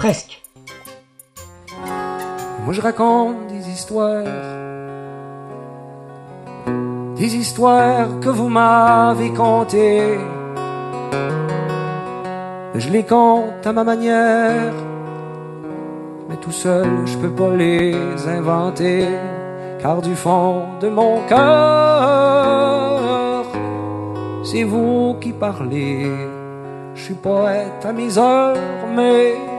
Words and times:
presque. 0.00 0.42
Moi 2.64 2.72
je 2.72 2.80
raconte 2.80 3.48
des 3.48 3.68
histoires, 3.68 4.24
des 7.16 7.36
histoires 7.36 8.08
que 8.22 8.30
vous 8.30 8.48
m'avez 8.48 9.30
contées. 9.30 10.18
Je 12.74 12.88
les 12.88 13.04
compte 13.04 13.66
à 13.66 13.72
ma 13.74 13.84
manière, 13.84 14.72
mais 16.30 16.36
tout 16.36 16.56
seul 16.64 16.90
je 17.04 17.18
peux 17.18 17.34
pas 17.42 17.54
les 17.54 17.94
inventer, 18.38 19.06
car 19.82 20.00
du 20.00 20.14
fond 20.14 20.62
de 20.80 20.88
mon 20.88 21.20
cœur, 21.28 21.44
c'est 24.44 24.64
vous 24.64 25.16
qui 25.20 25.32
parlez. 25.32 26.10
Je 26.94 27.02
suis 27.02 27.20
poète 27.28 27.84
à 27.84 27.92
mes 27.92 28.16
heures, 28.16 28.56
mais 28.96 29.49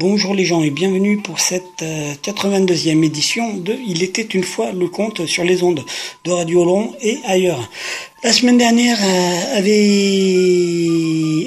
Bonjour 0.00 0.32
les 0.32 0.44
gens 0.44 0.62
et 0.62 0.70
bienvenue 0.70 1.16
pour 1.16 1.40
cette 1.40 1.82
82e 2.22 3.04
édition 3.04 3.56
de 3.56 3.74
Il 3.84 4.04
était 4.04 4.22
une 4.22 4.44
fois 4.44 4.70
le 4.70 4.86
conte 4.86 5.26
sur 5.26 5.42
les 5.42 5.64
ondes 5.64 5.84
de 6.24 6.30
Radio 6.30 6.64
Long 6.64 6.94
et 7.02 7.18
ailleurs. 7.26 7.68
La 8.22 8.32
semaine 8.32 8.58
dernière 8.58 8.96
avait 9.56 9.74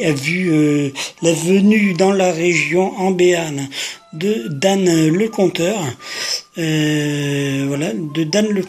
a 0.06 0.12
vu 0.12 0.52
euh, 0.52 0.90
la 1.22 1.32
venue 1.32 1.94
dans 1.94 2.12
la 2.12 2.34
région 2.34 2.92
en 3.00 3.12
Béarn 3.12 3.70
de 4.12 4.50
Dan 4.50 5.08
le 5.08 5.30
Conteur. 5.30 5.80
Euh, 6.58 7.64
voilà, 7.70 7.94
de 7.94 8.26
Dan 8.26 8.50
le 8.50 8.64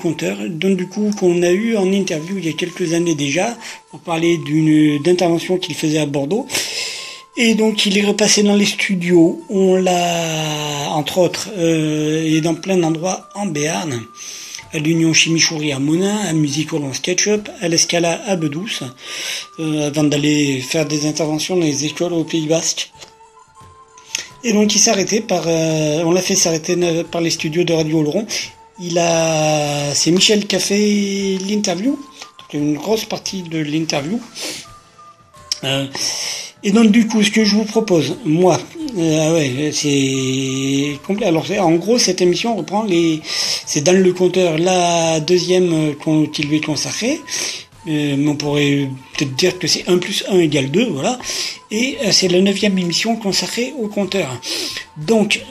donc 0.49 0.77
du 0.77 0.87
coup 0.87 1.11
qu'on 1.19 1.43
a 1.43 1.51
eu 1.51 1.77
en 1.77 1.91
interview 1.91 2.39
il 2.39 2.47
y 2.47 2.51
a 2.51 2.53
quelques 2.53 2.93
années 2.93 3.17
déjà 3.17 3.59
pour 3.91 3.99
parler 3.99 4.39
d'une 4.39 5.03
d'intervention 5.03 5.57
qu'il 5.57 5.75
faisait 5.75 5.99
à 5.99 6.07
Bordeaux. 6.07 6.47
Et 7.37 7.55
donc 7.55 7.87
il 7.87 7.97
est 7.97 8.05
repassé 8.05 8.43
dans 8.43 8.55
les 8.55 8.67
studios. 8.67 9.43
On 9.49 9.77
l'a, 9.77 10.91
entre 10.91 11.19
autres, 11.19 11.49
euh, 11.57 12.25
et 12.25 12.41
dans 12.41 12.55
plein 12.55 12.77
d'endroits 12.77 13.29
en 13.35 13.47
Béarn, 13.47 14.03
à 14.73 14.79
l'Union 14.79 15.15
Chimichouri 15.15 15.73
à 15.73 15.79
Monin, 15.79 16.19
à 16.19 16.33
Musical 16.35 16.83
en 16.85 16.93
SketchUp, 16.93 17.49
à 17.61 17.69
l'Escala 17.69 18.21
à 18.27 18.37
Bedouce, 18.37 18.83
euh, 19.61 19.89
avant 19.89 20.05
d'aller 20.05 20.61
faire 20.61 20.87
des 20.87 21.07
interventions 21.07 21.57
dans 21.57 21.65
les 21.65 21.87
écoles 21.87 22.13
au 22.13 22.25
Pays 22.25 22.47
Basque. 22.47 22.91
Et 24.45 24.53
donc 24.53 24.75
il 24.75 24.79
s'est 24.79 24.91
arrêté 24.91 25.21
par, 25.21 25.45
euh, 25.47 26.03
on 26.05 26.11
l'a 26.11 26.21
fait 26.21 26.35
s'arrêter 26.35 26.77
par 27.11 27.21
les 27.23 27.31
studios 27.31 27.65
de 27.65 27.73
Radio 27.73 28.01
Oloron. 28.01 28.27
Il 28.81 28.99
a, 28.99 29.95
c'est 29.95 30.11
Michel 30.11 30.47
qui 30.47 30.57
a 30.57 30.59
fait 30.59 31.39
l'interview, 31.49 31.99
une 32.53 32.75
grosse 32.75 33.07
partie 33.07 33.43
de 33.43 33.59
l'interview. 33.59 34.21
Euh, 36.65 36.69
et 36.69 36.71
donc 36.73 36.91
du 36.91 37.07
coup, 37.07 37.23
ce 37.23 37.31
que 37.31 37.45
je 37.45 37.57
vous 37.57 37.65
propose, 37.65 38.17
moi, 38.25 38.59
euh, 38.97 39.35
ouais, 39.35 39.71
c'est 39.73 40.99
complet. 41.07 41.27
Alors 41.27 41.47
en 41.61 41.73
gros, 41.73 41.99
cette 41.99 42.21
émission 42.21 42.57
reprend 42.57 42.85
les, 42.85 43.21
c'est 43.67 43.83
dans 43.83 43.97
le 43.97 44.13
compteur 44.13 44.59
la 44.59 45.21
deuxième 45.21 45.73
euh, 45.73 46.27
qui 46.33 46.43
lui 46.43 46.57
est 46.57 46.65
consacrée. 46.65 47.21
Euh, 47.89 48.17
on 48.29 48.37
pourrait 48.37 48.89
peut-être 49.17 49.35
dire 49.35 49.59
que 49.59 49.67
c'est 49.67 49.89
1 49.89 49.99
plus 49.99 50.25
1 50.29 50.39
égale 50.39 50.71
2, 50.71 50.91
voilà. 50.91 51.19
Et 51.71 51.99
euh, 52.05 52.13
c'est 52.13 52.29
la 52.29 52.41
neuvième 52.41 52.79
émission 52.79 53.17
consacrée 53.17 53.75
au 53.79 53.89
compteur. 53.89 54.41
Donc, 54.97 55.43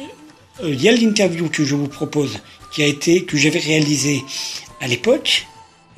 il 0.64 0.82
y 0.82 0.88
a 0.88 0.92
l'interview 0.92 1.50
que 1.50 1.66
je 1.66 1.76
vous 1.76 1.88
propose, 1.88 2.40
qui 2.72 2.84
a 2.84 2.86
été, 2.86 3.26
que 3.26 3.36
j'avais 3.36 3.60
réalisé 3.60 4.24
à 4.80 4.88
l'époque, 4.88 5.47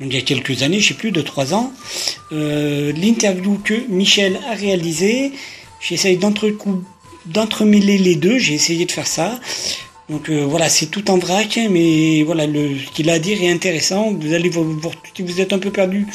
il 0.00 0.12
y 0.12 0.16
a 0.16 0.22
quelques 0.22 0.62
années, 0.62 0.80
je 0.80 0.88
sais 0.88 0.94
plus, 0.94 1.12
de 1.12 1.22
trois 1.22 1.54
ans, 1.54 1.72
euh, 2.32 2.92
l'interview 2.92 3.58
que 3.64 3.74
Michel 3.88 4.38
a 4.50 4.54
réalisée. 4.54 5.32
J'essaye 5.80 6.18
d'entremêler 7.26 7.98
les 7.98 8.16
deux, 8.16 8.38
j'ai 8.38 8.54
essayé 8.54 8.86
de 8.86 8.92
faire 8.92 9.06
ça. 9.06 9.38
Donc 10.08 10.28
euh, 10.28 10.44
voilà, 10.44 10.68
c'est 10.68 10.86
tout 10.86 11.10
en 11.10 11.18
vrac, 11.18 11.58
mais 11.70 12.22
voilà, 12.22 12.44
ce 12.44 12.90
qu'il 12.92 13.08
a 13.08 13.14
à 13.14 13.18
dire 13.18 13.42
est 13.42 13.50
intéressant. 13.50 14.12
Vous 14.12 14.32
allez 14.32 14.48
vous, 14.48 14.78
vous, 14.78 14.90
si 15.14 15.22
vous 15.22 15.40
êtes 15.40 15.52
un 15.52 15.58
peu 15.58 15.70
perdu 15.70 16.06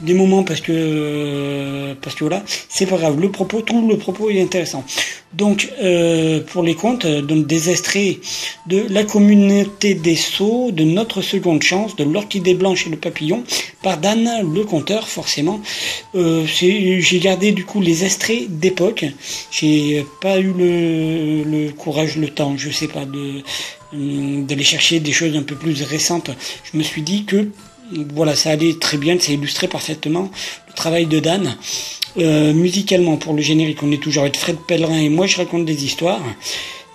des 0.00 0.14
moments 0.14 0.42
parce 0.42 0.60
que 0.60 1.94
parce 2.02 2.16
que 2.16 2.24
voilà, 2.24 2.42
c'est 2.68 2.86
pas 2.86 2.96
grave. 2.96 3.20
Le 3.20 3.30
propos, 3.30 3.62
tout 3.62 3.86
le 3.86 3.96
propos 3.96 4.30
est 4.30 4.40
intéressant. 4.40 4.84
Donc 5.32 5.68
euh, 5.80 6.40
pour 6.40 6.62
les 6.62 6.74
comptes, 6.74 7.06
donc 7.06 7.46
des 7.46 7.70
extraits 7.70 8.18
de 8.66 8.84
la 8.90 9.04
communauté 9.04 9.94
des 9.94 10.16
sceaux, 10.16 10.72
de 10.72 10.82
notre 10.82 11.22
seconde 11.22 11.62
chance, 11.62 11.94
de 11.96 12.04
l'orchidée 12.04 12.54
blanche 12.54 12.86
et 12.86 12.90
le 12.90 12.96
papillon, 12.96 13.44
par 13.82 13.98
Dan 13.98 14.28
le 14.52 14.64
conteur 14.64 15.08
forcément. 15.08 15.60
Euh, 16.14 16.44
j'ai 16.46 17.18
gardé 17.20 17.52
du 17.52 17.64
coup 17.64 17.80
les 17.80 18.04
extraits 18.04 18.48
d'époque. 18.48 19.04
J'ai 19.50 20.04
pas 20.20 20.38
eu 20.40 20.52
le, 20.52 21.44
le 21.44 21.70
courage, 21.72 22.16
le 22.16 22.28
temps, 22.28 22.56
je 22.56 22.70
sais 22.70 22.88
pas 22.88 23.04
de 23.04 23.42
d'aller 23.92 24.62
chercher 24.62 25.00
des 25.00 25.10
choses 25.10 25.36
un 25.36 25.42
peu 25.42 25.56
plus 25.56 25.82
récentes. 25.82 26.30
Je 26.62 26.78
me 26.78 26.82
suis 26.82 27.02
dit 27.02 27.24
que 27.24 27.48
voilà, 28.14 28.34
ça 28.36 28.50
allait 28.50 28.74
très 28.74 28.96
bien, 28.96 29.18
ça 29.18 29.32
illustrait 29.32 29.68
parfaitement 29.68 30.30
le 30.68 30.74
travail 30.74 31.06
de 31.06 31.20
Dan. 31.20 31.56
Euh, 32.18 32.52
musicalement, 32.52 33.16
pour 33.16 33.34
le 33.34 33.42
générique, 33.42 33.82
on 33.82 33.92
est 33.92 34.02
toujours 34.02 34.22
avec 34.22 34.36
Fred 34.36 34.56
Pellerin 34.66 34.98
et 34.98 35.08
moi 35.08 35.26
je 35.26 35.36
raconte 35.36 35.64
des 35.64 35.84
histoires. 35.84 36.22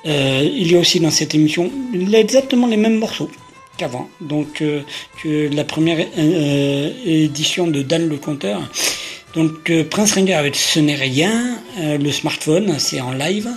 Euh, 0.06 0.48
il 0.52 0.72
y 0.72 0.76
a 0.76 0.80
aussi 0.80 1.00
dans 1.00 1.12
cette 1.12 1.34
émission 1.34 1.72
exactement 2.14 2.68
les 2.68 2.78
mêmes 2.78 3.00
morceaux 3.00 3.30
qu'avant, 3.78 4.10
donc 4.22 4.62
euh, 4.62 4.82
que 5.22 5.50
la 5.54 5.64
première 5.64 6.06
édition 7.06 7.68
de 7.68 7.82
Dan 7.82 8.08
le 8.08 8.18
Conteur. 8.18 8.62
Donc 9.34 9.70
Prince 9.90 10.14
Ringer 10.14 10.34
avec 10.34 10.56
Ce 10.56 10.80
n'est 10.80 10.96
rien, 10.96 11.60
le 11.78 12.12
smartphone, 12.12 12.76
c'est 12.78 13.02
en 13.02 13.12
live. 13.12 13.50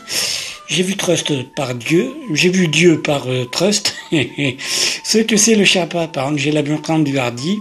J'ai 0.68 0.82
vu 0.82 0.96
Trust 0.96 1.32
par 1.54 1.74
Dieu, 1.74 2.14
j'ai 2.34 2.50
vu 2.50 2.68
Dieu 2.68 3.00
par 3.00 3.26
Trust, 3.50 3.94
ce 4.12 5.18
que 5.18 5.38
c'est 5.38 5.54
le 5.54 5.64
Sherpa 5.64 6.08
par 6.08 6.26
Angela 6.26 6.62
du 6.62 7.18
Hardy, 7.18 7.58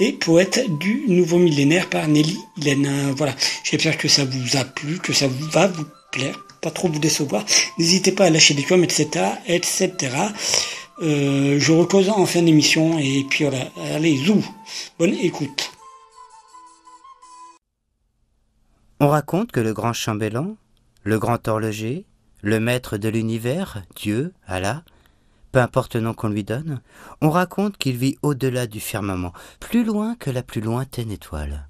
et 0.00 0.12
Poète 0.12 0.78
du 0.78 1.04
nouveau 1.08 1.38
millénaire 1.38 1.90
par 1.90 2.08
Nelly 2.08 2.38
Hélène. 2.60 3.12
Voilà, 3.16 3.34
j'espère 3.64 3.98
que 3.98 4.08
ça 4.08 4.24
vous 4.24 4.56
a 4.56 4.64
plu, 4.64 4.98
que 4.98 5.12
ça 5.12 5.26
va 5.28 5.66
vous 5.66 5.84
plaire, 6.10 6.38
pas 6.62 6.70
trop 6.70 6.88
vous 6.88 6.98
décevoir. 6.98 7.44
N'hésitez 7.78 8.12
pas 8.12 8.24
à 8.24 8.30
lâcher 8.30 8.54
des 8.54 8.62
coms, 8.62 8.82
etc., 8.82 9.08
etc. 9.46 9.92
Euh, 11.02 11.60
je 11.60 11.72
recose 11.72 12.08
en 12.08 12.26
fin 12.26 12.42
d'émission 12.42 12.98
et 12.98 13.24
puis 13.28 13.44
voilà, 13.44 13.70
allez, 13.94 14.16
zou, 14.16 14.44
bonne 14.98 15.14
écoute. 15.14 15.70
On 19.00 19.08
raconte 19.08 19.52
que 19.52 19.60
le 19.60 19.74
grand 19.74 19.92
chambellan, 19.92 20.56
le 21.04 21.18
grand 21.18 21.46
horloger, 21.46 22.04
le 22.42 22.60
maître 22.60 22.96
de 22.96 23.08
l'univers, 23.08 23.82
Dieu, 23.96 24.32
Allah, 24.46 24.84
peu 25.52 25.60
importe 25.60 25.94
le 25.94 26.02
nom 26.02 26.14
qu'on 26.14 26.28
lui 26.28 26.44
donne, 26.44 26.80
on 27.20 27.30
raconte 27.30 27.78
qu'il 27.78 27.96
vit 27.96 28.18
au-delà 28.22 28.66
du 28.66 28.80
firmament, 28.80 29.32
plus 29.60 29.84
loin 29.84 30.14
que 30.14 30.30
la 30.30 30.42
plus 30.42 30.60
lointaine 30.60 31.10
étoile. 31.10 31.68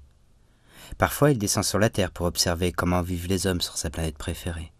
Parfois 0.97 1.31
il 1.31 1.37
descend 1.37 1.63
sur 1.63 1.79
la 1.79 1.89
Terre 1.89 2.11
pour 2.11 2.25
observer 2.25 2.71
comment 2.71 3.01
vivent 3.01 3.27
les 3.27 3.47
hommes 3.47 3.61
sur 3.61 3.77
sa 3.77 3.89
planète 3.89 4.17
préférée. 4.17 4.71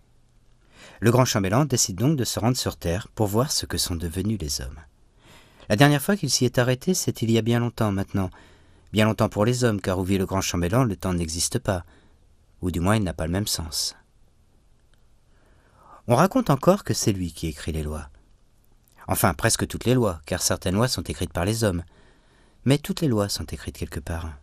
Le 0.99 1.11
grand 1.11 1.25
chambellan 1.25 1.65
décide 1.65 1.97
donc 1.97 2.17
de 2.17 2.25
se 2.25 2.39
rendre 2.39 2.57
sur 2.57 2.75
Terre 2.75 3.07
pour 3.15 3.27
voir 3.27 3.51
ce 3.51 3.65
que 3.65 3.77
sont 3.77 3.95
devenus 3.95 4.39
les 4.39 4.61
hommes. 4.61 4.79
La 5.69 5.75
dernière 5.75 6.01
fois 6.01 6.17
qu'il 6.17 6.29
s'y 6.29 6.45
est 6.45 6.57
arrêté, 6.57 6.93
c'est 6.93 7.21
il 7.21 7.31
y 7.31 7.37
a 7.37 7.43
bien 7.43 7.59
longtemps 7.59 7.91
maintenant. 7.91 8.29
Bien 8.91 9.05
longtemps 9.05 9.29
pour 9.29 9.45
les 9.45 9.63
hommes, 9.63 9.79
car 9.79 9.99
où 9.99 10.03
vit 10.03 10.17
le 10.17 10.25
grand 10.25 10.41
chambellan, 10.41 10.83
le 10.83 10.95
temps 10.95 11.13
n'existe 11.13 11.59
pas, 11.59 11.85
ou 12.61 12.71
du 12.71 12.79
moins 12.79 12.95
il 12.95 13.03
n'a 13.03 13.13
pas 13.13 13.27
le 13.27 13.31
même 13.31 13.47
sens. 13.47 13.95
On 16.11 16.15
raconte 16.15 16.49
encore 16.49 16.83
que 16.83 16.95
c'est 16.95 17.11
lui 17.11 17.31
qui 17.31 17.45
écrit 17.45 17.71
les 17.71 17.83
lois. 17.83 18.09
Enfin, 19.07 19.35
presque 19.35 19.67
toutes 19.67 19.85
les 19.85 19.93
lois, 19.93 20.21
car 20.25 20.41
certaines 20.41 20.73
lois 20.73 20.87
sont 20.87 21.03
écrites 21.03 21.31
par 21.31 21.45
les 21.45 21.63
hommes. 21.63 21.83
Mais 22.65 22.79
toutes 22.79 23.01
les 23.01 23.07
lois 23.07 23.29
sont 23.29 23.43
écrites 23.43 23.77
quelque 23.77 23.99
part. 23.99 24.33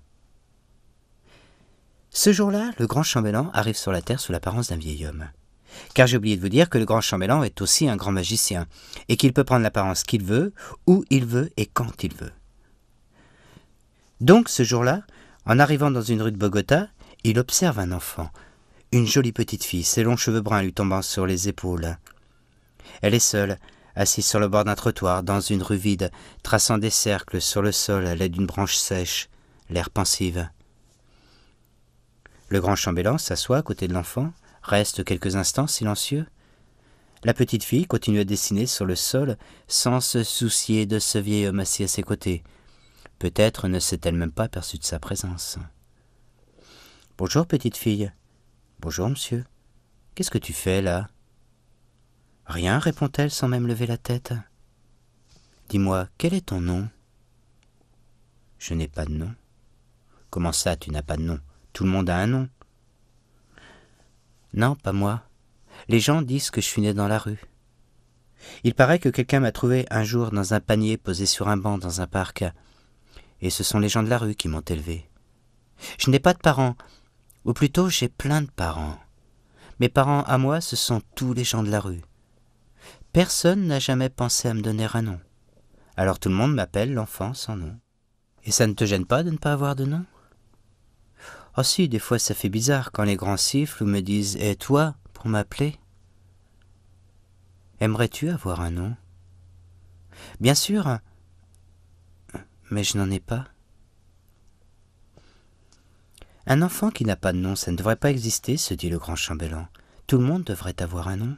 Ce 2.11 2.33
jour-là, 2.33 2.71
le 2.79 2.87
grand 2.87 3.03
chambellan 3.03 3.51
arrive 3.53 3.77
sur 3.77 3.91
la 3.91 4.01
terre 4.01 4.21
sous 4.21 4.31
l'apparence 4.31 4.69
d'un 4.69 4.77
vieil 4.77 5.07
homme. 5.07 5.29
Car 5.93 6.07
j'ai 6.07 6.19
oublié 6.19 6.37
de 6.37 6.41
vous 6.41 6.49
dire 6.49 6.71
que 6.71 6.79
le 6.79 6.85
grand 6.85 7.01
chambellan 7.01 7.43
est 7.43 7.61
aussi 7.61 7.89
un 7.89 7.97
grand 7.97 8.13
magicien, 8.13 8.69
et 9.09 9.17
qu'il 9.17 9.33
peut 9.33 9.43
prendre 9.43 9.65
l'apparence 9.65 10.05
qu'il 10.05 10.23
veut, 10.23 10.55
où 10.87 11.05
il 11.11 11.27
veut 11.27 11.51
et 11.57 11.67
quand 11.67 12.05
il 12.05 12.15
veut. 12.15 12.33
Donc, 14.21 14.51
ce 14.51 14.63
jour-là, 14.63 15.03
en 15.47 15.59
arrivant 15.59 15.91
dans 15.91 16.01
une 16.01 16.23
rue 16.23 16.31
de 16.33 16.39
Bogota, 16.39 16.87
il 17.25 17.41
observe 17.41 17.81
un 17.81 17.91
enfant, 17.91 18.31
une 18.93 19.07
jolie 19.07 19.33
petite 19.33 19.65
fille, 19.65 19.85
ses 19.85 20.03
longs 20.03 20.17
cheveux 20.17 20.41
bruns 20.41 20.63
lui 20.63 20.73
tombant 20.73 21.03
sur 21.03 21.27
les 21.27 21.49
épaules. 21.49 21.99
Elle 23.03 23.15
est 23.15 23.19
seule, 23.19 23.59
assis 23.95 24.23
sur 24.23 24.39
le 24.39 24.49
bord 24.49 24.65
d'un 24.65 24.75
trottoir, 24.75 25.23
dans 25.23 25.41
une 25.41 25.63
rue 25.63 25.77
vide, 25.77 26.11
traçant 26.43 26.79
des 26.79 26.91
cercles 26.91 27.41
sur 27.41 27.63
le 27.63 27.73
sol 27.73 28.07
à 28.07 28.15
l'aide 28.15 28.33
d'une 28.33 28.47
branche 28.47 28.77
sèche, 28.77 29.29
l'air 29.71 29.91
pensive. 29.91 30.49
Le 32.49 32.61
grand 32.61 32.77
chambellan 32.77 33.19
s'assoit 33.19 33.59
à 33.59 33.63
côté 33.63 33.89
de 33.89 33.95
l'enfant, 33.95 34.33
reste 34.63 35.05
quelques 35.05 35.37
instants 35.37 35.67
silencieux. 35.67 36.27
La 37.25 37.35
petite 37.35 37.65
fille 37.65 37.87
continue 37.87 38.21
à 38.21 38.25
dessiner 38.25 38.67
sur 38.67 38.85
le 38.85 38.95
sol 38.95 39.37
sans 39.67 40.01
se 40.01 40.23
soucier 40.23 40.87
de 40.87 41.01
ce 41.01 41.19
vieil 41.19 41.49
homme 41.49 41.61
assis 41.61 41.83
à 41.83 41.89
ses 41.89 42.03
côtés. 42.03 42.45
Peut-être 43.19 43.67
ne 43.67 43.81
s'est-elle 43.81 44.15
même 44.15 44.31
pas 44.31 44.45
aperçue 44.45 44.79
de 44.79 44.85
sa 44.85 45.01
présence. 45.01 45.59
Bonjour, 47.19 47.47
petite 47.47 47.77
fille. 47.77 48.13
Bonjour, 48.79 49.09
monsieur. 49.09 49.45
Qu'est-ce 50.15 50.31
que 50.31 50.37
tu 50.37 50.53
fais 50.53 50.83
là? 50.83 51.09
Rien, 52.45 52.79
répond-elle 52.79 53.31
sans 53.31 53.49
même 53.49 53.67
lever 53.67 53.87
la 53.87 53.97
tête. 53.97 54.35
Dis-moi, 55.71 56.09
quel 56.19 56.35
est 56.35 56.47
ton 56.47 56.61
nom? 56.61 56.87
Je 58.59 58.75
n'ai 58.75 58.87
pas 58.87 59.07
de 59.07 59.13
nom. 59.13 59.35
Comment 60.29 60.53
ça, 60.53 60.77
tu 60.77 60.91
n'as 60.91 61.03
pas 61.03 61.17
de 61.17 61.23
nom? 61.23 61.41
Tout 61.73 61.85
le 61.85 61.91
monde 61.91 62.11
a 62.11 62.19
un 62.19 62.27
nom. 62.27 62.49
Non, 64.53 64.77
pas 64.77 64.93
moi. 64.93 65.23
Les 65.89 65.99
gens 65.99 66.21
disent 66.21 66.51
que 66.51 66.61
je 66.61 66.67
suis 66.67 66.83
né 66.83 66.93
dans 66.93 67.09
la 67.09 67.19
rue. 67.19 67.41
Il 68.63 68.75
paraît 68.75 68.99
que 68.99 69.09
quelqu'un 69.09 69.41
m'a 69.41 69.53
trouvé 69.53 69.87
un 69.91 70.05
jour 70.05 70.31
dans 70.31 70.53
un 70.53 70.61
panier 70.61 70.99
posé 70.99 71.25
sur 71.25 71.49
un 71.49 71.57
banc 71.57 71.79
dans 71.79 72.03
un 72.03 72.07
parc. 72.07 72.45
Et 73.41 73.49
ce 73.49 73.65
sont 73.65 73.79
les 73.79 73.89
gens 73.89 74.03
de 74.03 74.11
la 74.11 74.19
rue 74.19 74.35
qui 74.35 74.49
m'ont 74.49 74.61
élevé. 74.61 75.09
Je 75.99 76.11
n'ai 76.11 76.21
pas 76.21 76.35
de 76.35 76.39
parents, 76.39 76.77
ou 77.47 77.53
plutôt 77.53 77.89
j'ai 77.89 78.09
plein 78.09 78.43
de 78.43 78.51
parents. 78.51 78.99
Mes 79.79 79.89
parents 79.89 80.25
à 80.25 80.37
moi, 80.37 80.61
ce 80.61 80.75
sont 80.75 81.01
tous 81.15 81.33
les 81.33 81.45
gens 81.45 81.63
de 81.63 81.71
la 81.71 81.81
rue. 81.81 82.03
Personne 83.13 83.67
n'a 83.69 83.79
jamais 83.79 84.09
pensé 84.11 84.49
à 84.49 84.55
me 84.55 84.61
donner 84.61 84.89
un 84.93 85.03
nom. 85.03 85.21
Alors 85.97 86.19
tout 86.19 86.29
le 86.29 86.35
monde 86.35 86.55
m'appelle 86.55 86.93
l'enfant 86.93 87.33
sans 87.35 87.57
nom. 87.57 87.79
Et 88.45 88.51
ça 88.51 88.67
ne 88.67 88.75
te 88.75 88.85
gêne 88.85 89.07
pas 89.07 89.23
de 89.23 89.31
ne 89.31 89.39
pas 89.39 89.53
avoir 89.53 89.77
de 89.77 89.85
nom? 89.85 90.05
Oh 91.57 91.63
si, 91.63 91.89
des 91.89 91.99
fois 92.01 92.19
ça 92.19 92.35
fait 92.35 92.51
bizarre 92.51 92.91
quand 92.93 93.05
les 93.05 93.17
grands 93.17 93.39
sifflent 93.39 93.85
ou 93.85 93.87
me 93.87 94.01
disent 94.01 94.37
Et 94.37 94.57
toi 94.57 94.97
pour 95.15 95.29
m'appeler? 95.29 95.79
Aimerais-tu 97.81 98.29
avoir 98.29 98.61
un 98.61 98.71
nom? 98.71 98.97
Bien 100.41 100.55
sûr, 100.55 100.99
mais 102.71 102.85
je 102.85 102.99
n'en 102.99 103.11
ai 103.11 103.21
pas. 103.21 103.47
Un 106.47 106.63
enfant 106.63 106.91
qui 106.91 107.05
n'a 107.05 107.17
pas 107.17 107.33
de 107.33 107.39
nom, 107.39 107.57
ça 107.57 107.73
ne 107.73 107.77
devrait 107.77 107.97
pas 107.97 108.11
exister, 108.11 108.57
se 108.57 108.73
dit 108.73 108.89
le 108.89 108.99
grand 108.99 109.17
chambellan. 109.17 109.67
Tout 110.07 110.19
le 110.19 110.25
monde 110.25 110.45
devrait 110.45 110.81
avoir 110.81 111.09
un 111.09 111.17
nom. 111.17 111.37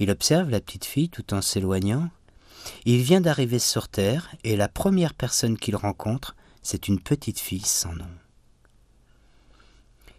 Il 0.00 0.10
observe 0.10 0.50
la 0.50 0.60
petite 0.60 0.84
fille 0.84 1.08
tout 1.08 1.32
en 1.32 1.40
s'éloignant. 1.40 2.10
Il 2.84 3.02
vient 3.02 3.20
d'arriver 3.20 3.60
sur 3.60 3.88
Terre 3.88 4.34
et 4.42 4.56
la 4.56 4.68
première 4.68 5.14
personne 5.14 5.56
qu'il 5.56 5.76
rencontre, 5.76 6.34
c'est 6.62 6.88
une 6.88 7.00
petite 7.00 7.38
fille 7.38 7.64
sans 7.64 7.92
nom. 7.94 8.10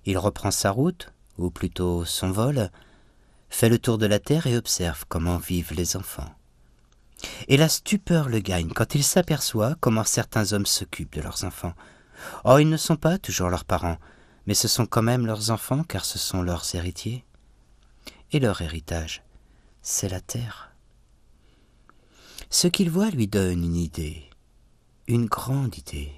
Il 0.06 0.18
reprend 0.18 0.52
sa 0.52 0.72
route, 0.72 1.12
ou 1.38 1.50
plutôt 1.50 2.06
son 2.06 2.32
vol, 2.32 2.70
fait 3.50 3.70
le 3.70 3.80
tour 3.80 3.98
de 3.98 4.06
la 4.06 4.20
Terre 4.20 4.48
et 4.48 4.56
observe 4.56 5.06
comment 5.10 5.38
vivent 5.38 5.74
les 5.74 5.98
enfants. 5.98 6.34
Et 7.48 7.58
la 7.58 7.68
stupeur 7.68 8.30
le 8.30 8.40
gagne 8.40 8.70
quand 8.70 8.96
il 8.96 9.04
s'aperçoit 9.04 9.76
comment 9.82 10.04
certains 10.04 10.54
hommes 10.54 10.66
s'occupent 10.66 11.16
de 11.16 11.22
leurs 11.22 11.44
enfants. 11.44 11.74
Oh, 12.44 12.58
ils 12.58 12.70
ne 12.70 12.78
sont 12.78 12.96
pas 12.96 13.18
toujours 13.18 13.50
leurs 13.50 13.66
parents, 13.66 13.98
mais 14.48 14.54
ce 14.54 14.68
sont 14.68 14.86
quand 14.86 15.02
même 15.02 15.26
leurs 15.26 15.52
enfants 15.52 15.84
car 15.84 16.06
ce 16.06 16.20
sont 16.20 16.42
leurs 16.42 16.76
héritiers. 16.76 17.26
Et 18.32 18.40
leur 18.40 18.62
héritage, 18.62 19.24
c'est 19.82 20.10
la 20.10 20.22
terre. 20.22 20.72
Ce 22.50 22.68
qu'il 22.68 22.90
voit 22.90 23.10
lui 23.10 23.28
donne 23.28 23.64
une 23.64 23.76
idée, 23.76 24.30
une 25.08 25.26
grande 25.26 25.78
idée. 25.78 26.12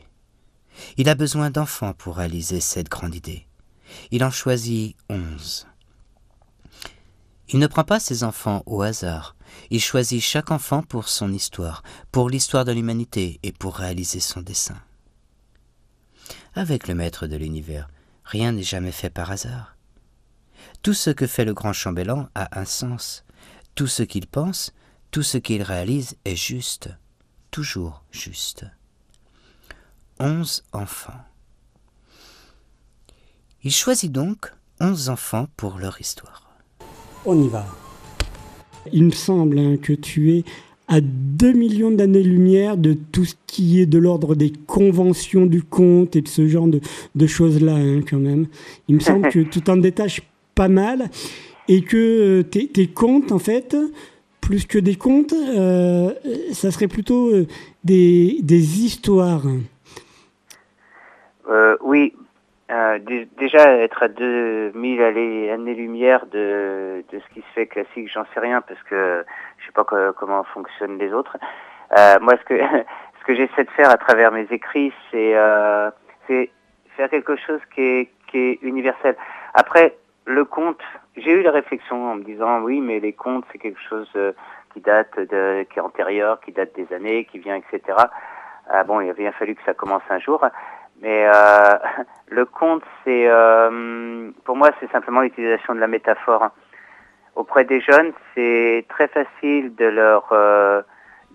Il 0.98 1.10
a 1.10 1.16
besoin 1.16 1.50
d'enfants 1.50 1.94
pour 1.94 2.18
réaliser 2.18 2.60
cette 2.60 2.90
grande 2.90 3.16
idée. 3.16 3.48
Il 4.12 4.24
en 4.24 4.32
choisit 4.32 4.96
onze. 5.10 5.68
Il 7.50 7.60
ne 7.60 7.68
prend 7.68 7.84
pas 7.84 8.00
ses 8.00 8.24
enfants 8.24 8.62
au 8.66 8.82
hasard. 8.82 9.36
Il 9.70 9.82
choisit 9.82 10.22
chaque 10.22 10.52
enfant 10.52 10.84
pour 10.84 11.08
son 11.08 11.32
histoire, 11.32 11.82
pour 12.12 12.30
l'histoire 12.30 12.66
de 12.66 12.74
l'humanité 12.74 13.40
et 13.44 13.54
pour 13.54 13.76
réaliser 13.76 14.20
son 14.20 14.42
dessein. 14.42 14.78
Avec 16.58 16.88
le 16.88 16.96
maître 16.96 17.28
de 17.28 17.36
l'univers, 17.36 17.88
rien 18.24 18.52
n'est 18.52 18.64
jamais 18.64 18.92
fait 18.92 19.12
par 19.12 19.30
hasard. 19.30 19.78
Tout 20.82 20.96
ce 20.96 21.12
que 21.12 21.28
fait 21.28 21.46
le 21.46 21.54
grand 21.54 21.72
chambellan 21.72 22.30
a 22.34 22.60
un 22.60 22.66
sens, 22.66 23.24
tout 23.76 23.86
ce 23.86 24.02
qu'il 24.02 24.26
pense, 24.26 24.74
tout 25.12 25.22
ce 25.22 25.38
qu'il 25.38 25.62
réalise 25.62 26.16
est 26.26 26.36
juste, 26.36 26.90
toujours 27.52 28.04
juste. 28.10 28.66
Onze 30.20 30.64
enfants. 30.74 31.24
Il 33.62 33.72
choisit 33.72 34.12
donc 34.12 34.52
onze 34.80 35.10
enfants 35.10 35.48
pour 35.58 35.78
leur 35.78 36.02
histoire. 36.02 36.58
On 37.28 37.40
y 37.40 37.50
va. 37.50 37.68
Il 38.92 39.04
me 39.04 39.12
semble 39.12 39.60
hein, 39.60 39.78
que 39.78 39.94
tu 39.94 40.34
es 40.34 40.44
à 40.88 41.02
2 41.02 41.52
millions 41.54 41.92
d'années-lumière 41.92 42.78
de 42.78 42.94
tout 42.94 43.26
ce 43.26 43.36
qui 43.46 43.82
est 43.82 43.86
de 43.86 43.98
l'ordre 43.98 44.36
des 44.36 44.54
conventions 44.68 45.46
du 45.46 45.62
conte 45.62 46.16
et 46.16 46.22
de 46.22 46.28
ce 46.28 46.48
genre 46.48 46.68
de, 46.68 47.28
choses-là, 47.28 47.76
hein, 47.76 48.02
quand 48.10 48.20
même. 48.20 48.48
Il 48.88 48.96
me 48.96 49.00
semble 49.00 49.30
que 49.30 49.40
tu 49.52 49.62
t'en 49.62 49.78
détaches 49.78 50.22
pas 50.56 50.70
mal 50.70 51.10
et 51.68 51.82
que 51.82 51.98
euh, 51.98 52.44
tes, 52.44 52.88
contes, 52.88 53.32
en 53.32 53.40
fait, 53.40 53.76
plus 54.40 54.66
que 54.66 54.80
des 54.80 54.96
contes, 54.96 55.34
ça 56.54 56.72
serait 56.72 56.88
plutôt 56.88 57.32
des, 57.84 58.40
des 58.42 58.80
histoires. 58.86 59.46
oui, 61.84 62.14
déjà 62.70 63.78
être 63.78 64.04
à 64.04 64.08
2000 64.08 65.02
années-lumière 65.02 66.26
de, 66.28 67.04
de 67.12 67.20
ce 67.20 67.34
qui 67.34 67.42
se 67.42 67.54
fait 67.54 67.68
classique, 67.68 68.10
j'en 68.14 68.26
sais 68.34 68.40
rien 68.40 68.62
parce 68.62 68.82
que 68.84 69.26
je 69.58 69.66
sais 69.66 69.72
pas 69.72 69.86
comment 69.86 70.44
fonctionnent 70.44 70.98
les 70.98 71.14
autres. 71.14 71.38
moi, 72.22 72.34
ce 72.38 72.44
que 72.46 72.60
ce 73.20 73.26
que 73.26 73.36
j'essaie 73.36 73.64
de 73.64 73.72
faire 73.72 73.90
à 73.90 73.98
travers 73.98 74.32
mes 74.32 74.48
écrits, 74.52 74.94
c'est 75.12 75.36
c'est 76.28 76.52
faire 76.98 77.10
quelque 77.10 77.38
chose 77.38 77.62
qui 77.74 77.82
est, 77.82 78.10
qui 78.30 78.38
est 78.38 78.60
universel. 78.62 79.16
Après, 79.54 79.96
le 80.26 80.44
conte, 80.44 80.82
j'ai 81.16 81.32
eu 81.32 81.42
la 81.42 81.52
réflexion 81.52 82.12
en 82.12 82.16
me 82.16 82.24
disant 82.24 82.60
oui, 82.62 82.82
mais 82.82 83.00
les 83.00 83.14
contes, 83.14 83.46
c'est 83.52 83.60
quelque 83.60 83.80
chose 83.88 84.10
euh, 84.16 84.34
qui 84.74 84.82
date 84.82 85.18
de, 85.18 85.66
qui 85.72 85.80
est 85.80 85.82
antérieur, 85.82 86.42
qui 86.42 86.52
date 86.52 86.76
des 86.76 86.92
années, 86.94 87.26
qui 87.26 87.40
vient, 87.40 87.56
etc. 87.56 87.98
Ah 88.70 88.84
bon, 88.84 89.00
il 89.00 89.10
a 89.10 89.14
bien 89.14 89.32
fallu 89.32 89.56
que 89.56 89.64
ça 89.66 89.74
commence 89.74 90.04
un 90.10 90.20
jour. 90.20 90.46
Mais 91.02 91.28
euh, 91.28 91.78
le 92.30 92.46
conte, 92.46 92.84
c'est, 93.04 93.28
euh, 93.28 94.32
pour 94.46 94.56
moi, 94.56 94.72
c'est 94.80 94.92
simplement 94.92 95.22
l'utilisation 95.22 95.76
de 95.76 95.80
la 95.80 95.88
métaphore. 95.88 96.50
Auprès 97.36 97.66
des 97.66 97.82
jeunes, 97.82 98.14
c'est 98.34 98.86
très 98.90 99.08
facile 99.08 99.76
de 99.76 99.86
leur, 99.86 100.28
euh, 100.32 100.82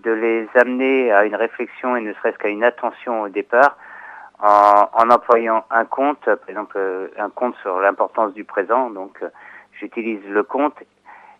de 0.03 0.11
les 0.11 0.47
amener 0.55 1.11
à 1.11 1.25
une 1.25 1.35
réflexion 1.35 1.95
et 1.95 2.01
ne 2.01 2.13
serait-ce 2.13 2.37
qu'à 2.37 2.49
une 2.49 2.63
attention 2.63 3.21
au 3.21 3.29
départ 3.29 3.77
en, 4.39 4.89
en, 4.93 5.09
employant 5.09 5.65
un 5.71 5.85
compte, 5.85 6.25
par 6.25 6.49
exemple 6.49 6.75
euh, 6.77 7.07
un 7.17 7.29
compte 7.29 7.55
sur 7.61 7.79
l'importance 7.79 8.33
du 8.33 8.43
présent. 8.43 8.89
Donc 8.89 9.17
euh, 9.23 9.29
j'utilise 9.79 10.19
le 10.27 10.43
compte 10.43 10.75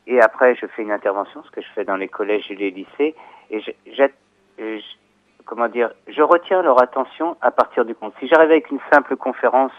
et 0.08 0.22
après 0.22 0.56
je 0.56 0.66
fais 0.68 0.82
une 0.82 0.92
intervention, 0.92 1.44
ce 1.44 1.52
que 1.52 1.62
je 1.62 1.68
fais 1.76 1.84
dans 1.84 1.98
les 1.98 2.08
collèges 2.08 2.50
et 2.50 2.56
les 2.56 2.72
lycées, 2.72 3.16
et 3.50 3.62
comment 5.46 5.68
dire, 5.68 5.92
je 6.08 6.22
retiens 6.22 6.62
leur 6.62 6.82
attention 6.82 7.38
à 7.42 7.52
partir 7.52 7.86
du 7.86 7.96
compte. 7.96 8.14
Si 8.20 8.28
j'arrive 8.28 8.52
avec 8.52 8.72
une 8.72 8.80
simple 8.92 9.16
conférence 9.16 9.72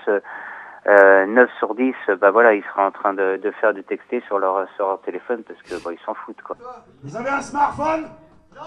euh, 0.87 1.27
9 1.27 1.51
sur 1.59 1.75
10, 1.75 1.95
bah 2.21 2.31
voilà, 2.31 2.55
ils 2.55 2.63
seraient 2.65 2.85
en 2.85 2.91
train 2.91 3.15
de, 3.15 3.39
faire 3.61 3.73
du 3.75 3.83
texter 3.85 4.23
sur 4.27 4.39
leur, 4.39 4.67
sur 4.77 4.87
leur 4.87 5.01
téléphone 5.01 5.43
parce 5.43 5.61
que 5.63 5.83
bon, 5.83 5.91
ils 5.91 6.05
s'en 6.05 6.15
foutent 6.15 6.43
quoi. 6.43 6.57
Vous 7.03 7.17
avez 7.17 7.31
un 7.31 7.41
smartphone? 7.41 8.09
Non. 8.55 8.63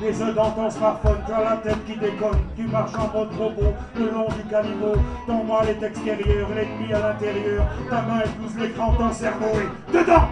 Les 0.00 0.18
yeux 0.18 0.32
dans 0.32 0.50
ton 0.52 0.70
smartphone, 0.70 1.18
tu 1.26 1.32
as 1.32 1.44
la 1.44 1.56
tête 1.58 1.84
qui 1.84 1.94
déconne, 1.94 2.38
tu 2.56 2.62
marches 2.62 2.94
en 2.94 3.18
mode 3.18 3.34
robot, 3.38 3.74
le 3.98 4.10
long 4.10 4.28
du 4.28 4.42
caniveau, 4.48 4.94
ton 5.26 5.44
mal 5.44 5.68
est 5.68 5.82
extérieur, 5.82 6.48
l'ennemi 6.54 6.90
à 6.94 7.00
l'intérieur, 7.00 7.66
ta 7.90 8.00
main 8.02 8.20
épouse 8.20 8.56
l'écran, 8.58 8.94
ton 8.94 9.12
cerveau 9.12 9.44
est 9.44 9.92
dedans 9.92 10.28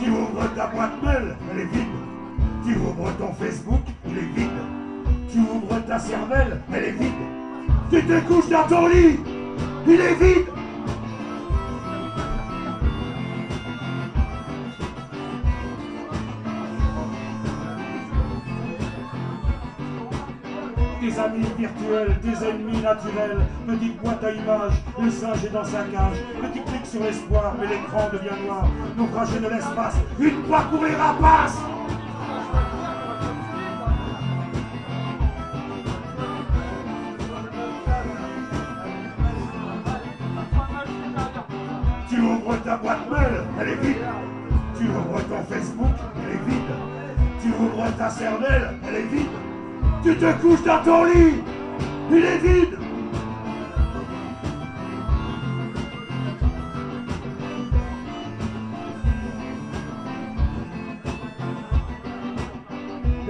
Tu 0.00 0.10
ouvres 0.10 0.54
ta 0.56 0.66
boîte 0.66 1.02
mail, 1.04 1.36
elle 1.52 1.60
est 1.60 1.64
vide. 1.66 1.86
Tu 2.64 2.76
ouvres 2.76 3.12
ton 3.16 3.32
Facebook, 3.34 3.82
il 4.08 4.18
est 4.18 4.34
vide. 4.34 4.50
Tu 5.30 5.38
ouvres 5.38 5.86
ta 5.86 6.00
cervelle, 6.00 6.60
elle 6.72 6.84
est 6.84 6.92
vide. 6.92 7.47
Tu 7.90 8.04
te 8.04 8.20
couches 8.20 8.50
dans 8.50 8.64
ton 8.68 8.86
lit. 8.88 9.18
Il 9.86 10.00
est 10.00 10.14
vide. 10.14 10.46
Tes 21.00 21.18
amis 21.18 21.46
virtuels, 21.56 22.18
tes 22.20 22.46
ennemis 22.46 22.82
naturels, 22.82 23.38
petite 23.66 24.02
boîte 24.02 24.22
à 24.22 24.32
images, 24.32 24.72
le 25.00 25.10
singe 25.10 25.44
est 25.46 25.48
dans 25.48 25.64
sa 25.64 25.84
cage, 25.84 26.18
petit 26.42 26.62
clic 26.62 26.84
sur 26.84 27.02
l'espoir, 27.02 27.54
mais 27.58 27.68
l'écran 27.68 28.10
devient 28.12 28.44
noir, 28.44 28.68
naufragé 28.96 29.38
de 29.38 29.48
l'espace, 29.48 29.94
une 30.18 30.44
fois 30.46 30.64
courir 30.70 31.00
ta 48.08 48.14
cervelle, 48.14 48.74
elle 48.88 48.96
est 48.96 49.02
vide. 49.02 49.26
Tu 50.02 50.16
te 50.16 50.32
couches 50.40 50.64
dans 50.64 50.82
ton 50.82 51.04
lit, 51.04 51.42
il 52.10 52.24
est 52.24 52.38
vide. 52.38 52.78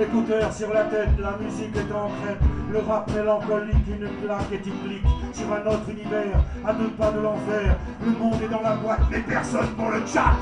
Écouteur 0.01 0.53
sur 0.53 0.73
la 0.73 0.85
tête, 0.85 1.09
la 1.19 1.37
musique 1.43 1.75
est 1.75 1.93
en 1.93 2.09
crête, 2.23 2.39
le 2.71 2.79
rap 2.79 3.11
mélancolique, 3.13 3.75
une 3.89 4.09
plaque 4.25 4.49
cliques 4.63 5.03
sur 5.33 5.53
un 5.53 5.67
autre 5.67 5.91
univers, 5.91 6.41
à 6.65 6.73
deux 6.73 6.91
pas 6.91 7.11
de 7.11 7.19
l'enfer. 7.19 7.77
Le 8.07 8.13
monde 8.13 8.41
est 8.41 8.49
dans 8.49 8.63
la 8.63 8.77
boîte, 8.77 9.01
mais 9.11 9.19
personne 9.27 9.71
pour 9.77 9.91
le 9.91 10.07
chat. 10.07 10.37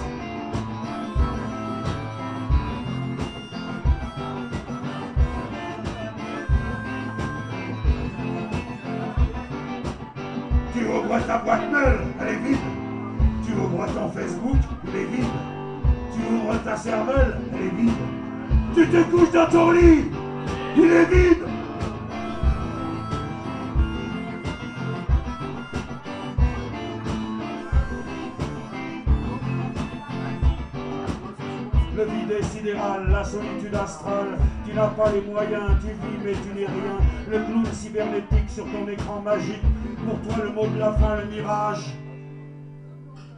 Pas 35.06 35.12
les 35.12 35.20
moyens, 35.20 35.70
tu 35.80 35.88
vis 35.88 36.24
mais 36.24 36.32
tu 36.32 36.54
n'es 36.54 36.66
rien. 36.66 36.98
Le 37.28 37.38
clown 37.44 37.66
cybernétique 37.72 38.50
sur 38.50 38.64
ton 38.64 38.88
écran 38.88 39.20
magique. 39.20 39.62
Pour 40.04 40.20
toi, 40.22 40.44
le 40.44 40.50
mot 40.50 40.66
de 40.66 40.78
la 40.78 40.92
fin, 40.94 41.16
le 41.20 41.26
mirage. 41.26 41.84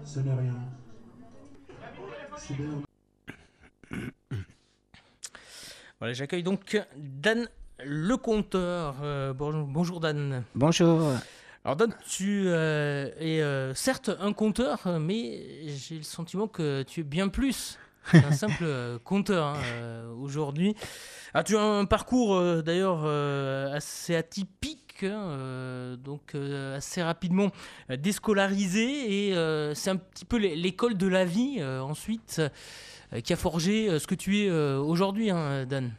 Ce 0.04 0.20
n'est 0.20 0.32
rien. 0.32 0.54
Voilà, 5.98 6.14
j'accueille 6.14 6.42
donc 6.42 6.80
Dan 6.96 7.48
le 7.84 8.16
compteur. 8.16 8.96
Euh, 9.02 9.32
bonjour, 9.34 9.66
bonjour, 9.66 10.00
Dan. 10.00 10.44
Bonjour. 10.54 11.12
Alors 11.64 11.76
Dan, 11.76 11.92
tu 12.08 12.44
euh, 12.46 13.10
es 13.18 13.42
euh, 13.42 13.74
certes 13.74 14.10
un 14.20 14.32
compteur, 14.32 14.80
mais 15.00 15.66
j'ai 15.66 15.96
le 15.96 16.02
sentiment 16.02 16.48
que 16.48 16.82
tu 16.84 17.00
es 17.00 17.04
bien 17.04 17.28
plus 17.28 17.78
qu'un 18.10 18.32
simple 18.32 18.98
compteur 19.04 19.48
hein, 19.48 19.58
aujourd'hui. 20.18 20.74
Ah, 21.34 21.42
tu 21.44 21.56
as 21.56 21.62
un 21.62 21.84
parcours 21.84 22.62
d'ailleurs 22.62 23.06
assez 23.74 24.14
atypique, 24.14 25.04
hein, 25.04 25.96
donc 26.02 26.34
assez 26.76 27.02
rapidement 27.02 27.50
déscolarisé, 27.88 29.28
et 29.28 29.74
c'est 29.74 29.90
un 29.90 29.96
petit 29.96 30.24
peu 30.24 30.36
l'école 30.36 30.96
de 30.96 31.06
la 31.06 31.24
vie 31.24 31.62
ensuite. 31.62 32.40
Euh, 33.14 33.20
qui 33.20 33.32
a 33.32 33.36
forgé 33.36 33.88
euh, 33.88 33.98
ce 33.98 34.06
que 34.06 34.14
tu 34.14 34.40
es 34.40 34.50
euh, 34.50 34.78
aujourd'hui, 34.78 35.30
hein, 35.30 35.64
Dan. 35.64 35.92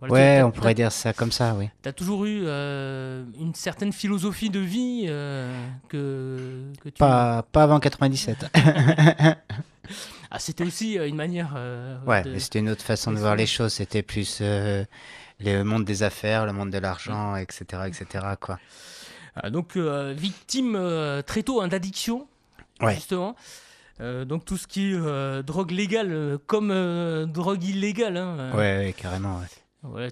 ouais, 0.00 0.40
on 0.42 0.50
pourrait 0.50 0.72
dire 0.72 0.90
ça 0.90 1.12
comme 1.12 1.30
ça, 1.30 1.54
oui. 1.54 1.68
Tu 1.82 1.88
as 1.90 1.92
toujours 1.92 2.24
eu 2.24 2.46
une 2.46 3.52
certaine 3.54 3.92
philosophie 3.92 4.48
de 4.48 4.60
vie 4.60 5.06
que, 5.88 6.72
que, 6.80 6.88
tu... 6.88 6.98
Pas, 6.98 7.44
pas 7.52 7.64
avant 7.64 7.80
97. 7.80 8.46
ah, 10.36 10.38
c'était 10.38 10.64
aussi 10.64 10.94
une 10.94 11.16
manière... 11.16 11.56
ouais, 12.06 12.22
mais 12.24 12.40
c'était 12.40 12.58
une 12.58 12.68
autre 12.68 12.84
façon 12.84 13.12
de 13.12 13.18
voir 13.18 13.36
les 13.36 13.46
choses. 13.46 13.72
C'était 13.72 14.02
plus 14.02 14.40
le 14.40 15.62
monde 15.62 15.84
des 15.84 16.02
affaires, 16.02 16.46
le 16.46 16.52
monde 16.52 16.70
de 16.70 16.78
l'argent, 16.78 17.36
etc., 17.36 17.82
etc., 17.86 18.24
quoi. 18.40 18.58
Ah, 19.36 19.50
donc, 19.50 19.76
victime 19.76 20.78
très 21.26 21.42
tôt 21.42 21.60
hein, 21.60 21.68
d'addiction, 21.68 22.26
ouais. 22.80 22.94
justement. 22.94 23.36
Euh, 24.00 24.24
donc 24.24 24.44
tout 24.44 24.56
ce 24.56 24.66
qui 24.66 24.90
est 24.90 24.96
euh, 24.96 25.42
drogue 25.42 25.70
légale 25.70 26.10
euh, 26.10 26.38
comme 26.46 26.72
drogue 27.26 27.62
illégale. 27.62 28.16
Hein, 28.16 28.50
ouais, 28.54 28.94
carrément. 28.96 29.40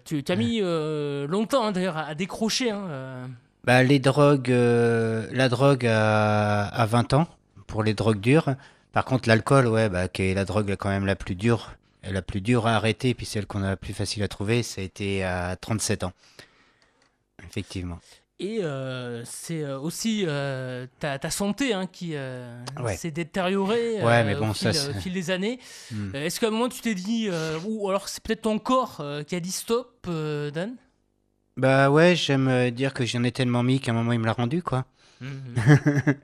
tu 0.04 0.22
as 0.26 0.36
mis 0.36 0.60
longtemps 0.60 1.66
hein, 1.66 1.72
d'ailleurs 1.72 1.96
à, 1.96 2.14
décrocher. 2.14 2.70
Hein, 2.70 3.28
Bah, 3.64 3.82
les 3.82 3.98
drogues, 3.98 4.50
euh, 4.50 5.26
la 5.32 5.48
drogue 5.48 5.86
à, 5.86 6.66
à 6.66 6.86
20 6.86 7.14
ans, 7.14 7.26
pour 7.66 7.82
les 7.82 7.94
drogues 7.94 8.20
dures. 8.20 8.54
Par 8.92 9.04
contre, 9.04 9.28
l'alcool, 9.28 9.66
ouais, 9.68 9.88
bah, 9.88 10.08
qui 10.08 10.22
est 10.22 10.34
la 10.34 10.44
drogue 10.44 10.76
quand 10.78 10.88
même 10.90 11.06
la 11.06 11.16
plus 11.16 11.34
dure, 11.34 11.72
la 12.02 12.20
plus 12.22 12.40
dure 12.40 12.66
à 12.66 12.74
arrêter, 12.76 13.14
puis 13.14 13.26
celle 13.26 13.46
qu'on 13.46 13.62
a 13.62 13.68
la 13.70 13.76
plus 13.76 13.94
facile 13.94 14.22
à 14.22 14.28
trouver, 14.28 14.62
ça 14.62 14.80
a 14.80 14.84
été 14.84 15.24
à 15.24 15.56
37 15.56 16.04
ans. 16.04 16.12
Effectivement. 17.48 17.98
Et 18.38 18.58
euh, 18.62 19.22
c'est 19.24 19.62
euh, 19.62 19.78
aussi 19.78 20.24
euh, 20.26 20.86
ta, 20.98 21.18
ta 21.18 21.30
santé 21.30 21.72
hein, 21.74 21.86
qui 21.86 22.12
euh, 22.14 22.60
Ouais. 22.82 22.96
s'est 22.96 23.10
détériorée 23.12 24.02
Ouais, 24.02 24.24
mais 24.24 24.34
bon, 24.34 24.50
au, 24.50 24.54
fil, 24.54 24.74
ça, 24.74 24.90
au 24.90 24.92
c'est- 24.94 25.00
fil 25.00 25.12
des 25.12 25.30
années. 25.30 25.60
Hmm. 25.92 26.14
Est-ce 26.14 26.40
qu'à 26.40 26.48
un 26.48 26.50
moment 26.50 26.68
tu 26.68 26.80
t'es 26.80 26.94
dit, 26.94 27.30
ou 27.64 27.88
alors 27.88 28.08
c'est 28.08 28.22
peut-être 28.22 28.42
ton 28.42 28.58
corps 28.58 29.02
qui 29.26 29.36
a 29.36 29.40
dit 29.40 29.52
stop, 29.52 30.06
Dan? 30.08 30.74
Bah 31.56 31.90
ouais, 31.90 32.16
j'aime 32.16 32.70
dire 32.70 32.94
que 32.94 33.04
j'en 33.04 33.22
ai 33.24 33.30
tellement 33.30 33.62
mis 33.62 33.78
qu'à 33.78 33.92
un 33.92 33.94
moment 33.94 34.12
il 34.12 34.18
me 34.18 34.26
l'a 34.26 34.32
rendu, 34.32 34.62
quoi. 34.62 34.86
Mhm. 35.22 35.54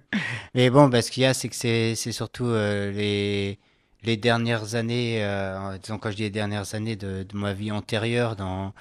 Mais 0.54 0.70
bon, 0.70 0.88
bah, 0.88 1.02
ce 1.02 1.10
qu'il 1.10 1.22
y 1.22 1.26
a, 1.26 1.34
c'est 1.34 1.48
que 1.48 1.54
c'est 1.56 1.94
surtout 2.12 2.46
euh, 2.46 2.90
les, 2.92 3.58
les 4.02 4.16
dernières 4.16 4.74
années, 4.74 5.24
euh, 5.24 5.78
disons 5.78 5.98
quand 5.98 6.10
je 6.10 6.16
dis 6.16 6.22
les 6.22 6.30
dernières 6.30 6.74
années 6.74 6.96
de, 6.96 7.22
de 7.22 7.36
ma 7.36 7.52
vie 7.52 7.70
antérieure, 7.70 8.36
dans, 8.36 8.74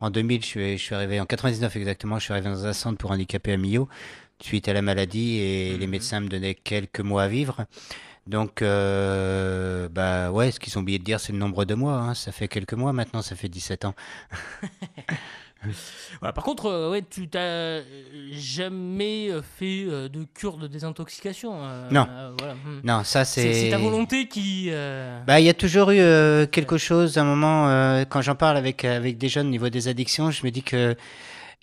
en 0.00 0.10
2000, 0.10 0.42
je 0.42 0.46
suis, 0.46 0.78
je 0.78 0.82
suis 0.84 0.94
arrivé, 0.94 1.20
en 1.20 1.26
99 1.26 1.76
exactement, 1.76 2.18
je 2.18 2.24
suis 2.24 2.32
arrivé 2.32 2.48
dans 2.50 2.66
un 2.66 2.72
centre 2.72 2.98
pour 2.98 3.10
handicapés 3.12 3.52
à 3.52 3.56
Millau, 3.56 3.88
suite 4.40 4.68
à 4.68 4.74
la 4.74 4.82
maladie, 4.82 5.38
et 5.40 5.78
les 5.78 5.86
médecins 5.88 6.20
me 6.20 6.28
donnaient 6.28 6.54
quelques 6.56 7.00
mois 7.00 7.24
à 7.24 7.28
vivre. 7.28 7.66
Donc, 8.26 8.62
euh, 8.62 9.88
bah 9.90 10.30
ouais, 10.32 10.50
ce 10.52 10.60
qu'ils 10.60 10.78
ont 10.78 10.82
oublié 10.82 10.98
de 11.00 11.04
dire, 11.04 11.20
c'est 11.20 11.32
le 11.32 11.38
nombre 11.38 11.64
de 11.66 11.74
mois. 11.74 11.96
hein. 11.98 12.14
Ça 12.14 12.32
fait 12.32 12.48
quelques 12.48 12.74
mois 12.74 12.92
maintenant, 12.94 13.22
ça 13.22 13.36
fait 13.36 13.48
17 13.50 13.84
ans. 13.86 13.94
Voilà, 16.20 16.32
par 16.32 16.44
contre, 16.44 16.66
euh, 16.66 16.90
ouais, 16.90 17.02
tu 17.08 17.28
t'as 17.28 17.40
euh, 17.40 17.82
jamais 18.32 19.30
fait 19.58 19.84
euh, 19.88 20.08
de 20.08 20.24
cure 20.34 20.56
de 20.58 20.66
désintoxication 20.68 21.54
euh, 21.62 21.88
Non. 21.90 22.06
voilà. 22.38 22.54
Mhm. 22.54 22.80
Non, 22.84 23.02
ça 23.04 23.24
C'est 23.24 23.42
c'est 23.52 23.60
c'est... 23.64 23.70
ta 23.70 23.78
volonté 23.78 24.28
qui. 24.28 24.68
euh, 24.70 25.18
Bah, 25.26 25.40
il 25.40 25.46
y 25.46 25.48
a 25.48 25.54
toujours 25.54 25.90
eu 25.90 25.98
euh, 25.98 26.46
quelque 26.46 26.78
chose, 26.78 27.18
un 27.18 27.24
moment, 27.24 27.68
euh, 27.68 28.04
quand 28.08 28.22
j'en 28.22 28.34
parle 28.36 28.56
avec, 28.56 28.84
avec 28.84 29.18
des 29.18 29.28
jeunes 29.28 29.48
au 29.48 29.50
niveau 29.50 29.68
des 29.68 29.88
addictions, 29.88 30.30
je 30.30 30.44
me 30.44 30.50
dis 30.50 30.62
que 30.62 30.94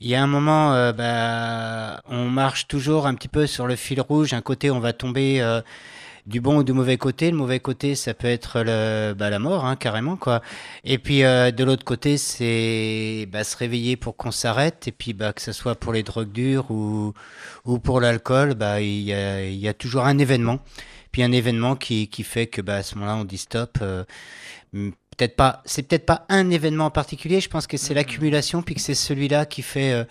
il 0.03 0.07
y 0.09 0.15
a 0.15 0.23
un 0.23 0.27
moment, 0.27 0.73
euh, 0.73 0.93
bah, 0.93 2.01
on 2.09 2.25
marche 2.29 2.67
toujours 2.67 3.05
un 3.05 3.13
petit 3.13 3.27
peu 3.27 3.45
sur 3.45 3.67
le 3.67 3.75
fil 3.75 4.01
rouge. 4.01 4.33
Un 4.33 4.41
côté, 4.41 4.71
on 4.71 4.79
va 4.79 4.93
tomber 4.93 5.41
euh, 5.41 5.61
du 6.25 6.41
bon 6.41 6.57
ou 6.57 6.63
du 6.63 6.73
mauvais 6.73 6.97
côté. 6.97 7.31
Le 7.31 7.37
mauvais 7.37 7.59
côté, 7.59 7.95
ça 7.95 8.13
peut 8.13 8.27
être 8.27 8.61
le, 8.61 9.13
bah, 9.13 9.29
la 9.29 9.39
mort, 9.39 9.65
hein, 9.65 9.75
carrément, 9.75 10.15
quoi. 10.17 10.41
Et 10.83 10.97
puis, 10.97 11.23
euh, 11.23 11.51
de 11.51 11.63
l'autre 11.63 11.83
côté, 11.83 12.17
c'est 12.17 13.27
bah, 13.31 13.43
se 13.43 13.57
réveiller 13.57 13.95
pour 13.97 14.15
qu'on 14.17 14.31
s'arrête. 14.31 14.87
Et 14.87 14.91
puis, 14.91 15.13
bah, 15.13 15.33
que 15.33 15.41
ce 15.41 15.51
soit 15.51 15.75
pour 15.75 15.93
les 15.93 16.03
drogues 16.03 16.31
dures 16.31 16.71
ou, 16.71 17.13
ou 17.65 17.79
pour 17.79 18.01
l'alcool, 18.01 18.53
bah, 18.55 18.81
il 18.81 19.01
y 19.01 19.13
a, 19.13 19.43
il 19.45 19.57
y 19.57 19.67
a 19.67 19.73
toujours 19.73 20.05
un 20.05 20.17
événement. 20.17 20.59
Puis 21.11 21.23
un 21.23 21.31
événement 21.31 21.75
qui, 21.75 22.07
qui 22.07 22.23
fait 22.23 22.47
que 22.47 22.61
bah, 22.61 22.77
à 22.77 22.83
ce 22.83 22.95
moment-là, 22.95 23.15
on 23.17 23.25
dit 23.25 23.37
stop. 23.37 23.79
euh, 23.81 24.03
hmm, 24.73 24.91
peut-être 25.17 25.35
pas, 25.35 25.61
c'est 25.65 25.83
peut-être 25.83 26.05
pas 26.05 26.25
un 26.29 26.49
événement 26.49 26.85
en 26.85 26.91
particulier. 26.91 27.41
Je 27.41 27.49
pense 27.49 27.67
que 27.67 27.77
c'est 27.77 27.93
l'accumulation, 27.93 28.61
puis 28.61 28.75
que 28.75 28.81
c'est 28.81 28.95
celui-là 28.95 29.45
qui 29.45 29.61
fait, 29.61 29.91
euh, 29.93 30.03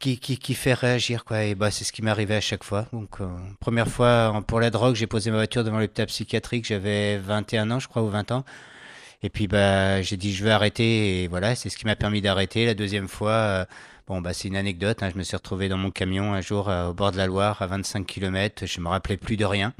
qui, 0.00 0.18
qui, 0.18 0.36
qui 0.38 0.54
fait 0.54 0.74
réagir, 0.74 1.24
quoi. 1.24 1.44
Et 1.44 1.54
bah, 1.54 1.70
c'est 1.70 1.84
ce 1.84 1.92
qui 1.92 2.02
m'est 2.02 2.10
arrivé 2.10 2.34
à 2.34 2.40
chaque 2.40 2.64
fois. 2.64 2.86
Donc, 2.92 3.20
euh, 3.20 3.26
première 3.60 3.88
fois 3.88 4.42
pour 4.46 4.60
la 4.60 4.70
drogue, 4.70 4.94
j'ai 4.94 5.06
posé 5.06 5.30
ma 5.30 5.36
voiture 5.38 5.64
devant 5.64 5.78
l'hôpital 5.78 6.06
psychiatrique. 6.06 6.66
J'avais 6.66 7.18
21 7.18 7.70
ans, 7.70 7.78
je 7.80 7.88
crois, 7.88 8.02
ou 8.02 8.08
20 8.08 8.30
ans. 8.32 8.44
Et 9.22 9.30
puis, 9.30 9.48
bah, 9.48 10.02
j'ai 10.02 10.16
dit, 10.16 10.34
je 10.34 10.44
vais 10.44 10.50
arrêter. 10.50 11.22
Et 11.24 11.28
voilà, 11.28 11.54
c'est 11.54 11.70
ce 11.70 11.76
qui 11.76 11.86
m'a 11.86 11.96
permis 11.96 12.20
d'arrêter. 12.20 12.66
La 12.66 12.74
deuxième 12.74 13.08
fois, 13.08 13.30
euh, 13.32 13.64
bon, 14.06 14.20
bah, 14.20 14.32
c'est 14.34 14.48
une 14.48 14.56
anecdote. 14.56 15.02
hein. 15.02 15.10
Je 15.12 15.18
me 15.18 15.22
suis 15.22 15.36
retrouvé 15.36 15.68
dans 15.68 15.78
mon 15.78 15.90
camion 15.90 16.34
un 16.34 16.40
jour 16.42 16.68
euh, 16.68 16.88
au 16.88 16.94
bord 16.94 17.12
de 17.12 17.16
la 17.16 17.26
Loire, 17.26 17.60
à 17.62 17.66
25 17.66 18.06
km. 18.06 18.66
Je 18.66 18.80
me 18.80 18.88
rappelais 18.88 19.16
plus 19.16 19.36
de 19.36 19.44
rien. 19.44 19.72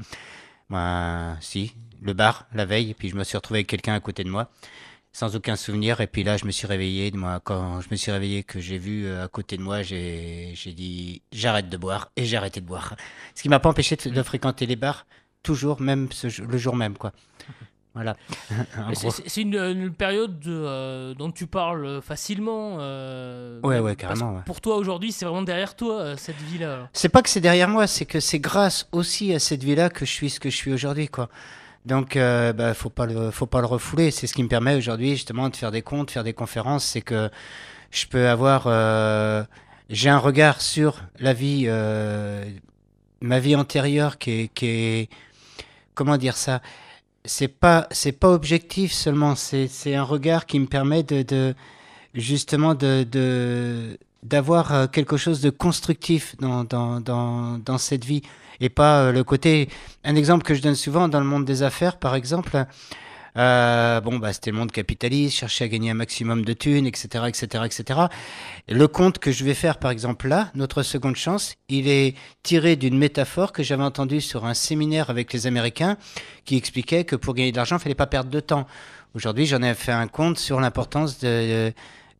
Moi, 0.69 1.35
si, 1.39 1.75
le 2.01 2.13
bar, 2.13 2.47
la 2.53 2.65
veille. 2.65 2.89
Et 2.91 2.93
puis, 2.93 3.09
je 3.09 3.15
me 3.15 3.23
suis 3.23 3.37
retrouvé 3.37 3.59
avec 3.59 3.67
quelqu'un 3.67 3.93
à 3.93 3.99
côté 3.99 4.23
de 4.23 4.29
moi, 4.29 4.49
sans 5.17 5.35
aucun 5.35 5.55
souvenir. 5.55 5.99
Et 5.99 6.05
puis 6.05 6.23
là, 6.23 6.37
je 6.37 6.45
me 6.45 6.51
suis 6.51 6.67
réveillé. 6.67 7.09
Moi, 7.11 7.39
quand 7.43 7.81
je 7.81 7.87
me 7.89 7.95
suis 7.95 8.11
réveillé, 8.11 8.43
que 8.43 8.59
j'ai 8.59 8.77
vu 8.77 9.07
euh, 9.07 9.23
à 9.25 9.27
côté 9.27 9.57
de 9.57 9.63
moi, 9.63 9.81
j'ai, 9.81 10.53
dit, 10.75 11.23
j'arrête 11.31 11.69
de 11.69 11.77
boire. 11.77 12.11
Et 12.15 12.23
j'ai 12.25 12.37
arrêté 12.37 12.61
de 12.61 12.67
boire. 12.67 12.95
Ce 13.33 13.41
qui 13.41 13.49
m'a 13.49 13.59
pas 13.59 13.69
empêché 13.69 13.95
de, 13.95 14.11
de 14.11 14.21
fréquenter 14.21 14.67
les 14.67 14.75
bars, 14.75 15.07
toujours, 15.41 15.81
même 15.81 16.07
ce, 16.11 16.27
le 16.43 16.57
jour 16.59 16.75
même, 16.75 16.95
quoi. 16.97 17.13
Voilà. 17.95 18.15
C'est- 18.93 19.41
une, 19.41 19.55
une 19.55 19.91
période 19.91 20.39
de, 20.39 20.51
euh, 20.51 21.15
dont 21.15 21.31
tu 21.31 21.47
parles 21.47 21.99
facilement. 22.03 22.77
euh, 22.79 23.59
Ouais, 23.63 23.79
ouais, 23.79 23.95
carrément, 23.95 24.35
ouais. 24.35 24.41
Pour 24.45 24.61
toi 24.61 24.75
aujourd'hui, 24.75 25.11
c'est 25.11 25.25
vraiment 25.25 25.41
derrière 25.41 25.75
toi 25.75 25.95
euh, 26.01 26.15
cette 26.15 26.35
vie-là. 26.43 26.89
C'est 26.93 27.09
pas 27.09 27.23
que 27.23 27.29
c'est 27.29 27.41
derrière 27.41 27.67
moi, 27.69 27.87
c'est 27.87 28.05
que 28.05 28.19
c'est 28.19 28.37
grâce 28.37 28.87
aussi 28.91 29.33
à 29.33 29.39
cette 29.39 29.63
vie-là 29.63 29.89
que 29.89 30.05
je 30.05 30.11
suis 30.11 30.29
ce 30.29 30.39
que 30.39 30.51
je 30.51 30.55
suis 30.55 30.71
aujourd'hui, 30.71 31.07
quoi. 31.07 31.27
Donc, 31.87 32.17
euh, 32.17 32.51
bah, 32.51 32.73
faut 32.73 32.89
pas 32.89 33.05
le, 33.05 33.31
faut 33.31 33.45
pas 33.45 33.61
le 33.61 33.65
refouler. 33.65 34.11
C'est 34.11 34.27
ce 34.27 34.33
qui 34.33 34.43
me 34.43 34.49
permet 34.49 34.75
aujourd'hui 34.75 35.11
justement 35.11 35.47
de 35.47 35.55
faire 35.55 35.71
des 35.71 35.81
comptes, 35.81 36.11
faire 36.11 36.25
des 36.25 36.33
conférences. 36.33 36.83
C'est 36.83 37.01
que 37.01 37.29
je 37.91 38.05
peux 38.07 38.27
avoir, 38.27 38.63
euh, 38.67 39.45
j'ai 39.89 40.09
un 40.09 40.17
regard 40.17 40.59
sur 40.59 41.01
la 41.17 41.31
vie, 41.31 41.63
euh, 41.67 42.43
ma 43.21 43.39
vie 43.39 43.55
antérieure 43.55 44.17
qui 44.17 44.51
est, 44.61 45.09
comment 45.93 46.17
dire 46.17 46.35
ça? 46.35 46.61
C'est 47.23 47.47
pas, 47.47 47.87
c'est 47.91 48.11
pas 48.11 48.31
objectif 48.31 48.91
seulement. 48.91 49.35
C'est, 49.35 49.67
c'est 49.67 49.95
un 49.95 50.03
regard 50.03 50.45
qui 50.45 50.59
me 50.59 50.67
permet 50.67 51.03
de, 51.03 51.21
de 51.21 51.55
justement 52.13 52.75
de, 52.75 53.07
de 53.09 53.97
d'avoir 54.23 54.73
euh, 54.73 54.87
quelque 54.87 55.17
chose 55.17 55.41
de 55.41 55.49
constructif 55.49 56.35
dans, 56.39 56.63
dans, 56.63 56.99
dans, 56.99 57.77
cette 57.77 58.05
vie 58.05 58.21
et 58.59 58.69
pas 58.69 59.01
euh, 59.01 59.11
le 59.11 59.23
côté 59.23 59.69
un 60.03 60.15
exemple 60.15 60.43
que 60.43 60.53
je 60.55 60.61
donne 60.61 60.75
souvent 60.75 61.07
dans 61.07 61.19
le 61.19 61.25
monde 61.25 61.45
des 61.45 61.63
affaires 61.63 61.97
par 61.97 62.15
exemple 62.15 62.65
euh, 63.37 64.01
bon 64.01 64.17
bah 64.17 64.33
c'était 64.33 64.49
le 64.49 64.57
monde 64.57 64.71
capitaliste 64.71 65.37
chercher 65.37 65.65
à 65.65 65.67
gagner 65.67 65.91
un 65.91 65.95
maximum 65.95 66.43
de 66.43 66.53
thunes 66.53 66.87
etc 66.87 67.25
etc 67.27 67.63
etc 67.65 67.99
le 68.67 68.87
compte 68.87 69.19
que 69.19 69.31
je 69.31 69.43
vais 69.43 69.53
faire 69.53 69.77
par 69.77 69.91
exemple 69.91 70.27
là 70.27 70.49
notre 70.55 70.81
seconde 70.81 71.15
chance 71.15 71.53
il 71.69 71.87
est 71.87 72.15
tiré 72.41 72.75
d'une 72.75 72.97
métaphore 72.97 73.51
que 73.51 73.61
j'avais 73.61 73.83
entendue 73.83 74.21
sur 74.21 74.45
un 74.45 74.55
séminaire 74.55 75.11
avec 75.11 75.31
les 75.33 75.45
américains 75.45 75.97
qui 76.45 76.57
expliquait 76.57 77.03
que 77.03 77.15
pour 77.15 77.35
gagner 77.35 77.51
de 77.51 77.57
l'argent 77.57 77.77
il 77.77 77.81
fallait 77.81 77.93
pas 77.95 78.07
perdre 78.07 78.31
de 78.31 78.39
temps. 78.39 78.65
Aujourd'hui 79.13 79.45
j'en 79.45 79.61
ai 79.61 79.73
fait 79.75 79.91
un 79.91 80.07
compte 80.07 80.39
sur 80.39 80.59
l'importance 80.59 81.19
de 81.19 81.71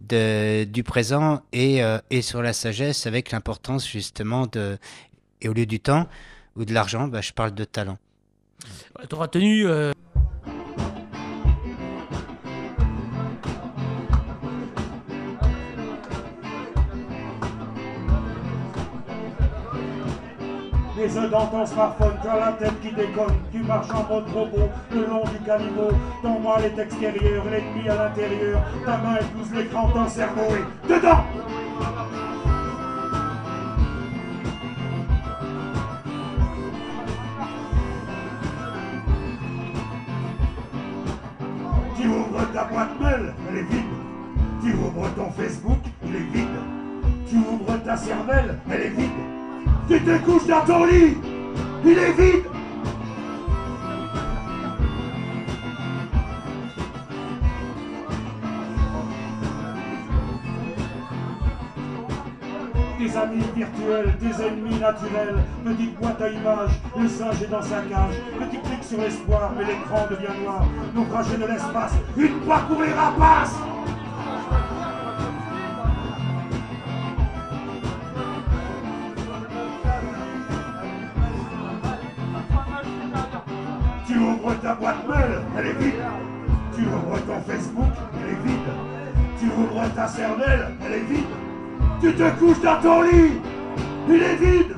de, 0.01 0.63
du 0.65 0.83
présent 0.83 1.41
et, 1.51 1.83
euh, 1.83 1.97
et 2.10 2.21
sur 2.21 2.41
la 2.41 2.53
sagesse 2.53 3.07
avec 3.07 3.31
l'importance 3.31 3.88
justement 3.88 4.47
de 4.47 4.77
et 5.41 5.49
au 5.49 5.53
lieu 5.53 5.65
du 5.65 5.79
temps 5.79 6.07
ou 6.55 6.65
de 6.65 6.73
l'argent 6.73 7.07
bah, 7.07 7.21
je 7.21 7.31
parle 7.33 7.53
de 7.53 7.63
talent 7.63 7.97
tu 9.10 9.15
auras 9.15 9.27
tenu. 9.27 9.67
euh, 9.67 9.91
Les 20.97 21.15
œufs 21.15 21.29
dans 21.29 21.45
ton 21.45 21.63
smartphone, 21.63 22.15
tu 22.23 22.27
as 22.27 22.39
la 22.39 22.51
tête 22.53 22.81
qui 22.81 22.91
déconne, 22.91 23.36
tu 23.51 23.60
marches 23.60 23.91
en 23.91 24.12
mode 24.12 24.27
robot 24.33 24.67
le 24.91 25.05
long 25.05 25.23
du 25.25 25.38
caniveau, 25.45 25.89
ton 26.23 26.39
mal 26.39 26.65
est 26.65 26.79
extérieur, 26.79 27.43
l'ennemi 27.51 27.88
à 27.88 27.95
l'intérieur, 27.95 28.63
ta 28.83 28.97
main 28.97 29.17
épouse 29.17 29.53
l'écran, 29.53 29.89
ton 29.89 30.07
cerveau 30.07 30.41
est 30.41 30.89
dedans 30.89 31.23
Tu 41.95 42.07
ouvres 42.07 42.51
ta 42.51 42.63
boîte 42.63 42.99
mail, 42.99 43.33
elle 43.51 43.57
est 43.57 43.62
vide. 43.62 43.83
Tu 44.63 44.73
ouvres 44.73 45.10
ton 45.15 45.29
Facebook, 45.29 45.79
il 46.07 46.15
est 46.15 46.19
vide. 46.19 46.47
Tu 47.29 47.36
ouvres 47.36 47.83
ta 47.83 47.95
cervelle, 47.95 48.57
elle 48.71 48.81
est 48.81 48.89
vide. 48.89 49.46
Tu 49.88 50.02
te 50.02 50.17
couches 50.17 50.47
dans 50.47 50.65
ton 50.65 50.86
lit, 50.86 51.15
il 51.86 51.97
est 51.97 52.12
vide. 52.12 52.43
Tes 62.97 63.17
amis 63.17 63.43
virtuels, 63.56 64.17
tes 64.19 64.43
ennemis 64.43 64.80
naturels, 64.80 65.36
petite 65.63 65.95
boîte 65.97 66.21
à 66.21 66.30
images, 66.30 66.71
le 67.00 67.08
singe 67.08 67.41
est 67.43 67.47
dans 67.47 67.62
sa 67.62 67.78
cage, 67.78 68.15
petit 68.39 68.60
clic 68.60 68.84
sur 68.84 69.00
l'espoir, 69.00 69.54
mais 69.58 69.63
l'écran 69.63 70.06
devient 70.10 70.43
noir, 70.43 70.65
naufragé 70.93 71.38
de 71.38 71.45
l'espace, 71.45 71.93
une 72.17 72.39
pour 72.39 72.82
les 72.82 72.91
rapaces 72.91 73.56
Tu 84.08 84.17
ouvres 84.17 84.53
ta 84.62 84.75
boîte 84.75 85.08
mail, 85.08 85.41
elle 85.58 85.67
est 85.67 85.73
vide. 85.73 86.03
Tu 86.75 86.82
ouvres 86.84 87.19
ton 87.25 87.41
Facebook, 87.51 87.93
elle 88.23 88.32
est 88.32 88.47
vide. 88.47 88.71
Tu 89.39 89.45
ouvres 89.47 89.93
ta 89.93 90.08
cervelle, 90.08 90.75
elle 90.86 90.93
est 90.93 91.13
vide. 91.13 91.25
Tu 92.01 92.13
te 92.13 92.30
couches 92.39 92.62
dans 92.62 92.82
ton 92.82 93.01
lit, 93.01 93.41
Il 94.08 94.21
est 94.21 94.36
vide 94.36 94.75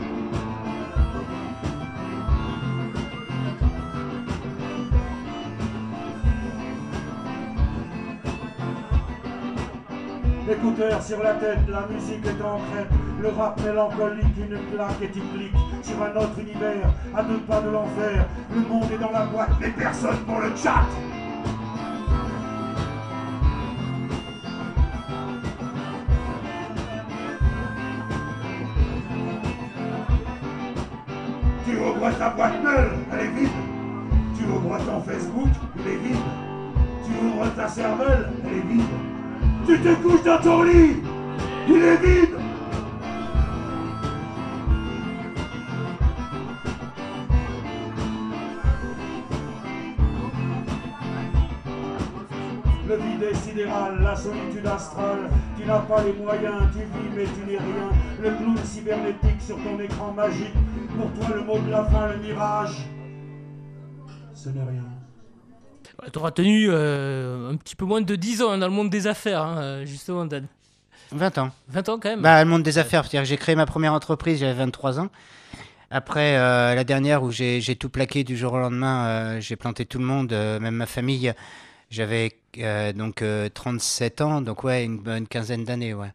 Écouteurs 10.52 11.04
sur 11.04 11.22
la 11.22 11.36
tête, 11.36 11.60
la 11.70 11.86
musique 11.94 12.26
est 12.26 12.44
en 12.44 12.58
crête, 12.58 12.90
le 13.22 13.28
rap 13.30 13.62
mélancolique, 13.64 14.36
une 14.36 14.58
plaque 14.74 15.00
et 15.04 15.08
clique 15.10 15.54
sur 15.84 16.02
un 16.02 16.10
autre 16.16 16.40
univers, 16.40 16.92
à 17.16 17.22
deux 17.22 17.38
pas 17.42 17.62
de 17.62 17.70
l'enfer. 17.70 18.26
Le 18.56 18.62
monde 18.62 18.92
est 18.92 18.98
dans 18.98 19.12
la 19.12 19.28
boîte, 19.28 19.52
mais 19.62 19.70
personne 19.70 20.18
pour 20.26 20.40
le 20.40 20.50
chat. 20.56 20.86
Tu 31.64 31.78
ouvres 31.78 32.18
ta 32.18 32.30
boîte 32.32 32.64
mail, 32.64 32.90
elle 33.14 33.20
est 33.20 33.32
vide. 33.40 33.50
Tu 34.36 34.46
ouvres 34.46 34.80
ton 34.80 35.00
Facebook, 35.02 35.50
il 35.76 35.92
est 35.92 35.98
vide. 35.98 36.18
Tu 37.06 37.12
ouvres 37.24 37.54
ta 37.56 37.68
cervelle, 37.68 38.32
elle 38.44 38.58
est 38.58 38.62
vide. 38.62 39.09
Tu 39.82 39.86
te 39.86 39.96
couches 40.02 40.24
dans 40.24 40.38
ton 40.40 40.64
lit, 40.64 40.98
il 41.70 41.76
est 41.76 41.98
vide. 41.98 42.36
Le 52.90 52.96
vide 52.96 53.24
est 53.24 53.36
sidéral, 53.36 54.02
la 54.02 54.18
solitude 54.18 54.66
astrale. 54.66 55.30
Tu 55.58 55.66
n'as 55.66 55.80
pas 55.80 56.04
les 56.04 56.12
moyens, 56.12 56.64
tu 56.74 56.80
vis 56.80 57.16
mais 57.16 57.24
tu 57.24 57.50
n'es 57.50 57.58
rien. 57.58 57.90
Le 58.22 58.32
clown 58.32 58.58
cybernétique 58.66 59.40
sur 59.40 59.56
ton 59.64 59.80
écran 59.80 60.12
magique. 60.12 60.56
Pour 60.98 61.10
toi, 61.14 61.38
le 61.38 61.44
mot 61.44 61.58
de 61.58 61.72
la 61.72 61.86
fin, 61.86 62.08
le 62.08 62.18
mirage. 62.18 62.86
Ce 64.34 64.50
n'est 64.50 64.64
rien. 64.64 64.99
Tu 66.12 66.20
auras 66.20 66.32
tenu 66.32 66.68
euh, 66.70 67.52
un 67.52 67.56
petit 67.56 67.76
peu 67.76 67.86
moins 67.86 68.02
de 68.02 68.16
10 68.16 68.42
ans 68.44 68.52
hein, 68.52 68.58
dans 68.58 68.68
le 68.68 68.74
monde 68.74 68.90
des 68.90 69.08
affaires, 69.08 69.42
hein, 69.44 69.58
euh, 69.60 69.86
justement, 69.86 70.26
Dan. 70.26 70.46
20 71.12 71.38
ans. 71.40 71.52
20 71.70 71.90
ans 71.90 72.00
quand 72.00 72.10
même 72.10 72.22
Bah, 72.22 72.44
le 72.44 72.50
monde 72.50 72.64
des 72.64 72.78
affaires, 72.78 73.04
c'est-à-dire 73.04 73.22
que 73.24 73.28
j'ai 73.30 73.38
créé 73.38 73.56
ma 73.56 73.66
première 73.66 73.94
entreprise, 73.94 74.40
j'avais 74.40 74.54
23 74.54 75.00
ans. 75.00 75.10
Après, 75.92 76.38
euh, 76.38 76.76
la 76.76 76.84
dernière 76.84 77.24
où 77.24 77.32
j'ai 77.32 77.62
tout 77.80 77.90
plaqué 77.90 78.24
du 78.24 78.38
jour 78.38 78.54
au 78.54 78.60
lendemain, 78.60 79.08
euh, 79.08 79.40
j'ai 79.42 79.56
planté 79.56 79.86
tout 79.86 79.98
le 79.98 80.06
monde, 80.06 80.32
euh, 80.34 80.60
même 80.60 80.76
ma 80.76 80.86
famille. 80.86 81.34
J'avais 81.90 82.38
donc 82.96 83.24
euh, 83.24 83.50
37 83.50 84.22
ans, 84.22 84.42
donc 84.42 84.64
ouais, 84.64 84.84
une 84.86 85.00
bonne 85.00 85.28
quinzaine 85.28 85.64
d'années, 85.64 85.96
ouais. 85.96 86.12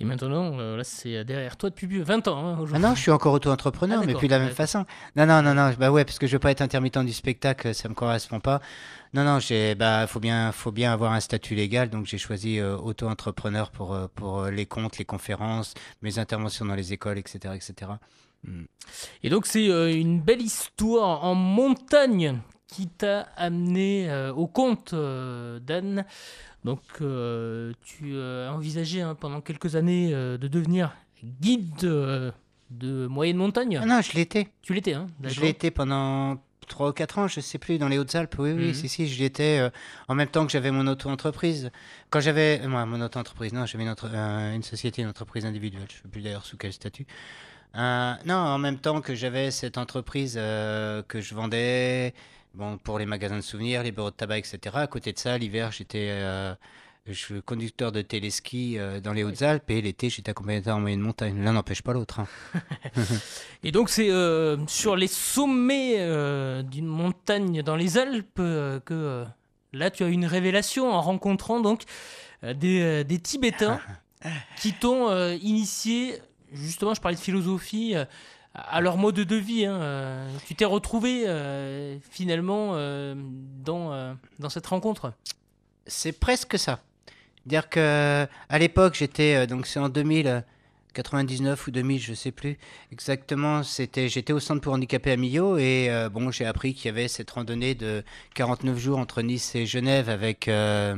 Et 0.00 0.04
maintenant, 0.04 0.56
là, 0.56 0.84
c'est 0.84 1.24
derrière 1.24 1.56
toi 1.56 1.68
depuis 1.70 1.86
20 2.00 2.28
ans. 2.28 2.56
hein, 2.62 2.64
Ah 2.72 2.78
non, 2.78 2.94
je 2.94 3.00
suis 3.00 3.10
encore 3.10 3.34
auto-entrepreneur, 3.34 4.00
Ah, 4.02 4.06
mais 4.06 4.14
plus 4.14 4.28
de 4.28 4.32
la 4.32 4.38
même 4.38 4.54
façon. 4.54 4.86
Non, 5.16 5.26
non, 5.26 5.42
non, 5.42 5.54
non, 5.54 5.74
bah 5.78 5.90
ouais, 5.90 6.04
parce 6.04 6.18
que 6.18 6.26
je 6.26 6.32
veux 6.32 6.38
pas 6.38 6.52
être 6.52 6.62
intermittent 6.62 7.04
du 7.04 7.12
spectacle, 7.12 7.74
ça 7.74 7.88
me 7.88 7.94
correspond 7.94 8.40
pas. 8.40 8.62
Non, 9.14 9.24
non, 9.24 9.38
j'ai, 9.38 9.74
bah, 9.74 10.06
faut 10.06 10.20
bien, 10.20 10.52
faut 10.52 10.72
bien 10.72 10.92
avoir 10.92 11.12
un 11.12 11.20
statut 11.20 11.54
légal, 11.54 11.88
donc 11.88 12.06
j'ai 12.06 12.18
choisi 12.18 12.58
euh, 12.58 12.76
auto-entrepreneur 12.76 13.70
pour, 13.70 13.94
euh, 13.94 14.06
pour 14.14 14.40
euh, 14.40 14.50
les 14.50 14.66
comptes, 14.66 14.98
les 14.98 15.04
conférences, 15.04 15.74
mes 16.02 16.18
interventions 16.18 16.66
dans 16.66 16.74
les 16.74 16.92
écoles, 16.92 17.18
etc., 17.18 17.54
etc. 17.54 17.92
Et 19.22 19.30
donc, 19.30 19.46
c'est 19.46 19.68
euh, 19.68 19.92
une 19.92 20.20
belle 20.20 20.42
histoire 20.42 21.24
en 21.24 21.34
montagne 21.34 22.40
qui 22.66 22.86
t'a 22.86 23.22
amené 23.36 24.12
au 24.36 24.46
compte, 24.46 24.94
Dan. 24.94 26.04
Donc, 26.64 26.82
tu 26.98 28.20
as 28.20 28.52
envisagé 28.52 29.00
hein, 29.00 29.14
pendant 29.14 29.40
quelques 29.40 29.74
années 29.74 30.10
de 30.12 30.48
devenir 30.48 30.94
guide 31.40 31.80
de 32.70 33.06
moyenne 33.06 33.38
montagne? 33.38 33.78
Ah 33.82 33.86
non, 33.86 34.02
je 34.02 34.12
l'étais. 34.12 34.48
Tu 34.60 34.74
l'étais, 34.74 34.92
hein 34.92 35.06
Je 35.22 35.44
été 35.46 35.70
pendant 35.70 36.36
3 36.68 36.90
ou 36.90 36.92
4 36.92 37.18
ans, 37.18 37.26
je 37.28 37.40
sais 37.40 37.58
plus, 37.58 37.78
dans 37.78 37.88
les 37.88 37.98
Hautes-Alpes. 37.98 38.34
Oui, 38.38 38.52
oui, 38.52 38.68
Mhm. 38.68 38.74
si, 38.74 38.88
si, 38.88 39.08
je 39.08 39.18
l'étais 39.18 39.58
euh, 39.58 39.70
en 40.08 40.14
même 40.14 40.28
temps 40.28 40.46
que 40.46 40.52
j'avais 40.52 40.70
mon 40.70 40.86
auto-entreprise. 40.86 41.70
Quand 42.10 42.20
j'avais. 42.20 42.60
Moi, 42.66 42.84
mon 42.86 43.00
auto-entreprise, 43.00 43.52
non, 43.52 43.66
j'avais 43.66 43.84
une, 43.84 43.94
euh, 44.04 44.54
une 44.54 44.62
société, 44.62 45.02
une 45.02 45.08
entreprise 45.08 45.44
individuelle. 45.46 45.86
Je 45.88 45.96
ne 45.98 46.02
sais 46.02 46.08
plus 46.08 46.22
d'ailleurs 46.22 46.44
sous 46.46 46.56
quel 46.56 46.72
statut. 46.72 47.06
Euh, 47.76 48.12
non, 48.24 48.34
en 48.36 48.58
même 48.58 48.78
temps 48.78 49.00
que 49.00 49.14
j'avais 49.14 49.50
cette 49.50 49.76
entreprise 49.78 50.34
que 50.34 51.20
je 51.20 51.34
vendais 51.34 52.14
bon, 52.54 52.78
pour 52.78 52.98
les 52.98 53.06
magasins 53.06 53.36
de 53.36 53.42
souvenirs, 53.42 53.82
les 53.82 53.92
bureaux 53.92 54.10
de 54.10 54.16
tabac, 54.16 54.38
etc. 54.38 54.58
À 54.74 54.86
côté 54.86 55.12
de 55.12 55.18
ça, 55.18 55.36
l'hiver, 55.38 55.70
j'étais. 55.72 56.10
Je 57.08 57.14
suis 57.14 57.42
conducteur 57.42 57.90
de 57.92 58.02
téléski 58.02 58.78
euh, 58.78 59.00
dans 59.00 59.12
les 59.12 59.24
Hautes-Alpes 59.24 59.70
et 59.70 59.80
l'été, 59.80 60.10
j'étais 60.10 60.30
accompagnateur 60.30 60.76
en 60.76 60.80
moyenne 60.80 61.00
montagne. 61.00 61.42
L'un 61.42 61.52
n'empêche 61.54 61.82
pas 61.82 61.92
l'autre. 61.92 62.20
hein. 62.20 62.26
Et 63.62 63.72
donc, 63.72 63.88
c'est 63.88 64.10
euh, 64.10 64.56
sur 64.66 64.94
les 64.96 65.06
sommets 65.08 65.96
euh, 65.98 66.62
d'une 66.62 66.86
montagne 66.86 67.62
dans 67.62 67.76
les 67.76 67.98
Alpes 67.98 68.38
euh, 68.38 68.78
que 68.80 69.24
là, 69.72 69.90
tu 69.90 70.04
as 70.04 70.08
eu 70.08 70.12
une 70.12 70.26
révélation 70.26 70.90
en 70.92 71.00
rencontrant 71.00 71.60
donc 71.60 71.82
des, 72.42 73.04
des 73.04 73.18
Tibétains 73.18 73.80
qui 74.60 74.72
t'ont 74.72 75.10
initié, 75.36 76.20
justement, 76.52 76.94
je 76.94 77.00
parlais 77.00 77.16
de 77.16 77.20
philosophie, 77.22 77.94
à 78.54 78.80
leur 78.80 78.96
mode 78.96 79.16
de 79.16 79.36
vie. 79.36 79.66
hein, 79.66 80.26
tu 80.46 80.54
t'es 80.54 80.64
retrouvé 80.64 81.24
euh, 81.26 81.98
finalement 82.10 82.72
euh, 82.74 83.14
dans, 83.16 83.92
euh, 83.92 84.14
dans 84.38 84.48
cette 84.48 84.66
rencontre? 84.66 85.12
C'est 85.86 86.12
presque 86.12 86.58
ça. 86.58 86.80
Dire 87.48 87.68
que 87.70 88.26
à 88.48 88.58
l'époque, 88.58 88.94
j'étais 88.94 89.34
euh, 89.36 89.46
donc 89.46 89.66
c'est 89.66 89.80
en 89.80 89.88
2000 89.88 90.26
euh, 90.28 90.40
99 90.94 91.66
ou 91.66 91.70
2000, 91.70 92.00
je 92.00 92.12
sais 92.14 92.32
plus 92.32 92.58
exactement, 92.92 93.62
c'était 93.62 94.08
j'étais 94.08 94.32
au 94.32 94.40
centre 94.40 94.60
pour 94.60 94.72
handicapés 94.74 95.12
à 95.12 95.16
Millau 95.16 95.56
et 95.56 95.86
euh, 95.90 96.08
bon, 96.10 96.30
j'ai 96.30 96.44
appris 96.44 96.74
qu'il 96.74 96.86
y 96.86 96.88
avait 96.88 97.08
cette 97.08 97.30
randonnée 97.30 97.74
de 97.74 98.02
49 98.34 98.78
jours 98.78 98.98
entre 98.98 99.22
Nice 99.22 99.54
et 99.54 99.64
Genève 99.66 100.08
avec 100.10 100.48
euh, 100.48 100.96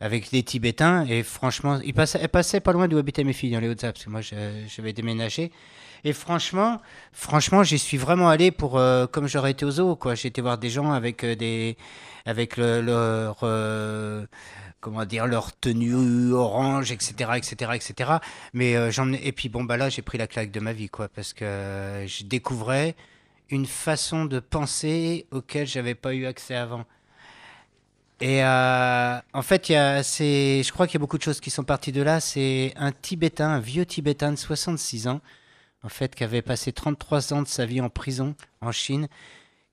avec 0.00 0.30
des 0.30 0.42
Tibétains 0.44 1.04
et 1.08 1.22
franchement, 1.22 1.80
ils 1.84 1.94
passaient, 1.94 2.20
elle 2.22 2.28
passait 2.28 2.60
pas 2.60 2.72
loin 2.72 2.86
d'où 2.88 2.98
habitaient 2.98 3.24
mes 3.24 3.32
filles 3.32 3.52
dans 3.52 3.60
les 3.60 3.68
Hautes-Alpes 3.68 3.94
parce 3.96 4.04
que 4.04 4.10
moi 4.10 4.20
j'avais 4.22 4.92
déménagé 4.92 5.50
et 6.04 6.12
franchement, 6.12 6.80
franchement, 7.12 7.64
j'y 7.64 7.78
suis 7.78 7.96
vraiment 7.98 8.28
allé 8.28 8.52
pour 8.52 8.78
euh, 8.78 9.06
comme 9.06 9.26
j'aurais 9.26 9.50
été 9.52 9.64
au 9.64 9.70
zoo 9.72 9.96
quoi. 9.96 10.14
Été 10.14 10.40
voir 10.40 10.58
des 10.58 10.70
gens 10.70 10.92
avec 10.92 11.24
euh, 11.24 11.34
des 11.34 11.76
avec 12.26 12.56
le- 12.56 12.80
leur 12.82 13.38
euh, 13.42 14.26
comment 14.80 15.04
dire 15.04 15.26
leur 15.26 15.56
tenue 15.56 16.32
orange 16.32 16.92
etc 16.92 17.32
etc 17.36 17.72
etc 17.74 18.12
mais 18.52 18.76
euh, 18.76 18.90
j'en 18.90 19.12
et 19.12 19.32
puis 19.32 19.48
bon 19.48 19.64
bah 19.64 19.76
là 19.76 19.88
j'ai 19.88 20.02
pris 20.02 20.18
la 20.18 20.26
claque 20.26 20.50
de 20.50 20.60
ma 20.60 20.72
vie 20.72 20.88
quoi 20.88 21.08
parce 21.08 21.32
que 21.32 21.44
euh, 21.44 22.06
je 22.06 22.24
découvrais 22.24 22.94
une 23.50 23.66
façon 23.66 24.24
de 24.24 24.40
penser 24.40 25.26
auquel 25.30 25.66
j'avais 25.66 25.94
pas 25.94 26.14
eu 26.14 26.26
accès 26.26 26.54
avant. 26.54 26.84
Et 28.20 28.42
euh, 28.42 29.18
en 29.32 29.42
fait 29.42 29.68
il 29.68 29.72
y 29.72 29.76
a 29.76 30.02
c'est 30.02 30.62
je 30.64 30.72
crois 30.72 30.86
qu'il 30.86 30.94
y 30.94 30.98
a 30.98 31.00
beaucoup 31.00 31.18
de 31.18 31.22
choses 31.22 31.40
qui 31.40 31.50
sont 31.50 31.62
parties 31.64 31.92
de 31.92 32.02
là. 32.02 32.20
C'est 32.20 32.72
un 32.76 32.92
tibétain 32.92 33.48
un 33.50 33.60
vieux 33.60 33.86
tibétain 33.86 34.32
de 34.32 34.36
66 34.36 35.08
ans 35.08 35.20
en 35.84 35.88
fait 35.88 36.14
qui 36.14 36.24
avait 36.24 36.42
passé 36.42 36.72
33 36.72 37.32
ans 37.32 37.42
de 37.42 37.48
sa 37.48 37.64
vie 37.64 37.80
en 37.80 37.90
prison 37.90 38.34
en 38.60 38.72
Chine 38.72 39.08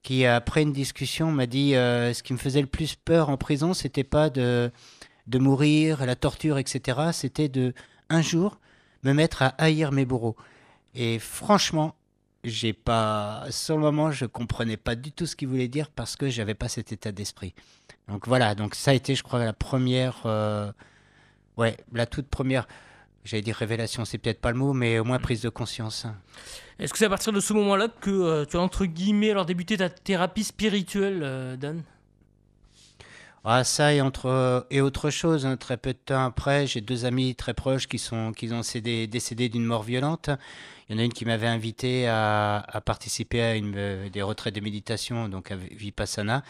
qui 0.03 0.27
après 0.27 0.61
une 0.61 0.73
discussion 0.73 1.31
m'a 1.31 1.47
dit 1.47 1.75
euh, 1.75 2.13
ce 2.13 2.21
qui 2.21 2.33
me 2.33 2.37
faisait 2.37 2.61
le 2.61 2.67
plus 2.67 2.95
peur 2.95 3.29
en 3.29 3.37
prison 3.37 3.73
c'était 3.73 4.03
pas 4.03 4.29
de 4.29 4.71
de 5.27 5.39
mourir 5.39 6.05
la 6.05 6.15
torture 6.15 6.57
etc 6.57 7.09
c'était 7.11 7.49
de 7.49 7.73
un 8.09 8.21
jour 8.21 8.59
me 9.03 9.13
mettre 9.13 9.43
à 9.43 9.47
haïr 9.57 9.91
mes 9.91 10.05
bourreaux. 10.05 10.35
Et 10.93 11.19
franchement 11.19 11.95
j'ai 12.43 12.73
pas 12.73 13.45
sur 13.49 13.75
le 13.75 13.81
moment 13.81 14.11
je 14.11 14.25
comprenais 14.25 14.77
pas 14.77 14.95
du 14.95 15.11
tout 15.11 15.25
ce 15.25 15.35
qu'il 15.35 15.47
voulait 15.47 15.67
dire 15.67 15.89
parce 15.89 16.15
que 16.15 16.29
j'avais 16.29 16.53
pas 16.53 16.67
cet 16.67 16.91
état 16.91 17.11
d'esprit. 17.11 17.53
Donc 18.07 18.27
voilà 18.27 18.55
donc 18.55 18.75
ça 18.75 18.91
a 18.91 18.93
été 18.93 19.15
je 19.15 19.23
crois 19.23 19.43
la 19.43 19.53
première 19.53 20.21
euh, 20.25 20.71
ouais 21.57 21.77
la 21.93 22.05
toute 22.05 22.27
première 22.27 22.67
j'allais 23.23 23.41
dire 23.41 23.55
révélation 23.55 24.05
c'est 24.05 24.19
peut-être 24.19 24.41
pas 24.41 24.51
le 24.51 24.57
mot 24.57 24.73
mais 24.73 24.99
au 24.99 25.03
moins 25.03 25.19
prise 25.19 25.41
de 25.41 25.49
conscience. 25.49 26.05
Est-ce 26.77 26.91
que 26.91 26.99
c'est 26.99 27.05
à 27.05 27.09
partir 27.09 27.31
de 27.31 27.39
ce 27.39 27.53
moment-là 27.53 27.87
que 27.87 28.11
euh, 28.11 28.45
tu 28.45 28.57
as 28.57 28.59
entre 28.59 28.85
guillemets 28.85 29.31
alors 29.31 29.45
débuté 29.45 29.77
ta 29.77 29.89
thérapie 29.89 30.43
spirituelle, 30.43 31.21
euh, 31.23 31.55
Dan? 31.55 31.83
Ah, 33.47 33.63
ça 33.63 33.93
et, 33.93 34.01
entre, 34.01 34.65
et 34.71 34.81
autre 34.81 35.11
chose, 35.11 35.45
hein, 35.45 35.55
très 35.55 35.77
peu 35.77 35.93
de 35.93 35.99
temps 35.99 36.25
après, 36.25 36.65
j'ai 36.65 36.81
deux 36.81 37.05
amis 37.05 37.35
très 37.35 37.53
proches 37.53 37.87
qui, 37.87 37.99
sont, 37.99 38.31
qui 38.33 38.51
ont 38.51 38.63
cédé- 38.63 39.05
décédé 39.05 39.49
d'une 39.49 39.65
mort 39.65 39.83
violente. 39.83 40.31
Il 40.89 40.95
y 40.95 40.99
en 40.99 41.01
a 41.01 41.05
une 41.05 41.13
qui 41.13 41.25
m'avait 41.25 41.45
invité 41.45 42.07
à, 42.07 42.57
à 42.57 42.81
participer 42.81 43.41
à 43.43 43.55
une, 43.55 43.75
euh, 43.77 44.09
des 44.09 44.23
retraites 44.23 44.55
de 44.55 44.61
méditation, 44.61 45.29
donc 45.29 45.51
à 45.51 45.57
Vipassana. 45.57 46.43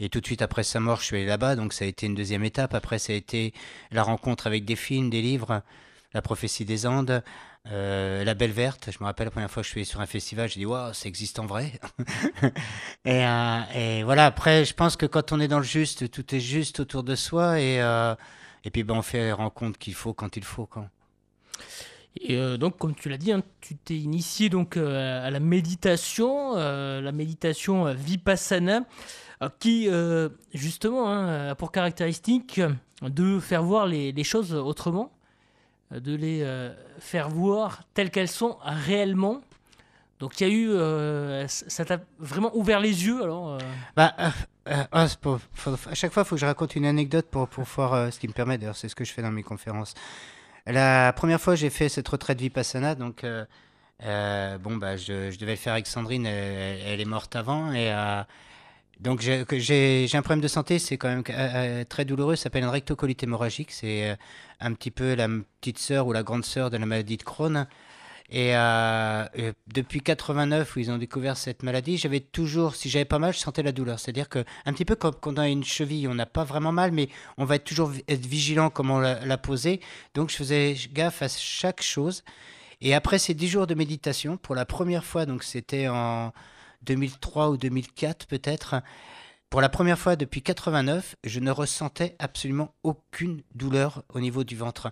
Et 0.00 0.08
tout 0.08 0.20
de 0.20 0.26
suite 0.26 0.42
après 0.42 0.64
sa 0.64 0.80
mort, 0.80 0.98
je 1.00 1.04
suis 1.06 1.16
allé 1.16 1.26
là-bas, 1.26 1.54
donc 1.54 1.72
ça 1.72 1.84
a 1.84 1.88
été 1.88 2.06
une 2.06 2.16
deuxième 2.16 2.42
étape. 2.42 2.74
Après, 2.74 2.98
ça 2.98 3.12
a 3.12 3.16
été 3.16 3.54
la 3.92 4.02
rencontre 4.02 4.48
avec 4.48 4.64
des 4.64 4.76
films, 4.76 5.10
des 5.10 5.22
livres, 5.22 5.62
La 6.14 6.22
prophétie 6.22 6.64
des 6.64 6.86
Andes, 6.86 7.22
euh, 7.70 8.24
La 8.24 8.34
Belle 8.34 8.50
Verte. 8.50 8.90
Je 8.90 8.98
me 9.00 9.04
rappelle 9.04 9.26
la 9.26 9.30
première 9.30 9.50
fois 9.50 9.62
que 9.62 9.66
je 9.66 9.72
suis 9.72 9.84
sur 9.84 10.00
un 10.00 10.06
festival, 10.06 10.48
j'ai 10.48 10.60
dit, 10.60 10.66
waouh, 10.66 10.92
ça 10.92 11.08
existe 11.08 11.38
en 11.38 11.46
vrai. 11.46 11.72
et, 13.04 13.24
euh, 13.24 13.60
et 13.74 14.02
voilà, 14.02 14.26
après, 14.26 14.64
je 14.64 14.74
pense 14.74 14.96
que 14.96 15.06
quand 15.06 15.32
on 15.32 15.40
est 15.40 15.48
dans 15.48 15.58
le 15.58 15.64
juste, 15.64 16.10
tout 16.10 16.34
est 16.34 16.40
juste 16.40 16.80
autour 16.80 17.04
de 17.04 17.14
soi. 17.14 17.60
Et, 17.60 17.80
euh, 17.80 18.14
puis, 18.72 18.82
ben, 18.82 18.94
on 18.94 19.02
fait 19.02 19.18
les 19.18 19.32
rencontres 19.32 19.78
qu'il 19.78 19.94
faut 19.94 20.12
quand 20.12 20.36
il 20.36 20.44
faut. 20.44 20.66
Quoi. 20.66 20.88
Et 22.20 22.36
donc, 22.58 22.76
comme 22.78 22.94
tu 22.94 23.08
l'as 23.08 23.16
dit, 23.16 23.32
hein, 23.32 23.42
tu 23.60 23.74
t'es 23.74 23.96
initié 23.96 24.50
donc 24.50 24.76
à 24.76 25.30
la 25.30 25.40
méditation, 25.40 26.56
la 26.56 27.12
méditation 27.12 27.92
vipassana, 27.94 28.84
qui 29.58 29.88
justement 30.52 31.08
hein, 31.08 31.48
a 31.50 31.54
pour 31.54 31.72
caractéristique 31.72 32.60
de 33.00 33.40
faire 33.40 33.62
voir 33.62 33.86
les 33.86 34.24
choses 34.24 34.52
autrement, 34.52 35.10
de 35.92 36.14
les 36.14 36.70
faire 36.98 37.28
voir 37.28 37.82
telles 37.94 38.10
qu'elles 38.10 38.28
sont 38.28 38.58
réellement. 38.62 39.40
Donc 40.20 40.40
il 40.40 40.48
y 40.48 40.50
a 40.50 40.54
eu, 40.54 41.46
ça 41.48 41.84
t'a 41.84 41.98
vraiment 42.18 42.56
ouvert 42.56 42.80
les 42.80 43.06
yeux 43.06 43.22
alors. 43.22 43.58
Bah, 43.96 44.14
ah, 44.18 44.32
à 44.92 45.06
chaque 45.06 46.12
fois, 46.12 46.22
il 46.22 46.24
faut 46.24 46.36
que 46.36 46.40
je 46.40 46.46
raconte 46.46 46.76
une 46.76 46.86
anecdote 46.86 47.26
pour, 47.30 47.48
pour 47.48 47.64
voir 47.64 48.12
ce 48.12 48.18
qui 48.18 48.28
me 48.28 48.32
permet. 48.32 48.58
D'ailleurs, 48.58 48.76
c'est 48.76 48.88
ce 48.88 48.94
que 48.94 49.04
je 49.04 49.12
fais 49.12 49.22
dans 49.22 49.32
mes 49.32 49.42
conférences. 49.42 49.94
La 50.66 51.12
première 51.12 51.40
fois, 51.40 51.54
j'ai 51.54 51.70
fait 51.70 51.88
cette 51.88 52.08
retraite 52.08 52.40
Vipassana, 52.40 52.94
donc 52.94 53.24
euh, 53.24 53.44
euh, 54.04 54.58
bon, 54.58 54.76
bah, 54.76 54.96
je, 54.96 55.36
devais 55.36 55.52
le 55.52 55.56
faire 55.56 55.72
avec 55.72 55.86
Sandrine, 55.86 56.26
elle, 56.26 57.00
est 57.00 57.04
morte 57.04 57.34
avant, 57.34 57.72
et 57.72 57.92
euh, 57.92 58.22
donc 59.02 59.20
j'ai 59.20 60.08
un 60.14 60.22
problème 60.22 60.40
de 60.40 60.48
santé, 60.48 60.78
c'est 60.78 60.96
quand 60.96 61.08
même 61.08 61.86
très 61.86 62.04
douloureux, 62.04 62.36
ça 62.36 62.44
s'appelle 62.44 62.62
une 62.62 62.70
rectocolite 62.70 63.22
hémorragique, 63.22 63.72
c'est 63.72 64.16
un 64.60 64.72
petit 64.72 64.90
peu 64.90 65.14
la 65.14 65.28
petite 65.60 65.78
sœur 65.78 66.06
ou 66.06 66.12
la 66.12 66.22
grande 66.22 66.44
sœur 66.44 66.70
de 66.70 66.76
la 66.76 66.86
maladie 66.86 67.16
de 67.16 67.22
Crohn. 67.22 67.66
Et 68.34 68.56
euh, 68.56 69.26
depuis 69.66 70.00
89 70.00 70.74
où 70.74 70.78
ils 70.78 70.90
ont 70.90 70.96
découvert 70.96 71.36
cette 71.36 71.62
maladie, 71.62 71.98
j'avais 71.98 72.20
toujours, 72.20 72.74
si 72.76 72.88
j'avais 72.88 73.04
pas 73.04 73.18
mal, 73.18 73.34
je 73.34 73.38
sentais 73.38 73.62
la 73.62 73.72
douleur. 73.72 74.00
C'est-à-dire 74.00 74.30
que 74.30 74.42
un 74.64 74.72
petit 74.72 74.86
peu 74.86 74.96
comme 74.96 75.14
quand 75.14 75.34
on 75.34 75.36
a 75.36 75.48
une 75.48 75.64
cheville, 75.64 76.08
on 76.08 76.14
n'a 76.14 76.24
pas 76.24 76.42
vraiment 76.42 76.72
mal, 76.72 76.92
mais 76.92 77.10
on 77.36 77.44
va 77.44 77.58
toujours 77.58 77.92
être 78.08 78.24
vigilant 78.24 78.70
comment 78.70 79.00
la, 79.00 79.22
la 79.26 79.36
poser. 79.36 79.80
Donc 80.14 80.30
je 80.30 80.36
faisais 80.36 80.74
gaffe 80.94 81.20
à 81.20 81.28
chaque 81.28 81.82
chose. 81.82 82.24
Et 82.80 82.94
après 82.94 83.18
ces 83.18 83.34
10 83.34 83.48
jours 83.48 83.66
de 83.66 83.74
méditation, 83.74 84.38
pour 84.38 84.54
la 84.54 84.64
première 84.64 85.04
fois, 85.04 85.26
donc 85.26 85.42
c'était 85.42 85.88
en 85.88 86.32
2003 86.84 87.50
ou 87.50 87.56
2004 87.56 88.26
peut-être, 88.26 88.82
pour 89.52 89.60
la 89.60 89.68
première 89.68 89.98
fois 89.98 90.16
depuis 90.16 90.40
89, 90.40 91.14
je 91.24 91.38
ne 91.38 91.50
ressentais 91.50 92.16
absolument 92.18 92.74
aucune 92.84 93.42
douleur 93.54 94.02
au 94.14 94.18
niveau 94.18 94.44
du 94.44 94.56
ventre. 94.56 94.90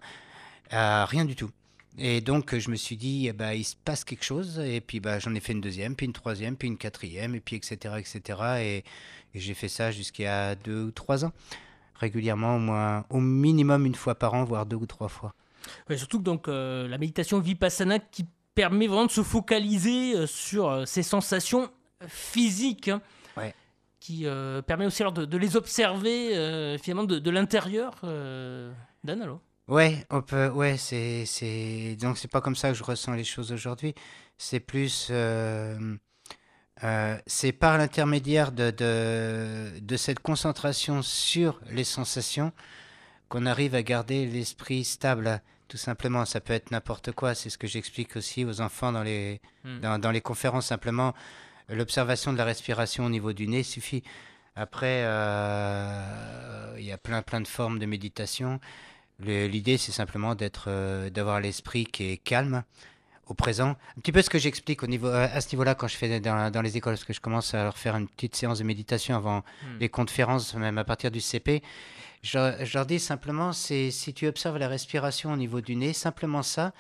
Euh, 0.74 1.07
rien 1.07 1.24
du 1.24 1.35
tout. 1.35 1.50
Et 1.96 2.20
donc, 2.20 2.55
je 2.55 2.70
me 2.70 2.76
suis 2.76 2.98
dit, 2.98 3.33
bah, 3.33 3.55
il 3.55 3.64
se 3.64 3.74
passe 3.74 4.05
quelque 4.05 4.22
chose. 4.22 4.59
Et 4.59 4.83
puis, 4.83 5.00
bah, 5.00 5.18
j'en 5.18 5.35
ai 5.35 5.40
fait 5.40 5.55
une 5.55 5.62
deuxième, 5.62 5.96
puis 5.96 6.05
une 6.05 6.12
troisième, 6.12 6.57
puis 6.57 6.68
une 6.68 6.76
quatrième, 6.76 7.35
et 7.35 7.40
puis, 7.40 7.57
etc., 7.57 7.94
etc. 7.96 8.38
Et, 8.61 8.85
j'ai 9.35 9.55
fait 9.55 9.68
ça 9.68 9.90
jusqu'à 9.92 10.57
deux 10.57 10.83
ou 10.83 10.90
trois 10.90 11.24
ans, 11.24 11.33
régulièrement, 11.94 12.57
au 12.57 12.59
moins, 12.59 13.07
au 13.09 13.20
minimum 13.20 13.87
une 13.87 13.94
fois 13.94 14.14
par 14.14 14.35
an, 14.35 14.44
voire 14.44 14.66
deux 14.66 14.76
ou 14.76 14.87
trois 14.87 15.09
fois. 15.09 15.35
surtout 15.96 16.18
que 16.18 16.24
donc, 16.24 16.48
euh, 16.48 16.87
la 16.87 16.98
méditation 16.98 17.40
vipassana 17.40 17.98
qui 17.98 18.26
permet 18.55 18.88
vraiment 18.88 19.07
de 19.07 19.11
se 19.11 19.22
focaliser 19.22 20.16
euh, 20.16 20.26
sur 20.26 20.87
ces 20.87 21.03
sensations 21.03 21.70
physiques. 22.06 22.88
Hein, 22.88 23.02
qui 24.00 24.26
permet 24.66 24.86
aussi 24.86 25.02
alors 25.02 25.12
de, 25.12 25.36
les 25.36 25.56
observer 25.56 26.78
finalement 26.82 27.04
de, 27.04 27.18
de 27.18 27.30
l'intérieur. 27.30 27.94
Dan, 28.02 29.22
alors? 29.22 29.40
Ouais, 29.70 30.04
on 30.10 30.20
peut, 30.20 30.48
ouais, 30.48 30.76
c'est, 30.76 31.24
c'est, 31.26 31.96
donc 32.00 32.18
c'est 32.18 32.30
pas 32.30 32.40
comme 32.40 32.56
ça 32.56 32.70
que 32.70 32.74
je 32.74 32.82
ressens 32.82 33.12
les 33.12 33.22
choses 33.22 33.52
aujourd'hui. 33.52 33.94
C'est 34.36 34.58
plus, 34.58 35.08
euh, 35.10 35.96
euh, 36.82 37.16
c'est 37.28 37.52
par 37.52 37.78
l'intermédiaire 37.78 38.50
de, 38.50 38.72
de, 38.72 39.78
de 39.80 39.96
cette 39.96 40.18
concentration 40.18 41.02
sur 41.02 41.60
les 41.70 41.84
sensations 41.84 42.52
qu'on 43.28 43.46
arrive 43.46 43.76
à 43.76 43.84
garder 43.84 44.26
l'esprit 44.26 44.82
stable. 44.82 45.40
Tout 45.68 45.76
simplement, 45.76 46.24
ça 46.24 46.40
peut 46.40 46.52
être 46.52 46.72
n'importe 46.72 47.12
quoi. 47.12 47.36
C'est 47.36 47.48
ce 47.48 47.56
que 47.56 47.68
j'explique 47.68 48.16
aussi 48.16 48.44
aux 48.44 48.60
enfants 48.60 48.90
dans 48.90 49.04
les, 49.04 49.40
hmm. 49.62 49.80
dans, 49.82 50.00
dans 50.00 50.10
les 50.10 50.20
conférences. 50.20 50.66
Simplement, 50.66 51.14
l'observation 51.70 52.33
de 52.33 52.38
la 52.38 52.44
respiration 52.44 53.04
au 53.06 53.11
niveau 53.11 53.33
du 53.33 53.46
nez 53.46 53.62
suffit. 53.62 54.02
Après, 54.56 55.02
euh, 55.04 56.74
il 56.78 56.85
y 56.85 56.92
a 56.92 56.98
plein, 56.98 57.22
plein 57.22 57.40
de 57.40 57.48
formes 57.48 57.78
de 57.78 57.87
méditation. 57.87 58.61
L'idée, 59.20 59.76
c'est 59.76 59.92
simplement 59.92 60.35
d'être, 60.35 60.64
euh, 60.68 61.11
d'avoir 61.11 61.40
l'esprit 61.40 61.85
qui 61.85 62.11
est 62.11 62.16
calme 62.16 62.62
au 63.26 63.35
présent. 63.35 63.76
Un 63.96 64.00
petit 64.00 64.12
peu 64.12 64.22
ce 64.22 64.30
que 64.30 64.38
j'explique 64.38 64.83
au 64.83 64.87
niveau, 64.87 65.09
à 65.09 65.40
ce 65.40 65.54
niveau-là 65.54 65.74
quand 65.74 65.87
je 65.87 65.96
fais 65.96 66.20
dans, 66.20 66.50
dans, 66.50 66.62
les 66.62 66.76
écoles, 66.76 66.94
parce 66.94 67.04
que 67.04 67.12
je 67.12 67.20
commence 67.20 67.54
à 67.54 67.62
leur 67.64 67.78
faire 67.78 67.96
une 67.96 68.09
petite 68.09 68.35
séance 68.35 68.59
de 68.59 68.64
méditation 68.64 69.14
avant 69.14 69.38
hmm. 69.38 69.78
les 69.78 69.88
conférences, 69.88 70.54
même 70.54 70.78
à 70.78 70.85
partir 70.85 71.11
du 71.11 71.20
CP. 71.20 71.62
Je, 72.22 72.56
je 72.64 72.76
leur 72.76 72.87
dis 72.87 72.98
simplement, 72.98 73.52
c'est 73.52 73.90
si 73.90 74.12
tu 74.12 74.26
observes 74.26 74.59
la 74.59 74.68
respiration 74.68 75.33
au 75.33 75.37
niveau 75.37 75.61
du 75.61 75.76
nez, 75.76 75.92
simplement 75.92 76.42
ça, 76.42 76.72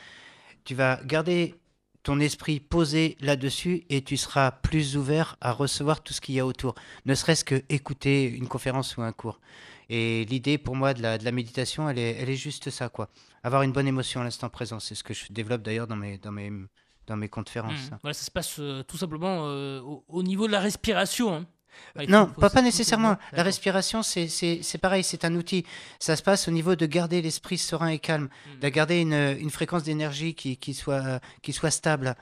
tu 0.64 0.74
vas 0.74 1.00
garder 1.04 1.54
ton 2.02 2.20
esprit 2.20 2.60
posé 2.60 3.16
là-dessus 3.20 3.84
et 3.90 4.02
tu 4.02 4.16
seras 4.16 4.50
plus 4.50 4.96
ouvert 4.96 5.36
à 5.40 5.52
recevoir 5.52 6.02
tout 6.02 6.12
ce 6.12 6.20
qu'il 6.20 6.34
y 6.34 6.40
a 6.40 6.46
autour, 6.46 6.74
ne 7.06 7.14
serait-ce 7.14 7.44
que 7.44 7.62
écouter 7.68 8.24
une 8.24 8.48
conférence 8.48 8.96
ou 8.96 9.02
un 9.02 9.12
cours. 9.12 9.40
Et 9.88 10.24
l'idée 10.26 10.56
pour 10.56 10.76
moi 10.76 10.94
de 10.94 11.02
la, 11.02 11.18
de 11.18 11.24
la 11.24 11.32
méditation, 11.32 11.88
elle 11.88 11.98
est, 11.98 12.16
elle 12.20 12.30
est 12.30 12.36
juste 12.36 12.70
ça, 12.70 12.88
quoi. 12.88 13.10
Avoir 13.42 13.62
une 13.62 13.72
bonne 13.72 13.88
émotion 13.88 14.20
à 14.20 14.24
l'instant 14.24 14.48
présent, 14.48 14.78
c'est 14.78 14.94
ce 14.94 15.02
que 15.02 15.14
je 15.14 15.24
développe 15.30 15.62
d'ailleurs 15.62 15.86
dans 15.86 15.96
mes, 15.96 16.16
dans 16.18 16.30
mes, 16.30 16.50
dans 17.06 17.16
mes 17.16 17.28
conférences. 17.28 17.90
Mmh. 17.90 17.98
Voilà, 18.02 18.14
ça 18.14 18.24
se 18.24 18.30
passe 18.30 18.56
euh, 18.60 18.82
tout 18.84 18.96
simplement 18.96 19.48
euh, 19.48 19.80
au, 20.08 20.22
niveau 20.22 20.46
de 20.46 20.52
la 20.52 20.60
respiration. 20.60 21.34
Hein. 21.34 21.46
Non, 22.08 22.26
pas, 22.26 22.50
pas 22.50 22.62
nécessairement. 22.62 23.16
La 23.32 23.42
respiration, 23.42 24.02
c'est 24.02 24.78
pareil, 24.80 25.04
c'est 25.04 25.24
un 25.24 25.34
outil. 25.34 25.64
Ça 25.98 26.16
se 26.16 26.22
passe 26.22 26.48
au 26.48 26.50
niveau 26.50 26.76
de 26.76 26.86
garder 26.86 27.22
l'esprit 27.22 27.58
serein 27.58 27.88
et 27.88 27.98
calme, 27.98 28.24
mmh. 28.24 28.60
de 28.60 28.68
garder 28.68 29.00
une, 29.00 29.36
une 29.40 29.50
fréquence 29.50 29.82
d'énergie 29.82 30.34
qui, 30.34 30.56
qui, 30.56 30.74
soit, 30.74 31.20
qui 31.42 31.52
soit 31.52 31.70
stable. 31.70 32.16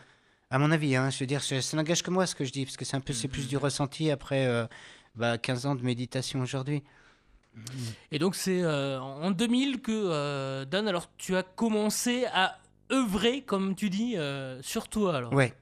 À 0.51 0.59
mon 0.59 0.71
avis, 0.71 0.97
hein, 0.97 1.11
je 1.11 1.19
veux 1.19 1.27
dire, 1.27 1.43
ça 1.43 1.77
n'engage 1.77 2.03
que 2.03 2.11
moi 2.11 2.27
ce 2.27 2.35
que 2.35 2.45
je 2.45 2.53
dis, 2.53 2.65
parce 2.65 2.77
que 2.77 2.85
c'est 2.85 2.97
un 2.97 3.01
peu, 3.01 3.13
c'est 3.13 3.29
plus 3.29 3.45
mmh. 3.45 3.49
du 3.49 3.57
ressenti 3.57 4.11
après 4.11 4.47
euh, 4.47 4.67
bah, 5.15 5.37
15 5.37 5.67
ans 5.67 5.75
de 5.75 5.83
méditation 5.83 6.41
aujourd'hui. 6.41 6.83
Et 8.13 8.19
donc 8.19 8.35
c'est 8.35 8.63
euh, 8.63 9.01
en 9.01 9.31
2000 9.31 9.81
que 9.81 9.93
euh, 9.93 10.65
Dan, 10.65 10.89
alors 10.89 11.11
tu 11.19 11.37
as 11.37 11.43
commencé 11.43 12.25
à 12.33 12.59
œuvrer, 12.91 13.43
comme 13.43 13.75
tu 13.75 13.91
dis, 13.91 14.17
euh, 14.17 14.61
sur 14.63 14.89
toi. 14.89 15.17
Alors? 15.17 15.33
Ouais. 15.33 15.53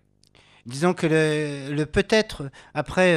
Disons 0.66 0.94
que 0.94 1.07
le, 1.07 1.85
peut-être 1.85 2.51
après 2.75 3.16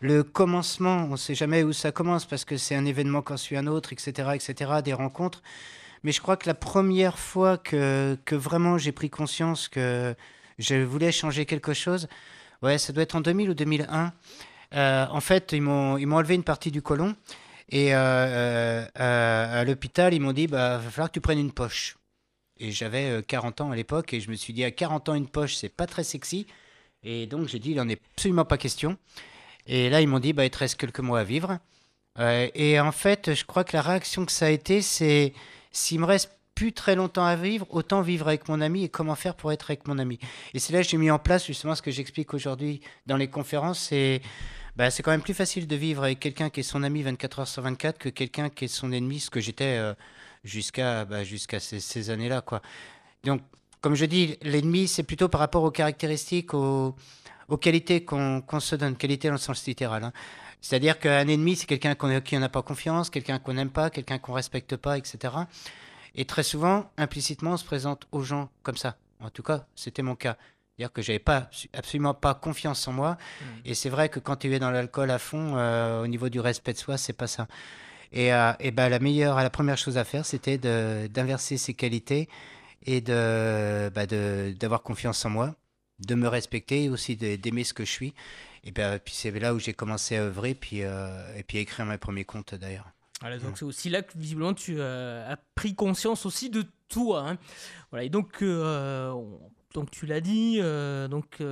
le 0.00 0.22
commencement, 0.22 1.04
on 1.04 1.12
ne 1.12 1.16
sait 1.16 1.34
jamais 1.34 1.62
où 1.62 1.72
ça 1.72 1.92
commence 1.92 2.24
parce 2.24 2.44
que 2.44 2.56
c'est 2.56 2.74
un 2.74 2.84
événement 2.84 3.22
quand 3.22 3.36
suit 3.36 3.56
un 3.56 3.66
autre, 3.66 3.92
etc., 3.92 4.30
etc., 4.34 4.72
des 4.84 4.92
rencontres. 4.92 5.42
Mais 6.04 6.12
je 6.12 6.20
crois 6.20 6.36
que 6.36 6.46
la 6.46 6.54
première 6.54 7.18
fois 7.18 7.58
que, 7.58 8.16
que 8.24 8.36
vraiment 8.36 8.78
j'ai 8.78 8.92
pris 8.92 9.10
conscience 9.10 9.68
que 9.68 10.14
je 10.58 10.76
voulais 10.76 11.10
changer 11.10 11.44
quelque 11.46 11.72
chose, 11.74 12.08
ouais, 12.62 12.78
ça 12.78 12.92
doit 12.92 13.02
être 13.02 13.16
en 13.16 13.20
2000 13.20 13.50
ou 13.50 13.54
2001. 13.54 14.12
en 14.72 15.20
fait, 15.20 15.52
ils 15.52 15.62
m'ont 15.62 15.94
enlevé 15.94 16.34
une 16.34 16.44
partie 16.44 16.70
du 16.70 16.82
côlon. 16.82 17.16
Et 17.70 17.94
euh, 17.94 18.84
euh, 18.98 19.60
à 19.60 19.64
l'hôpital, 19.64 20.14
ils 20.14 20.20
m'ont 20.20 20.32
dit, 20.32 20.46
bah, 20.46 20.78
va 20.78 20.90
falloir 20.90 21.08
que 21.08 21.14
tu 21.14 21.20
prennes 21.20 21.38
une 21.38 21.52
poche. 21.52 21.98
Et 22.58 22.72
j'avais 22.72 23.22
40 23.22 23.60
euh, 23.60 23.64
ans 23.64 23.70
à 23.70 23.76
l'époque, 23.76 24.14
et 24.14 24.20
je 24.20 24.30
me 24.30 24.36
suis 24.36 24.52
dit, 24.52 24.64
à 24.64 24.70
40 24.70 25.10
ans, 25.10 25.14
une 25.14 25.28
poche, 25.28 25.54
c'est 25.56 25.68
pas 25.68 25.86
très 25.86 26.02
sexy. 26.02 26.46
Et 27.02 27.26
donc, 27.26 27.46
j'ai 27.48 27.58
dit, 27.58 27.72
il 27.72 27.76
n'en 27.76 27.88
est 27.88 28.00
absolument 28.14 28.44
pas 28.44 28.58
question. 28.58 28.96
Et 29.68 29.90
là, 29.90 30.00
ils 30.00 30.08
m'ont 30.08 30.18
dit, 30.18 30.32
bah, 30.32 30.44
il 30.44 30.50
te 30.50 30.58
reste 30.58 30.76
quelques 30.76 31.00
mois 31.00 31.20
à 31.20 31.24
vivre. 31.24 31.58
et 32.18 32.80
en 32.80 32.92
fait, 32.92 33.34
je 33.34 33.44
crois 33.44 33.62
que 33.64 33.76
la 33.76 33.82
réaction 33.82 34.26
que 34.26 34.32
ça 34.32 34.46
a 34.46 34.50
été, 34.50 34.82
c'est 34.82 35.32
s'il 35.70 36.00
me 36.00 36.06
reste 36.06 36.30
plus 36.58 36.72
très 36.72 36.96
longtemps 36.96 37.24
à 37.24 37.36
vivre, 37.36 37.68
autant 37.70 38.02
vivre 38.02 38.26
avec 38.26 38.48
mon 38.48 38.60
ami 38.60 38.82
et 38.82 38.88
comment 38.88 39.14
faire 39.14 39.36
pour 39.36 39.52
être 39.52 39.70
avec 39.70 39.86
mon 39.86 39.96
ami. 39.96 40.18
Et 40.54 40.58
c'est 40.58 40.72
là 40.72 40.82
que 40.82 40.88
j'ai 40.88 40.96
mis 40.96 41.08
en 41.08 41.20
place 41.20 41.46
justement 41.46 41.76
ce 41.76 41.82
que 41.82 41.92
j'explique 41.92 42.34
aujourd'hui 42.34 42.80
dans 43.06 43.16
les 43.16 43.28
conférences, 43.28 43.78
c'est 43.78 44.20
bah, 44.74 44.90
c'est 44.90 45.04
quand 45.04 45.12
même 45.12 45.22
plus 45.22 45.34
facile 45.34 45.68
de 45.68 45.76
vivre 45.76 46.02
avec 46.02 46.18
quelqu'un 46.18 46.50
qui 46.50 46.60
est 46.60 46.64
son 46.64 46.82
ami 46.82 47.02
24 47.02 47.40
heures 47.40 47.48
sur 47.48 47.62
24 47.62 47.98
que 47.98 48.08
quelqu'un 48.08 48.48
qui 48.48 48.64
est 48.64 48.68
son 48.68 48.90
ennemi, 48.90 49.20
ce 49.20 49.30
que 49.30 49.38
j'étais 49.38 49.76
euh, 49.78 49.94
jusqu'à 50.42 51.04
bah, 51.04 51.22
jusqu'à 51.22 51.60
ces, 51.60 52.10
années-là. 52.10 52.40
quoi. 52.40 52.60
Donc, 53.22 53.40
comme 53.80 53.94
je 53.94 54.04
dis, 54.04 54.36
l'ennemi, 54.42 54.88
c'est 54.88 55.04
plutôt 55.04 55.28
par 55.28 55.38
rapport 55.38 55.62
aux 55.62 55.70
caractéristiques, 55.70 56.54
aux, 56.54 56.96
aux 57.48 57.56
qualités 57.56 58.04
qu'on 58.04 58.42
se 58.60 58.76
donne, 58.76 58.96
qualité 58.96 59.28
dans 59.28 59.34
le 59.34 59.38
sens 59.38 59.66
littéral. 59.66 60.04
Hein. 60.04 60.12
C'est-à-dire 60.60 60.98
qu'un 60.98 61.26
ennemi, 61.28 61.56
c'est 61.56 61.66
quelqu'un 61.66 61.94
qui 61.94 62.36
on 62.36 62.40
n'a 62.40 62.48
pas 62.48 62.62
confiance, 62.62 63.10
quelqu'un 63.10 63.38
qu'on 63.38 63.54
n'aime 63.54 63.70
pas, 63.70 63.90
quelqu'un 63.90 64.18
qu'on 64.18 64.32
respecte 64.32 64.76
pas, 64.76 64.98
etc. 64.98 65.34
Et 66.14 66.24
très 66.24 66.42
souvent, 66.42 66.90
implicitement, 66.96 67.52
on 67.52 67.56
se 67.56 67.64
présente 67.64 68.06
aux 68.12 68.22
gens 68.22 68.50
comme 68.62 68.76
ça. 68.76 68.96
En 69.20 69.30
tout 69.30 69.42
cas, 69.42 69.66
c'était 69.74 70.02
mon 70.02 70.16
cas. 70.16 70.36
C'est-à-dire 70.76 70.92
que 70.92 71.02
j'avais 71.02 71.18
pas 71.18 71.48
absolument 71.72 72.14
pas 72.14 72.34
confiance 72.34 72.86
en 72.86 72.92
moi. 72.92 73.18
Hmm. 73.40 73.44
Et 73.64 73.74
c'est 73.74 73.88
vrai 73.88 74.08
que 74.08 74.20
quand 74.20 74.36
tu 74.36 74.52
es 74.52 74.58
dans 74.58 74.70
l'alcool 74.70 75.10
à 75.10 75.18
fond, 75.18 75.54
euh, 75.56 76.02
au 76.02 76.06
niveau 76.06 76.28
du 76.28 76.40
respect 76.40 76.72
de 76.72 76.78
soi, 76.78 76.96
c'est 76.96 77.12
pas 77.12 77.26
ça. 77.26 77.48
Et, 78.12 78.32
euh, 78.32 78.52
et 78.60 78.70
ben 78.70 78.88
la 78.88 78.98
meilleure, 79.00 79.36
la 79.36 79.50
première 79.50 79.76
chose 79.76 79.98
à 79.98 80.04
faire, 80.04 80.24
c'était 80.24 80.56
d'inverser 80.56 81.56
ses 81.56 81.74
qualités 81.74 82.28
et 82.86 83.00
de 83.00 83.90
bah, 83.94 84.06
d'avoir 84.06 84.82
confiance 84.82 85.24
en 85.24 85.30
moi, 85.30 85.54
de 86.00 86.14
me 86.14 86.28
respecter 86.28 86.84
et 86.84 86.88
aussi 86.88 87.16
d'aimer 87.16 87.64
ce 87.64 87.74
que 87.74 87.84
je 87.84 87.90
suis. 87.90 88.14
Et 88.64 88.70
ben, 88.70 88.98
puis 88.98 89.14
c'est 89.14 89.30
là 89.38 89.54
où 89.54 89.58
j'ai 89.58 89.72
commencé 89.72 90.16
à 90.16 90.22
œuvrer, 90.22 90.54
puis, 90.54 90.82
euh, 90.82 91.36
et 91.36 91.42
puis 91.42 91.58
à 91.58 91.60
écrire 91.60 91.86
mes 91.86 91.98
premiers 91.98 92.24
comptes 92.24 92.54
d'ailleurs. 92.54 92.90
Voilà, 93.20 93.38
donc 93.38 93.58
c'est 93.58 93.64
aussi 93.64 93.90
là 93.90 94.02
que 94.02 94.16
visiblement 94.16 94.54
tu 94.54 94.80
as 94.80 95.36
pris 95.56 95.74
conscience 95.74 96.24
aussi 96.24 96.50
de 96.50 96.64
toi. 96.88 97.28
Hein. 97.28 97.38
Voilà, 97.90 98.04
et 98.04 98.10
donc, 98.10 98.44
donc 99.74 99.90
tu 99.90 100.06
l'as 100.06 100.20
dit, 100.20 100.60
donc 101.10 101.42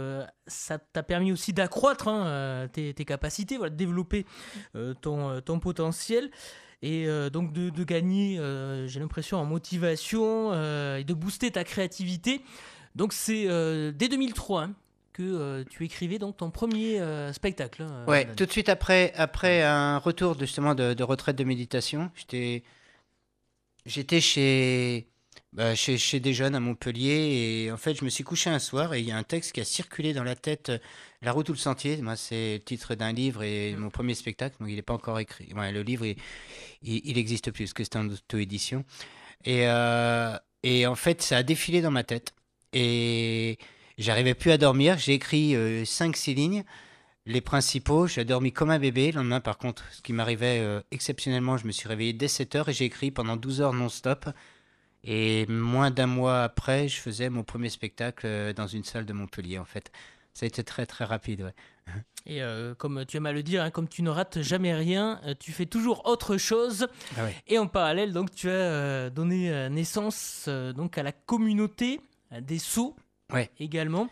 ça 0.47 0.79
t'a 0.79 1.03
permis 1.03 1.33
aussi 1.33 1.53
d'accroître 1.53 2.07
hein, 2.07 2.69
tes, 2.73 2.95
tes, 2.95 3.05
capacités, 3.05 3.57
voilà, 3.57 3.71
de 3.71 3.77
développer 3.77 4.27
ton, 5.01 5.41
ton 5.41 5.59
potentiel 5.59 6.31
et 6.83 7.09
donc 7.33 7.53
de, 7.53 7.71
de 7.71 7.85
gagner, 7.85 8.37
j'ai 8.87 9.01
l'impression, 9.01 9.39
en 9.39 9.45
motivation 9.45 10.53
et 10.97 11.03
de 11.03 11.15
booster 11.15 11.51
ta 11.51 11.65
créativité. 11.65 12.43
Donc 12.97 13.13
c'est 13.13 13.47
dès 13.93 14.09
2003 14.09 14.63
hein, 14.63 14.75
que 15.17 15.23
euh, 15.23 15.65
tu 15.71 15.83
écrivais 15.87 16.19
donc 16.19 16.37
ton 16.37 16.51
premier 16.51 17.01
euh, 17.01 17.33
spectacle. 17.33 17.83
Hein, 17.83 18.05
ouais, 18.07 18.27
tout 18.35 18.45
de 18.45 18.51
suite 18.51 18.69
après, 18.69 19.15
après 19.17 19.63
un 19.63 19.97
retour 19.97 20.39
justement 20.39 20.75
de, 20.75 21.03
retraite 21.03 21.37
de 21.37 21.45
méditation, 21.45 22.11
j'étais, 22.15 22.63
j'étais 23.87 24.21
chez, 24.21 25.07
bah, 25.55 25.75
chez, 25.75 25.97
chez, 25.97 26.21
des 26.21 26.35
jeunes 26.35 26.55
à 26.55 26.61
Montpellier 26.61 27.65
et 27.65 27.73
en 27.73 27.79
fait 27.79 27.95
je 27.95 28.05
me 28.05 28.11
suis 28.11 28.25
couché 28.25 28.51
un 28.51 28.59
soir 28.59 28.93
et 28.93 29.01
il 29.01 29.07
y 29.07 29.11
a 29.11 29.17
un 29.17 29.23
texte 29.23 29.53
qui 29.53 29.63
a 29.63 29.65
circulé 29.65 30.13
dans 30.13 30.25
la 30.25 30.37
tête, 30.37 30.71
La 31.23 31.33
route 31.33 31.49
ou 31.49 31.53
le 31.53 31.59
sentier. 31.59 31.97
Moi 32.03 32.17
c'est 32.17 32.55
le 32.55 32.61
titre 32.61 32.95
d'un 32.95 33.13
livre 33.15 33.43
et 33.43 33.75
mon 33.75 33.89
premier 33.89 34.15
spectacle, 34.15 34.57
donc 34.61 34.69
il 34.69 34.77
n'est 34.77 34.83
pas 34.83 34.95
encore 34.95 35.19
écrit. 35.19 35.49
le 35.55 35.81
livre 35.81 36.05
il, 36.05 36.17
il, 36.83 37.17
existe 37.17 37.51
plus 37.53 37.65
parce 37.65 37.73
que 37.73 37.85
c'est 37.85 37.97
en 37.97 38.07
auto-édition 38.07 38.85
et, 39.47 39.67
euh, 39.67 40.37
et 40.63 40.87
en 40.87 40.95
fait 40.95 41.23
ça 41.23 41.39
a 41.39 41.43
défilé 41.43 41.81
dans 41.81 41.91
ma 41.91 42.05
tête 42.05 42.35
et 42.79 43.59
J'arrivais 43.99 44.35
plus 44.35 44.51
à 44.51 44.59
dormir. 44.59 44.99
J'ai 44.99 45.15
écrit 45.15 45.55
5-6 45.55 46.31
euh, 46.31 46.35
lignes, 46.35 46.65
les 47.25 47.41
principaux. 47.41 48.07
J'ai 48.07 48.27
dormi 48.27 48.53
comme 48.53 48.71
un 48.71 48.79
bébé. 48.79 49.11
Le 49.11 49.19
lendemain, 49.19 49.41
par 49.41 49.57
contre, 49.57 49.83
ce 49.91 50.03
qui 50.03 50.13
m'arrivait 50.13 50.61
euh, 50.61 50.83
exceptionnellement, 50.91 51.57
je 51.57 51.67
me 51.67 51.73
suis 51.73 51.89
réveillé 51.89 52.13
dès 52.13 52.29
7 52.29 52.55
heures 52.57 52.69
et 52.69 52.75
j'ai 52.75 52.85
écrit 52.85 53.11
pendant 53.11 53.37
12 53.37 53.63
heures 53.63 53.73
non-stop. 53.73 54.29
Et 55.03 55.47
moins 55.47 55.91
d'un 55.91 56.07
mois 56.07 56.43
après, 56.43 56.89
je 56.89 57.01
faisais 57.01 57.31
mon 57.31 57.43
premier 57.43 57.71
spectacle 57.71 58.27
euh, 58.27 58.53
dans 58.53 58.67
une 58.67 58.85
salle 58.85 59.07
de 59.07 59.15
Montpellier, 59.15 59.59
en 59.59 59.65
fait. 59.65 59.91
Ça 60.35 60.45
a 60.45 60.47
été 60.47 60.63
très, 60.63 60.85
très 60.85 61.07
rapide, 61.07 61.43
ouais. 61.43 61.55
Et 62.29 62.43
comme 62.79 63.07
tu 63.07 63.19
aimes 63.19 63.27
à 63.27 63.33
le 63.33 63.45
dire, 63.45 63.63
hein, 63.63 63.71
comme 63.71 63.87
tu 63.87 64.03
ne 64.03 64.11
rates 64.11 64.43
jamais 64.43 64.75
rien, 64.75 65.21
tu 65.39 65.53
fais 65.53 65.65
toujours 65.65 66.05
autre 66.09 66.39
chose. 66.39 66.89
Ah 67.17 67.29
et 67.47 67.57
en 67.57 67.69
parallèle, 67.69 68.13
donc, 68.13 68.35
tu 68.35 68.51
as 68.51 69.11
donné 69.11 69.69
naissance 69.71 70.49
donc 70.49 70.99
à 70.99 71.05
la 71.05 71.13
communauté 71.13 72.01
des 72.41 72.59
sauts 72.59 72.97
ouais. 73.33 73.51
également. 73.59 74.09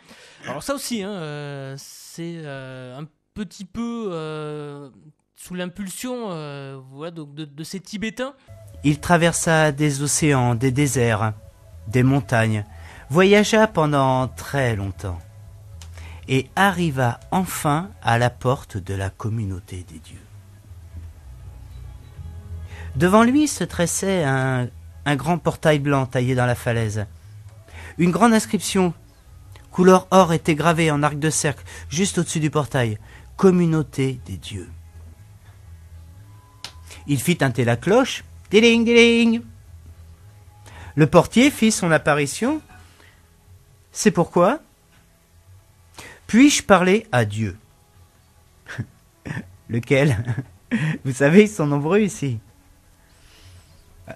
Alors 0.47 0.63
ça 0.63 0.75
aussi, 0.75 1.03
hein, 1.03 1.11
euh, 1.11 1.75
c'est 1.79 2.37
euh, 2.37 2.99
un 2.99 3.07
petit 3.35 3.65
peu 3.65 4.09
euh, 4.13 4.91
sous 5.37 5.55
l'impulsion 5.55 6.29
voilà, 6.91 7.11
de, 7.11 7.25
de, 7.45 7.65
ces 7.65 7.81
Tibétains. 7.81 8.35
Il 8.85 9.01
traversa 9.01 9.73
des 9.73 10.03
océans, 10.03 10.55
des 10.55 10.71
déserts, 10.71 11.33
des 11.89 12.03
montagnes, 12.03 12.65
voyagea 13.11 13.67
pendant 13.67 14.29
très 14.29 14.77
longtemps 14.77 15.19
et 16.27 16.49
arriva 16.57 17.21
enfin 17.31 17.91
à 18.03 18.19
la 18.19 18.31
porte 18.31 18.79
de 18.79 18.95
la 18.95 19.11
communauté 19.11 19.85
des 19.91 19.99
dieux. 19.99 20.17
Devant 22.97 23.25
lui 23.25 23.49
se 23.49 23.65
tressait 23.65 24.25
un, 24.25 24.69
un 25.05 25.17
grand 25.17 25.39
portail 25.39 25.81
blanc 25.81 26.07
taillé 26.07 26.35
dans 26.35 26.47
la 26.47 26.55
falaise. 26.55 27.07
Une 27.99 28.11
grande 28.11 28.33
inscription 28.33 28.95
couleur 29.71 30.07
or 30.11 30.33
était 30.33 30.55
gravée 30.55 30.91
en 30.91 31.03
arc 31.03 31.19
de 31.19 31.31
cercle 31.31 31.65
juste 31.89 32.19
au-dessus 32.19 32.41
du 32.41 32.51
portail. 32.51 32.99
Communauté 33.37 34.21
des 34.27 34.37
dieux. 34.37 34.71
Il 37.07 37.21
fit 37.21 37.37
teinter 37.37 37.65
la 37.65 37.77
cloche. 37.77 38.25
Diling, 38.51 38.85
diling. 38.85 39.43
Le 40.95 41.07
portier 41.07 41.51
fit 41.51 41.73
son 41.73 41.91
apparition. 41.91 42.61
C'est 43.91 44.13
pourquoi 44.13 44.61
Puis-je 46.27 46.63
parler 46.63 47.07
à 47.11 47.25
Dieu? 47.25 47.59
Lequel? 49.69 50.25
Vous 51.05 51.13
savez, 51.13 51.43
ils 51.43 51.49
sont 51.49 51.67
nombreux 51.67 52.01
ici. 52.01 52.39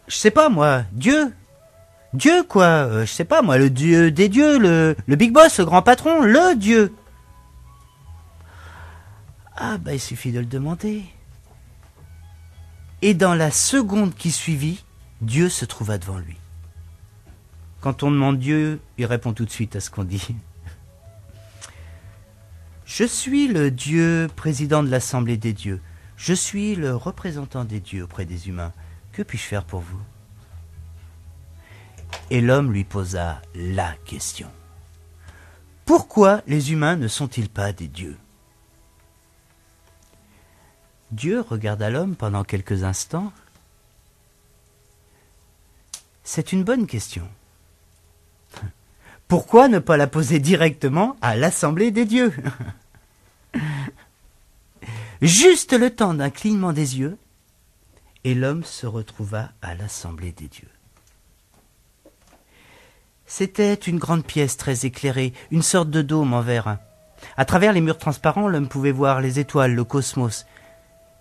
Je 0.07 0.15
sais 0.15 0.31
pas, 0.31 0.49
moi. 0.49 0.85
Dieu? 0.93 1.33
Dieu, 2.15 2.43
quoi. 2.43 2.65
Euh, 2.65 3.07
je 3.07 3.13
sais 3.13 3.25
pas, 3.25 3.43
moi, 3.43 3.59
le 3.59 3.71
dieu 3.71 4.11
des 4.11 4.29
dieux, 4.29 4.59
le, 4.59 4.97
le 5.07 5.17
big 5.17 5.33
boss, 5.33 5.59
le 5.59 5.65
grand 5.65 5.83
patron, 5.83 6.23
le 6.23 6.57
dieu. 6.57 6.95
Ah, 9.57 9.77
bah, 9.79 9.93
il 9.95 10.01
suffit 10.01 10.33
de 10.33 10.39
le 10.39 10.47
demander. 10.47 11.05
Et 13.03 13.15
dans 13.15 13.35
la 13.35 13.51
seconde 13.51 14.15
qui 14.15 14.31
suivit, 14.31 14.85
Dieu 15.21 15.49
se 15.49 15.65
trouva 15.65 15.99
devant 15.99 16.19
lui. 16.19 16.37
Quand 17.81 18.03
on 18.03 18.11
demande 18.11 18.39
Dieu, 18.39 18.81
il 18.97 19.07
répond 19.07 19.33
tout 19.33 19.45
de 19.45 19.51
suite 19.51 19.77
à 19.77 19.81
ce 19.81 19.91
qu'on 19.91 20.05
dit. 20.05 20.35
Je 22.87 23.05
suis 23.05 23.49
le 23.49 23.71
Dieu 23.71 24.29
président 24.35 24.83
de 24.83 24.89
l'Assemblée 24.89 25.37
des 25.37 25.53
dieux. 25.53 25.81
Je 26.17 26.33
suis 26.33 26.75
le 26.75 26.97
représentant 26.97 27.65
des 27.65 27.81
dieux 27.81 28.05
auprès 28.05 28.25
des 28.25 28.49
humains. 28.49 28.73
Que 29.13 29.23
puis-je 29.23 29.45
faire 29.45 29.65
pour 29.65 29.81
vous? 29.81 30.01
Et 32.31 32.41
l'homme 32.41 32.73
lui 32.73 32.85
posa 32.85 33.41
la 33.55 33.95
question. 34.05 34.51
Pourquoi 35.85 36.43
les 36.47 36.73
humains 36.73 36.97
ne 36.97 37.09
sont-ils 37.09 37.49
pas 37.49 37.73
des 37.73 37.89
dieux? 37.89 38.19
Dieu 41.11 41.41
regarda 41.41 41.89
l'homme 41.89 42.17
pendant 42.17 42.45
quelques 42.45 42.85
instants. 42.85 43.33
C'est 46.23 46.53
une 46.53 46.65
bonne 46.65 46.87
question. 46.87 47.27
Pourquoi 49.29 49.69
ne 49.69 49.79
pas 49.79 49.97
la 49.97 50.07
poser 50.07 50.39
directement 50.39 51.17
à 51.23 51.37
l'assemblée 51.37 51.91
des 51.91 52.05
dieux? 52.05 52.35
Juste 55.23 55.73
le 55.73 55.95
temps 55.95 56.15
d'un 56.15 56.31
clignement 56.31 56.73
des 56.73 56.99
yeux, 56.99 57.19
et 58.25 58.35
l'homme 58.35 58.65
se 58.65 58.87
retrouva 58.87 59.51
à 59.63 59.75
l'assemblée 59.75 60.33
des 60.33 60.49
dieux. 60.49 60.69
C'était 63.31 63.75
une 63.75 63.99
grande 63.99 64.25
pièce 64.25 64.57
très 64.57 64.87
éclairée, 64.87 65.35
une 65.51 65.63
sorte 65.63 65.91
de 65.91 66.01
dôme 66.01 66.33
en 66.33 66.41
verre. 66.41 66.79
À 67.37 67.45
travers 67.45 67.75
les 67.75 67.83
murs 67.83 67.99
transparents, 67.99 68.49
l'homme 68.49 68.69
pouvait 68.69 68.91
voir 68.91 69.21
les 69.21 69.39
étoiles, 69.39 69.75
le 69.75 69.85
cosmos. 69.85 70.47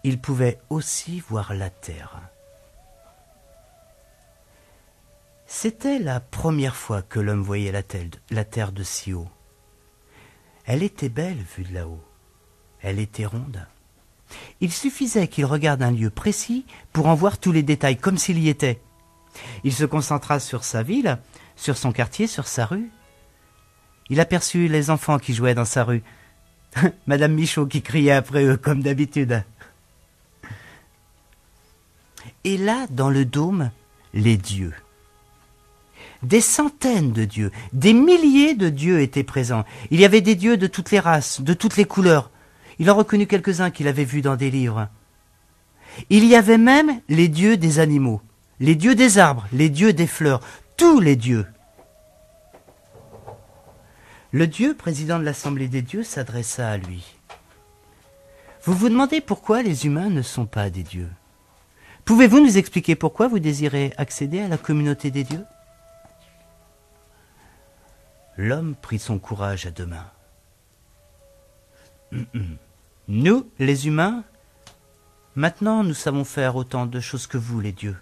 Il 0.05 0.17
pouvait 0.17 0.57
aussi 0.69 1.19
voir 1.19 1.53
la 1.53 1.69
Terre. 1.69 2.21
C'était 5.45 5.99
la 5.99 6.21
première 6.21 6.77
fois 6.77 7.01
que 7.01 7.19
l'homme 7.19 7.43
voyait 7.43 7.73
la, 7.73 7.81
la 8.31 8.45
Terre 8.45 8.71
de 8.71 8.83
si 8.83 9.13
haut. 9.13 9.27
Elle 10.65 10.83
était 10.83 11.09
belle 11.09 11.43
vue 11.57 11.65
de 11.65 11.73
là-haut. 11.73 12.03
Elle 12.81 12.99
était 12.99 13.25
ronde. 13.25 13.67
Il 14.61 14.71
suffisait 14.71 15.27
qu'il 15.27 15.45
regarde 15.45 15.83
un 15.83 15.91
lieu 15.91 16.09
précis 16.09 16.65
pour 16.93 17.07
en 17.07 17.15
voir 17.15 17.37
tous 17.37 17.51
les 17.51 17.63
détails, 17.63 17.97
comme 17.97 18.17
s'il 18.17 18.39
y 18.39 18.47
était. 18.47 18.81
Il 19.65 19.73
se 19.73 19.85
concentra 19.85 20.39
sur 20.39 20.63
sa 20.63 20.83
ville, 20.83 21.19
sur 21.57 21.75
son 21.75 21.91
quartier, 21.91 22.27
sur 22.27 22.47
sa 22.47 22.65
rue. 22.65 22.89
Il 24.09 24.21
aperçut 24.21 24.69
les 24.69 24.89
enfants 24.89 25.19
qui 25.19 25.33
jouaient 25.33 25.55
dans 25.55 25.65
sa 25.65 25.83
rue. 25.83 26.03
Madame 27.07 27.33
Michaud 27.33 27.65
qui 27.65 27.81
criait 27.81 28.11
après 28.11 28.45
eux 28.45 28.55
comme 28.55 28.81
d'habitude. 28.81 29.43
Et 32.43 32.57
là, 32.57 32.85
dans 32.89 33.09
le 33.09 33.25
dôme, 33.25 33.71
les 34.13 34.37
dieux. 34.37 34.73
Des 36.23 36.41
centaines 36.41 37.11
de 37.11 37.25
dieux, 37.25 37.51
des 37.73 37.93
milliers 37.93 38.55
de 38.55 38.69
dieux 38.69 39.01
étaient 39.01 39.23
présents. 39.23 39.65
Il 39.91 39.99
y 39.99 40.05
avait 40.05 40.21
des 40.21 40.35
dieux 40.35 40.57
de 40.57 40.67
toutes 40.67 40.91
les 40.91 40.99
races, 40.99 41.41
de 41.41 41.53
toutes 41.53 41.77
les 41.77 41.85
couleurs. 41.85 42.31
Il 42.79 42.89
en 42.89 42.95
reconnut 42.95 43.27
quelques-uns 43.27 43.71
qu'il 43.71 43.87
avait 43.87 44.05
vus 44.05 44.21
dans 44.21 44.35
des 44.35 44.49
livres. 44.49 44.87
Il 46.09 46.25
y 46.25 46.35
avait 46.35 46.57
même 46.57 47.01
les 47.09 47.27
dieux 47.27 47.57
des 47.57 47.79
animaux, 47.79 48.21
les 48.59 48.75
dieux 48.75 48.95
des 48.95 49.17
arbres, 49.17 49.47
les 49.51 49.69
dieux 49.69 49.93
des 49.93 50.07
fleurs, 50.07 50.41
tous 50.75 50.99
les 50.99 51.15
dieux. 51.15 51.45
Le 54.31 54.45
Dieu, 54.45 54.75
président 54.75 55.19
de 55.19 55.23
l'Assemblée 55.23 55.67
des 55.67 55.81
dieux, 55.81 56.03
s'adressa 56.03 56.69
à 56.69 56.77
lui. 56.77 57.15
Vous 58.63 58.73
vous 58.73 58.89
demandez 58.89 59.21
pourquoi 59.21 59.63
les 59.63 59.85
humains 59.85 60.09
ne 60.09 60.21
sont 60.21 60.45
pas 60.45 60.69
des 60.69 60.83
dieux. 60.83 61.09
Pouvez-vous 62.03 62.41
nous 62.41 62.57
expliquer 62.57 62.95
pourquoi 62.95 63.27
vous 63.27 63.39
désirez 63.39 63.93
accéder 63.97 64.41
à 64.41 64.47
la 64.47 64.57
communauté 64.57 65.11
des 65.11 65.23
dieux? 65.23 65.45
L'homme 68.35 68.75
prit 68.75 68.99
son 68.99 69.17
courage 69.17 69.65
à 69.65 69.71
deux 69.71 69.85
mains. 69.85 70.11
Nous, 73.07 73.49
les 73.59 73.87
humains, 73.87 74.23
maintenant 75.35 75.83
nous 75.83 75.93
savons 75.93 76.25
faire 76.25 76.55
autant 76.55 76.85
de 76.85 76.99
choses 76.99 77.27
que 77.27 77.37
vous, 77.37 77.59
les 77.59 77.71
dieux. 77.71 77.97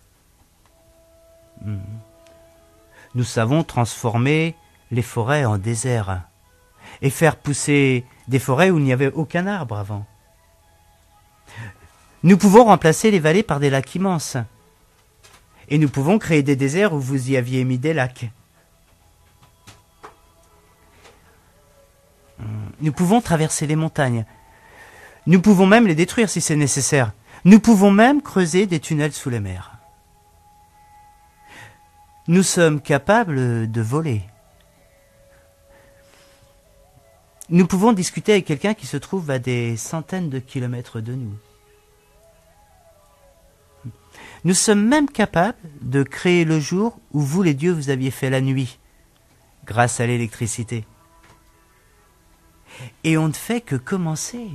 Nous 3.14 3.24
savons 3.24 3.64
transformer 3.64 4.56
les 4.92 5.02
forêts 5.02 5.46
en 5.46 5.58
désert 5.58 6.22
et 7.02 7.10
faire 7.10 7.36
pousser 7.36 8.06
des 8.28 8.40
forêts 8.40 8.70
où 8.70 8.78
il 8.78 8.84
n'y 8.84 8.94
avait 8.94 9.12
aucun 9.12 9.48
arbre 9.48 9.78
avant. 9.78 10.06
Nous 12.24 12.38
pouvons 12.38 12.66
remplacer 12.66 13.12
les 13.12 13.20
vallées 13.20 13.44
par 13.44 13.60
des 13.60 13.70
lacs 13.70 13.94
immenses. 13.96 14.38
Et 15.70 15.78
nous 15.78 15.90
pouvons 15.90 16.20
créer 16.20 16.44
des 16.44 16.56
déserts 16.56 16.94
où 16.94 17.00
vous 17.00 17.30
y 17.32 17.38
aviez 17.38 17.64
mis 17.64 17.78
des 17.78 17.94
lacs. 17.94 18.30
Nous 22.82 22.92
pouvons 22.92 23.22
traverser 23.22 23.68
les 23.68 23.76
montagnes. 23.76 24.26
Nous 25.28 25.42
pouvons 25.42 25.66
même 25.66 25.88
les 25.88 25.96
détruire 25.96 26.30
si 26.30 26.42
c'est 26.42 26.56
nécessaire. 26.56 27.14
Nous 27.46 27.60
pouvons 27.60 27.92
même 27.92 28.22
creuser 28.22 28.66
des 28.68 28.80
tunnels 28.80 29.14
sous 29.14 29.30
les 29.30 29.40
mers. 29.40 29.78
Nous 32.28 32.44
sommes 32.44 32.82
capables 32.82 33.72
de 33.72 33.82
voler. 33.82 34.24
Nous 37.50 37.68
pouvons 37.68 37.94
discuter 37.94 38.34
avec 38.34 38.46
quelqu'un 38.46 38.74
qui 38.74 38.88
se 38.88 38.98
trouve 38.98 39.30
à 39.30 39.38
des 39.38 39.78
centaines 39.78 40.30
de 40.30 40.40
kilomètres 40.40 41.00
de 41.00 41.14
nous. 41.14 41.38
Nous 44.44 44.54
sommes 44.54 44.84
même 44.84 45.10
capables 45.10 45.58
de 45.82 46.04
créer 46.04 46.46
le 46.46 46.60
jour 46.60 47.00
où 47.12 47.22
vous, 47.22 47.44
les 47.44 47.54
dieux, 47.54 47.72
vous 47.72 47.90
aviez 47.90 48.12
fait 48.12 48.30
la 48.30 48.42
nuit, 48.42 48.80
grâce 49.66 50.00
à 50.00 50.08
l'électricité. 50.08 50.86
Et 53.04 53.18
on 53.18 53.28
ne 53.28 53.34
fait 53.34 53.62
que 53.62 53.76
commencer. 53.76 54.48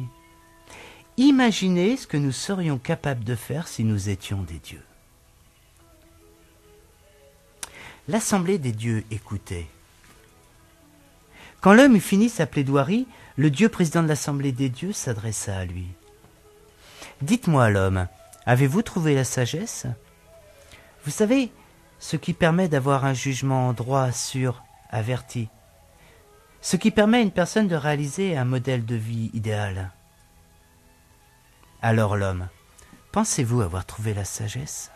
Imaginez 1.16 1.97
ce 1.97 2.07
que 2.07 2.16
nous 2.16 2.32
serions 2.32 2.78
capables 2.78 3.24
de 3.24 3.34
faire 3.34 3.68
si 3.68 3.84
nous 3.84 4.09
étions 4.09 4.43
des 4.43 4.59
dieux. 4.59 4.82
L'assemblée 8.09 8.59
des 8.59 8.72
dieux 8.72 9.05
écoutait. 9.11 9.66
Quand 11.61 11.75
l'homme 11.75 11.97
eut 11.97 12.01
fini 12.01 12.31
sa 12.31 12.47
plaidoirie, 12.47 13.07
le 13.37 13.51
Dieu 13.51 13.69
président 13.69 14.03
de 14.03 14.09
l'Assemblée 14.09 14.53
des 14.53 14.71
dieux 14.71 14.93
s'adressa 14.93 15.59
à 15.59 15.65
lui. 15.67 15.89
Dites-moi, 17.21 17.69
l'homme, 17.69 18.09
avez-vous 18.47 18.81
trouvé 18.81 19.15
la 19.15 19.25
sagesse? 19.25 19.87
Vous 21.05 21.11
savez, 21.11 21.53
ce 21.99 22.17
qui 22.17 22.33
permet 22.33 22.69
d'avoir 22.69 23.05
un 23.05 23.13
jugement 23.13 23.75
droit, 23.75 24.11
sûr, 24.11 24.63
averti. 24.89 25.49
Ce 26.63 26.77
qui 26.77 26.91
permet 26.91 27.19
à 27.19 27.23
une 27.23 27.31
personne 27.31 27.69
de 27.69 27.77
réaliser 27.77 28.39
un 28.39 28.45
modèle 28.47 28.87
de 28.87 28.97
vie 28.97 29.31
idéal. 29.35 29.93
Alors 31.83 32.17
l'homme, 32.17 32.49
pensez-vous 33.13 33.61
avoir 33.61 33.85
trouvé 33.85 34.15
la 34.15 34.25
sagesse? 34.25 34.91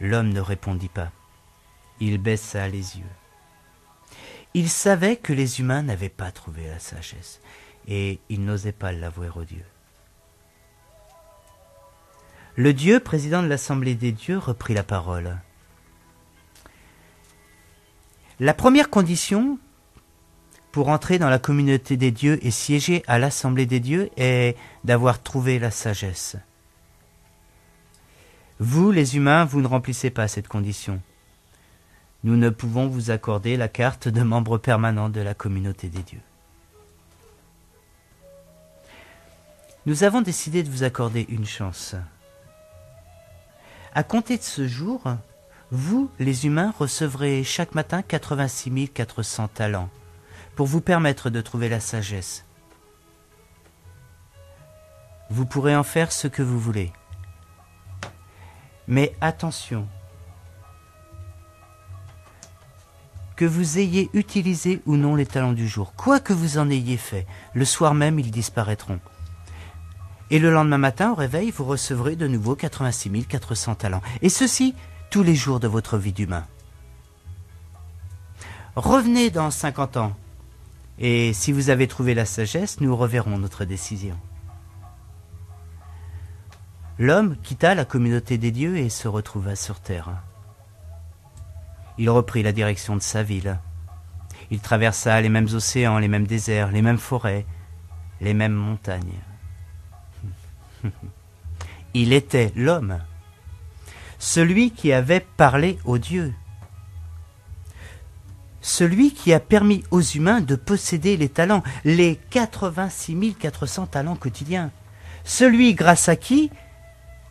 L'homme 0.00 0.30
ne 0.30 0.40
répondit 0.40 0.88
pas. 0.88 1.10
Il 2.00 2.16
baissa 2.16 2.66
les 2.66 2.98
yeux. 2.98 3.19
Il 4.54 4.68
savait 4.68 5.16
que 5.16 5.32
les 5.32 5.60
humains 5.60 5.82
n'avaient 5.82 6.08
pas 6.08 6.32
trouvé 6.32 6.66
la 6.66 6.78
sagesse, 6.78 7.40
et 7.86 8.18
il 8.28 8.44
n'osait 8.44 8.72
pas 8.72 8.92
l'avouer 8.92 9.30
au 9.34 9.44
Dieu. 9.44 9.64
Le 12.56 12.72
Dieu, 12.72 13.00
président 13.00 13.42
de 13.42 13.48
l'Assemblée 13.48 13.94
des 13.94 14.12
dieux, 14.12 14.38
reprit 14.38 14.74
la 14.74 14.82
parole. 14.82 15.38
La 18.40 18.54
première 18.54 18.90
condition 18.90 19.58
pour 20.72 20.88
entrer 20.88 21.18
dans 21.18 21.30
la 21.30 21.38
communauté 21.38 21.96
des 21.96 22.10
dieux 22.10 22.44
et 22.44 22.50
siéger 22.50 23.02
à 23.06 23.18
l'Assemblée 23.18 23.66
des 23.66 23.80
dieux 23.80 24.10
est 24.16 24.56
d'avoir 24.84 25.22
trouvé 25.22 25.58
la 25.58 25.70
sagesse. 25.70 26.36
Vous, 28.58 28.90
les 28.90 29.16
humains, 29.16 29.44
vous 29.44 29.60
ne 29.60 29.66
remplissez 29.66 30.10
pas 30.10 30.28
cette 30.28 30.48
condition 30.48 31.00
nous 32.22 32.36
ne 32.36 32.50
pouvons 32.50 32.86
vous 32.86 33.10
accorder 33.10 33.56
la 33.56 33.68
carte 33.68 34.08
de 34.08 34.22
membre 34.22 34.58
permanent 34.58 35.08
de 35.08 35.20
la 35.20 35.34
communauté 35.34 35.88
des 35.88 36.02
dieux. 36.02 36.20
Nous 39.86 40.04
avons 40.04 40.20
décidé 40.20 40.62
de 40.62 40.70
vous 40.70 40.82
accorder 40.82 41.26
une 41.30 41.46
chance. 41.46 41.94
À 43.94 44.02
compter 44.02 44.36
de 44.36 44.42
ce 44.42 44.68
jour, 44.68 45.02
vous, 45.70 46.10
les 46.18 46.46
humains, 46.46 46.74
recevrez 46.78 47.42
chaque 47.44 47.74
matin 47.74 48.02
86 48.02 48.90
400 48.90 49.48
talents 49.48 49.88
pour 50.54 50.66
vous 50.66 50.80
permettre 50.80 51.30
de 51.30 51.40
trouver 51.40 51.68
la 51.68 51.80
sagesse. 51.80 52.44
Vous 55.30 55.46
pourrez 55.46 55.74
en 55.74 55.84
faire 55.84 56.12
ce 56.12 56.28
que 56.28 56.42
vous 56.42 56.58
voulez. 56.58 56.92
Mais 58.86 59.14
attention, 59.20 59.88
que 63.40 63.46
vous 63.46 63.78
ayez 63.78 64.10
utilisé 64.12 64.82
ou 64.84 64.96
non 64.96 65.14
les 65.14 65.24
talents 65.24 65.54
du 65.54 65.66
jour, 65.66 65.94
quoi 65.94 66.20
que 66.20 66.34
vous 66.34 66.58
en 66.58 66.68
ayez 66.68 66.98
fait, 66.98 67.26
le 67.54 67.64
soir 67.64 67.94
même 67.94 68.18
ils 68.18 68.30
disparaîtront. 68.30 69.00
Et 70.28 70.38
le 70.38 70.52
lendemain 70.52 70.76
matin, 70.76 71.12
au 71.12 71.14
réveil, 71.14 71.50
vous 71.50 71.64
recevrez 71.64 72.16
de 72.16 72.28
nouveau 72.28 72.54
86 72.54 73.24
400 73.24 73.76
talents. 73.76 74.02
Et 74.20 74.28
ceci 74.28 74.74
tous 75.08 75.22
les 75.22 75.34
jours 75.34 75.58
de 75.58 75.68
votre 75.68 75.96
vie 75.96 76.12
d'humain. 76.12 76.44
Revenez 78.76 79.30
dans 79.30 79.50
50 79.50 79.96
ans. 79.96 80.14
Et 80.98 81.32
si 81.32 81.50
vous 81.50 81.70
avez 81.70 81.88
trouvé 81.88 82.12
la 82.12 82.26
sagesse, 82.26 82.82
nous 82.82 82.94
reverrons 82.94 83.38
notre 83.38 83.64
décision. 83.64 84.18
L'homme 86.98 87.38
quitta 87.42 87.74
la 87.74 87.86
communauté 87.86 88.36
des 88.36 88.50
dieux 88.50 88.76
et 88.76 88.90
se 88.90 89.08
retrouva 89.08 89.56
sur 89.56 89.80
terre. 89.80 90.10
Il 91.98 92.10
reprit 92.10 92.42
la 92.42 92.52
direction 92.52 92.96
de 92.96 93.02
sa 93.02 93.22
ville. 93.22 93.58
Il 94.50 94.60
traversa 94.60 95.20
les 95.20 95.28
mêmes 95.28 95.48
océans, 95.52 95.98
les 95.98 96.08
mêmes 96.08 96.26
déserts, 96.26 96.72
les 96.72 96.82
mêmes 96.82 96.98
forêts, 96.98 97.46
les 98.20 98.34
mêmes 98.34 98.54
montagnes. 98.54 99.20
Il 101.94 102.12
était 102.12 102.52
l'homme, 102.56 103.00
celui 104.18 104.70
qui 104.70 104.92
avait 104.92 105.26
parlé 105.36 105.78
aux 105.84 105.98
dieux, 105.98 106.32
celui 108.60 109.12
qui 109.12 109.32
a 109.32 109.40
permis 109.40 109.84
aux 109.90 110.02
humains 110.02 110.40
de 110.40 110.54
posséder 110.54 111.16
les 111.16 111.28
talents, 111.28 111.62
les 111.84 112.16
86 112.30 113.34
400 113.38 113.86
talents 113.86 114.16
quotidiens, 114.16 114.70
celui 115.24 115.74
grâce 115.74 116.08
à 116.08 116.16
qui 116.16 116.50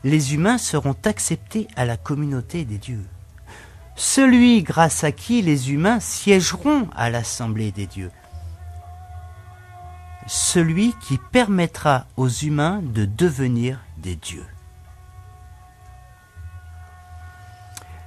les 0.04 0.34
humains 0.34 0.58
seront 0.58 0.96
acceptés 1.06 1.68
à 1.76 1.86
la 1.86 1.98
communauté 1.98 2.66
des 2.66 2.78
dieux 2.78 3.06
celui 4.00 4.64
grâce 4.64 5.04
à 5.04 5.12
qui 5.12 5.42
les 5.42 5.74
humains 5.74 6.00
siégeront 6.00 6.88
à 6.96 7.10
l'assemblée 7.10 7.74
des 7.74 7.86
dieux, 7.86 8.12
celui 10.26 10.94
qui 11.02 11.18
permettra 11.34 12.06
aux 12.16 12.30
humains 12.30 12.82
de 12.82 13.04
devenir 13.04 13.82
des 13.98 14.16
dieux. 14.16 14.46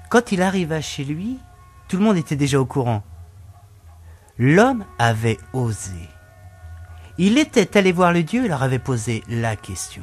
Quand 0.09 0.33
il 0.33 0.41
arriva 0.41 0.81
chez 0.81 1.05
lui, 1.05 1.39
tout 1.89 1.99
le 1.99 2.05
monde 2.05 2.17
était 2.17 2.37
déjà 2.37 2.59
au 2.59 2.65
courant. 2.65 3.03
L'homme 4.39 4.87
avait 4.99 5.39
osé. 5.53 6.09
Il 7.19 7.37
était 7.37 7.77
allé 7.77 7.93
voir 7.93 8.13
le 8.13 8.23
Dieu 8.23 8.47
et 8.47 8.49
leur 8.49 8.63
avait 8.63 8.79
posé 8.79 9.23
la 9.29 9.57
question. 9.57 10.03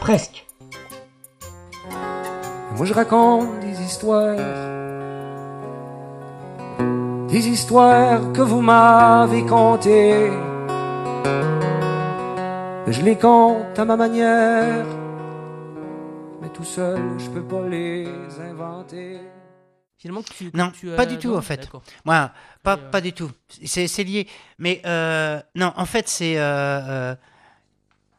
Presque. 0.00 0.46
Moi 2.76 2.86
je 2.86 2.94
raconte 2.94 3.60
des 3.60 3.80
histoires, 3.82 4.36
des 7.28 7.48
histoires 7.48 8.32
que 8.32 8.40
vous 8.42 8.60
m'avez 8.60 9.44
contées. 9.44 10.30
je 12.86 13.02
les 13.02 13.16
compte 13.18 13.78
à 13.78 13.84
ma 13.84 13.96
manière. 13.96 14.86
Mais 16.40 16.48
tout 16.50 16.64
seul, 16.64 17.00
je 17.18 17.28
peux 17.30 17.42
pas 17.42 17.66
les 17.68 18.06
inventer. 18.50 19.20
Finalement, 19.98 20.22
tu, 20.22 20.50
Non, 20.54 20.70
tu 20.70 20.86
pas 20.94 21.02
as- 21.02 21.06
du 21.06 21.18
tout, 21.18 21.32
non 21.32 21.38
en 21.38 21.42
fait. 21.42 21.68
Moi, 22.04 22.30
pas, 22.62 22.74
euh, 22.74 22.90
pas 22.90 23.00
du 23.00 23.12
tout. 23.12 23.30
C'est 23.64 23.88
c'est 23.88 24.04
lié. 24.04 24.28
Mais 24.58 24.80
euh, 24.86 25.40
non, 25.56 25.72
en 25.76 25.84
fait, 25.86 26.08
c'est. 26.08 26.36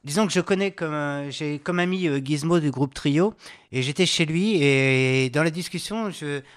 Disons 0.10 0.26
que 0.26 0.34
je 0.34 0.42
connais 0.42 0.72
comme. 0.72 0.94
euh, 0.94 1.30
J'ai 1.30 1.60
comme 1.60 1.78
ami 1.80 2.08
euh, 2.08 2.20
Gizmo 2.20 2.60
du 2.60 2.72
groupe 2.72 2.94
Trio. 2.96 3.36
Et 3.72 3.84
j'étais 3.84 4.08
chez 4.08 4.26
lui. 4.26 4.62
Et 4.64 5.30
dans 5.30 5.44
la 5.44 5.52
discussion, 5.52 6.10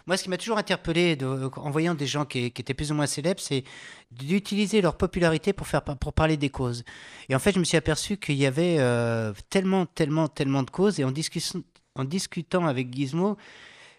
moi, 0.06 0.16
ce 0.16 0.22
qui 0.22 0.30
m'a 0.30 0.38
toujours 0.38 0.56
interpellé 0.56 1.18
en 1.22 1.70
voyant 1.70 1.94
des 1.94 2.06
gens 2.06 2.24
qui, 2.24 2.46
étaient 2.46 2.72
plus 2.72 2.90
ou 2.90 2.94
moins 2.94 3.06
célèbres, 3.06 3.40
c'est 3.40 3.64
d'utiliser 4.10 4.80
leur 4.80 4.96
popularité 4.96 5.52
pour, 5.52 5.66
faire, 5.66 5.82
pour 5.82 6.14
parler 6.14 6.38
des 6.38 6.48
causes. 6.48 6.82
Et 7.28 7.34
en 7.34 7.38
fait, 7.38 7.52
je 7.52 7.58
me 7.58 7.64
suis 7.64 7.76
aperçu 7.76 8.16
qu'il 8.16 8.36
y 8.36 8.46
avait 8.46 8.76
euh, 8.78 9.34
tellement, 9.50 9.84
tellement, 9.84 10.28
tellement 10.28 10.62
de 10.62 10.70
causes. 10.70 10.98
Et 10.98 11.04
en, 11.04 11.12
en 11.96 12.04
discutant 12.04 12.66
avec 12.66 12.94
Gizmo, 12.94 13.36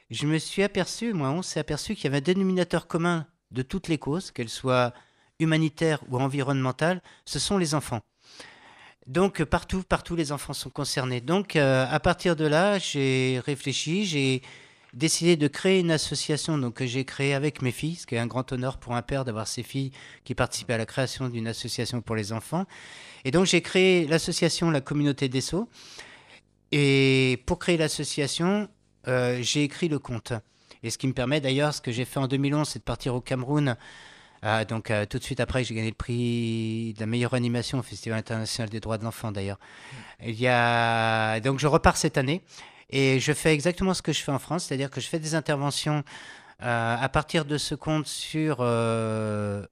je 0.10 0.26
me 0.26 0.40
suis 0.40 0.64
aperçu, 0.64 1.14
moi, 1.14 1.30
on 1.30 1.44
s'est 1.44 1.60
aperçu 1.60 1.94
qu'il 1.94 2.06
y 2.06 2.08
avait 2.08 2.18
un 2.18 2.22
dénominateur 2.22 2.88
commun 2.88 3.28
de 3.52 3.62
toutes 3.62 3.88
les 3.88 4.00
causes, 4.00 4.32
qu'elles 4.32 4.50
soient 4.50 4.94
humanitaires 5.40 6.00
ou 6.10 6.18
environnementales, 6.18 7.02
ce 7.26 7.38
sont 7.38 7.60
les 7.60 7.76
enfants. 7.76 8.02
Donc 9.08 9.42
euh, 9.42 9.46
partout, 9.46 9.84
partout, 9.84 10.16
les 10.16 10.32
enfants 10.32 10.54
sont 10.54 10.70
concernés. 10.70 11.22
Donc 11.22 11.56
euh, 11.56 11.86
à 11.90 12.00
partir 12.00 12.36
de 12.36 12.46
là, 12.46 12.80
j'ai 12.80 13.42
réfléchi, 13.46 14.06
j'ai 14.06 14.42
décidé 14.94 15.36
de 15.36 15.48
créer 15.48 15.80
une 15.80 15.92
association 15.92 16.58
donc, 16.58 16.76
que 16.76 16.86
j'ai 16.86 17.04
créée 17.04 17.34
avec 17.34 17.62
mes 17.62 17.72
filles, 17.72 17.96
ce 17.96 18.06
qui 18.06 18.16
est 18.16 18.20
un 18.20 18.28
grand 18.28 18.52
honneur 18.52 18.78
pour 18.78 18.96
un 18.96 19.02
père 19.02 19.26
d'avoir 19.26 19.48
ses 19.48 19.64
filles 19.64 19.92
qui 20.24 20.36
participent 20.36 20.70
à 20.70 20.78
la 20.78 20.86
création 20.86 21.30
d'une 21.30 21.48
association 21.48 22.02
pour 22.02 22.16
les 22.16 22.32
enfants. 22.32 22.66
Et 23.26 23.32
donc 23.32 23.46
j'ai 23.46 23.62
créé 23.62 24.08
l'association 24.08 24.72
La 24.72 24.82
Communauté 24.82 25.30
des 25.30 25.42
Sceaux. 25.42 25.68
Et 26.72 27.44
pour 27.46 27.60
créer 27.60 27.78
l'association, 27.78 28.68
euh, 29.08 29.40
j'ai 29.42 29.64
écrit 29.64 29.90
le 29.90 30.00
conte. 30.00 30.34
Et 30.82 30.90
ce 30.90 30.98
qui 30.98 31.08
me 31.08 31.14
permet 31.14 31.40
d'ailleurs, 31.40 31.74
ce 31.74 31.82
que 31.82 31.92
j'ai 31.92 32.06
fait 32.06 32.20
en 32.20 32.28
2011, 32.28 32.68
c'est 32.68 32.80
de 32.80 32.84
partir 32.84 33.16
au 33.16 33.22
Cameroun. 33.22 33.76
Euh, 34.44 34.66
donc 34.66 34.92
euh, 34.92 35.06
tout 35.06 35.20
de 35.20 35.24
suite 35.24 35.40
après, 35.40 35.64
j'ai 35.64 35.74
gagné 35.74 35.90
le 35.90 35.96
prix 35.96 36.94
de 36.96 37.00
la 37.00 37.06
meilleure 37.06 37.34
animation 37.34 37.80
au 37.80 37.84
Festival 37.84 38.20
international 38.20 38.70
des 38.70 38.80
droits 38.80 38.98
de 38.98 39.04
l'enfant 39.04 39.32
d'ailleurs. 39.32 39.60
Il 40.22 40.40
y 40.40 40.48
a 40.48 41.40
donc 41.40 41.60
je 41.60 41.68
repars 41.68 41.98
cette 41.98 42.18
année 42.18 42.44
et 42.90 43.20
je 43.20 43.32
fais 43.32 43.54
exactement 43.54 43.94
ce 43.94 44.02
que 44.02 44.12
je 44.12 44.22
fais 44.22 44.32
en 44.32 44.40
France, 44.40 44.66
c'est-à-dire 44.66 44.90
que 44.90 45.00
je 45.00 45.08
fais 45.08 45.20
des 45.20 45.36
interventions 45.36 46.04
euh, 46.62 46.96
à 47.00 47.10
partir 47.10 47.46
de 47.46 47.58
ce 47.58 47.74
compte 47.76 48.08
sur 48.08 48.58
euh, 48.60 49.66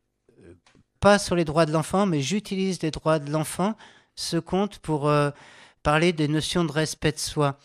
pas 1.02 1.20
sur 1.20 1.36
les 1.36 1.46
droits 1.46 1.66
de 1.66 1.74
l'enfant, 1.74 2.06
mais 2.06 2.22
j'utilise 2.22 2.82
les 2.82 2.92
droits 2.92 3.20
de 3.20 3.30
l'enfant, 3.32 3.76
ce 4.16 4.38
compte 4.38 4.80
pour 4.80 5.12
parler 5.84 6.14
des 6.14 6.28
notions 6.28 6.64
de 6.64 6.72
respect 6.72 7.12
de 7.12 7.18
soi. 7.18 7.58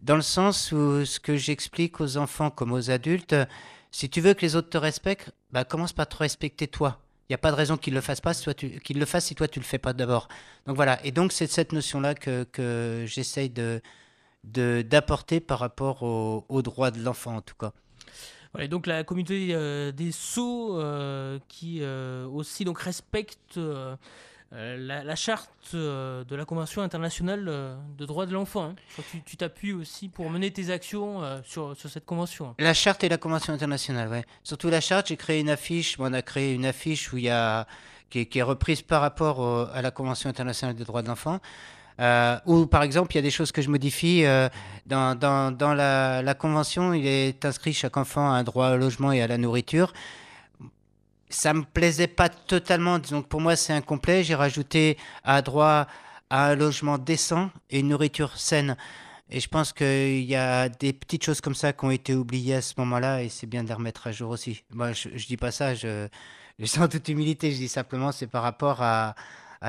Dans 0.00 0.14
le 0.14 0.22
sens 0.22 0.70
où 0.70 1.04
ce 1.04 1.18
que 1.18 1.36
j'explique 1.36 2.00
aux 2.00 2.16
enfants 2.18 2.50
comme 2.50 2.70
aux 2.72 2.90
adultes, 2.90 3.34
si 3.90 4.08
tu 4.08 4.20
veux 4.20 4.34
que 4.34 4.42
les 4.42 4.54
autres 4.54 4.70
te 4.70 4.78
respectent, 4.78 5.32
bah, 5.52 5.64
commence 5.64 5.92
par 5.92 6.08
te 6.08 6.16
respecter 6.16 6.66
toi. 6.68 6.98
Il 7.28 7.32
n'y 7.32 7.34
a 7.34 7.38
pas 7.38 7.50
de 7.50 7.56
raison 7.56 7.76
qu'ils 7.76 7.92
le 7.94 8.00
fassent 8.00 8.20
pas, 8.22 8.32
si 8.32 8.44
toi 8.44 8.54
tu, 8.54 8.80
qu'ils 8.80 8.98
le 8.98 9.04
fassent 9.04 9.26
si 9.26 9.34
toi 9.34 9.48
tu 9.48 9.58
le 9.60 9.64
fais 9.64 9.78
pas 9.78 9.92
d'abord. 9.92 10.28
Donc 10.66 10.76
voilà. 10.76 10.98
Et 11.04 11.10
donc 11.12 11.32
c'est 11.32 11.46
cette 11.46 11.72
notion-là 11.72 12.14
que, 12.14 12.44
que 12.44 13.04
j'essaye 13.06 13.50
de, 13.50 13.82
de, 14.44 14.82
d'apporter 14.82 15.40
par 15.40 15.58
rapport 15.58 16.02
au- 16.02 16.46
aux 16.48 16.62
droits 16.62 16.90
de 16.90 17.02
l'enfant 17.02 17.36
en 17.36 17.42
tout 17.42 17.54
cas. 17.54 17.72
Voilà, 18.54 18.66
donc 18.66 18.86
la 18.86 19.04
communauté 19.04 19.48
euh, 19.52 19.92
des 19.92 20.10
sceaux 20.10 20.80
qui 21.48 21.80
euh, 21.82 22.26
aussi 22.26 22.64
donc 22.64 22.78
respecte 22.80 23.58
euh, 23.58 23.94
la, 24.52 25.04
la 25.04 25.16
charte 25.16 25.50
euh, 25.74 26.24
de 26.24 26.34
la 26.34 26.44
Convention 26.44 26.82
internationale 26.82 27.46
euh, 27.48 27.76
de 27.98 28.06
droits 28.06 28.26
de 28.26 28.32
l'enfant. 28.32 28.74
hein. 28.98 29.02
Tu 29.26 29.36
t'appuies 29.36 29.72
aussi 29.74 30.08
pour 30.08 30.30
mener 30.30 30.50
tes 30.50 30.70
actions 30.70 31.22
euh, 31.22 31.40
sur, 31.44 31.76
sur 31.76 31.90
cette 31.90 32.06
convention. 32.06 32.54
La 32.58 32.74
charte 32.74 33.04
et 33.04 33.08
la 33.08 33.18
convention 33.18 33.52
internationale, 33.52 34.08
ouais. 34.08 34.24
Surtout 34.42 34.70
la 34.70 34.80
charte, 34.80 35.08
j'ai 35.08 35.16
créé 35.16 35.40
une 35.40 35.50
affiche. 35.50 35.96
On 35.98 36.12
a 36.12 36.22
créé 36.22 36.54
une 36.54 36.64
affiche 36.66 37.12
où 37.12 37.18
y 37.18 37.28
a 37.28 37.66
qui 38.10 38.26
est, 38.34 38.42
reprise 38.42 38.80
par 38.80 39.02
rapport 39.02 39.68
à 39.70 39.82
la 39.82 39.90
convention 39.90 40.30
internationale 40.30 40.74
des 40.74 40.84
droits 40.84 41.02
de 41.02 41.08
l'enfant. 41.08 41.40
Euh, 42.00 42.38
où 42.46 42.66
par 42.66 42.82
exemple, 42.84 43.12
il 43.12 43.16
y 43.16 43.18
a 43.18 43.22
des 43.22 43.30
choses 43.30 43.52
que 43.52 43.60
je 43.60 43.68
modifie. 43.68 44.24
euh, 44.24 44.48
dans 44.86 45.14
dans, 45.18 45.50
dans 45.50 45.74
la, 45.74 46.22
la 46.22 46.34
convention, 46.34 46.94
il 46.94 47.06
est 47.06 47.44
inscrit 47.44 47.72
chaque 47.74 47.96
enfant 47.96 48.32
a 48.32 48.36
un 48.36 48.44
droit 48.44 48.70
au 48.70 48.76
logement 48.76 49.12
et 49.12 49.20
à 49.20 49.26
la 49.26 49.36
nourriture. 49.36 49.92
Ça 51.30 51.52
me 51.54 51.62
plaisait 51.62 52.06
pas 52.06 52.28
totalement, 52.28 53.00
que 53.00 53.20
pour 53.20 53.40
moi 53.40 53.56
c'est 53.56 53.72
incomplet. 53.72 54.24
J'ai 54.24 54.34
rajouté 54.34 54.96
à 55.24 55.42
droit 55.42 55.86
à 56.30 56.50
un 56.50 56.54
logement 56.56 56.98
décent 56.98 57.50
et 57.70 57.80
une 57.80 57.88
nourriture 57.88 58.36
saine. 58.38 58.76
Et 59.30 59.40
je 59.40 59.48
pense 59.48 59.72
qu'il 59.72 60.24
y 60.24 60.36
a 60.36 60.68
des 60.68 60.92
petites 60.92 61.24
choses 61.24 61.40
comme 61.40 61.54
ça 61.54 61.72
qui 61.72 61.84
ont 61.84 61.90
été 61.90 62.14
oubliées 62.14 62.54
à 62.54 62.62
ce 62.62 62.74
moment-là 62.78 63.22
et 63.22 63.28
c'est 63.28 63.46
bien 63.46 63.62
de 63.62 63.68
les 63.68 63.74
remettre 63.74 64.06
à 64.06 64.12
jour 64.12 64.30
aussi. 64.30 64.64
Moi, 64.72 64.92
je, 64.92 65.10
je 65.14 65.26
dis 65.26 65.36
pas 65.36 65.50
ça, 65.50 65.74
je, 65.74 66.08
je 66.58 66.66
sens 66.66 66.84
en 66.84 66.88
toute 66.88 67.08
humilité, 67.08 67.52
je 67.52 67.56
dis 67.56 67.68
simplement 67.68 68.10
c'est 68.10 68.26
par 68.26 68.42
rapport 68.42 68.82
à, 68.82 69.14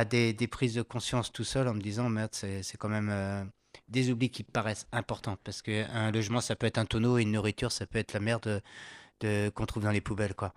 des, 0.09 0.33
des 0.33 0.47
prises 0.47 0.75
de 0.75 0.81
conscience 0.81 1.31
tout 1.31 1.43
seul 1.43 1.67
en 1.67 1.73
me 1.73 1.81
disant 1.81 2.09
merde, 2.09 2.31
c'est 2.33 2.77
quand 2.77 2.89
même 2.89 3.09
euh, 3.11 3.43
des 3.89 4.11
oublis 4.11 4.29
qui 4.29 4.43
paraissent 4.43 4.87
importants 4.91 5.37
parce 5.43 5.61
qu'un 5.61 6.11
logement 6.11 6.41
ça 6.41 6.55
peut 6.55 6.67
être 6.67 6.77
un 6.77 6.85
tonneau 6.85 7.17
et 7.17 7.23
une 7.23 7.31
nourriture 7.31 7.71
ça 7.71 7.85
peut 7.85 7.99
être 7.99 8.13
la 8.13 8.19
merde 8.19 8.61
de, 9.19 9.49
qu'on 9.49 9.65
trouve 9.65 9.83
dans 9.83 9.91
les 9.91 10.01
poubelles 10.01 10.35
quoi. 10.35 10.53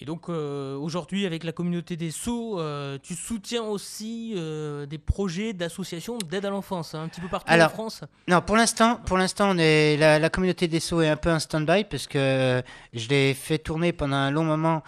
Et 0.00 0.04
donc 0.04 0.28
euh, 0.28 0.76
aujourd'hui, 0.76 1.26
avec 1.26 1.44
la 1.44 1.52
communauté 1.52 1.96
des 1.96 2.10
sceaux, 2.10 2.60
euh, 2.60 2.98
tu 3.02 3.14
soutiens 3.14 3.62
aussi 3.62 4.34
euh, 4.36 4.86
des 4.86 4.98
projets 4.98 5.52
d'associations 5.52 6.18
d'aide 6.18 6.44
à 6.44 6.50
l'enfance, 6.50 6.94
hein, 6.94 7.02
un 7.02 7.08
petit 7.08 7.20
peu 7.20 7.28
partout 7.28 7.50
en 7.50 7.54
Alors, 7.54 7.70
France. 7.70 8.02
Non, 8.28 8.42
pour 8.42 8.56
l'instant, 8.56 9.00
pour 9.06 9.16
l'instant, 9.16 9.50
on 9.50 9.58
est 9.58 9.96
la, 9.96 10.18
la 10.18 10.30
communauté 10.30 10.68
des 10.68 10.80
Sceaux 10.80 11.00
est 11.00 11.08
un 11.08 11.16
peu 11.16 11.32
en 11.32 11.38
stand-by 11.38 11.84
parce 11.84 12.06
que 12.06 12.18
euh, 12.18 12.62
je 12.92 13.08
l'ai 13.08 13.34
fait 13.34 13.58
tourner 13.58 13.92
pendant 13.92 14.16
un 14.16 14.30
long 14.30 14.44
moment 14.44 14.82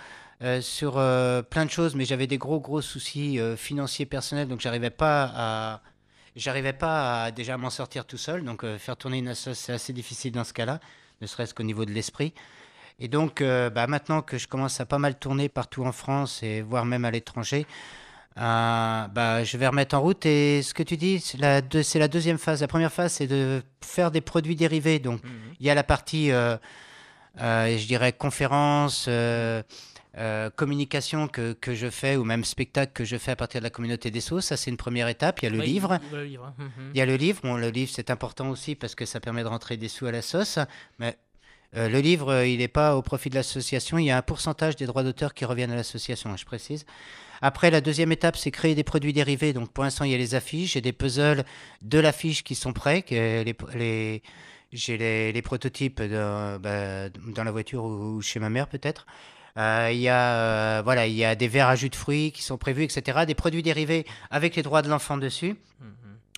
sur 0.61 0.93
plein 0.93 1.65
de 1.65 1.71
choses, 1.71 1.97
mais 1.97 2.05
j'avais 2.05 2.29
des 2.29 2.39
gros 2.39 2.61
gros 2.61 2.81
soucis 2.81 3.41
financiers 3.57 4.07
personnels, 4.07 4.47
donc 4.47 4.61
j'arrivais 4.61 4.91
pas 4.91 5.33
à 5.35 5.81
j'arrivais 6.37 6.73
pas 6.73 7.25
à 7.25 7.31
déjà 7.33 7.57
m'en 7.57 7.71
sortir 7.71 8.05
tout 8.05 8.19
seul. 8.19 8.45
Donc 8.45 8.65
faire 8.77 8.97
tourner 8.97 9.19
une 9.19 9.27
association, 9.27 9.61
c'est 9.67 9.73
assez 9.73 9.93
difficile 9.93 10.31
dans 10.31 10.45
ce 10.45 10.53
cas-là, 10.53 10.79
ne 11.21 11.27
serait-ce 11.27 11.55
qu'au 11.55 11.65
niveau 11.65 11.85
de 11.85 11.91
l'esprit. 11.91 12.35
Et 13.01 13.09
donc, 13.09 13.41
euh, 13.41 13.71
bah, 13.71 13.87
maintenant 13.87 14.23
que 14.23 14.39
je 14.39 14.49
commence 14.49 14.81
à 14.81 14.87
pas 14.87 14.99
mal 14.99 15.19
tourner 15.19 15.49
partout 15.49 15.85
en 15.85 15.93
France 15.93 16.43
et 16.43 16.63
voire 16.63 16.85
même 16.85 17.05
à 17.05 17.11
l'étranger, 17.11 17.67
euh, 18.39 19.07
bah, 19.09 19.45
je 19.45 19.57
vais 19.57 19.67
remettre 19.69 19.95
en 19.97 20.01
route. 20.01 20.27
Et 20.27 20.63
ce 20.63 20.75
que 20.75 20.83
tu 20.83 20.97
dis, 20.97 21.21
c'est 21.21 21.39
la, 21.39 21.61
deux- 21.61 21.83
c'est 21.83 21.99
la 21.99 22.09
deuxième 22.09 22.39
phase. 22.39 22.61
La 22.61 22.69
première 22.69 22.93
phase, 22.93 23.13
c'est 23.13 23.27
de 23.27 23.63
faire 23.85 24.11
des 24.11 24.21
produits 24.21 24.57
dérivés. 24.57 24.99
Donc, 24.99 25.21
il 25.61 25.67
y 25.67 25.71
a 25.71 25.75
la 25.75 25.85
partie, 25.85 26.31
euh, 26.33 26.57
je 27.41 27.87
dirais, 27.87 28.13
conférence, 28.13 29.07
euh, 29.09 29.63
communication 30.57 31.29
que, 31.29 31.53
que 31.53 31.75
je 31.77 31.91
fais, 31.91 32.17
ou 32.17 32.25
même 32.25 32.45
spectacle 32.45 32.93
que 32.93 33.05
je 33.05 33.17
fais 33.17 33.31
à 33.33 33.37
partir 33.37 33.61
de 33.61 33.65
la 33.65 33.71
communauté 33.71 34.11
des 34.11 34.21
sauces. 34.21 34.47
Ça, 34.47 34.57
c'est 34.57 34.71
une 34.71 34.77
première 34.77 35.07
étape. 35.09 35.41
Il 35.43 35.45
y 35.45 35.49
a 35.49 35.51
le 35.51 35.59
livre. 35.73 35.99
le. 36.13 36.65
Mhm. 36.65 36.91
Il 36.95 36.99
y 36.99 37.01
a 37.01 37.07
le 37.07 37.15
livre. 37.17 37.41
Bon, 37.45 37.57
le 37.57 37.69
livre, 37.71 37.93
c'est 37.95 38.11
important 38.11 38.49
aussi 38.51 38.75
parce 38.75 38.95
que 38.97 39.05
ça 39.05 39.21
permet 39.21 39.43
de 39.43 39.49
rentrer 39.49 39.77
des 39.77 39.87
sous 39.89 40.07
à 40.07 40.13
la 40.13 40.23
sauce. 40.23 40.59
Mais 40.99 41.17
euh, 41.77 41.89
le 41.89 42.01
livre, 42.01 42.31
euh, 42.33 42.47
il 42.47 42.59
n'est 42.59 42.69
pas 42.69 42.97
au 42.97 43.03
profit 43.03 43.29
de 43.31 43.35
l'association. 43.35 43.99
Il 43.99 44.07
y 44.07 44.11
a 44.11 44.17
un 44.17 44.23
pourcentage 44.23 44.77
des 44.77 44.87
droits 44.87 45.03
d'auteur 45.03 45.35
qui 45.35 45.45
reviennent 45.45 45.71
à 45.71 45.77
l'association, 45.77 46.31
hein, 46.31 46.37
je 46.39 46.45
précise. 46.45 46.87
Après, 47.41 47.71
la 47.71 47.81
deuxième 47.81 48.11
étape, 48.11 48.37
c'est 48.37 48.51
créer 48.51 48.75
des 48.75 48.83
produits 48.85 49.13
dérivés. 49.13 49.53
Donc, 49.53 49.71
pour 49.71 49.85
l'instant, 49.85 50.05
il 50.05 50.11
y 50.11 50.15
a 50.15 50.19
les 50.19 50.35
affiches. 50.35 50.73
J'ai 50.73 50.81
des 50.81 50.93
puzzles 50.93 51.45
de 51.83 51.99
l'affiche 51.99 52.43
qui 52.43 52.55
sont 52.55 52.73
prêts. 52.73 53.03
que 53.03 53.15
les, 53.45 53.57
les- 53.75 54.23
j'ai 54.73 54.99
les, 54.99 55.33
les 55.33 55.43
prototypes 55.43 56.03
dans, 56.03 56.59
bah, 56.61 57.09
dans 57.11 57.45
la 57.45 57.51
voiture 57.51 57.85
ou 57.85 58.21
chez 58.21 58.39
ma 58.41 58.51
mère, 58.51 58.67
peut-être. 58.67 59.07
Euh, 59.57 59.89
il 59.93 59.99
y 59.99 60.09
a 60.11 60.83
voilà, 60.83 61.07
il 61.07 61.15
y 61.15 61.25
a 61.25 61.35
des 61.35 61.49
verres 61.49 61.69
à 61.69 61.75
jus 61.77 61.89
de 61.89 61.97
fruits 61.97 62.33
qui 62.33 62.43
sont 62.43 62.59
prévus, 62.59 62.83
etc. 62.85 63.25
Des 63.27 63.35
produits 63.35 63.63
dérivés 63.63 64.05
avec 64.31 64.57
les 64.57 64.63
droits 64.63 64.83
de 64.83 64.89
l'enfant 64.89 65.17
dessus, 65.17 65.57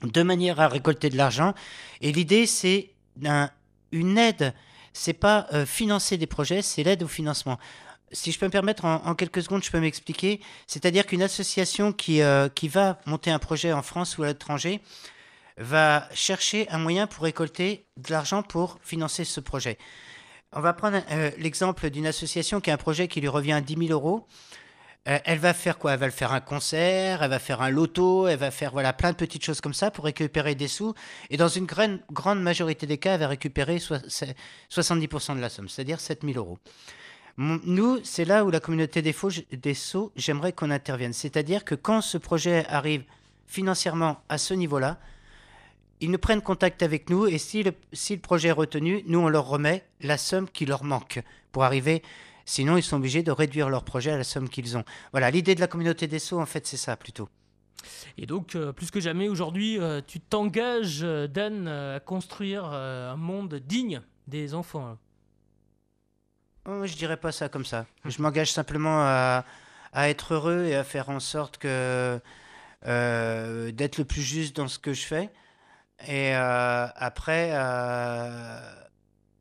de 0.04 0.22
manière 0.22 0.60
à 0.60 0.68
récolter 0.68 1.10
de 1.10 1.16
l'argent. 1.16 1.54
Et 2.02 2.12
l'idée, 2.12 2.46
c'est 2.46 2.90
un- 3.24 3.50
une 3.92 4.16
aide. 4.16 4.54
C'est 4.92 5.12
pas 5.12 5.46
euh, 5.52 5.66
financer 5.66 6.16
des 6.16 6.26
projets, 6.26 6.62
c'est 6.62 6.82
l'aide 6.82 7.02
au 7.02 7.08
financement. 7.08 7.58
Si 8.12 8.32
je 8.32 8.38
peux 8.38 8.46
me 8.46 8.50
permettre, 8.50 8.84
en, 8.84 9.14
quelques 9.14 9.42
secondes, 9.42 9.62
je 9.62 9.70
peux 9.70 9.78
m'expliquer. 9.78 10.40
C'est-à-dire 10.66 11.06
qu'une 11.06 11.22
association 11.22 11.92
qui, 11.92 12.22
euh, 12.22 12.48
qui 12.48 12.66
va 12.66 12.98
monter 13.06 13.30
un 13.30 13.38
projet 13.38 13.72
en 13.72 13.82
France 13.82 14.18
ou 14.18 14.24
à 14.24 14.26
l'étranger 14.26 14.80
va 15.58 16.08
chercher 16.12 16.68
un 16.70 16.78
moyen 16.78 17.06
pour 17.06 17.24
récolter 17.24 17.84
de 17.98 18.10
l'argent 18.10 18.42
pour 18.42 18.78
financer 18.82 19.24
ce 19.24 19.38
projet. 19.38 19.78
On 20.52 20.60
va 20.60 20.72
prendre 20.72 21.00
euh, 21.12 21.30
l'exemple 21.38 21.90
d'une 21.90 22.06
association 22.06 22.60
qui 22.60 22.70
a 22.70 22.74
un 22.74 22.78
projet 22.78 23.06
qui 23.06 23.20
lui 23.20 23.28
revient 23.28 23.52
à 23.52 23.60
10 23.60 23.86
000 23.86 23.92
euros. 23.92 24.26
Euh, 25.10 25.18
elle 25.24 25.38
va 25.38 25.52
faire 25.54 25.76
quoi? 25.78 25.94
Elle 25.94 25.98
va 26.00 26.10
faire 26.10 26.32
un 26.32 26.40
concert, 26.40 27.22
elle 27.22 27.30
va 27.30 27.38
faire 27.38 27.62
un 27.62 27.70
loto, 27.70 28.28
elle 28.28 28.38
va 28.38 28.50
faire 28.50 28.70
voilà 28.70 28.92
plein 28.92 29.10
de 29.10 29.16
petites 29.16 29.44
choses 29.44 29.60
comme 29.60 29.74
ça 29.74 29.90
pour 29.90 30.04
récupérer 30.04 30.54
des 30.54 30.68
sous. 30.68 30.94
Et 31.30 31.36
dans 31.36 31.48
une 31.48 31.66
grande, 31.66 32.00
grande 32.12 32.40
majorité 32.40 32.86
des 32.86 32.98
cas, 32.98 33.14
elle 33.14 33.20
va 33.20 33.28
récupérer 33.28 33.78
soi- 33.80 34.00
c'est 34.08 34.36
70% 34.68 35.34
de 35.34 35.40
la 35.40 35.48
somme, 35.48 35.68
c'est-à-dire 35.68 36.00
7 36.00 36.22
000 36.22 36.38
euros. 36.38 36.58
Nous, 37.38 37.98
c'est 38.04 38.26
là 38.26 38.44
où 38.44 38.50
la 38.50 38.60
communauté 38.60 39.00
des, 39.02 39.14
faux, 39.14 39.30
des 39.50 39.74
sceaux, 39.74 40.12
j'aimerais 40.14 40.52
qu'on 40.52 40.70
intervienne. 40.70 41.14
C'est-à-dire 41.14 41.64
que 41.64 41.74
quand 41.74 42.02
ce 42.02 42.18
projet 42.18 42.66
arrive 42.68 43.04
financièrement 43.46 44.20
à 44.28 44.36
ce 44.36 44.52
niveau-là, 44.52 44.98
ils 46.00 46.10
nous 46.10 46.18
prennent 46.18 46.42
contact 46.42 46.82
avec 46.82 47.08
nous 47.08 47.26
et 47.26 47.38
si 47.38 47.62
le, 47.62 47.72
si 47.92 48.14
le 48.14 48.20
projet 48.20 48.48
est 48.48 48.52
retenu, 48.52 49.02
nous, 49.06 49.20
on 49.20 49.28
leur 49.28 49.46
remet 49.46 49.84
la 50.02 50.18
somme 50.18 50.48
qui 50.50 50.66
leur 50.66 50.84
manque 50.84 51.20
pour 51.50 51.64
arriver. 51.64 52.02
Sinon, 52.50 52.76
ils 52.76 52.82
sont 52.82 52.96
obligés 52.96 53.22
de 53.22 53.30
réduire 53.30 53.70
leur 53.70 53.84
projet 53.84 54.10
à 54.10 54.16
la 54.16 54.24
somme 54.24 54.48
qu'ils 54.48 54.76
ont. 54.76 54.82
Voilà, 55.12 55.30
l'idée 55.30 55.54
de 55.54 55.60
la 55.60 55.68
communauté 55.68 56.08
des 56.08 56.18
Sceaux, 56.18 56.40
en 56.40 56.46
fait, 56.46 56.66
c'est 56.66 56.76
ça 56.76 56.96
plutôt. 56.96 57.28
Et 58.18 58.26
donc, 58.26 58.56
euh, 58.56 58.72
plus 58.72 58.90
que 58.90 58.98
jamais 58.98 59.28
aujourd'hui, 59.28 59.78
euh, 59.78 60.00
tu 60.04 60.18
t'engages, 60.18 61.04
euh, 61.04 61.28
Dan, 61.28 61.68
à 61.68 62.00
construire 62.00 62.64
un 62.64 63.14
monde 63.14 63.54
digne 63.54 64.02
des 64.26 64.54
enfants. 64.54 64.98
Oh, 66.68 66.84
je 66.84 66.96
dirais 66.96 67.18
pas 67.18 67.30
ça 67.30 67.48
comme 67.48 67.64
ça. 67.64 67.86
Je 68.04 68.20
m'engage 68.20 68.50
simplement 68.50 68.98
à, 68.98 69.44
à 69.92 70.08
être 70.08 70.34
heureux 70.34 70.64
et 70.64 70.74
à 70.74 70.82
faire 70.82 71.08
en 71.08 71.20
sorte 71.20 71.56
que 71.56 72.20
d'être 72.84 73.96
le 73.98 74.04
plus 74.04 74.22
juste 74.22 74.56
dans 74.56 74.66
ce 74.66 74.80
que 74.80 74.92
je 74.92 75.06
fais. 75.06 75.30
Et 76.08 76.34
après, 76.34 77.52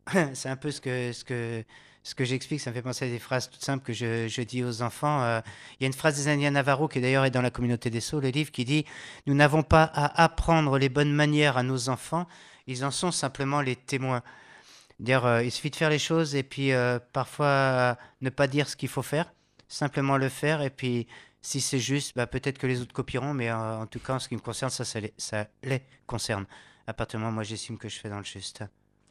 c'est 0.36 0.50
un 0.50 0.58
peu 0.58 0.70
ce 0.70 0.80
que, 0.80 1.12
ce 1.12 1.24
que, 1.24 1.66
ce 2.10 2.16
que 2.16 2.26
j'explique, 2.26 2.60
ça 2.60 2.72
me 2.72 2.76
fait 2.76 2.82
penser 2.82 3.06
à 3.06 3.08
des 3.08 3.20
phrases 3.20 3.50
toutes 3.50 3.64
simples 3.64 3.86
que 3.86 3.94
je, 3.94 4.42
dis 4.42 4.64
aux 4.64 4.82
enfants. 4.82 5.22
Euh, 5.22 5.42
il 5.80 5.84
y 5.84 5.86
a 5.86 5.88
une 5.88 5.94
phrase 5.94 6.16
des 6.16 6.28
Indiens 6.28 6.52
Navarro 6.52 6.88
qui 6.88 7.00
d'ailleurs 7.00 7.24
est 7.24 7.32
dans 7.32 7.44
la 7.44 7.52
communauté 7.52 7.92
des 7.92 8.02
Sceaux, 8.02 8.20
le 8.20 8.30
livre, 8.30 8.52
qui 8.52 8.66
dit 8.66 8.84
Nous 9.28 9.36
n'avons 9.36 9.62
pas 9.62 9.84
à 9.84 10.24
apprendre 10.24 10.80
les 10.80 10.90
bonnes 10.90 11.14
manières 11.14 11.56
à 11.56 11.64
nos 11.64 11.88
enfants, 11.90 12.26
ils 12.66 12.84
en 12.84 12.90
sont 12.90 13.12
simplement 13.12 13.62
les 13.62 13.76
témoins. 13.76 14.24
Dire, 15.00 15.26
euh, 15.26 15.44
il 15.44 15.52
suffit 15.52 15.70
de 15.70 15.76
faire 15.76 15.90
les 15.90 16.00
choses 16.00 16.36
et 16.36 16.44
puis 16.44 16.72
euh, 16.72 17.00
parfois 17.14 17.46
euh, 17.46 17.96
ne 18.22 18.30
pas 18.30 18.48
dire 18.48 18.68
ce 18.68 18.76
qu'il 18.76 18.90
faut 18.90 19.04
faire, 19.04 19.32
simplement 19.68 20.18
le 20.18 20.30
faire 20.30 20.64
et 20.64 20.72
puis 20.72 21.08
si 21.42 21.62
c'est 21.62 21.80
juste, 21.80 22.16
bah, 22.16 22.28
peut-être 22.28 22.58
que 22.58 22.68
les 22.68 22.82
autres 22.82 22.94
copieront, 22.94 23.34
mais 23.36 23.52
en 23.52 23.86
tout 23.86 24.00
cas 24.00 24.16
en 24.16 24.20
ce 24.20 24.28
qui 24.28 24.36
me 24.36 24.42
concerne, 24.42 24.72
ça, 24.72 24.84
ça 24.84 25.00
les, 25.00 25.14
ça 25.18 25.48
les 25.64 25.82
concerne. 26.08 26.46
À 26.88 26.94
partir 26.94 27.20
du 27.20 27.24
moment 27.24 27.32
où 27.32 27.36
moi 27.36 27.44
j'estime 27.44 27.78
que 27.78 27.88
je 27.88 28.00
fais 28.00 28.10
dans 28.10 28.18
le 28.18 28.24
juste. 28.24 28.64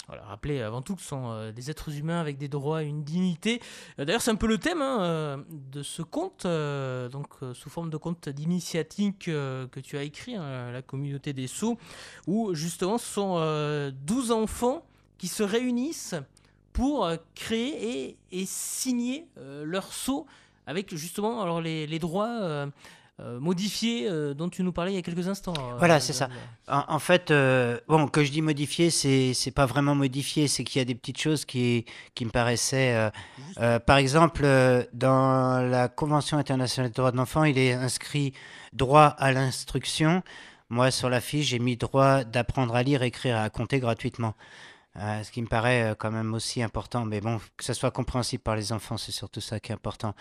Voilà, 0.08 0.24
rappelez 0.24 0.62
avant 0.62 0.80
tout 0.80 0.96
que 0.96 1.02
ce 1.02 1.08
sont 1.08 1.30
euh, 1.32 1.52
des 1.52 1.70
êtres 1.70 1.94
humains 1.94 2.18
avec 2.18 2.38
des 2.38 2.48
droits 2.48 2.82
et 2.82 2.86
une 2.86 3.04
dignité. 3.04 3.60
Euh, 3.98 4.06
D'ailleurs, 4.06 4.22
c'est 4.22 4.30
un 4.30 4.36
peu 4.36 4.46
le 4.46 4.56
thème 4.56 4.80
hein, 4.80 5.02
euh, 5.02 5.36
de 5.50 5.82
ce 5.82 6.00
conte, 6.00 6.46
donc 6.46 7.28
sous 7.52 7.68
forme 7.68 7.90
de 7.90 7.98
conte 7.98 8.30
d'initiatique 8.30 9.26
que 9.26 9.80
tu 9.80 9.98
as 9.98 10.02
écrit, 10.02 10.34
hein, 10.34 10.72
La 10.72 10.80
communauté 10.80 11.34
des 11.34 11.46
sceaux, 11.46 11.76
où 12.26 12.54
justement 12.54 12.96
ce 12.96 13.06
sont 13.06 13.34
euh, 13.36 13.90
12 14.06 14.32
enfants 14.32 14.82
qui 15.18 15.28
se 15.28 15.42
réunissent 15.42 16.14
pour 16.72 17.10
créer 17.34 18.16
et, 18.32 18.46
signer 18.46 19.26
leur 19.36 19.92
sceau 19.92 20.26
avec 20.66 20.94
justement 20.94 21.42
alors 21.42 21.60
les, 21.60 21.98
droits 21.98 22.66
euh, 23.20 23.40
modifiés 23.40 24.08
euh, 24.08 24.32
dont 24.32 24.48
tu 24.48 24.62
nous 24.62 24.72
parlais 24.72 24.92
il 24.92 24.94
y 24.94 24.98
a 24.98 25.02
quelques 25.02 25.26
instants. 25.26 25.54
euh, 25.58 25.76
Voilà, 25.78 25.98
c'est 25.98 26.12
ça. 26.12 26.28
En, 26.68 26.84
en 26.88 26.98
fait, 26.98 27.32
bon, 27.88 28.06
que 28.06 28.22
je 28.22 28.30
dis 28.30 28.42
modifié, 28.42 28.90
c'est 28.90 29.34
c'est 29.34 29.50
pas 29.50 29.66
vraiment 29.66 29.94
modifié, 29.94 30.46
c'est 30.48 30.62
qu'il 30.64 30.78
y 30.78 30.82
a 30.82 30.84
des 30.84 30.94
petites 30.94 31.20
choses 31.20 31.44
qui, 31.44 31.84
qui 32.14 32.24
me 32.24 32.30
paraissaient. 32.30 33.10
par 33.86 33.96
exemple, 33.96 34.46
dans 34.92 35.60
la 35.68 35.88
Convention 35.88 36.38
internationale 36.38 36.90
des 36.90 36.94
droits 36.94 37.10
de 37.10 37.16
l'enfant, 37.16 37.44
il 37.44 37.58
est 37.58 37.72
inscrit 37.72 38.32
droit 38.72 39.06
à 39.18 39.32
l'instruction. 39.32 40.22
Moi, 40.70 40.90
sur 40.90 41.08
la 41.08 41.20
fiche, 41.20 41.46
j'ai 41.46 41.58
mis 41.58 41.76
droit 41.76 42.24
d'apprendre 42.24 42.74
à 42.76 42.82
lire, 42.82 43.02
écrire 43.02 43.36
et 43.36 43.40
à 43.40 43.50
compter 43.50 43.80
gratuitement. 43.80 44.34
Euh, 44.96 45.22
ce 45.22 45.30
qui 45.30 45.40
me 45.42 45.46
paraît 45.46 45.94
quand 45.98 46.10
même 46.10 46.34
aussi 46.34 46.62
important. 46.62 47.04
Mais 47.04 47.20
bon, 47.20 47.40
que 47.56 47.64
ça 47.64 47.72
soit 47.74 47.90
compréhensible 47.90 48.42
par 48.42 48.54
les 48.56 48.72
enfants, 48.72 48.96
c'est 48.96 49.12
surtout 49.12 49.40
ça 49.40 49.60
qui 49.60 49.72
est 49.72 49.74
important. 49.74 50.14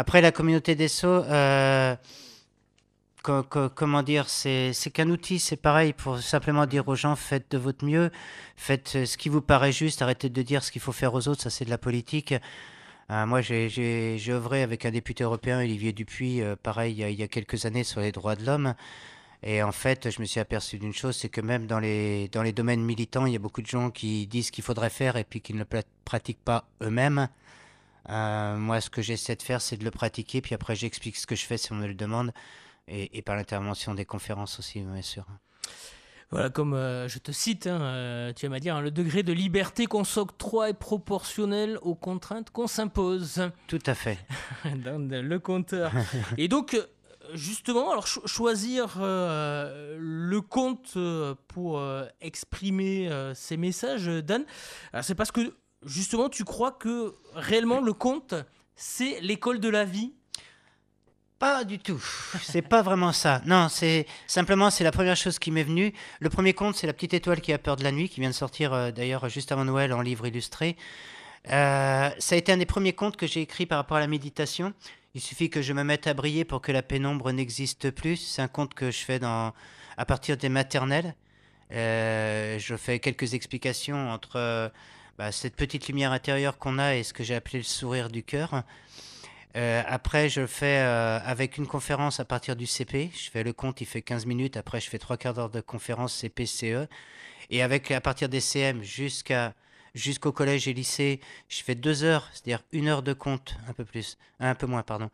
Après, 0.00 0.22
la 0.22 0.32
communauté 0.32 0.74
des 0.76 0.88
Sceaux, 0.88 1.24
euh, 1.24 1.94
co- 3.22 3.42
co- 3.42 3.68
comment 3.68 4.02
dire, 4.02 4.30
c'est 4.30 4.72
qu'un 4.94 5.10
outil, 5.10 5.38
c'est 5.38 5.58
pareil, 5.58 5.92
pour 5.92 6.18
simplement 6.20 6.64
dire 6.64 6.88
aux 6.88 6.94
gens, 6.94 7.16
faites 7.16 7.50
de 7.50 7.58
votre 7.58 7.84
mieux, 7.84 8.10
faites 8.56 8.92
euh, 8.96 9.04
ce 9.04 9.18
qui 9.18 9.28
vous 9.28 9.42
paraît 9.42 9.72
juste, 9.72 10.00
arrêtez 10.00 10.30
de 10.30 10.40
dire 10.40 10.64
ce 10.64 10.72
qu'il 10.72 10.80
faut 10.80 10.92
faire 10.92 11.12
aux 11.12 11.28
autres, 11.28 11.42
ça 11.42 11.50
c'est 11.50 11.66
de 11.66 11.70
la 11.70 11.76
politique. 11.76 12.32
Euh, 13.10 13.26
moi, 13.26 13.42
j'ai 13.42 14.18
œuvré 14.30 14.62
avec 14.62 14.86
un 14.86 14.90
député 14.90 15.22
européen, 15.22 15.58
Olivier 15.58 15.92
Dupuis, 15.92 16.40
pareil, 16.62 16.94
il 16.98 17.20
y, 17.20 17.22
a, 17.22 17.28
quelques 17.28 17.66
années 17.66 17.84
sur 17.84 18.00
les 18.00 18.10
droits 18.10 18.36
de 18.36 18.46
l'homme. 18.46 18.74
Et 19.42 19.62
en 19.62 19.72
fait, 19.72 20.10
je 20.10 20.18
me 20.22 20.24
suis 20.24 20.40
aperçu 20.40 20.78
d'une 20.78 20.94
chose, 20.94 21.14
c'est 21.14 21.28
que 21.28 21.42
même 21.42 21.66
dans 21.66 21.78
les, 21.78 22.28
dans 22.28 22.42
les 22.42 22.52
domaines 22.52 22.82
militants, 22.82 23.26
il 23.26 23.34
y 23.34 23.36
a 23.36 23.38
beaucoup 23.38 23.60
de 23.60 23.66
gens 23.66 23.90
qui 23.90 24.26
disent 24.26 24.50
qu'il 24.50 24.64
faudrait 24.64 24.88
faire 24.88 25.16
et 25.16 25.24
puis 25.24 25.42
qui 25.42 25.52
ne 25.52 25.58
le 25.58 25.82
pratiquent 26.06 26.42
pas 26.42 26.64
eux-mêmes. 26.80 27.28
Euh, 28.10 28.56
moi, 28.56 28.80
ce 28.80 28.90
que 28.90 29.02
j'essaie 29.02 29.36
de 29.36 29.42
faire, 29.42 29.60
c'est 29.60 29.76
de 29.76 29.84
le 29.84 29.90
pratiquer, 29.90 30.40
puis 30.40 30.54
après, 30.54 30.74
j'explique 30.74 31.16
ce 31.16 31.26
que 31.26 31.36
je 31.36 31.46
fais 31.46 31.56
si 31.56 31.72
on 31.72 31.76
me 31.76 31.86
le 31.86 31.94
demande, 31.94 32.32
et, 32.88 33.16
et 33.16 33.22
par 33.22 33.36
l'intervention 33.36 33.94
des 33.94 34.04
conférences 34.04 34.58
aussi, 34.58 34.80
bien 34.80 35.02
sûr. 35.02 35.24
Voilà, 36.32 36.48
comme 36.48 36.74
euh, 36.74 37.08
je 37.08 37.18
te 37.18 37.32
cite, 37.32 37.66
hein, 37.66 37.80
euh, 37.80 38.32
tu 38.32 38.46
aimes 38.46 38.52
à 38.52 38.60
dire, 38.60 38.76
hein, 38.76 38.80
le 38.80 38.90
degré 38.92 39.22
de 39.24 39.32
liberté 39.32 39.86
qu'on 39.86 40.04
s'octroie 40.04 40.70
est 40.70 40.74
proportionnel 40.74 41.78
aux 41.82 41.94
contraintes 41.96 42.50
qu'on 42.50 42.68
s'impose. 42.68 43.50
Tout 43.66 43.82
à 43.86 43.94
fait. 43.94 44.18
Dans 44.84 44.98
le 45.10 45.38
compteur. 45.38 45.92
Et 46.36 46.46
donc, 46.46 46.76
justement, 47.34 47.90
alors 47.90 48.06
cho- 48.06 48.24
choisir 48.28 48.96
euh, 49.00 49.96
le 50.00 50.40
compte 50.40 50.96
pour 51.48 51.82
exprimer 52.20 53.10
ces 53.34 53.56
messages, 53.56 54.06
Dan, 54.06 54.44
c'est 55.02 55.16
parce 55.16 55.32
que 55.32 55.52
justement, 55.84 56.28
tu 56.28 56.44
crois 56.44 56.72
que 56.72 57.14
réellement 57.34 57.80
le 57.80 57.92
conte, 57.92 58.34
c'est 58.76 59.20
l'école 59.20 59.60
de 59.60 59.68
la 59.68 59.84
vie? 59.84 60.12
Pas 61.38 61.64
du 61.64 61.78
tout. 61.78 62.02
C'est 62.42 62.60
pas 62.60 62.82
vraiment 62.82 63.12
ça. 63.12 63.40
Non, 63.46 63.70
c'est 63.70 64.06
simplement 64.26 64.68
c'est 64.68 64.84
la 64.84 64.92
première 64.92 65.16
chose 65.16 65.38
qui 65.38 65.50
m'est 65.50 65.62
venue. 65.62 65.94
Le 66.18 66.28
premier 66.28 66.52
conte, 66.52 66.76
c'est 66.76 66.86
la 66.86 66.92
petite 66.92 67.14
étoile 67.14 67.40
qui 67.40 67.52
a 67.54 67.58
peur 67.58 67.76
de 67.76 67.82
la 67.82 67.92
nuit, 67.92 68.10
qui 68.10 68.20
vient 68.20 68.28
de 68.28 68.34
sortir 68.34 68.74
euh, 68.74 68.90
d'ailleurs 68.90 69.26
juste 69.30 69.50
avant 69.50 69.64
Noël 69.64 69.94
en 69.94 70.02
livre 70.02 70.26
illustré. 70.26 70.76
Euh, 71.50 72.10
ça 72.18 72.34
a 72.34 72.38
été 72.38 72.52
un 72.52 72.58
des 72.58 72.66
premiers 72.66 72.92
contes 72.92 73.16
que 73.16 73.26
j'ai 73.26 73.40
écrit 73.40 73.64
par 73.64 73.78
rapport 73.78 73.96
à 73.96 74.00
la 74.00 74.06
méditation. 74.06 74.74
Il 75.14 75.22
suffit 75.22 75.48
que 75.48 75.62
je 75.62 75.72
me 75.72 75.82
mette 75.82 76.06
à 76.06 76.12
briller 76.12 76.44
pour 76.44 76.60
que 76.60 76.72
la 76.72 76.82
pénombre 76.82 77.32
n'existe 77.32 77.90
plus. 77.90 78.16
C'est 78.16 78.42
un 78.42 78.48
conte 78.48 78.74
que 78.74 78.90
je 78.90 78.98
fais 78.98 79.18
dans 79.18 79.54
à 79.96 80.04
partir 80.04 80.36
des 80.36 80.50
maternelles. 80.50 81.14
Euh, 81.72 82.58
je 82.58 82.76
fais 82.76 82.98
quelques 82.98 83.32
explications 83.32 84.10
entre 84.10 84.72
bah, 85.20 85.32
cette 85.32 85.54
petite 85.54 85.86
lumière 85.86 86.12
intérieure 86.12 86.56
qu'on 86.56 86.78
a 86.78 86.94
et 86.94 87.02
ce 87.02 87.12
que 87.12 87.22
j'ai 87.22 87.34
appelé 87.34 87.58
le 87.58 87.64
sourire 87.64 88.08
du 88.08 88.22
cœur. 88.22 88.62
Euh, 89.54 89.82
après, 89.86 90.30
je 90.30 90.40
le 90.40 90.46
fais 90.46 90.78
euh, 90.78 91.18
avec 91.22 91.58
une 91.58 91.66
conférence 91.66 92.20
à 92.20 92.24
partir 92.24 92.56
du 92.56 92.66
CP. 92.66 93.10
Je 93.12 93.30
fais 93.30 93.42
le 93.42 93.52
compte, 93.52 93.82
il 93.82 93.86
fait 93.86 94.00
15 94.00 94.24
minutes. 94.24 94.56
Après, 94.56 94.80
je 94.80 94.88
fais 94.88 94.98
trois 94.98 95.18
quarts 95.18 95.34
d'heure 95.34 95.50
de 95.50 95.60
conférence 95.60 96.14
CP-CE. 96.14 96.88
Et 97.50 97.60
avec, 97.60 97.90
à 97.90 98.00
partir 98.00 98.30
des 98.30 98.40
CM 98.40 98.82
jusqu'au 98.82 100.32
collège 100.32 100.68
et 100.68 100.72
lycée, 100.72 101.20
je 101.50 101.62
fais 101.62 101.74
deux 101.74 102.02
heures, 102.02 102.26
c'est-à-dire 102.32 102.62
une 102.72 102.88
heure 102.88 103.02
de 103.02 103.12
compte, 103.12 103.56
un 103.68 103.74
peu 103.74 103.84
plus, 103.84 104.16
un 104.38 104.54
peu 104.54 104.66
moins, 104.66 104.82
pardon. 104.82 105.10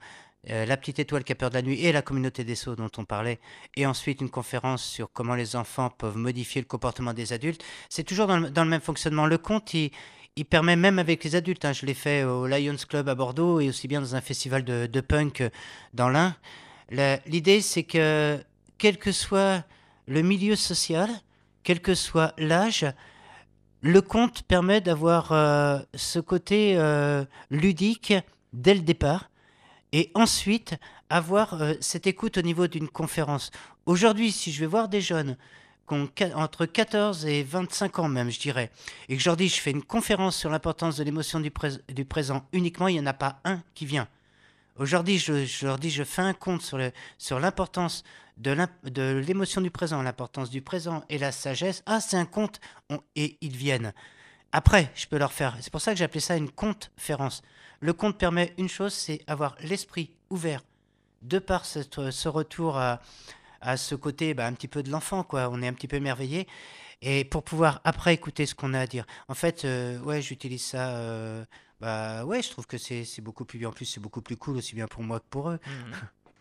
Euh, 0.51 0.65
la 0.65 0.77
petite 0.77 1.01
étoile 1.01 1.25
qui 1.25 1.33
a 1.33 1.35
peur 1.35 1.51
de 1.51 1.55
la 1.57 1.63
nuit 1.63 1.85
et 1.85 1.91
la 1.91 2.03
communauté 2.03 2.45
des 2.45 2.55
sauts 2.55 2.77
dont 2.77 2.91
on 2.99 3.05
parlait, 3.05 3.41
et 3.75 3.85
ensuite 3.85 4.21
une 4.21 4.31
conférence 4.31 4.85
sur 4.85 5.11
comment 5.13 5.35
les 5.35 5.57
enfants 5.57 5.91
peuvent 5.91 6.17
modifier 6.17 6.61
le 6.61 6.69
comportement 6.69 7.13
des 7.15 7.33
adultes. 7.33 7.65
C'est 7.89 8.05
toujours 8.05 8.29
dans 8.29 8.39
le, 8.39 8.65
même 8.65 8.81
fonctionnement. 8.81 9.27
Le 9.27 9.39
conte, 9.39 9.75
il, 9.75 9.91
permet 10.49 10.77
même 10.77 11.01
avec 11.01 11.25
les 11.25 11.35
adultes. 11.35 11.65
hein. 11.65 11.73
Je 11.73 11.85
l'ai 11.85 11.95
fait 11.95 12.23
au 12.23 12.47
Lions 12.47 12.77
Club 12.89 13.09
à 13.09 13.17
Bordeaux 13.17 13.59
et 13.59 13.69
aussi 13.69 13.89
bien 13.89 14.01
dans 14.01 14.15
un 14.15 14.21
festival 14.21 14.63
de, 14.65 14.87
de 14.87 15.01
punk 15.01 15.43
dans 15.95 16.09
l'Ain. 16.09 16.37
La- 16.91 17.19
L'idée, 17.27 17.61
c'est 17.61 17.83
que 17.83 18.39
quel 18.79 18.99
que 18.99 19.11
soit 19.11 19.65
le 20.07 20.23
milieu 20.23 20.55
social, 20.55 21.11
quel 21.65 21.81
que 21.81 21.97
soit 21.97 22.35
l'âge, 22.39 22.87
le 23.81 24.01
conte 24.01 24.43
permet 24.43 24.81
d'avoir 24.81 25.33
euh, 25.33 25.81
ce 25.95 26.21
côté 26.21 26.75
euh, 26.77 27.25
ludique 27.51 28.15
dès 28.53 28.75
le 28.75 28.81
départ 28.81 29.29
et 29.97 30.11
ensuite 30.15 30.75
avoir 31.09 31.55
euh, 31.63 31.73
cette 31.81 32.07
écoute 32.07 32.37
au 32.37 32.43
niveau 32.43 32.67
d'une 32.67 32.87
conférence. 32.87 33.51
Aujourd'hui, 33.87 34.31
si 34.31 34.53
je 34.53 34.61
vais 34.61 34.67
voir 34.67 34.91
des 34.91 35.01
jeunes 35.01 35.39
qui 35.89 35.95
ont 35.95 36.11
entre 36.35 36.67
14 36.67 37.25
et 37.25 37.43
25 37.43 38.01
ans 38.01 38.09
même, 38.09 38.31
je 38.31 38.39
dirais, 38.39 38.71
et 39.09 39.17
que 39.17 39.23
je 39.23 39.27
leur 39.31 39.39
dis 39.39 39.49
je 39.49 39.59
fais 39.59 39.71
une 39.71 39.83
conférence 39.83 40.37
sur 40.37 40.51
l'importance 40.51 40.99
de 40.99 41.05
l'émotion 41.05 41.41
du, 41.41 41.51
prés- 41.51 41.81
du 41.89 42.05
présent 42.05 42.47
uniquement, 42.53 42.89
il 42.89 42.95
n'y 42.95 43.01
en 43.01 43.07
a 43.07 43.15
pas 43.15 43.41
un 43.45 43.63
qui 43.75 43.87
vient. 43.87 44.07
Aujourd'hui, 44.79 45.19
je, 45.19 45.65
leur 45.65 45.79
dis 45.79 45.89
je 45.89 46.05
fais 46.05 46.21
un 46.21 46.35
compte 46.35 46.61
sur 46.61 47.41
l'importance 47.41 48.05
de 48.37 49.23
l'émotion 49.27 49.63
du 49.63 49.71
présent, 49.71 50.03
l'importance 50.03 50.51
du 50.51 50.61
présent 50.61 51.05
et 51.09 51.17
la 51.17 51.33
sagesse. 51.33 51.83
Ah, 51.87 52.01
c'est 52.03 52.19
un 52.19 52.29
on- 52.91 53.01
et 53.15 53.39
ils 53.41 53.57
viennent. 53.57 53.95
Après, 54.53 54.91
je 54.95 55.07
peux 55.07 55.17
leur 55.17 55.33
faire. 55.33 55.57
C'est 55.63 55.71
pour 55.73 55.81
ça 55.81 55.93
que 55.93 55.99
j'ai 55.99 56.05
appelé 56.05 56.21
ça 56.21 56.37
une 56.37 56.51
conférence. 56.51 57.41
Le 57.81 57.93
conte 57.93 58.19
permet 58.19 58.55
une 58.59 58.69
chose, 58.69 58.93
c'est 58.93 59.23
avoir 59.27 59.57
l'esprit 59.61 60.11
ouvert 60.31 60.63
de 61.23 61.39
par 61.39 61.65
ce 61.65 62.29
retour 62.29 62.79
à, 62.79 63.01
ce 63.77 63.95
côté 63.95 64.35
bah, 64.35 64.47
un 64.47 64.53
petit 64.53 64.69
peu 64.69 64.83
de 64.83 64.91
l'enfant, 64.91 65.25
quoi. 65.25 65.49
On 65.51 65.61
est 65.63 65.69
un 65.69 65.73
petit 65.73 65.89
peu 65.89 65.97
émerveillé. 65.97 66.47
Et 67.03 67.25
pour 67.25 67.43
pouvoir 67.43 67.81
après 67.85 68.15
écouter 68.15 68.47
ce 68.47 68.55
qu'on 68.55 68.73
a 68.75 68.81
à 68.81 68.87
dire. 68.87 69.07
En 69.29 69.35
fait, 69.35 69.65
euh, 69.65 69.99
ouais, 70.01 70.23
j'utilise 70.23 70.65
ça. 70.65 70.97
euh, 70.97 71.45
bah 71.81 72.25
ouais, 72.25 72.43
je 72.43 72.51
trouve 72.51 72.67
que 72.67 72.79
c'est 72.79 73.21
beaucoup 73.21 73.45
plus. 73.45 73.65
En 73.67 73.73
plus, 73.73 73.85
c'est 73.85 74.01
beaucoup 74.01 74.23
plus 74.23 74.37
cool, 74.37 74.57
aussi 74.57 74.75
bien 74.75 74.87
pour 74.87 75.03
moi 75.03 75.21
que 75.21 75.27
pour 75.29 75.51
eux. 75.51 75.59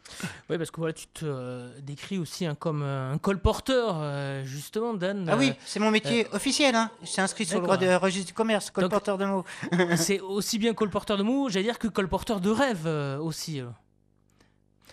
Oui, 0.49 0.57
parce 0.57 0.71
que 0.71 0.77
voilà, 0.77 0.93
tu 0.93 1.07
te 1.07 1.25
euh, 1.25 1.69
décris 1.81 2.17
aussi 2.17 2.45
hein, 2.45 2.55
comme 2.57 2.83
euh, 2.83 3.13
un 3.13 3.17
colporteur, 3.17 3.95
euh, 3.99 4.43
justement, 4.43 4.93
Dan. 4.93 5.27
Ah 5.29 5.35
oui, 5.37 5.53
c'est 5.65 5.79
mon 5.79 5.91
métier 5.91 6.27
officiel. 6.31 6.75
Hein. 6.75 6.91
C'est 7.03 7.21
inscrit 7.21 7.45
sur 7.45 7.59
le 7.59 7.61
d'accord. 7.61 7.77
droit 7.77 7.87
de 7.87 7.95
registre 7.95 8.27
du 8.27 8.33
commerce, 8.33 8.69
colporteur 8.69 9.17
de 9.17 9.25
mots. 9.25 9.45
c'est 9.95 10.19
aussi 10.19 10.59
bien 10.59 10.73
colporteur 10.73 11.17
de 11.17 11.23
mots, 11.23 11.49
j'allais 11.49 11.65
dire 11.65 11.79
que 11.79 11.87
colporteur 11.87 12.39
de 12.39 12.49
rêves 12.49 12.87
aussi. 13.21 13.61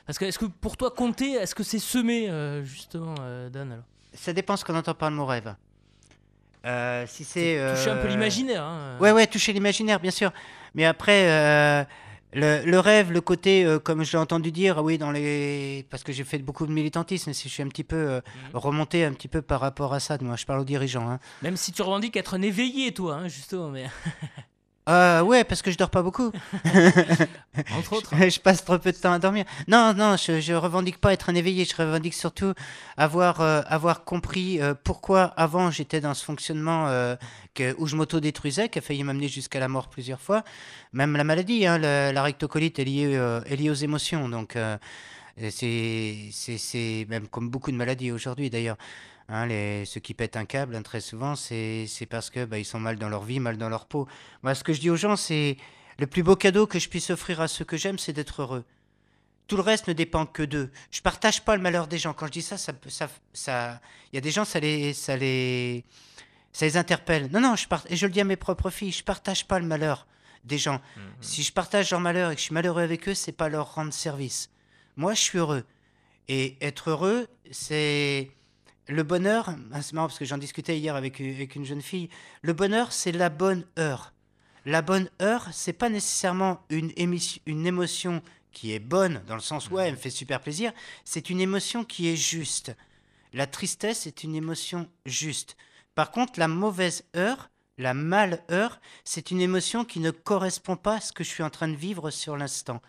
Parce 0.07 0.19
que, 0.19 0.25
est-ce 0.25 0.39
que 0.39 0.47
pour 0.47 0.77
toi, 0.77 0.91
compter, 0.91 1.33
est-ce 1.33 1.55
que 1.55 1.63
c'est 1.63 1.79
semer, 1.79 2.63
justement, 2.65 3.15
Dan 3.51 3.73
alors? 3.73 3.85
Ça 4.15 4.33
dépend 4.33 4.57
ce 4.57 4.65
qu'on 4.65 4.75
entend 4.75 4.95
par 4.95 5.11
le 5.11 5.17
mot 5.17 5.27
rêve. 5.27 5.55
Si 7.07 7.25
c'est 7.25 7.75
Toucher 7.75 7.91
un 7.91 7.97
peu 7.97 8.09
l'imaginaire. 8.09 8.65
Hein. 8.65 8.99
Ouais, 9.01 9.13
ouais, 9.13 9.27
toucher 9.27 9.53
l'imaginaire, 9.53 10.01
bien 10.01 10.11
sûr. 10.11 10.33
Mais 10.75 10.85
après, 10.85 11.87
le, 12.35 12.65
le 12.65 12.79
rêve, 12.81 13.13
le 13.13 13.21
côté, 13.21 13.65
euh, 13.65 13.79
comme 13.79 14.05
je 14.05 14.13
l'ai 14.13 14.19
entendu 14.19 14.51
dire, 14.53 14.79
oui, 14.83 14.99
dans 14.99 15.11
les, 15.11 15.87
parce 15.91 16.03
que 16.03 16.13
j'ai 16.13 16.25
fait 16.25 16.39
beaucoup 16.39 16.67
de 16.67 16.73
militantisme, 16.73 17.33
si 17.33 17.49
je 17.49 17.53
suis 17.55 17.63
un 17.63 17.69
petit 17.69 17.85
peu 17.85 17.97
euh, 17.97 18.21
Mhm. 18.53 18.59
remonté 18.59 19.05
un 19.05 19.13
petit 19.13 19.29
peu 19.29 19.43
par 19.43 19.61
rapport 19.61 19.93
à 19.95 20.01
ça, 20.01 20.17
moi, 20.21 20.37
je 20.37 20.47
parle 20.47 20.61
aux 20.61 20.65
dirigeants. 20.65 21.09
Hein. 21.11 21.19
Même 21.43 21.57
si 21.57 21.73
tu 21.73 21.83
revendiques 21.83 22.17
être 22.17 22.35
un 22.35 22.43
éveillé, 22.43 22.93
toi, 22.95 23.17
hein, 23.17 23.29
justement, 23.29 23.69
mais 23.69 23.87
Euh, 24.89 25.23
ouais, 25.23 25.45
parce 25.45 25.63
que 25.63 25.71
je 25.71 25.79
dors 25.79 25.91
pas 25.91 26.03
beaucoup. 26.03 26.33
entre 27.77 27.93
autres. 27.93 28.11
je 28.29 28.41
passe 28.41 28.65
trop 28.65 28.79
peu 28.79 28.91
de 28.91 28.97
temps 28.97 29.13
à 29.13 29.19
dormir. 29.19 29.45
Non, 29.69 29.95
non, 29.95 30.17
je, 30.17 30.41
je 30.41 30.53
revendique 30.55 30.99
pas 30.99 31.13
être 31.13 31.31
un 31.31 31.35
éveillé. 31.35 31.65
Je 31.65 31.77
revendique 31.77 32.15
surtout 32.15 32.53
avoir, 32.97 33.41
euh, 33.41 33.63
avoir 33.67 34.05
compris 34.05 34.61
euh, 34.61 34.75
pourquoi 34.75 35.23
avant 35.37 35.71
j'étais 35.71 36.01
dans 36.01 36.15
ce 36.15 36.25
fonctionnement 36.25 36.89
que, 37.55 37.75
où 37.79 37.87
je 37.87 37.95
m'auto-détruisais, 37.97 38.69
qui 38.69 38.79
a 38.79 38.83
failli 38.83 39.05
m'amener 39.05 39.29
jusqu'à 39.29 39.61
la 39.61 39.69
mort 39.69 39.89
plusieurs 39.89 40.21
fois. 40.21 40.43
Même 40.93 41.17
la 41.17 41.25
maladie, 41.25 41.67
hein, 41.67 41.79
le- 41.79 42.11
la 42.13 42.23
rectocolite 42.23 42.79
est 42.79 42.85
liée, 42.85 43.13
est 43.47 43.57
liée 43.57 43.71
aux 43.71 43.75
émotions. 43.75 44.29
Donc, 44.29 44.57
c'est 45.51 47.07
même 47.09 47.29
comme 47.29 47.49
beaucoup 47.51 47.71
de 47.71 47.77
maladies 47.77 48.11
aujourd'hui 48.13 48.51
d'ailleurs. 48.51 48.77
Hein, 49.35 49.47
les, 49.47 49.87
ceux 49.87 50.01
qui 50.01 50.13
pètent 50.13 50.37
un 50.37 50.45
câble, 50.45 50.77
hein, 50.77 50.83
très 50.83 51.01
souvent, 51.01 51.37
c'est, 51.37 51.89
parce 52.11 52.29
que 52.29 52.45
bah, 52.45 52.59
ils 52.59 52.67
sont 52.67 52.79
mal 52.79 52.97
dans 52.97 53.09
leur 53.09 53.23
vie, 53.23 53.41
mal 53.41 53.57
dans 53.57 53.71
leur 53.71 53.87
peau. 53.87 54.07
Moi, 54.43 54.55
ce 54.55 54.63
que 54.63 54.75
je 54.75 54.81
dis 54.81 54.91
aux 54.91 54.97
gens, 54.97 55.17
c'est 55.17 55.57
le 55.99 56.07
plus 56.07 56.23
beau 56.23 56.37
cadeau 56.37 56.67
que 56.67 56.79
je 56.79 56.87
puisse 56.91 57.09
offrir 57.09 57.41
à 57.41 57.49
ceux 57.49 57.65
que 57.65 57.79
j'aime, 57.79 57.99
c'est 57.99 58.13
d'être 58.13 58.43
heureux. 58.43 58.63
Tout 59.47 59.57
le 59.57 59.63
reste 59.63 59.89
ne 59.89 59.95
dépend 59.95 60.27
que 60.27 60.43
d'eux. 60.43 60.71
Je 60.91 61.01
partage 61.01 61.43
pas 61.47 61.57
le 61.57 61.63
malheur 61.63 61.87
des 61.87 61.97
gens. 61.97 62.13
Quand 62.13 62.27
je 62.27 62.33
dis 62.33 62.43
ça, 62.43 62.59
ça, 62.59 62.75
ça, 62.89 63.09
ça, 63.33 63.81
il 64.13 64.17
y 64.17 64.19
a 64.19 64.21
des 64.21 64.31
gens, 64.31 64.45
ça 64.45 64.61
les, 64.61 64.93
ça 64.93 65.17
les, 65.17 65.83
ça 66.53 66.67
les 66.67 66.77
interpelle. 66.77 67.31
Non, 67.33 67.41
non, 67.41 67.57
je 67.57 67.67
part, 67.67 67.85
et 67.89 67.97
je 67.97 68.05
le 68.05 68.13
dis 68.13 68.21
à 68.21 68.25
mes 68.25 68.37
propres 68.37 68.69
filles, 68.69 68.93
je 68.93 69.03
partage 69.03 69.47
pas 69.47 69.59
le 69.59 69.65
malheur 69.65 70.07
des 70.45 70.59
gens. 70.59 70.83
Si 71.23 71.43
je 71.43 71.55
partage 71.55 71.91
leur 71.91 72.01
malheur 72.01 72.33
et 72.33 72.35
que 72.35 72.41
je 72.41 72.45
suis 72.45 72.55
malheureux 72.55 72.83
avec 72.83 73.09
eux, 73.09 73.15
c'est 73.15 73.33
pas 73.33 73.49
leur 73.49 73.77
rendre 73.77 73.95
service. 73.95 74.51
Moi, 74.97 75.15
je 75.15 75.21
suis 75.23 75.39
heureux. 75.39 75.65
Et 76.29 76.59
être 76.61 76.91
heureux, 76.91 77.29
c'est 77.51 78.31
le 78.93 79.03
bonheur. 79.03 79.55
ah, 79.73 79.83
C'est 79.83 79.95
marrant 79.95 80.07
parce 80.09 80.19
que 80.19 80.25
j'en 80.25 80.39
discutais 80.39 80.79
hier 80.79 80.95
avec, 80.95 81.19
une- 81.19 81.35
avec 81.35 81.57
une 81.57 81.65
jeune 81.65 81.83
fille. 81.83 82.09
Le 82.43 82.53
bonheur, 82.53 82.93
c'est 82.93 83.13
la 83.13 83.29
bonne 83.29 83.65
heure. 83.79 84.13
La 84.65 84.83
bonne 84.83 85.09
heure, 85.21 85.49
c'est 85.53 85.73
pas 85.73 85.89
nécessairement 85.89 86.65
une, 86.71 86.93
émotion 87.47 88.23
qui 88.53 88.73
est 88.73 88.79
bonne, 88.79 89.23
dans 89.27 89.35
le 89.35 89.41
sens 89.41 89.71
où 89.71 89.79
elle 89.79 89.93
me 89.93 89.97
fait 89.99 90.11
super 90.11 90.41
plaisir. 90.41 90.73
C'est 91.05 91.31
une 91.31 91.41
émotion 91.41 91.85
qui 91.85 92.09
est 92.09 92.17
juste. 92.17 92.73
La 93.33 93.47
tristesse 93.47 94.07
est 94.07 94.23
une 94.23 94.37
émotion 94.37 94.89
juste. 95.07 95.57
Par 95.95 96.11
contre, 96.11 96.39
la 96.39 96.49
mauvaise 96.49 97.05
heure, 97.17 97.51
la 97.79 97.95
malheur, 97.95 98.81
c'est 99.05 99.31
une 99.31 99.41
émotion 99.41 99.85
qui 99.85 99.99
ne 100.01 100.11
correspond 100.11 100.77
pas 100.77 100.97
à 100.97 101.01
ce 101.01 101.13
que 101.13 101.25
je 101.25 101.31
suis 101.31 101.43
en 101.43 101.51
train 101.51 101.69
de 101.69 101.75
vivre 101.77 102.11
sur 102.11 102.37
l'instant. 102.37 102.81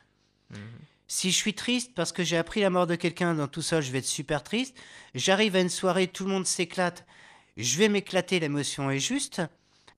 Si 1.16 1.30
je 1.30 1.38
suis 1.38 1.54
triste 1.54 1.92
parce 1.94 2.12
que 2.12 2.24
j'ai 2.24 2.38
appris 2.38 2.62
la 2.62 2.72
mort 2.72 2.88
de 2.88 2.96
quelqu'un 2.96 3.36
dans 3.36 3.48
tout 3.48 3.62
ça, 3.62 3.82
je 3.82 3.92
vais 3.92 4.00
être 4.00 4.06
super 4.06 4.42
triste. 4.42 4.76
J'arrive 5.14 5.56
à 5.56 5.60
une 5.60 5.70
soirée, 5.70 6.08
tout 6.08 6.26
le 6.26 6.32
monde 6.32 6.48
s'éclate. 6.48 7.06
Je 7.56 7.78
vais 7.78 7.88
m'éclater, 7.88 8.40
l'émotion 8.40 8.90
est 8.90 8.98
juste. 8.98 9.40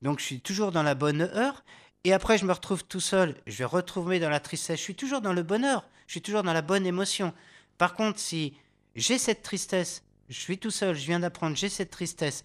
Donc 0.02 0.20
je 0.20 0.26
suis 0.26 0.42
toujours 0.42 0.74
dans 0.74 0.84
la 0.84 0.94
bonne 0.94 1.22
heure. 1.22 1.64
Et 2.04 2.12
après, 2.12 2.38
je 2.38 2.44
me 2.44 2.52
retrouve 2.52 2.84
tout 2.84 3.00
seul. 3.00 3.38
Je 3.48 3.60
vais 3.60 3.64
retrouver 3.64 4.20
dans 4.20 4.30
la 4.30 4.42
tristesse. 4.42 4.78
Je 4.78 4.84
suis 4.84 4.96
toujours 4.96 5.22
dans 5.22 5.32
le 5.32 5.42
bonheur. 5.42 5.88
Je 6.06 6.12
suis 6.12 6.22
toujours 6.22 6.44
dans 6.44 6.52
la 6.52 6.62
bonne 6.62 6.86
émotion. 6.86 7.34
Par 7.78 7.94
contre, 7.94 8.20
si 8.20 8.54
j'ai 8.98 9.18
cette 9.18 9.42
tristesse, 9.42 10.04
je 10.28 10.38
suis 10.38 10.58
tout 10.58 10.70
seul, 10.70 10.98
je 10.98 11.06
viens 11.06 11.22
d'apprendre, 11.22 11.56
j'ai 11.56 11.70
cette 11.70 11.92
tristesse. 11.92 12.44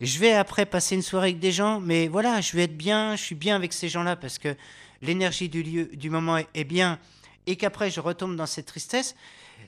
Je 0.00 0.20
vais 0.20 0.32
après 0.32 0.64
passer 0.64 0.94
une 0.94 1.02
soirée 1.02 1.30
avec 1.30 1.40
des 1.40 1.50
gens, 1.50 1.80
mais 1.80 2.06
voilà, 2.06 2.40
je 2.40 2.56
vais 2.56 2.62
être 2.62 2.78
bien, 2.78 3.16
je 3.16 3.22
suis 3.22 3.34
bien 3.34 3.56
avec 3.56 3.72
ces 3.72 3.88
gens-là 3.88 4.14
parce 4.14 4.38
que 4.38 4.54
l'énergie 5.00 5.48
du 5.48 5.64
lieu, 5.64 5.86
du 5.86 6.08
moment 6.08 6.36
est, 6.36 6.46
est 6.54 6.64
bien, 6.64 7.00
et 7.46 7.56
qu'après 7.56 7.90
je 7.90 8.00
retombe 8.00 8.36
dans 8.36 8.46
cette 8.46 8.66
tristesse. 8.66 9.14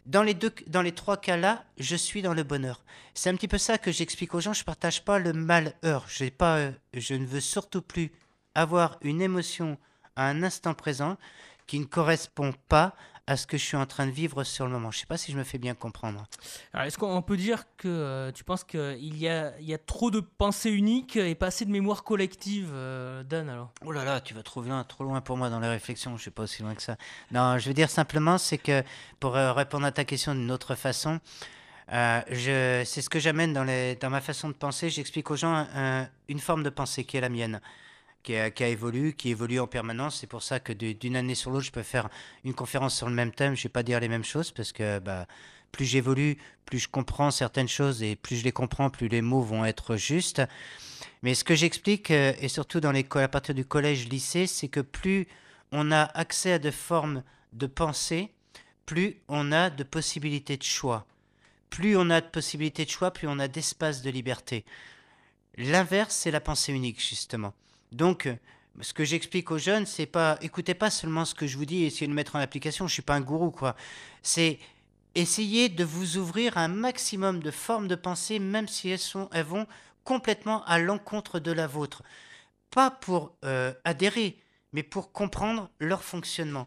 Dans 0.06 0.22
les 0.22 0.34
deux, 0.34 0.52
dans 0.66 0.82
les 0.82 0.92
trois 0.92 1.16
cas-là, 1.16 1.64
je 1.78 1.96
suis 1.96 2.20
dans 2.20 2.34
le 2.34 2.42
bonheur. 2.42 2.82
C'est 3.14 3.30
un 3.30 3.36
petit 3.36 3.48
peu 3.48 3.58
ça 3.58 3.78
que 3.78 3.92
j'explique 3.92 4.34
aux 4.34 4.40
gens. 4.40 4.52
Je 4.52 4.64
partage 4.64 5.04
pas 5.04 5.18
le 5.18 5.32
malheur. 5.32 5.74
Euh, 5.82 6.72
je 6.92 7.14
ne 7.14 7.26
veux 7.26 7.40
surtout 7.40 7.80
plus 7.80 8.12
avoir 8.54 8.98
une 9.02 9.22
émotion 9.22 9.78
à 10.16 10.28
un 10.28 10.42
instant 10.42 10.74
présent 10.74 11.16
qui 11.66 11.78
ne 11.78 11.84
correspond 11.84 12.52
pas 12.68 12.94
à 13.26 13.36
ce 13.36 13.46
que 13.46 13.56
je 13.56 13.64
suis 13.64 13.76
en 13.76 13.86
train 13.86 14.06
de 14.06 14.10
vivre 14.10 14.44
sur 14.44 14.66
le 14.66 14.72
moment. 14.72 14.90
Je 14.90 14.98
sais 14.98 15.06
pas 15.06 15.16
si 15.16 15.32
je 15.32 15.38
me 15.38 15.44
fais 15.44 15.56
bien 15.58 15.74
comprendre. 15.74 16.26
Alors, 16.72 16.86
est-ce 16.86 16.98
qu'on 16.98 17.22
peut 17.22 17.38
dire 17.38 17.64
que 17.78 17.88
euh, 17.88 18.32
tu 18.32 18.44
penses 18.44 18.64
qu'il 18.64 19.16
y 19.16 19.28
a, 19.28 19.58
il 19.58 19.66
y 19.66 19.72
a 19.72 19.78
trop 19.78 20.10
de 20.10 20.20
pensées 20.20 20.70
uniques 20.70 21.16
et 21.16 21.34
pas 21.34 21.46
assez 21.46 21.64
de 21.64 21.70
mémoire 21.70 22.04
collective, 22.04 22.70
euh, 22.72 23.22
Dan 23.22 23.48
alors? 23.48 23.72
Oh 23.84 23.92
là 23.92 24.04
là, 24.04 24.20
tu 24.20 24.34
vas 24.34 24.42
trop 24.42 24.60
loin, 24.60 24.84
trop 24.84 25.04
loin 25.04 25.20
pour 25.22 25.36
moi 25.38 25.48
dans 25.48 25.60
les 25.60 25.68
réflexions. 25.68 26.16
Je 26.16 26.22
suis 26.22 26.30
pas 26.30 26.42
aussi 26.42 26.62
loin 26.62 26.74
que 26.74 26.82
ça. 26.82 26.96
Non, 27.30 27.58
je 27.58 27.68
veux 27.68 27.74
dire 27.74 27.88
simplement, 27.88 28.36
c'est 28.36 28.58
que 28.58 28.82
pour 29.20 29.36
euh, 29.36 29.52
répondre 29.52 29.86
à 29.86 29.92
ta 29.92 30.04
question 30.04 30.34
d'une 30.34 30.50
autre 30.50 30.74
façon, 30.74 31.18
euh, 31.92 32.20
je, 32.30 32.82
c'est 32.84 33.02
ce 33.02 33.08
que 33.08 33.18
j'amène 33.18 33.52
dans, 33.52 33.64
les, 33.64 33.96
dans 33.96 34.10
ma 34.10 34.20
façon 34.20 34.48
de 34.48 34.54
penser. 34.54 34.90
J'explique 34.90 35.30
aux 35.30 35.36
gens 35.36 35.66
une 36.28 36.40
forme 36.40 36.62
de 36.62 36.70
pensée 36.70 37.04
qui 37.04 37.16
est 37.16 37.20
la 37.20 37.28
mienne, 37.28 37.60
qui 38.24 38.34
a, 38.34 38.68
évolué, 38.68 39.12
qui 39.12 39.28
évolue 39.28 39.60
en 39.60 39.66
permanence. 39.68 40.18
C'est 40.18 40.26
pour 40.26 40.42
ça 40.42 40.58
que 40.58 40.72
d'une 40.72 41.14
année 41.14 41.34
sur 41.34 41.50
l'autre, 41.50 41.66
je 41.66 41.70
peux 41.70 41.82
faire 41.82 42.08
une 42.42 42.54
conférence 42.54 42.96
sur 42.96 43.08
le 43.08 43.14
même 43.14 43.30
thème. 43.30 43.54
Je 43.54 43.64
vais 43.64 43.68
pas 43.68 43.82
dire 43.84 44.00
les 44.00 44.08
mêmes 44.08 44.24
choses 44.24 44.50
parce 44.50 44.72
que 44.72 44.98
bah, 44.98 45.28
plus 45.70 45.84
j'évolue, 45.84 46.38
plus 46.64 46.80
je 46.80 46.88
comprends 46.88 47.30
certaines 47.30 47.68
choses 47.68 48.02
et 48.02 48.16
plus 48.16 48.36
je 48.36 48.44
les 48.44 48.52
comprends, 48.52 48.90
plus 48.90 49.08
les 49.08 49.22
mots 49.22 49.42
vont 49.42 49.64
être 49.64 49.96
justes. 49.96 50.42
Mais 51.22 51.34
ce 51.34 51.44
que 51.44 51.54
j'explique, 51.54 52.10
euh, 52.10 52.32
et 52.40 52.48
surtout 52.48 52.80
dans 52.80 52.92
les, 52.92 53.06
à 53.14 53.28
partir 53.28 53.54
du 53.54 53.64
collège, 53.64 54.08
lycée, 54.08 54.46
c'est 54.46 54.68
que 54.68 54.80
plus 54.80 55.28
on 55.70 55.92
a 55.92 56.02
accès 56.02 56.52
à 56.52 56.58
de 56.58 56.70
formes 56.70 57.22
de 57.52 57.66
pensée, 57.66 58.32
plus 58.86 59.16
on 59.28 59.52
a 59.52 59.70
de 59.70 59.84
possibilités 59.84 60.56
de 60.56 60.62
choix. 60.62 61.06
Plus 61.70 61.96
on 61.96 62.08
a 62.10 62.20
de 62.20 62.26
possibilités 62.26 62.84
de 62.84 62.90
choix, 62.90 63.10
plus 63.10 63.28
on 63.28 63.38
a 63.38 63.48
d'espace 63.48 64.02
de 64.02 64.10
liberté. 64.10 64.64
L'inverse, 65.56 66.14
c'est 66.14 66.30
la 66.30 66.40
pensée 66.40 66.72
unique, 66.72 67.00
justement. 67.00 67.54
Donc, 67.94 68.28
ce 68.80 68.92
que 68.92 69.04
j'explique 69.04 69.52
aux 69.52 69.58
jeunes, 69.58 69.86
c'est 69.86 70.06
pas, 70.06 70.36
écoutez 70.40 70.74
pas 70.74 70.90
seulement 70.90 71.24
ce 71.24 71.34
que 71.34 71.46
je 71.46 71.56
vous 71.56 71.64
dis 71.64 71.84
et 71.84 71.86
essayez 71.86 72.06
de 72.06 72.12
le 72.12 72.16
mettre 72.16 72.34
en 72.34 72.40
application. 72.40 72.88
Je 72.88 72.92
suis 72.92 73.02
pas 73.02 73.14
un 73.14 73.20
gourou, 73.20 73.52
quoi. 73.52 73.76
C'est 74.22 74.58
essayez 75.14 75.68
de 75.68 75.84
vous 75.84 76.16
ouvrir 76.16 76.58
un 76.58 76.66
maximum 76.66 77.40
de 77.40 77.52
formes 77.52 77.86
de 77.86 77.94
pensée, 77.94 78.40
même 78.40 78.66
si 78.66 78.88
elles, 78.88 78.98
sont, 78.98 79.28
elles 79.32 79.44
vont 79.44 79.68
complètement 80.02 80.64
à 80.64 80.80
l'encontre 80.80 81.38
de 81.38 81.52
la 81.52 81.68
vôtre. 81.68 82.02
Pas 82.72 82.90
pour 82.90 83.36
euh, 83.44 83.72
adhérer, 83.84 84.38
mais 84.72 84.82
pour 84.82 85.12
comprendre 85.12 85.70
leur 85.78 86.02
fonctionnement. 86.02 86.66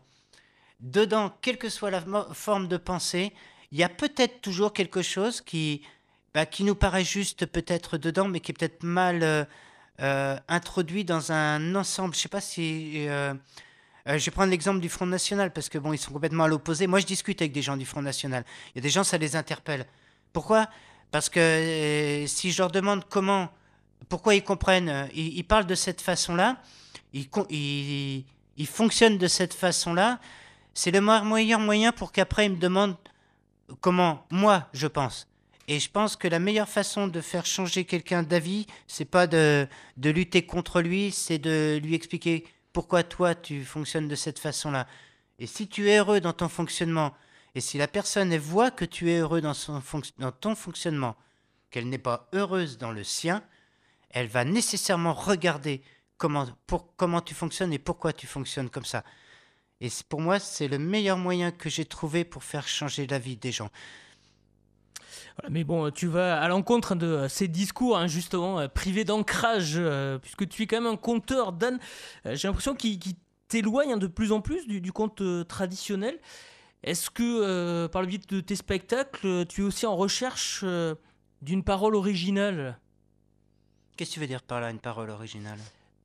Dedans, 0.80 1.36
quelle 1.42 1.58
que 1.58 1.68
soit 1.68 1.92
la 1.92 2.06
forme 2.32 2.70
de 2.70 2.78
pensée, 2.78 3.34
il 3.74 3.80
y 3.80 3.84
a 3.84 3.90
peut-être 3.90 4.40
toujours 4.40 4.72
quelque 4.72 5.02
chose 5.02 5.42
qui, 5.42 5.82
bah, 6.34 6.46
nous 6.62 6.76
paraît 6.76 7.04
juste 7.04 7.46
peut-être 7.46 7.98
dedans, 7.98 8.30
mais 8.30 8.40
qui 8.40 8.52
est 8.52 8.58
peut-être 8.58 8.84
mal 8.84 9.24
euh, 9.24 9.44
euh, 10.02 10.38
introduit 10.48 11.04
dans 11.04 11.32
un 11.32 11.76
ensemble. 11.76 12.14
Je 12.14 12.20
sais 12.20 12.30
pas 12.30 12.42
si... 12.42 13.08
euh, 13.08 13.34
euh, 14.08 14.18
je 14.18 14.26
vais 14.26 14.32
prendre 14.32 14.52
l'exemple 14.52 14.80
du 14.80 14.90
Front 14.90 15.08
National, 15.08 15.52
parce 15.52 15.70
que 15.70 15.78
bon, 15.78 15.92
ils 15.92 15.98
sont 15.98 16.12
complètement 16.12 16.46
à 16.46 16.48
l'opposé. 16.48 16.88
Moi, 16.88 17.00
je 17.00 17.06
discute 17.06 17.42
avec 17.42 17.52
des 17.52 17.62
gens 17.62 17.76
du 17.76 17.86
Front 17.86 18.02
National. 18.02 18.46
Il 18.74 18.78
y 18.78 18.80
a 18.80 18.82
des 18.82 18.90
gens, 18.90 19.04
ça 19.04 19.18
les 19.18 19.36
interpelle. 19.36 19.86
Pourquoi? 20.34 20.70
Parce 21.12 21.30
que 21.30 22.26
si 22.28 22.52
je 22.52 22.62
leur 22.62 22.72
demande 22.72 23.06
comment, 23.10 23.50
pourquoi 24.08 24.36
ils 24.36 24.44
comprennent, 24.44 25.10
ils, 25.14 25.44
parlent 25.44 25.66
de 25.66 25.76
cette 25.76 26.02
façon-là, 26.02 26.58
ils, 27.14 28.26
fonctionnent 28.66 29.18
de 29.18 29.28
cette 29.28 29.54
façon-là, 29.54 30.20
c'est 30.74 30.92
le 30.92 31.02
meilleur 31.02 31.60
moyen 31.60 31.92
pour 31.92 32.12
qu'après 32.12 32.46
ils 32.46 32.52
me 32.52 32.58
demandent 32.58 32.98
comment 33.82 34.26
moi 34.30 34.68
je 34.74 34.88
pense. 34.88 35.28
Et 35.68 35.80
je 35.80 35.90
pense 35.90 36.16
que 36.16 36.28
la 36.28 36.40
meilleure 36.40 36.70
façon 36.70 37.08
de 37.08 37.20
faire 37.20 37.46
changer 37.46 37.84
quelqu'un 37.84 38.24
d'avis, 38.24 38.68
c'est 38.88 39.06
pas 39.06 39.28
de, 39.28 39.68
de 39.98 40.10
lutter 40.10 40.46
contre 40.46 40.82
lui, 40.82 41.12
c'est 41.12 41.40
de 41.40 41.80
lui 41.84 41.94
expliquer 41.94 42.46
pourquoi 42.72 43.04
toi 43.04 43.36
tu 43.36 43.66
fonctionnes 43.66 44.08
de 44.08 44.16
cette 44.16 44.40
façon-là. 44.40 44.88
Et 45.40 45.48
si 45.48 45.68
tu 45.68 45.90
es 45.90 45.98
heureux 45.98 46.22
dans 46.22 46.34
ton 46.34 46.48
fonctionnement, 46.48 47.14
et 47.54 47.60
si 47.62 47.78
la 47.78 47.88
personne 47.88 48.36
voit 48.38 48.72
que 48.72 48.86
tu 48.86 49.12
es 49.12 49.20
heureux 49.20 49.42
dans, 49.42 49.54
son 49.54 49.82
dans 50.20 50.32
ton 50.32 50.56
fonctionnement, 50.56 51.18
qu'elle 51.70 51.90
n'est 51.90 51.98
pas 51.98 52.30
heureuse 52.34 52.78
dans 52.78 52.92
le 52.92 53.04
sien, 53.04 53.44
elle 54.10 54.28
va 54.28 54.46
nécessairement 54.46 55.14
regarder 55.14 55.82
comment, 56.18 56.48
pour, 56.66 56.96
comment 56.96 57.22
tu 57.22 57.34
fonctionnes 57.34 57.74
et 57.74 57.80
pourquoi 57.80 58.14
tu 58.14 58.28
fonctionnes 58.28 58.70
comme 58.70 58.86
ça. 58.86 59.04
Et 59.82 59.90
pour 60.10 60.22
moi, 60.22 60.40
c'est 60.40 60.68
le 60.68 60.80
meilleur 60.80 61.18
moyen 61.18 61.52
que 61.52 61.70
j'ai 61.70 61.86
trouvé 61.86 62.24
pour 62.24 62.44
faire 62.44 62.68
changer 62.68 63.06
la 63.06 63.20
vie 63.20 63.38
des 63.38 63.52
gens. 63.52 63.70
Mais 65.50 65.64
bon, 65.64 65.92
tu 65.92 66.08
vas 66.08 66.40
à 66.40 66.48
l'encontre 66.48 66.96
de 66.96 67.28
ces 67.28 67.48
discours, 67.48 67.98
hein, 67.98 68.08
justement, 68.08 68.60
euh, 68.60 68.68
privés 68.68 69.04
d'ancrage, 69.04 69.80
puisque 70.22 70.48
tu 70.48 70.64
es 70.64 70.68
quand 70.68 70.82
même 70.82 70.94
un 70.94 70.98
conteur, 70.98 71.54
Dan. 71.54 71.80
j'ai 72.26 72.48
l'impression 72.48 72.76
qu'il 72.76 73.00
t'éloigne 73.48 73.94
hein, 73.94 73.98
de 73.98 74.08
plus 74.08 74.32
en 74.32 74.42
plus 74.42 74.68
du, 74.68 74.92
conte 74.92 75.22
traditionnel. 75.48 76.20
Est-ce 76.84 77.10
que, 77.10 77.88
par 77.88 78.02
le 78.02 78.08
biais 78.08 78.20
de 78.30 78.40
tes 78.40 78.56
spectacles, 78.56 79.46
tu 79.48 79.62
es 79.62 79.64
aussi 79.64 79.86
en 79.86 79.96
recherche 79.96 80.64
d'une 81.42 81.64
parole 81.64 81.96
originale? 81.96 82.78
Qu'est-ce 83.96 84.12
que 84.12 84.14
tu 84.16 84.20
veux 84.20 84.28
dire 84.28 84.44
par 84.44 84.62
là, 84.62 84.70
une 84.70 84.80
parole 84.80 85.10
originale? 85.10 85.60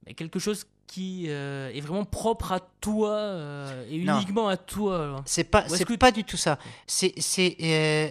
Mais 0.06 0.14
Quelque 0.14 0.38
chose 0.38 0.66
qui 0.92 1.24
euh, 1.28 1.70
est 1.72 1.80
vraiment 1.80 2.04
propre 2.04 2.52
à 2.52 2.60
toi 2.80 3.12
euh, 3.12 3.86
et 3.88 3.96
uniquement 3.96 4.48
à 4.48 4.56
toi. 4.58 5.22
C'est 5.24 5.44
pas, 5.44 5.66
c'est 5.68 5.84
que... 5.84 5.94
pas 5.94 6.10
du 6.10 6.22
tout 6.22 6.36
ça. 6.36 6.58
C'est, 6.86 7.14
c'est, 7.18 7.56
euh, 7.62 8.10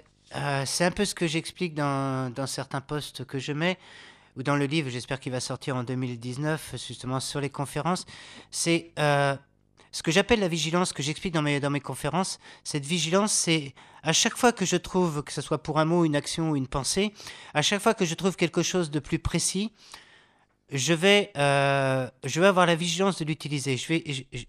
c'est 0.65 0.85
un 0.85 0.91
peu 0.91 1.05
ce 1.05 1.15
que 1.15 1.27
j'explique 1.27 1.73
dans, 1.73 2.33
certains 2.47 2.81
posts 2.81 3.25
que 3.25 3.39
je 3.39 3.51
mets 3.51 3.77
ou 4.37 4.43
dans 4.43 4.55
le 4.55 4.65
livre. 4.65 4.89
J'espère 4.89 5.19
qu'il 5.19 5.31
va 5.31 5.39
sortir 5.39 5.75
en 5.75 5.83
2019, 5.83 6.75
justement 6.87 7.19
sur 7.19 7.41
les 7.41 7.49
conférences. 7.49 8.05
C'est 8.49 8.91
ce 9.91 10.03
que 10.03 10.11
j'appelle 10.11 10.39
la 10.39 10.47
vigilance, 10.47 10.93
que 10.93 11.03
j'explique 11.03 11.33
dans 11.33 11.41
mes, 11.41 11.79
conférences, 11.81 12.39
cette 12.63 12.85
vigilance, 12.85 13.33
c'est 13.33 13.73
à 14.03 14.13
chaque 14.13 14.37
fois 14.37 14.53
que 14.53 14.65
je 14.65 14.77
trouve, 14.77 15.21
que 15.21 15.33
ce 15.33 15.41
soit 15.41 15.61
pour 15.61 15.79
un 15.79 15.85
mot, 15.85 16.05
une 16.05 16.15
action 16.15 16.51
ou 16.51 16.55
une 16.55 16.67
pensée, 16.67 17.13
à 17.53 17.61
chaque 17.61 17.81
fois 17.81 17.93
que 17.93 18.05
je 18.05 18.15
trouve 18.15 18.35
quelque 18.35 18.63
chose 18.63 18.89
de 18.89 18.99
plus 18.99 19.19
précis, 19.19 19.71
je 20.71 20.93
vais, 20.93 21.31
euh, 21.35 22.09
je 22.23 22.39
vais 22.39 22.47
avoir 22.47 22.65
la 22.65 22.75
vigilance 22.75 23.19
de 23.19 23.25
l'utiliser. 23.25 23.75
Je 23.75 23.87
vais, 23.89 24.03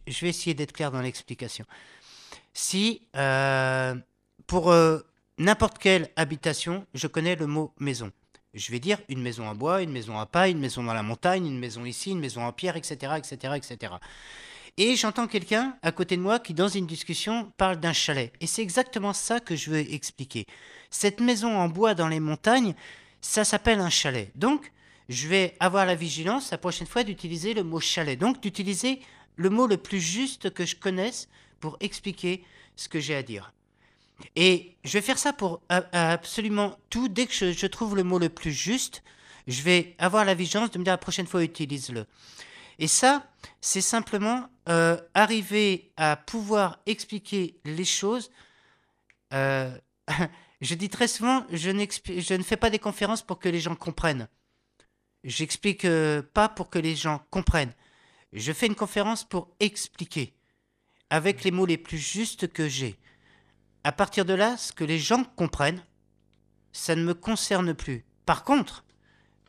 je, 0.07 0.21
vais 0.21 0.29
essayer 0.29 0.55
d'être 0.55 0.73
clair 0.73 0.93
dans 0.93 1.01
l'explication. 1.01 1.65
Si, 2.55 3.03
euh, 3.17 3.97
pour 4.47 4.71
euh, 4.71 5.01
n'importe 5.39 5.79
quelle 5.79 6.11
habitation, 6.17 6.87
je 6.95 7.07
connais 7.07 7.37
le 7.37 7.47
mot 7.47 7.73
maison, 7.79 8.13
je 8.55 8.71
vais 8.71 8.81
dire 8.81 8.99
une 9.09 9.23
maison 9.23 9.47
en 9.49 9.55
bois, 9.55 9.83
une 9.83 9.93
maison 9.93 10.19
à 10.19 10.27
paille, 10.27 10.53
une 10.53 10.61
maison 10.61 10.83
dans 10.83 10.95
la 10.95 11.03
montagne, 11.03 11.47
une 11.47 11.59
maison 11.59 11.85
ici, 11.85 12.11
une 12.11 12.21
maison 12.21 12.45
en 12.45 12.53
pierre, 12.53 12.77
etc., 12.77 13.15
etc., 13.17 13.55
etc. 13.57 13.95
Et 14.79 14.97
j'entends 14.97 15.27
quelqu'un 15.27 15.77
à 15.83 15.93
côté 15.93 16.17
de 16.17 16.23
moi 16.23 16.39
qui, 16.39 16.55
dans 16.55 16.69
une 16.69 16.87
discussion, 16.87 17.53
parle 17.57 17.79
d'un 17.79 17.93
chalet. 17.93 18.33
Et 18.41 18.47
c'est 18.47 18.63
exactement 18.63 19.13
ça 19.13 19.41
que 19.41 19.57
je 19.57 19.71
veux 19.71 19.93
expliquer. 19.93 20.47
Cette 20.91 21.21
maison 21.21 21.59
en 21.59 21.69
bois 21.69 21.95
dans 21.95 22.09
les 22.09 22.21
montagnes, 22.21 22.75
ça 23.21 23.45
s'appelle 23.45 23.81
un 23.81 23.91
chalet. 23.91 24.31
Donc, 24.35 24.73
je 25.09 25.29
vais 25.29 25.57
avoir 25.61 25.85
la 25.85 25.95
vigilance 25.95 26.51
la 26.51 26.59
prochaine 26.59 26.87
fois 26.87 27.05
d'utiliser 27.05 27.53
le 27.53 27.65
mot 27.65 27.81
chalet. 27.81 28.19
Donc, 28.19 28.41
d'utiliser 28.43 29.01
le 29.37 29.51
mot 29.51 29.67
le 29.67 29.77
plus 29.77 30.01
juste 30.01 30.51
que 30.51 30.65
je 30.65 30.77
connaisse 30.77 31.29
pour 31.61 31.77
expliquer 31.81 32.43
ce 32.77 32.89
que 32.89 33.01
j'ai 33.01 33.15
à 33.15 33.23
dire. 33.23 33.53
Et 34.37 34.77
je 34.85 34.93
vais 34.93 35.03
faire 35.03 35.19
ça 35.19 35.33
pour 35.33 35.63
absolument 35.69 36.79
tout. 36.91 37.09
Dès 37.09 37.27
que 37.27 37.53
je, 37.53 37.67
trouve 37.67 37.97
le 37.97 38.05
mot 38.05 38.19
le 38.19 38.29
plus 38.29 38.53
juste, 38.53 39.03
je 39.47 39.63
vais 39.63 39.95
avoir 39.99 40.25
la 40.25 40.35
vigilance 40.35 40.71
de 40.71 40.79
me 40.79 40.85
dire 40.85 40.93
la 40.93 40.99
prochaine 40.99 41.27
fois 41.27 41.43
utilise-le. 41.43 42.07
Et 42.79 42.89
ça, 42.89 43.27
c'est 43.61 43.81
simplement 43.81 44.49
euh, 44.69 44.97
arriver 45.15 45.93
à 45.97 46.17
pouvoir 46.17 46.81
expliquer 46.87 47.61
les 47.65 47.85
choses. 47.85 48.31
Euh, 49.35 49.77
je 50.61 50.75
dis 50.75 50.89
très 50.89 51.09
souvent, 51.09 51.45
je, 51.51 51.71
je, 51.71 52.35
ne 52.35 52.43
fais 52.43 52.57
pas 52.57 52.71
des 52.71 52.79
conférences 52.79 53.23
pour 53.23 53.39
que 53.39 53.49
les 53.49 53.61
gens 53.61 53.75
comprennent. 53.75 54.29
J'explique 55.25 55.85
euh, 55.85 56.23
pas 56.23 56.49
pour 56.49 56.71
que 56.71 56.79
les 56.79 56.97
gens 56.97 57.23
comprennent. 57.31 57.75
Je 58.33 58.53
fais 58.53 58.67
une 58.67 58.75
conférence 58.75 59.25
pour 59.25 59.55
expliquer, 59.61 60.35
avec 61.11 61.45
les 61.45 61.51
mots 61.51 61.67
les 61.67 61.77
plus 61.77 61.99
justes 61.99 62.51
que 62.51 62.69
j'ai. 62.69 62.99
À 63.85 63.93
partir 63.93 64.25
de 64.25 64.35
là, 64.35 64.57
ce 64.57 64.73
que 64.73 64.85
les 64.85 64.99
gens 64.99 65.25
comprennent, 65.25 65.83
ça 66.73 66.95
ne 66.95 67.03
me 67.03 67.15
concerne 67.15 67.75
plus. 67.75 68.05
Par 68.27 68.45
contre, 68.45 68.85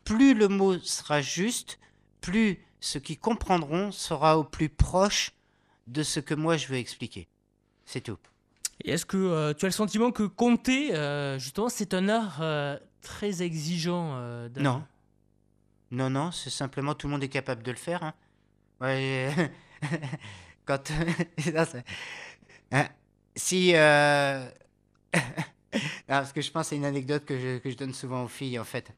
plus 0.03 0.33
le 0.33 0.47
mot 0.47 0.77
sera 0.79 1.21
juste, 1.21 1.79
plus 2.21 2.59
ceux 2.79 2.99
qui 2.99 3.17
comprendront 3.17 3.91
sera 3.91 4.37
au 4.37 4.43
plus 4.43 4.69
proche 4.69 5.31
de 5.87 6.03
ce 6.03 6.19
que 6.19 6.33
moi 6.33 6.57
je 6.57 6.67
veux 6.67 6.77
expliquer. 6.77 7.27
C'est 7.85 8.01
tout. 8.01 8.17
Et 8.83 8.91
est-ce 8.91 9.05
que 9.05 9.17
euh, 9.17 9.53
tu 9.53 9.65
as 9.65 9.69
le 9.69 9.73
sentiment 9.73 10.11
que 10.11 10.23
compter, 10.23 10.95
euh, 10.95 11.37
justement, 11.37 11.69
c'est 11.69 11.93
un 11.93 12.09
art 12.09 12.39
euh, 12.41 12.77
très 13.01 13.43
exigeant 13.43 14.17
Non. 14.57 14.83
Non, 15.91 16.09
non, 16.09 16.31
c'est 16.31 16.49
simplement 16.49 16.95
tout 16.95 17.05
le 17.05 17.11
monde 17.11 17.23
est 17.23 17.29
capable 17.29 17.61
de 17.61 17.69
le 17.69 17.77
faire. 17.77 18.01
Hein. 18.01 18.13
Ouais, 18.81 19.31
quand. 20.65 20.91
si. 23.35 23.73
parce 26.07 26.31
que 26.31 26.41
je 26.41 26.51
pense 26.51 26.67
c'est 26.67 26.75
une 26.75 26.85
anecdote 26.85 27.25
que 27.25 27.39
je, 27.39 27.57
que 27.59 27.69
je 27.69 27.75
donne 27.75 27.93
souvent 27.93 28.23
aux 28.23 28.29
filles, 28.29 28.59
en 28.59 28.65
fait. 28.65 28.91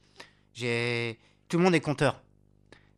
J'ai. 0.54 1.20
Tout 1.48 1.58
le 1.58 1.64
monde 1.64 1.76
est 1.76 1.82
compteur 1.82 2.20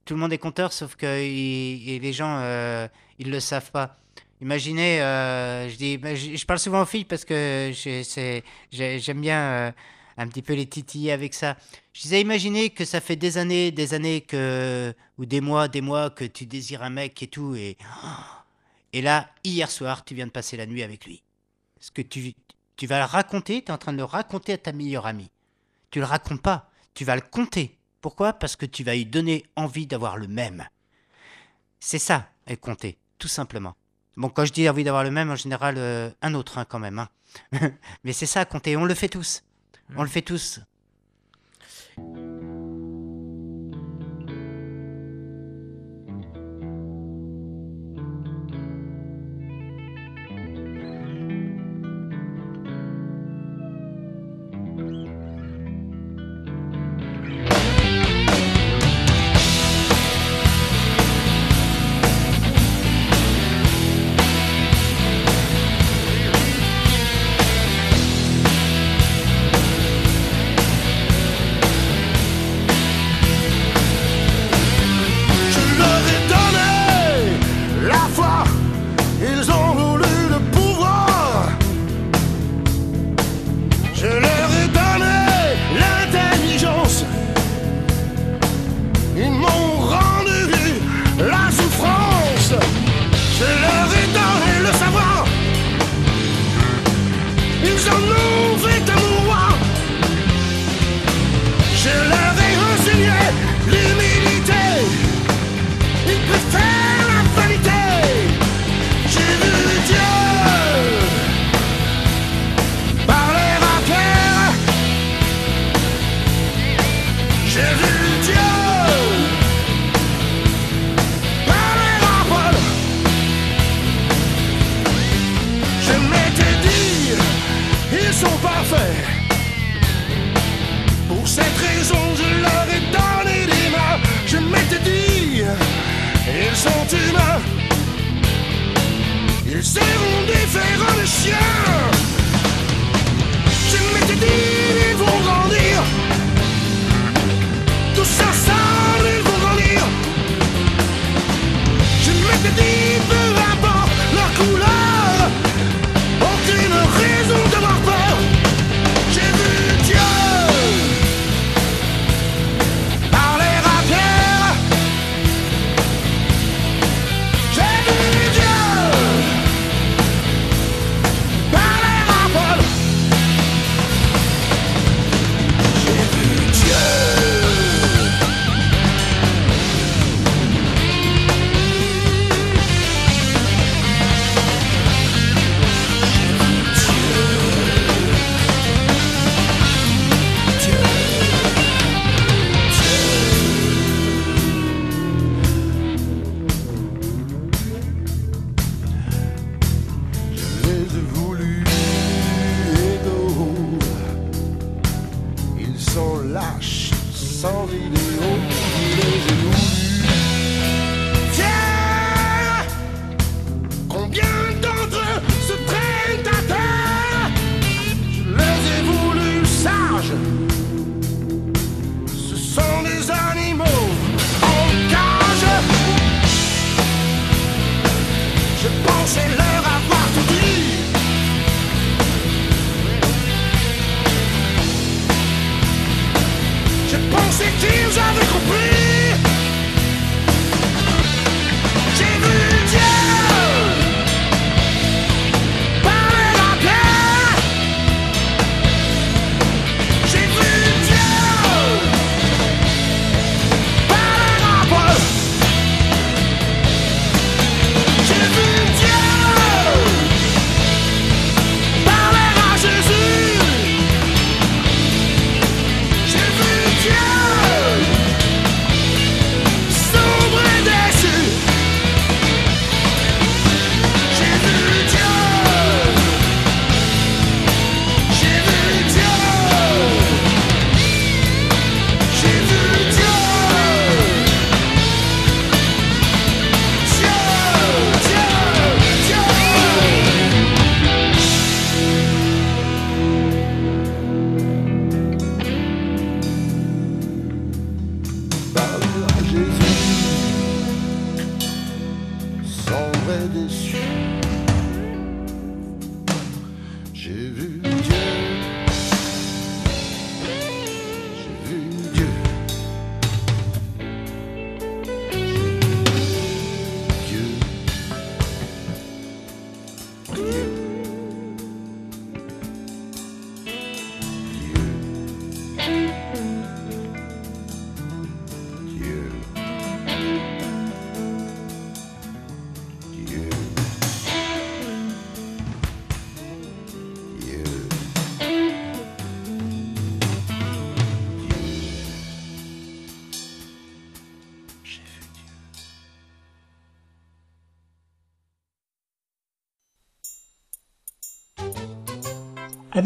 tout 0.07 0.15
le 0.15 0.21
monde 0.21 0.33
est 0.33 0.39
compteur, 0.39 0.73
sauf 0.73 0.95
que 0.95 1.05
les 1.05 2.13
gens, 2.13 2.39
euh, 2.39 2.87
ils 3.19 3.29
le 3.29 3.39
savent 3.39 3.71
pas. 3.71 3.99
Imaginez, 4.41 5.01
euh, 5.01 5.69
je 5.69 5.75
dis, 5.75 5.97
bah, 5.97 6.15
je, 6.15 6.45
parle 6.45 6.59
souvent 6.59 6.81
aux 6.81 6.85
filles 6.85 7.05
parce 7.05 7.25
que 7.25 7.71
j'aime 8.71 9.21
bien 9.21 9.39
euh, 9.39 9.71
un 10.17 10.27
petit 10.27 10.41
peu 10.41 10.53
les 10.53 10.65
titiller 10.65 11.11
avec 11.11 11.33
ça. 11.33 11.57
Je 11.93 12.01
disais, 12.01 12.21
imaginez 12.21 12.69
que 12.69 12.85
ça 12.85 13.01
fait 13.01 13.15
des 13.15 13.37
années, 13.37 13.71
des 13.71 13.93
années 13.93 14.21
que, 14.21 14.93
ou 15.17 15.25
des 15.25 15.41
mois, 15.41 15.67
des 15.67 15.81
mois 15.81 16.09
que 16.09 16.23
tu 16.23 16.45
désires 16.45 16.83
un 16.83 16.89
mec 16.89 17.21
et 17.21 17.27
tout, 17.27 17.55
et, 17.55 17.77
et 18.93 19.01
là, 19.01 19.29
hier 19.43 19.69
soir, 19.69 20.05
tu 20.05 20.15
viens 20.15 20.27
de 20.27 20.31
passer 20.31 20.55
la 20.55 20.65
nuit 20.65 20.83
avec 20.83 21.05
lui. 21.05 21.21
Ce 21.79 21.91
que 21.91 22.01
tu, 22.01 22.33
tu 22.75 22.87
vas 22.87 22.99
le 22.99 23.05
raconter, 23.05 23.63
tu 23.63 23.67
es 23.67 23.71
en 23.71 23.77
train 23.77 23.93
de 23.93 23.97
le 23.97 24.03
raconter 24.03 24.53
à 24.53 24.57
ta 24.57 24.71
meilleure 24.71 25.05
amie. 25.05 25.31
Tu 25.91 25.99
le 25.99 26.05
racontes 26.05 26.41
pas, 26.41 26.69
tu 26.93 27.05
vas 27.05 27.15
le 27.15 27.21
compter. 27.21 27.77
Pourquoi? 28.01 28.33
Parce 28.33 28.55
que 28.55 28.65
tu 28.65 28.83
vas 28.83 28.95
lui 28.95 29.05
donner 29.05 29.45
envie 29.55 29.87
d'avoir 29.87 30.17
le 30.17 30.27
même. 30.27 30.67
C'est 31.79 31.99
ça, 31.99 32.29
elle 32.45 32.57
compter, 32.57 32.97
tout 33.19 33.27
simplement. 33.27 33.75
Bon, 34.15 34.29
quand 34.29 34.45
je 34.45 34.53
dis 34.53 34.67
envie 34.67 34.83
d'avoir 34.83 35.03
le 35.03 35.11
même, 35.11 35.29
en 35.29 35.35
général, 35.35 35.75
euh, 35.77 36.09
un 36.21 36.33
autre 36.33 36.57
hein, 36.57 36.65
quand 36.65 36.79
même. 36.79 36.99
Hein. 36.99 37.09
Mais 38.03 38.13
c'est 38.13 38.25
ça, 38.25 38.45
compter. 38.45 38.75
On 38.75 38.85
le 38.85 38.95
fait 38.95 39.09
tous. 39.09 39.43
On 39.95 40.03
le 40.03 40.09
fait 40.09 40.21
tous. 40.21 40.59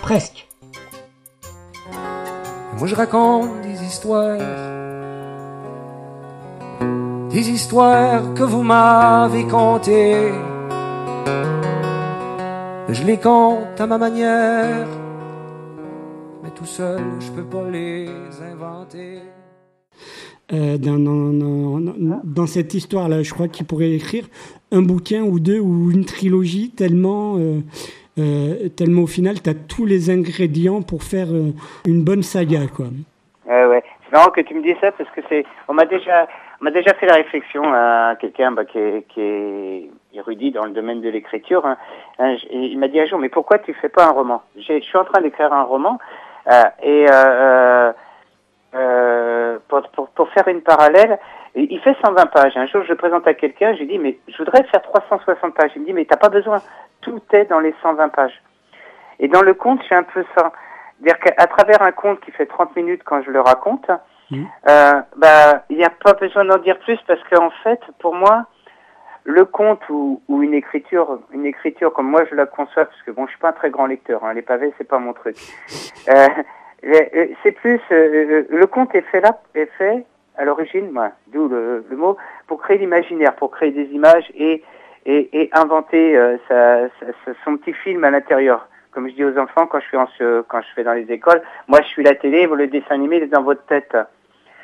presque. 0.00 0.46
Moi 2.78 2.86
je 2.86 2.94
raconte 2.94 3.60
des 3.62 3.82
histoires, 3.84 4.38
des 7.30 7.50
histoires 7.50 8.34
que 8.34 8.42
vous 8.44 8.62
m'avez 8.62 9.44
contées. 9.46 10.30
Je 12.90 13.02
les 13.04 13.18
compte 13.18 13.78
à 13.80 13.86
ma 13.86 13.98
manière, 13.98 14.86
mais 16.42 16.50
tout 16.54 16.64
seul 16.64 17.00
je 17.20 17.30
peux 17.30 17.44
pas 17.44 17.68
les 17.68 18.08
inventer. 18.52 19.18
Euh, 20.50 20.78
dans, 20.78 20.98
dans- 20.98 21.78
dans- 21.80 22.22
dans 22.24 22.46
cette 22.46 22.72
histoire-là, 22.72 23.22
je 23.22 23.34
crois 23.34 23.48
qu'il 23.48 23.66
pourrait 23.66 23.90
écrire 23.92 24.26
un 24.72 24.80
bouquin 24.80 25.20
ou 25.22 25.38
deux 25.40 25.58
ou 25.60 25.90
une 25.90 26.06
trilogie 26.06 26.70
tellement 26.70 27.36
euh, 27.36 27.60
euh, 28.18 28.68
tellement 28.76 29.02
au 29.02 29.06
final, 29.06 29.40
tu 29.42 29.50
as 29.50 29.54
tous 29.54 29.86
les 29.86 30.10
ingrédients 30.10 30.82
pour 30.82 31.02
faire 31.02 31.28
euh, 31.30 31.52
une 31.86 32.04
bonne 32.04 32.22
saga. 32.22 32.60
Quoi. 32.74 32.86
Ouais, 33.46 33.66
ouais. 33.66 33.82
C'est 34.04 34.12
marrant 34.12 34.30
que 34.30 34.40
tu 34.40 34.54
me 34.54 34.62
dises 34.62 34.76
ça 34.80 34.92
parce 34.92 35.10
que 35.10 35.20
c'est, 35.28 35.44
on 35.68 35.74
m'a 35.74 35.84
déjà, 35.84 36.28
on 36.60 36.64
m'a 36.64 36.70
déjà 36.70 36.94
fait 36.94 37.06
la 37.06 37.14
réflexion 37.14 37.62
à 37.72 38.16
quelqu'un 38.20 38.52
bah, 38.52 38.64
qui, 38.64 38.78
est, 38.78 39.90
érudit 40.14 40.50
dans 40.50 40.64
le 40.64 40.70
domaine 40.70 41.00
de 41.00 41.08
l'écriture. 41.08 41.66
hein. 41.66 41.76
Il 42.50 42.78
m'a 42.78 42.88
dit 42.88 43.00
un 43.00 43.06
jour, 43.06 43.18
mais 43.18 43.28
pourquoi 43.28 43.58
tu 43.58 43.74
fais 43.74 43.88
pas 43.88 44.06
un 44.06 44.12
roman? 44.12 44.42
Je 44.56 44.80
suis 44.80 44.98
en 44.98 45.04
train 45.04 45.20
d'écrire 45.20 45.52
un 45.52 45.62
roman 45.62 45.98
euh, 46.50 46.62
et 46.82 47.06
pour, 49.68 49.82
pour, 49.90 50.08
pour 50.08 50.28
faire 50.30 50.48
une 50.48 50.62
parallèle, 50.62 51.18
et 51.58 51.66
il 51.74 51.80
fait 51.80 51.96
120 52.04 52.26
pages. 52.26 52.56
Un 52.56 52.66
jour, 52.66 52.82
je 52.84 52.88
le 52.90 52.96
présente 52.96 53.26
à 53.26 53.34
quelqu'un, 53.34 53.74
je 53.74 53.80
lui 53.80 53.86
dis, 53.86 53.98
mais 53.98 54.18
je 54.28 54.36
voudrais 54.38 54.62
faire 54.64 54.80
360 54.82 55.54
pages. 55.54 55.72
Il 55.74 55.82
me 55.82 55.86
dit, 55.86 55.92
mais 55.92 56.04
t'as 56.04 56.16
pas 56.16 56.28
besoin, 56.28 56.62
tout 57.00 57.20
est 57.32 57.46
dans 57.46 57.60
les 57.60 57.74
120 57.82 58.08
pages. 58.10 58.40
Et 59.18 59.28
dans 59.28 59.42
le 59.42 59.54
conte, 59.54 59.80
c'est 59.88 59.94
un 59.96 60.04
peu 60.04 60.24
ça. 60.36 60.52
C'est-à-dire 61.00 61.18
qu'à 61.18 61.46
travers 61.46 61.82
un 61.82 61.92
conte 61.92 62.20
qui 62.20 62.30
fait 62.30 62.46
30 62.46 62.76
minutes 62.76 63.02
quand 63.04 63.22
je 63.22 63.30
le 63.30 63.40
raconte, 63.40 63.90
Mhm. 64.30 64.46
euh, 64.68 65.00
bah, 65.16 65.64
il 65.70 65.78
n'y 65.78 65.84
a 65.84 65.90
pas 65.90 66.12
besoin 66.12 66.44
d'en 66.44 66.58
dire 66.58 66.78
plus 66.80 66.98
parce 67.06 67.22
qu'en 67.30 67.50
fait, 67.62 67.80
pour 67.98 68.14
moi, 68.14 68.44
le 69.24 69.44
conte 69.44 69.80
ou, 69.88 70.22
ou 70.28 70.42
une 70.42 70.54
écriture, 70.54 71.18
une 71.32 71.46
écriture 71.46 71.92
comme 71.92 72.08
moi 72.10 72.24
je 72.30 72.34
la 72.34 72.46
conçois, 72.46 72.84
parce 72.84 73.02
que 73.02 73.10
bon, 73.10 73.26
je 73.26 73.30
suis 73.30 73.40
pas 73.40 73.48
un 73.50 73.52
très 73.52 73.70
grand 73.70 73.86
lecteur, 73.86 74.24
hein, 74.24 74.34
les 74.34 74.42
pavés 74.42 74.72
c'est 74.78 74.86
pas 74.86 74.98
mon 74.98 75.12
truc. 75.12 75.36
Euh, 76.08 76.28
euh, 76.84 77.26
c'est 77.42 77.52
plus 77.52 77.80
euh, 77.90 78.44
le 78.48 78.66
conte 78.66 78.94
est 78.94 79.02
fait 79.02 79.20
là, 79.20 79.40
est 79.54 79.70
fait 79.78 80.04
à 80.38 80.44
l'origine, 80.44 80.96
ouais, 80.98 81.10
d'où 81.26 81.48
le, 81.48 81.84
le 81.90 81.96
mot, 81.96 82.16
pour 82.46 82.60
créer 82.62 82.78
l'imaginaire, 82.78 83.34
pour 83.34 83.50
créer 83.50 83.72
des 83.72 83.86
images 83.92 84.30
et 84.34 84.62
et, 85.06 85.40
et 85.40 85.48
inventer 85.52 86.16
euh, 86.18 86.36
sa, 86.48 86.88
sa- 86.98 87.12
sa- 87.24 87.32
son 87.44 87.56
petit 87.56 87.72
film 87.72 88.04
à 88.04 88.10
l'intérieur. 88.10 88.68
Comme 88.92 89.08
je 89.08 89.14
dis 89.14 89.24
aux 89.24 89.38
enfants 89.38 89.66
quand 89.66 89.80
je 89.80 89.86
suis 89.86 89.96
en, 89.96 90.06
ce- 90.18 90.42
quand 90.42 90.60
je 90.60 90.66
fais 90.74 90.84
dans 90.84 90.92
les 90.92 91.10
écoles, 91.10 91.40
moi 91.66 91.80
je 91.82 91.88
suis 91.88 92.02
la 92.02 92.14
télé, 92.14 92.46
vous 92.46 92.56
le 92.56 92.66
dessin 92.66 92.94
animé 92.94 93.16
il 93.18 93.22
est 93.24 93.26
dans 93.28 93.42
votre 93.42 93.64
tête. 93.66 93.96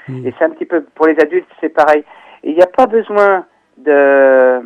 Mm. 0.08 0.26
Et 0.26 0.34
c'est 0.36 0.44
un 0.44 0.50
petit 0.50 0.66
peu 0.66 0.82
pour 0.96 1.06
les 1.06 1.18
adultes, 1.20 1.48
c'est 1.60 1.70
pareil. 1.70 2.04
Il 2.42 2.54
n'y 2.54 2.62
a 2.62 2.66
pas 2.66 2.86
besoin 2.86 3.46
de 3.78 4.60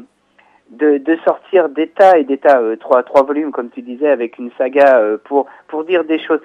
de, 0.71 0.99
de 0.99 1.17
sortir 1.25 1.69
d'état 1.69 2.19
et 2.19 2.25
d'état 2.25 2.59
euh, 2.61 2.77
trois 2.77 3.03
trois 3.03 3.23
volumes 3.23 3.53
comme 3.53 3.71
tu 3.71 3.81
disais 3.83 4.09
avec 4.11 4.37
une 4.39 4.51
saga 4.59 4.99
euh, 4.99 5.17
pour 5.25 5.47
pour 5.69 5.85
dire 5.85 6.03
des 6.05 6.19
choses. 6.19 6.41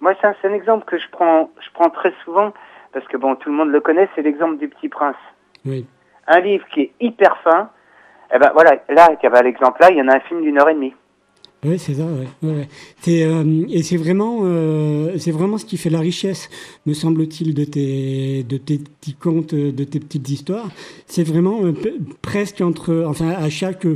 Moi 0.00 0.14
c'est 0.20 0.26
un, 0.26 0.34
c'est 0.40 0.48
un 0.48 0.54
exemple 0.54 0.84
que 0.84 0.98
je 0.98 1.08
prends 1.10 1.50
je 1.60 1.68
prends 1.74 1.90
très 1.90 2.12
souvent 2.24 2.52
parce 2.98 3.08
que 3.12 3.16
bon 3.16 3.36
tout 3.36 3.48
le 3.48 3.54
monde 3.54 3.70
le 3.70 3.80
connaît, 3.80 4.08
c'est 4.14 4.22
l'exemple 4.22 4.58
du 4.58 4.68
Petit 4.68 4.88
Prince. 4.88 5.14
Oui. 5.64 5.86
Un 6.26 6.40
livre 6.40 6.64
qui 6.74 6.80
est 6.80 6.92
hyper 7.00 7.36
fin. 7.44 7.70
Eh 8.34 8.38
ben 8.38 8.50
voilà, 8.52 8.82
là, 8.88 9.10
avait 9.22 9.42
l'exemple 9.44 9.80
là, 9.80 9.90
il 9.90 9.98
y 9.98 10.02
en 10.02 10.08
a 10.08 10.16
un 10.16 10.20
film 10.20 10.42
d'une 10.42 10.58
heure 10.58 10.68
et 10.68 10.74
demie. 10.74 10.94
Oui, 11.64 11.78
c'est 11.78 11.94
ça. 11.94 12.04
Ouais. 12.04 12.26
Ouais, 12.42 12.56
ouais. 12.56 12.68
C'est, 13.00 13.22
euh, 13.22 13.64
et 13.68 13.84
c'est 13.84 13.96
vraiment, 13.96 14.40
euh, 14.42 15.16
c'est 15.18 15.30
vraiment 15.30 15.58
ce 15.58 15.64
qui 15.64 15.76
fait 15.76 15.90
la 15.90 16.00
richesse, 16.00 16.50
me 16.86 16.92
semble-t-il, 16.92 17.54
de 17.54 17.64
tes, 17.64 18.42
de 18.42 18.56
tes 18.56 18.78
petits 18.78 19.14
contes, 19.14 19.54
de 19.54 19.84
tes 19.84 20.00
petites 20.00 20.28
histoires. 20.28 20.68
C'est 21.06 21.24
vraiment 21.24 21.64
euh, 21.64 21.72
presque 22.20 22.60
entre, 22.60 23.04
enfin, 23.06 23.30
à 23.30 23.48
chaque 23.48 23.86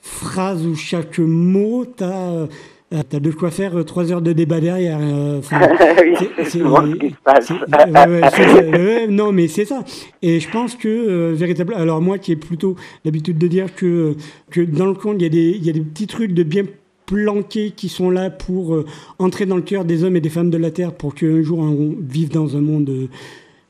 phrase 0.00 0.64
ou 0.64 0.76
chaque 0.76 1.18
mot, 1.18 1.84
t'as, 1.86 2.46
euh, 2.94 3.02
t'as 3.08 3.20
de 3.20 3.30
quoi 3.30 3.50
faire 3.50 3.78
euh, 3.78 3.82
trois 3.84 4.10
heures 4.12 4.22
de 4.22 4.32
débat 4.32 4.60
derrière. 4.60 4.98
euh, 5.00 5.38
enfin, 5.40 5.60
oui, 6.02 6.14
c'est- 6.18 6.28
c'est 6.38 6.44
c'est- 6.44 6.58
souvent 6.60 6.82
ce 6.86 6.94
qui 6.96 7.10
se 7.10 7.14
passe. 7.24 7.46
c'est- 7.46 7.54
ouais, 7.54 8.20
ouais, 8.20 8.28
c'est- 8.32 8.70
ouais, 8.78 9.06
non, 9.08 9.32
mais 9.32 9.48
c'est 9.48 9.64
ça. 9.64 9.84
Et 10.22 10.40
je 10.40 10.48
pense 10.50 10.74
que 10.76 10.88
euh, 10.88 11.32
véritablement, 11.34 11.80
alors 11.80 12.00
moi 12.00 12.18
qui 12.18 12.32
ai 12.32 12.36
plutôt 12.36 12.76
l'habitude 13.04 13.38
de 13.38 13.46
dire 13.48 13.74
que 13.74 14.14
que 14.50 14.60
dans 14.60 14.86
le 14.86 14.94
conte 14.94 15.16
il 15.18 15.22
y 15.22 15.26
a 15.26 15.28
des 15.30 15.58
y 15.62 15.70
a 15.70 15.72
des 15.72 15.80
petits 15.80 16.06
trucs 16.06 16.32
de 16.32 16.42
bien 16.42 16.62
planqués 17.06 17.72
qui 17.76 17.88
sont 17.90 18.08
là 18.08 18.30
pour 18.30 18.74
euh, 18.74 18.86
entrer 19.18 19.44
dans 19.44 19.56
le 19.56 19.62
cœur 19.62 19.84
des 19.84 20.04
hommes 20.04 20.16
et 20.16 20.20
des 20.22 20.30
femmes 20.30 20.48
de 20.50 20.56
la 20.56 20.70
terre 20.70 20.92
pour 20.94 21.14
qu'un 21.14 21.42
jour 21.42 21.58
on 21.58 21.94
vive 22.00 22.30
dans 22.30 22.56
un 22.56 22.60
monde 22.62 22.90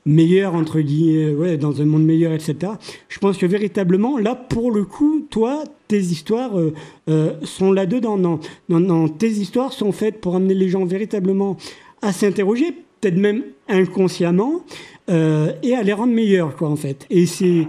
meilleur 0.05 0.53
entre 0.55 0.79
guillemets, 0.81 1.33
ouais, 1.33 1.57
dans 1.57 1.81
un 1.81 1.85
monde 1.85 2.05
meilleur, 2.05 2.31
etc. 2.31 2.73
Je 3.09 3.19
pense 3.19 3.37
que 3.37 3.45
véritablement, 3.45 4.17
là, 4.17 4.35
pour 4.35 4.71
le 4.71 4.85
coup, 4.85 5.25
toi, 5.29 5.63
tes 5.87 5.99
histoires 5.99 6.59
euh, 6.59 6.73
euh, 7.09 7.33
sont 7.43 7.71
là-dedans. 7.71 8.17
Non, 8.17 8.39
non, 8.69 8.79
non, 8.79 9.07
tes 9.07 9.29
histoires 9.29 9.73
sont 9.73 9.91
faites 9.91 10.21
pour 10.21 10.35
amener 10.35 10.53
les 10.53 10.69
gens 10.69 10.85
véritablement 10.85 11.57
à 12.01 12.11
s'interroger, 12.11 12.71
peut-être 13.01 13.17
même 13.17 13.43
inconsciemment, 13.67 14.61
euh, 15.09 15.51
et 15.63 15.75
à 15.75 15.81
les 15.83 15.93
rendre 15.93 16.13
meilleurs, 16.13 16.55
quoi, 16.55 16.69
en 16.69 16.75
fait. 16.75 17.05
Et 17.09 17.25
c'est 17.25 17.67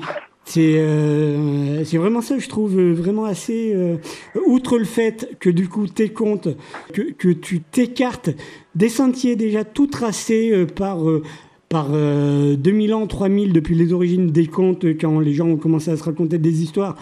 c'est 0.49 0.75
euh, 0.77 1.83
vraiment 1.95 2.21
ça, 2.21 2.39
je 2.39 2.49
trouve 2.49 2.79
euh, 2.79 2.93
vraiment 2.93 3.25
assez. 3.25 3.73
euh, 3.75 3.97
outre 4.47 4.79
le 4.79 4.85
fait 4.85 5.37
que 5.41 5.51
du 5.51 5.69
coup 5.69 5.89
tes 5.89 6.11
comptes, 6.11 6.49
que, 6.93 7.03
que 7.03 7.31
tu 7.31 7.61
t'écartes 7.61 8.31
des 8.77 8.89
sentiers 8.89 9.35
déjà 9.35 9.65
tout 9.65 9.89
tracés 9.89 10.53
euh, 10.53 10.65
par 10.65 11.09
euh, 11.09 11.25
par 11.69 11.89
euh, 11.91 12.55
2000 12.57 12.95
ans, 12.95 13.07
3000 13.07 13.53
depuis 13.53 13.75
les 13.75 13.93
origines 13.93 14.29
des 14.29 14.47
contes, 14.47 14.85
euh, 14.85 14.97
quand 14.99 15.19
les 15.19 15.35
gens 15.35 15.49
ont 15.49 15.57
commencé 15.57 15.91
à 15.91 15.97
se 15.97 16.05
raconter 16.05 16.39
des 16.39 16.63
histoires, 16.63 16.97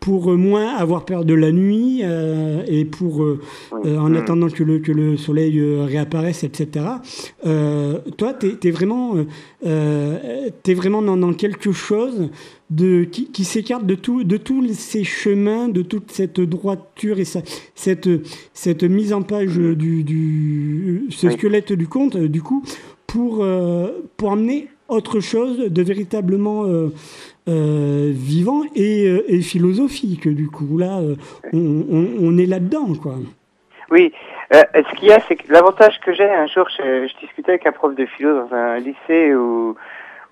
pour 0.00 0.30
euh, 0.30 0.36
moins 0.36 0.74
avoir 0.76 1.04
peur 1.04 1.24
de 1.24 1.34
la 1.34 1.50
nuit 1.50 2.00
euh, 2.04 2.62
et 2.66 2.84
pour 2.84 3.24
en 3.84 4.10
Mm. 4.10 4.16
attendant 4.16 4.48
que 4.48 4.62
le 4.62 4.78
que 4.78 4.92
le 4.92 5.16
soleil 5.16 5.60
réapparaisse, 5.60 6.44
etc. 6.44 6.86
Toi, 8.16 8.34
t'es 8.34 8.56
es 8.68 8.70
vraiment 8.70 9.14
t'es 9.60 10.74
vraiment 10.74 11.02
dans, 11.02 11.16
dans 11.16 11.32
quelque 11.32 11.72
chose 11.72 12.30
de 12.70 13.04
qui, 13.04 13.26
qui 13.30 13.44
s'écarte 13.44 13.86
de 13.86 13.94
tout 13.94 14.24
de 14.24 14.36
tous 14.36 14.66
ces 14.72 15.04
chemins, 15.04 15.68
de 15.68 15.82
toute 15.82 16.10
cette 16.12 16.40
droiture 16.40 17.18
et 17.18 17.24
cette 17.24 18.08
cette 18.52 18.84
mise 18.84 19.12
en 19.12 19.22
page 19.22 19.56
du, 19.56 20.02
du 20.04 21.06
ce 21.10 21.30
squelette 21.30 21.72
du 21.72 21.86
conte, 21.88 22.16
du 22.16 22.42
coup, 22.42 22.62
pour 23.14 23.44
euh, 23.44 24.04
pour 24.16 24.32
amener 24.32 24.68
autre 24.88 25.20
chose 25.20 25.58
de 25.58 25.82
véritablement 25.82 26.64
euh, 26.64 26.88
euh, 27.48 28.10
vivant 28.12 28.62
et, 28.74 29.40
philosophique. 29.40 30.28
Du 30.28 30.48
coup, 30.48 30.76
là, 30.76 31.00
on, 31.52 32.36
est 32.36 32.46
là-dedans, 32.46 32.88
quoi. 33.00 33.14
Oui, 33.90 34.12
ce 34.52 34.96
qu'il 34.96 35.08
y 35.08 35.12
a, 35.12 35.20
c'est 35.26 35.36
que 35.36 35.50
l'avantage 35.50 36.00
que 36.00 36.12
j'ai, 36.12 36.28
un 36.28 36.46
jour, 36.46 36.68
je, 36.76 37.06
discutais 37.20 37.52
avec 37.52 37.66
un 37.66 37.72
prof 37.72 37.94
de 37.94 38.04
philo 38.04 38.34
dans 38.40 38.54
un 38.54 38.78
lycée 38.78 39.34
où, 39.34 39.74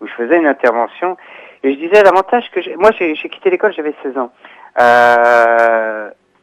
je 0.02 0.12
faisais 0.12 0.36
une 0.36 0.46
intervention, 0.46 1.16
et 1.62 1.74
je 1.74 1.78
disais 1.78 2.02
l'avantage 2.02 2.50
que 2.50 2.60
j'ai. 2.60 2.76
Moi, 2.76 2.90
j'ai 2.98 3.14
quitté 3.14 3.48
l'école, 3.50 3.72
j'avais 3.72 3.94
16 4.02 4.18
ans. 4.18 4.32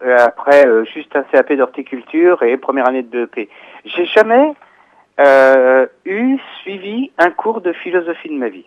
Après, 0.01 0.67
juste 0.93 1.15
un 1.15 1.23
CAP 1.23 1.53
d'horticulture 1.53 2.41
et 2.41 2.57
première 2.57 2.87
année 2.87 3.03
de 3.03 3.25
BEP. 3.25 3.49
J'ai 3.85 4.05
jamais 4.05 4.53
euh, 5.19 5.85
eu 6.05 6.37
suivi 6.61 7.11
un 7.17 7.31
cours 7.31 7.61
de 7.61 7.73
philosophie 7.73 8.29
de 8.29 8.37
ma 8.37 8.49
vie. 8.49 8.65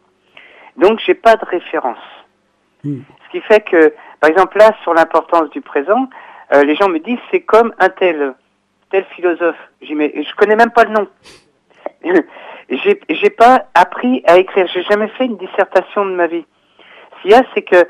Donc, 0.77 1.01
j'ai 1.05 1.15
pas 1.15 1.37
de 1.37 1.45
référence. 1.45 1.99
Mm. 2.85 3.01
Ce 3.25 3.31
qui 3.31 3.41
fait 3.41 3.61
que, 3.61 3.95
par 4.21 4.31
exemple, 4.31 4.59
là, 4.59 4.73
sur 4.83 4.95
l'importance 4.95 5.51
du 5.51 5.61
présent, 5.61 6.09
euh, 6.55 6.63
les 6.65 6.75
gens 6.75 6.89
me 6.89 6.99
disent 6.99 7.19
c'est 7.31 7.41
comme 7.41 7.73
un 7.79 7.89
tel, 7.89 8.35
tel 8.91 9.05
philosophe. 9.17 9.57
J'y 9.81 9.95
mets, 9.95 10.13
je 10.15 10.35
connais 10.35 10.57
même 10.57 10.71
pas 10.71 10.85
le 10.85 10.91
nom. 10.91 11.09
j'ai, 12.71 13.01
j'ai 13.09 13.31
pas 13.31 13.67
appris 13.75 14.23
à 14.27 14.39
écrire. 14.39 14.67
J'ai 14.73 14.83
jamais 14.83 15.09
fait 15.09 15.25
une 15.25 15.39
dissertation 15.39 16.05
de 16.05 16.13
ma 16.13 16.27
vie. 16.27 16.45
Ce 17.17 17.23
qu'il 17.23 17.31
y 17.31 17.35
a, 17.35 17.43
c'est 17.55 17.63
que 17.63 17.87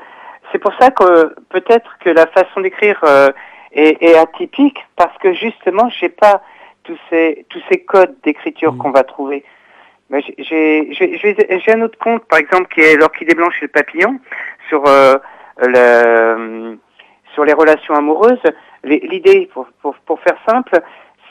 c'est 0.51 0.59
pour 0.59 0.73
ça 0.79 0.91
que 0.91 1.35
peut-être 1.49 1.97
que 1.99 2.09
la 2.09 2.27
façon 2.27 2.61
d'écrire 2.61 2.99
euh, 3.03 3.29
est, 3.71 4.01
est 4.01 4.15
atypique 4.15 4.77
parce 4.95 5.17
que 5.17 5.33
justement, 5.33 5.89
j'ai 5.89 6.09
pas 6.09 6.41
tous 6.83 6.97
ces 7.09 7.45
tous 7.49 7.61
ces 7.69 7.83
codes 7.83 8.15
d'écriture 8.23 8.73
Mm. 8.73 8.77
qu'on 8.77 8.91
va 8.91 9.03
trouver. 9.03 9.43
J'ai, 10.37 11.63
un 11.67 11.81
autre 11.81 11.97
compte, 11.97 12.25
par 12.25 12.37
exemple, 12.37 12.67
qui 12.73 12.81
est 12.81 12.95
l'orchidée 12.95 13.33
blanche 13.33 13.57
et 13.61 13.65
le 13.65 13.69
papillon 13.69 14.19
sur 14.69 14.85
euh, 14.87 15.15
le 15.57 16.77
sur 17.33 17.45
les 17.45 17.53
relations 17.53 17.95
amoureuses. 17.95 18.43
L'idée, 18.83 19.49
pour, 19.53 19.67
pour, 19.81 19.95
pour 20.05 20.19
faire 20.19 20.37
simple, 20.47 20.81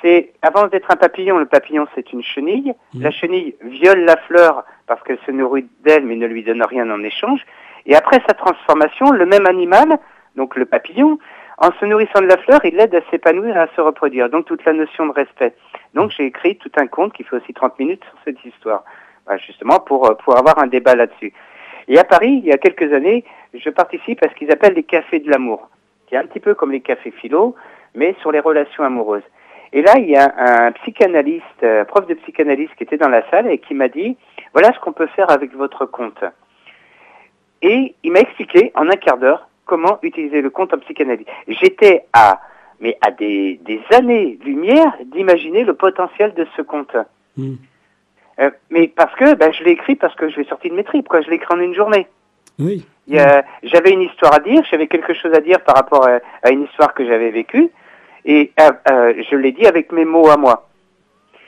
c'est 0.02 0.32
avant 0.42 0.66
d'être 0.66 0.90
un 0.90 0.96
papillon, 0.96 1.38
le 1.38 1.46
papillon 1.46 1.86
c'est 1.94 2.12
une 2.12 2.22
chenille. 2.22 2.74
Mhm. 2.94 3.02
La 3.02 3.10
chenille 3.10 3.54
viole 3.62 4.00
la 4.00 4.16
fleur 4.16 4.64
parce 4.86 5.02
qu'elle 5.04 5.18
se 5.24 5.30
nourrit 5.30 5.68
d'elle 5.84 6.04
mais 6.04 6.16
ne 6.16 6.26
lui 6.26 6.42
donne 6.42 6.62
rien 6.62 6.90
en 6.90 7.02
échange. 7.04 7.40
Et 7.86 7.94
après 7.94 8.20
sa 8.26 8.34
transformation, 8.34 9.10
le 9.12 9.26
même 9.26 9.46
animal, 9.46 9.98
donc 10.34 10.56
le 10.56 10.64
papillon, 10.64 11.18
en 11.58 11.70
se 11.72 11.84
nourrissant 11.84 12.20
de 12.20 12.26
la 12.26 12.38
fleur, 12.38 12.60
il 12.64 12.76
l'aide 12.76 12.94
à 12.94 13.00
s'épanouir 13.10 13.56
et 13.56 13.60
à 13.60 13.68
se 13.74 13.80
reproduire. 13.80 14.30
Donc 14.30 14.46
toute 14.46 14.64
la 14.64 14.72
notion 14.72 15.06
de 15.06 15.12
respect. 15.12 15.54
Donc 15.94 16.10
j'ai 16.16 16.24
écrit 16.24 16.56
tout 16.56 16.72
un 16.76 16.86
conte 16.86 17.12
qui 17.12 17.24
fait 17.24 17.36
aussi 17.36 17.52
30 17.52 17.78
minutes 17.78 18.04
sur 18.04 18.18
cette 18.24 18.44
histoire. 18.44 18.84
Voilà, 19.26 19.40
justement 19.40 19.78
pour, 19.78 20.10
euh, 20.10 20.14
pour 20.14 20.36
avoir 20.36 20.58
un 20.58 20.66
débat 20.66 20.94
là-dessus. 20.94 21.32
Et 21.88 21.98
à 21.98 22.04
Paris, 22.04 22.40
il 22.42 22.46
y 22.46 22.52
a 22.52 22.58
quelques 22.58 22.92
années, 22.92 23.24
je 23.54 23.70
participe 23.70 24.24
à 24.24 24.28
ce 24.28 24.34
qu'ils 24.34 24.50
appellent 24.50 24.74
les 24.74 24.82
cafés 24.82 25.18
de 25.18 25.30
l'amour, 25.30 25.68
qui 26.06 26.14
est 26.14 26.18
un 26.18 26.26
petit 26.26 26.40
peu 26.40 26.54
comme 26.54 26.72
les 26.72 26.80
cafés 26.80 27.10
philo, 27.10 27.54
mais 27.94 28.14
sur 28.20 28.32
les 28.32 28.40
relations 28.40 28.84
amoureuses. 28.84 29.22
Et 29.72 29.82
là, 29.82 29.92
il 29.96 30.08
y 30.08 30.16
a 30.16 30.34
un 30.36 30.72
psychanalyste, 30.72 31.62
euh, 31.62 31.84
prof 31.84 32.06
de 32.06 32.14
psychanalyse 32.14 32.68
qui 32.76 32.84
était 32.84 32.98
dans 32.98 33.08
la 33.08 33.28
salle 33.30 33.50
et 33.50 33.58
qui 33.58 33.74
m'a 33.74 33.88
dit, 33.88 34.16
voilà 34.52 34.72
ce 34.72 34.80
qu'on 34.80 34.92
peut 34.92 35.06
faire 35.08 35.30
avec 35.30 35.54
votre 35.54 35.86
compte. 35.86 36.24
Et 37.62 37.94
il 38.02 38.12
m'a 38.12 38.20
expliqué 38.20 38.72
en 38.74 38.88
un 38.88 38.96
quart 38.96 39.18
d'heure 39.18 39.48
comment 39.64 39.98
utiliser 40.02 40.40
le 40.40 40.50
compte 40.50 40.74
en 40.74 40.78
psychanalyse. 40.78 41.26
J'étais 41.48 42.04
à 42.12 42.40
mais 42.80 42.98
à 43.00 43.12
des, 43.12 43.60
des 43.64 43.80
années-lumière 43.92 44.92
d'imaginer 45.06 45.62
le 45.62 45.74
potentiel 45.74 46.34
de 46.34 46.44
ce 46.56 46.62
conte. 46.62 46.96
Mm. 47.36 47.54
Euh, 48.40 48.50
mais 48.70 48.88
parce 48.88 49.14
que 49.14 49.34
ben, 49.34 49.52
je 49.52 49.62
l'ai 49.62 49.70
écrit 49.70 49.94
parce 49.94 50.14
que 50.16 50.28
je 50.28 50.36
l'ai 50.36 50.44
sorti 50.46 50.68
de 50.68 50.74
mes 50.74 50.82
tripes, 50.82 51.08
quoi. 51.08 51.20
Je 51.20 51.30
l'ai 51.30 51.36
écrit 51.36 51.54
en 51.54 51.60
une 51.60 51.74
journée. 51.74 52.08
Oui. 52.58 52.84
J'avais 53.06 53.92
une 53.92 54.02
histoire 54.02 54.34
à 54.34 54.40
dire, 54.40 54.62
j'avais 54.70 54.88
quelque 54.88 55.14
chose 55.14 55.32
à 55.32 55.40
dire 55.40 55.60
par 55.60 55.76
rapport 55.76 56.06
à, 56.08 56.18
à 56.42 56.50
une 56.50 56.64
histoire 56.64 56.92
que 56.94 57.06
j'avais 57.06 57.30
vécue, 57.30 57.70
et 58.24 58.52
euh, 58.60 58.70
euh, 58.90 59.22
je 59.30 59.36
l'ai 59.36 59.52
dit 59.52 59.66
avec 59.66 59.92
mes 59.92 60.04
mots 60.04 60.28
à 60.28 60.36
moi. 60.36 60.68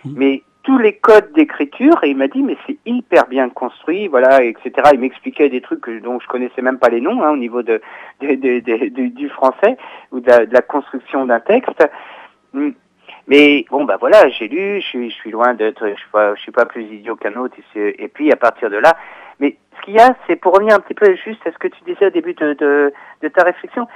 Mais 0.05 0.43
tous 0.65 0.79
les 0.79 0.95
codes 0.95 1.33
d'écriture, 1.35 2.03
et 2.03 2.11
il 2.11 2.17
m'a 2.17 2.27
dit, 2.27 2.43
mais 2.43 2.57
c'est 2.67 2.79
hyper 2.87 3.27
bien 3.27 3.49
construit, 3.51 4.09
voilà, 4.09 4.43
etc. 4.43 4.73
Il 4.95 5.01
m'expliquait 5.01 5.49
des 5.51 5.61
trucs 5.61 5.89
dont 6.03 6.19
je 6.19 6.27
connaissais 6.27 6.63
même 6.63 6.79
pas 6.79 6.89
les 6.89 7.01
noms, 7.01 7.23
hein, 7.23 7.31
au 7.31 7.37
niveau 7.37 7.63
de, 7.63 7.81
de- 8.21 8.35
de- 8.35 9.07
du, 9.09 9.29
français, 9.29 9.77
ou 10.11 10.21
de 10.21 10.29
la, 10.29 10.45
la 10.47 10.63
construction 10.63 11.27
d'un 11.27 11.41
texte. 11.41 11.87
Hmm. 12.53 12.71
Mais 13.29 13.65
bon, 13.71 13.85
bah 13.85 13.97
voilà, 13.99 14.29
j'ai 14.31 14.49
lu, 14.49 14.81
je 14.81 14.87
suis, 14.87 15.11
je 15.11 15.15
suis 15.15 15.31
loin 15.31 15.55
d'être, 15.55 15.87
je 15.89 15.95
suis 15.95 16.11
pas, 16.13 16.35
je 16.35 16.41
suis 16.41 16.53
pas 16.53 16.67
plus 16.67 16.83
idiot 16.85 17.17
qu'un 17.17 17.37
autre. 17.37 17.57
Et 17.75 18.09
puis 18.09 18.31
à 18.33 18.37
partir 18.37 18.69
de 18.71 18.77
là, 18.77 18.97
mais 19.41 19.57
ce 19.79 19.85
qu'il 19.85 19.95
y 19.95 19.99
a, 19.99 20.15
c'est 20.27 20.37
pour 20.37 20.53
revenir 20.55 20.75
un 20.75 20.81
petit 20.81 20.95
peu 20.95 21.15
juste 21.15 21.47
à 21.47 21.53
ce 21.53 21.59
que 21.59 21.69
tu 21.69 21.83
disais 21.85 22.07
au 22.07 22.11
début 22.11 22.35
de, 22.35 22.53
de, 22.55 22.93
de 23.23 23.29
ta 23.29 23.43
réflexion. 23.45 23.87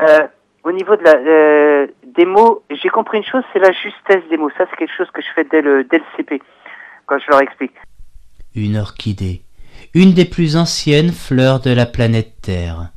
Euh, 0.00 0.26
au 0.64 0.72
niveau 0.72 0.96
de 0.96 1.02
la, 1.02 1.16
euh, 1.16 1.86
des 2.16 2.24
mots, 2.24 2.62
j'ai 2.70 2.88
compris 2.88 3.18
une 3.18 3.24
chose, 3.24 3.42
c'est 3.52 3.58
la 3.58 3.72
justesse 3.72 4.22
des 4.30 4.36
mots. 4.36 4.50
Ça, 4.56 4.64
c'est 4.70 4.76
quelque 4.76 4.96
chose 4.96 5.10
que 5.12 5.22
je 5.22 5.26
fais 5.34 5.44
dès 5.50 5.62
le, 5.62 5.84
dès 5.84 5.98
le 5.98 6.04
CP, 6.16 6.40
quand 7.06 7.18
je 7.18 7.30
leur 7.30 7.40
explique. 7.40 7.74
Une 8.54 8.76
orchidée, 8.76 9.42
une 9.94 10.12
des 10.12 10.24
plus 10.24 10.56
anciennes 10.56 11.12
fleurs 11.12 11.60
de 11.60 11.70
la 11.70 11.86
planète 11.86 12.34
Terre. 12.42 12.90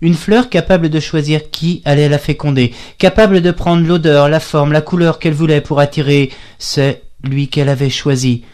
Une 0.00 0.14
fleur 0.14 0.48
capable 0.48 0.88
de 0.88 1.00
choisir 1.00 1.50
qui 1.50 1.82
allait 1.84 2.08
la 2.08 2.18
féconder, 2.18 2.72
capable 2.98 3.40
de 3.40 3.50
prendre 3.50 3.86
l'odeur, 3.86 4.28
la 4.28 4.38
forme, 4.38 4.72
la 4.72 4.80
couleur 4.80 5.18
qu'elle 5.18 5.34
voulait 5.34 5.60
pour 5.60 5.80
attirer 5.80 6.30
celui 6.58 7.48
qu'elle 7.48 7.68
avait 7.68 7.90
choisi, 7.90 8.44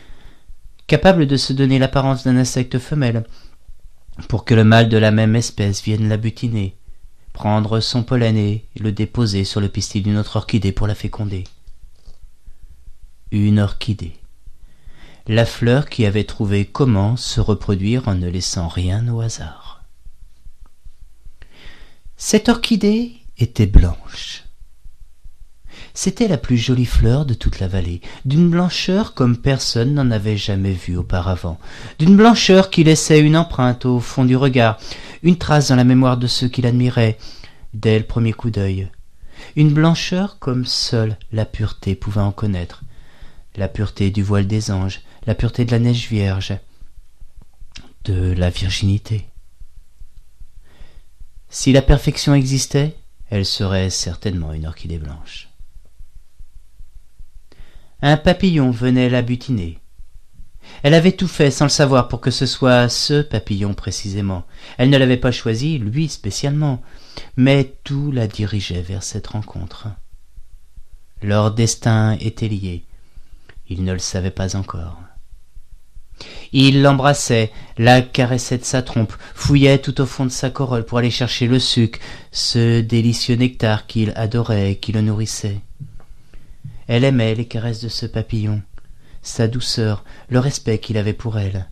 capable 0.86 1.27
de 1.27 1.36
se 1.36 1.52
donner 1.52 1.78
l'apparence 1.78 2.24
d'un 2.24 2.39
insecte 2.39 2.78
femelle, 2.78 3.24
pour 4.28 4.47
que 4.47 4.55
le 4.55 4.65
mâle 4.65 4.89
de 4.89 4.97
la 4.97 5.11
même 5.11 5.36
espèce 5.36 5.82
vienne 5.82 6.09
la 6.09 6.16
butiner, 6.16 6.77
prendre 7.35 7.81
son 7.81 8.02
pollen 8.02 8.39
et 8.39 8.65
le 8.81 8.93
déposer 8.93 9.44
sur 9.44 9.61
le 9.61 9.69
pistil 9.69 10.02
d'une 10.02 10.16
autre 10.16 10.36
orchidée 10.36 10.73
pour 10.73 10.86
la 10.86 10.94
féconder. 10.94 11.44
Une 13.31 13.59
orchidée 13.59 14.16
la 15.27 15.47
fleur 15.47 15.89
qui 15.89 16.05
avait 16.05 16.24
trouvé 16.24 16.66
comment 16.66 17.16
se 17.16 17.40
reproduire 17.40 18.09
en 18.09 18.15
ne 18.15 18.28
laissant 18.28 18.69
rien 18.69 19.09
au 19.09 19.20
hasard. 19.20 19.82
Cette 22.16 22.48
orchidée 22.48 23.12
était 23.39 23.66
blanche. 23.66 24.44
C'était 25.97 26.27
la 26.27 26.39
plus 26.39 26.57
jolie 26.57 26.87
fleur 26.87 27.25
de 27.25 27.35
toute 27.35 27.61
la 27.61 27.69
vallée, 27.69 28.01
d'une 28.25 28.51
blancheur 28.51 29.15
comme 29.15 29.37
personne 29.37 29.95
n'en 29.95 30.11
avait 30.11 30.37
jamais 30.37 30.73
vu 30.73 30.97
auparavant, 30.97 31.61
d'une 32.01 32.16
blancheur 32.16 32.69
qui 32.69 32.83
laissait 32.83 33.21
une 33.21 33.37
empreinte 33.37 33.87
au 33.87 34.01
fond 34.01 34.25
du 34.25 34.37
regard, 34.37 34.79
une 35.23 35.39
trace 35.39 35.69
dans 35.69 35.77
la 35.77 35.85
mémoire 35.85 36.16
de 36.16 36.27
ceux 36.27 36.49
qui 36.49 36.62
l'admiraient, 36.62 37.16
dès 37.75 37.97
le 37.97 38.05
premier 38.05 38.33
coup 38.33 38.51
d'œil, 38.51 38.91
une 39.55 39.73
blancheur 39.73 40.41
comme 40.41 40.66
seule 40.66 41.16
la 41.31 41.45
pureté 41.45 41.95
pouvait 41.95 42.21
en 42.21 42.33
connaître, 42.33 42.83
la 43.55 43.69
pureté 43.69 44.11
du 44.11 44.25
voile 44.25 44.49
des 44.49 44.73
anges, 44.73 45.01
la 45.29 45.37
pureté 45.37 45.65
de 45.65 45.71
la 45.71 45.79
neige 45.79 46.09
vierge, 46.09 46.59
de 48.05 48.33
la 48.33 48.51
virginité. 48.51 49.29
Si 51.51 51.71
la 51.71 51.83
perfection 51.83 52.35
existait, 52.35 52.97
elle 53.31 53.47
serait 53.47 53.91
certainement 53.91 54.53
une 54.53 54.66
orchidée 54.66 54.99
blanche. 54.99 55.53
Un 58.06 58.18
papillon 58.18 58.70
venait 58.70 59.09
la 59.09 59.22
butiner. 59.22 59.78
Elle 60.82 60.93
avait 60.93 61.12
tout 61.12 61.26
fait 61.26 61.51
sans 61.51 61.64
le 61.64 61.70
savoir 61.70 62.09
pour 62.09 62.20
que 62.20 62.31
ce 62.31 62.44
soit 62.44 62.90
ce 62.90 63.22
papillon 63.22 63.72
précisément. 63.72 64.44
Elle 64.76 64.90
ne 64.90 64.98
l'avait 64.98 65.16
pas 65.16 65.32
choisi, 65.32 65.78
lui 65.78 66.10
spécialement, 66.10 66.82
mais 67.39 67.76
tout 67.82 68.12
la 68.12 68.26
dirigeait 68.26 68.82
vers 68.82 69.02
cette 69.02 69.28
rencontre. 69.28 69.86
Leur 71.22 71.51
destin 71.51 72.18
était 72.20 72.48
lié. 72.48 72.85
Il 73.70 73.85
ne 73.85 73.94
le 73.94 73.98
savait 73.98 74.31
pas 74.31 74.55
encore. 74.55 75.01
Il 76.52 76.82
l'embrassait, 76.82 77.52
la 77.78 78.02
caressait 78.02 78.59
de 78.59 78.64
sa 78.64 78.82
trompe, 78.82 79.14
fouillait 79.35 79.78
tout 79.78 79.98
au 80.02 80.05
fond 80.05 80.26
de 80.26 80.31
sa 80.31 80.51
corolle 80.51 80.85
pour 80.85 80.98
aller 80.98 81.10
chercher 81.10 81.47
le 81.47 81.59
sucre, 81.59 82.01
ce 82.32 82.82
délicieux 82.82 83.36
nectar 83.36 83.86
qu'il 83.86 84.12
adorait 84.14 84.72
et 84.72 84.76
qui 84.76 84.93
le 84.93 85.01
nourrissait. 85.01 85.62
Elle 86.86 87.05
aimait 87.05 87.35
les 87.35 87.47
caresses 87.47 87.81
de 87.81 87.89
ce 87.89 88.06
papillon, 88.06 88.62
sa 89.23 89.48
douceur, 89.48 90.05
le 90.28 90.39
respect 90.39 90.78
qu'il 90.78 90.98
avait 90.98 91.12
pour 91.12 91.39
elle. 91.39 91.69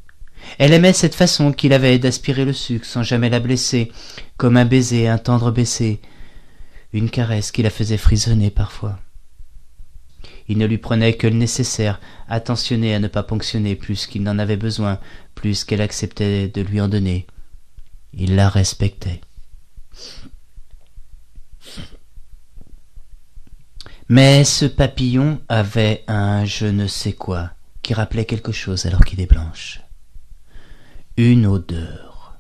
Elle 0.59 0.73
aimait 0.73 0.93
cette 0.93 1.15
façon 1.15 1.53
qu'il 1.53 1.73
avait 1.73 1.99
d'aspirer 1.99 2.45
le 2.45 2.53
sucre 2.53 2.87
sans 2.87 3.03
jamais 3.03 3.31
la 3.31 3.41
blesser, 3.41 3.93
comme 4.37 4.57
un 4.57 4.65
baiser, 4.65 5.09
un 5.09 5.19
tendre 5.19 5.51
baiser, 5.51 6.01
une 6.93 7.11
caresse 7.11 7.53
qui 7.53 7.63
la 7.63 7.71
faisait 7.71 7.97
frissonner 7.97 8.51
parfois. 8.51 8.99
Il 10.49 10.59
ne 10.59 10.67
lui 10.67 10.79
prenait 10.79 11.15
que 11.15 11.27
le 11.27 11.37
nécessaire, 11.37 12.01
attentionné 12.29 12.95
à 12.95 12.99
ne 12.99 13.09
pas 13.09 13.23
ponctionner 13.23 13.77
plus 13.77 14.07
qu'il 14.07 14.23
n'en 14.23 14.39
avait 14.39 14.57
besoin, 14.57 14.99
plus 15.35 15.65
qu'elle 15.65 15.81
acceptait 15.81 16.49
de 16.49 16.61
lui 16.61 16.81
en 16.81 16.89
donner. 16.89 17.27
Il 18.13 18.35
la 18.35 18.49
respectait. 18.49 19.21
Mais 24.15 24.45
ce 24.45 24.67
papillon 24.67 25.41
avait 25.49 26.05
un 26.07 26.45
je 26.45 26.67
ne 26.67 26.87
sais 26.87 27.15
quoi 27.15 27.53
qui 27.81 27.95
rappelait 27.95 28.27
quelque 28.27 28.53
chose 28.53 28.85
à 28.85 28.91
l'orchidée 28.91 29.25
blanche. 29.25 29.81
Une 31.17 31.47
odeur. 31.47 32.35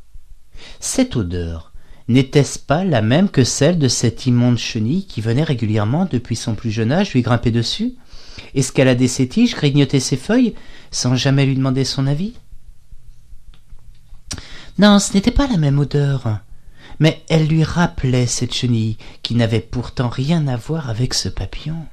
Cette 0.81 1.16
odeur, 1.16 1.73
n'était-ce 2.09 2.59
pas 2.59 2.85
la 2.85 3.01
même 3.01 3.31
que 3.31 3.43
celle 3.43 3.78
de 3.78 3.89
cette 3.89 4.27
immonde 4.27 4.59
chenille 4.59 5.07
qui 5.07 5.23
venait 5.23 5.44
régulièrement 5.44 6.05
depuis 6.05 6.36
son 6.36 6.55
plus 6.55 6.70
jeune 6.70 6.93
âge 6.93 7.15
lui 7.15 7.23
grimper 7.23 7.51
dessus, 7.51 7.94
escalader 8.55 9.09
ses 9.09 9.27
tiges, 9.27 9.55
grignoter 9.55 9.99
ses 9.99 10.19
feuilles, 10.19 10.55
sans 10.90 11.16
jamais 11.16 11.47
lui 11.47 11.55
demander 11.55 11.86
son 11.86 12.07
avis? 12.07 12.35
Non, 14.78 14.99
ce 14.99 15.15
n'était 15.15 15.31
pas 15.31 15.47
la 15.47 15.57
même 15.57 15.78
odeur, 15.78 16.40
mais 16.98 17.23
elle 17.28 17.47
lui 17.47 17.64
rappelait 17.64 18.27
cette 18.27 18.55
chenille 18.55 18.97
qui 19.23 19.35
n'avait 19.35 19.60
pourtant 19.60 20.09
rien 20.09 20.47
à 20.48 20.56
voir 20.56 20.90
avec 20.90 21.14
ce 21.14 21.28
papillon. 21.28 21.86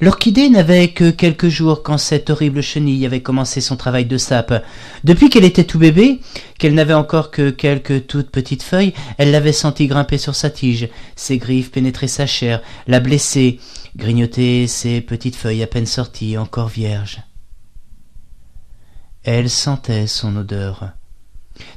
L'orchidée 0.00 0.48
n'avait 0.48 0.88
que 0.88 1.10
quelques 1.10 1.48
jours 1.48 1.82
quand 1.82 1.98
cette 1.98 2.30
horrible 2.30 2.62
chenille 2.62 3.06
avait 3.06 3.22
commencé 3.22 3.60
son 3.60 3.76
travail 3.76 4.04
de 4.04 4.18
sape. 4.18 4.64
Depuis 5.04 5.30
qu'elle 5.30 5.44
était 5.44 5.64
tout 5.64 5.78
bébé, 5.78 6.20
qu'elle 6.58 6.74
n'avait 6.74 6.92
encore 6.92 7.30
que 7.30 7.50
quelques 7.50 8.06
toutes 8.06 8.30
petites 8.30 8.62
feuilles, 8.62 8.94
elle 9.18 9.30
l'avait 9.30 9.52
senti 9.52 9.86
grimper 9.86 10.18
sur 10.18 10.34
sa 10.34 10.50
tige, 10.50 10.88
ses 11.16 11.38
griffes 11.38 11.70
pénétrer 11.70 12.08
sa 12.08 12.26
chair, 12.26 12.62
la 12.86 13.00
blesser, 13.00 13.60
grignoter 13.96 14.66
ses 14.66 15.00
petites 15.00 15.36
feuilles 15.36 15.62
à 15.62 15.66
peine 15.66 15.86
sorties, 15.86 16.36
encore 16.36 16.68
vierges. 16.68 17.20
Elle 19.24 19.50
sentait 19.50 20.08
son 20.08 20.36
odeur, 20.36 20.90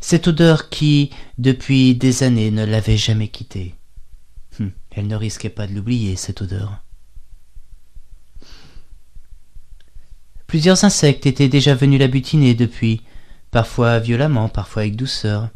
cette 0.01 0.27
odeur 0.27 0.69
qui, 0.69 1.11
depuis 1.37 1.95
des 1.95 2.23
années, 2.23 2.51
ne 2.51 2.65
l'avait 2.65 2.97
jamais 2.97 3.27
quittée. 3.27 3.75
Hum, 4.59 4.71
Elle 4.91 5.07
ne 5.07 5.15
risquait 5.15 5.49
pas 5.49 5.67
de 5.67 5.73
l'oublier, 5.73 6.15
cette 6.15 6.41
odeur. 6.41 6.81
Plusieurs 10.47 10.83
insectes 10.83 11.25
étaient 11.25 11.49
déjà 11.49 11.75
venus 11.75 11.99
la 11.99 12.07
butiner 12.07 12.53
depuis, 12.53 13.01
parfois 13.51 13.99
violemment, 13.99 14.47
parfois 14.47 14.83
avec 14.83 14.95
douceur. 14.95 15.49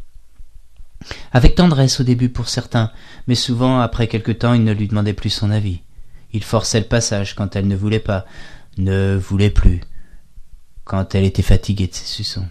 Avec 1.32 1.54
tendresse 1.54 2.00
au 2.00 2.02
début 2.02 2.28
pour 2.28 2.48
certains, 2.48 2.92
mais 3.26 3.34
souvent 3.34 3.80
après 3.80 4.08
quelque 4.08 4.32
temps 4.32 4.52
ils 4.52 4.64
ne 4.64 4.72
lui 4.72 4.88
demandaient 4.88 5.14
plus 5.14 5.30
son 5.30 5.50
avis. 5.50 5.80
Il 6.32 6.44
forçait 6.44 6.80
le 6.80 6.86
passage 6.86 7.34
quand 7.34 7.56
elle 7.56 7.66
ne 7.66 7.76
voulait 7.76 8.00
pas, 8.00 8.26
ne 8.76 9.16
voulait 9.16 9.50
plus, 9.50 9.80
quand 10.84 11.14
elle 11.14 11.24
était 11.24 11.42
fatiguée 11.42 11.86
de 11.86 11.94
ses 11.94 12.06
suçons. 12.06 12.46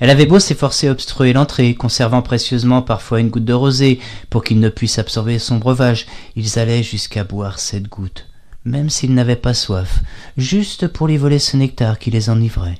Elle 0.00 0.10
avait 0.10 0.26
beau 0.26 0.38
s'efforcer 0.38 0.88
obstruer 0.88 1.32
l'entrée, 1.32 1.74
conservant 1.74 2.22
précieusement 2.22 2.82
parfois 2.82 3.20
une 3.20 3.30
goutte 3.30 3.44
de 3.44 3.52
rosée 3.52 4.00
pour 4.30 4.44
qu'il 4.44 4.60
ne 4.60 4.68
puisse 4.68 4.98
absorber 4.98 5.38
son 5.38 5.56
breuvage, 5.56 6.06
ils 6.36 6.58
allaient 6.58 6.82
jusqu'à 6.82 7.24
boire 7.24 7.58
cette 7.58 7.88
goutte, 7.88 8.28
même 8.64 8.90
s'ils 8.90 9.14
n'avaient 9.14 9.36
pas 9.36 9.54
soif, 9.54 10.00
juste 10.36 10.88
pour 10.88 11.06
lui 11.06 11.16
voler 11.16 11.38
ce 11.38 11.56
nectar 11.56 11.98
qui 11.98 12.10
les 12.10 12.30
enivrait. 12.30 12.78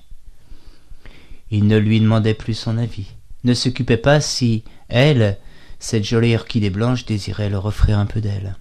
Ils 1.51 1.67
ne 1.67 1.79
lui 1.79 2.01
demandaient 2.01 2.35
plus 2.35 2.55
son 2.55 2.77
avis, 2.79 3.07
ne 3.45 3.55
s'occupaient 3.55 3.97
pas 3.97 4.21
si, 4.21 4.65
elle, 4.89 5.39
cette 5.79 6.05
jolie 6.05 6.35
orchidée 6.35 6.71
blanche, 6.71 7.07
désirait 7.07 7.51
leur 7.51 7.67
offrir 7.67 7.99
un 7.99 8.07
peu 8.07 8.21
d'elle. 8.21 8.57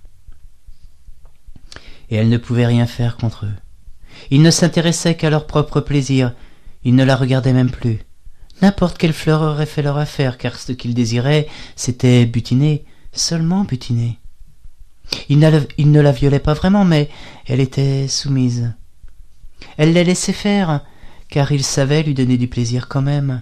Et 2.09 2.15
elle 2.15 2.30
ne 2.30 2.38
pouvait 2.38 2.68
rien 2.68 2.85
faire 2.85 3.18
contre 3.18 3.45
eux. 3.45 3.55
Ils 4.31 4.41
ne 4.41 4.51
s'intéressaient 4.51 5.18
qu'à 5.18 5.30
leur 5.30 5.45
propre 5.47 5.81
plaisir, 5.81 6.34
ils 6.84 6.95
ne 6.95 7.03
la 7.03 7.15
regardaient 7.15 7.53
même 7.53 7.72
plus. 7.72 7.99
N'importe 8.61 8.97
quelle 8.97 9.13
fleur 9.13 9.41
aurait 9.41 9.65
fait 9.65 9.81
leur 9.81 9.97
affaire, 9.97 10.38
car 10.38 10.57
ce 10.57 10.71
qu'ils 10.71 10.93
désiraient, 10.93 11.47
c'était 11.75 12.25
butiner, 12.25 12.85
Seulement 13.17 13.63
butinée. 13.63 14.19
Il, 15.27 15.39
ne 15.39 15.99
la 15.99 16.11
violait 16.11 16.39
pas 16.39 16.53
vraiment, 16.53 16.85
mais 16.85 17.09
elle 17.47 17.59
était 17.59 18.07
soumise. 18.07 18.73
Elle 19.77 19.93
la 19.93 20.03
laissait 20.03 20.34
faire, 20.34 20.81
car 21.29 21.51
il 21.51 21.63
savait 21.63 22.03
lui 22.03 22.13
donner 22.13 22.38
du 22.38 22.47
plaisir 22.47 22.88
quand 22.88 23.01
même. 23.01 23.41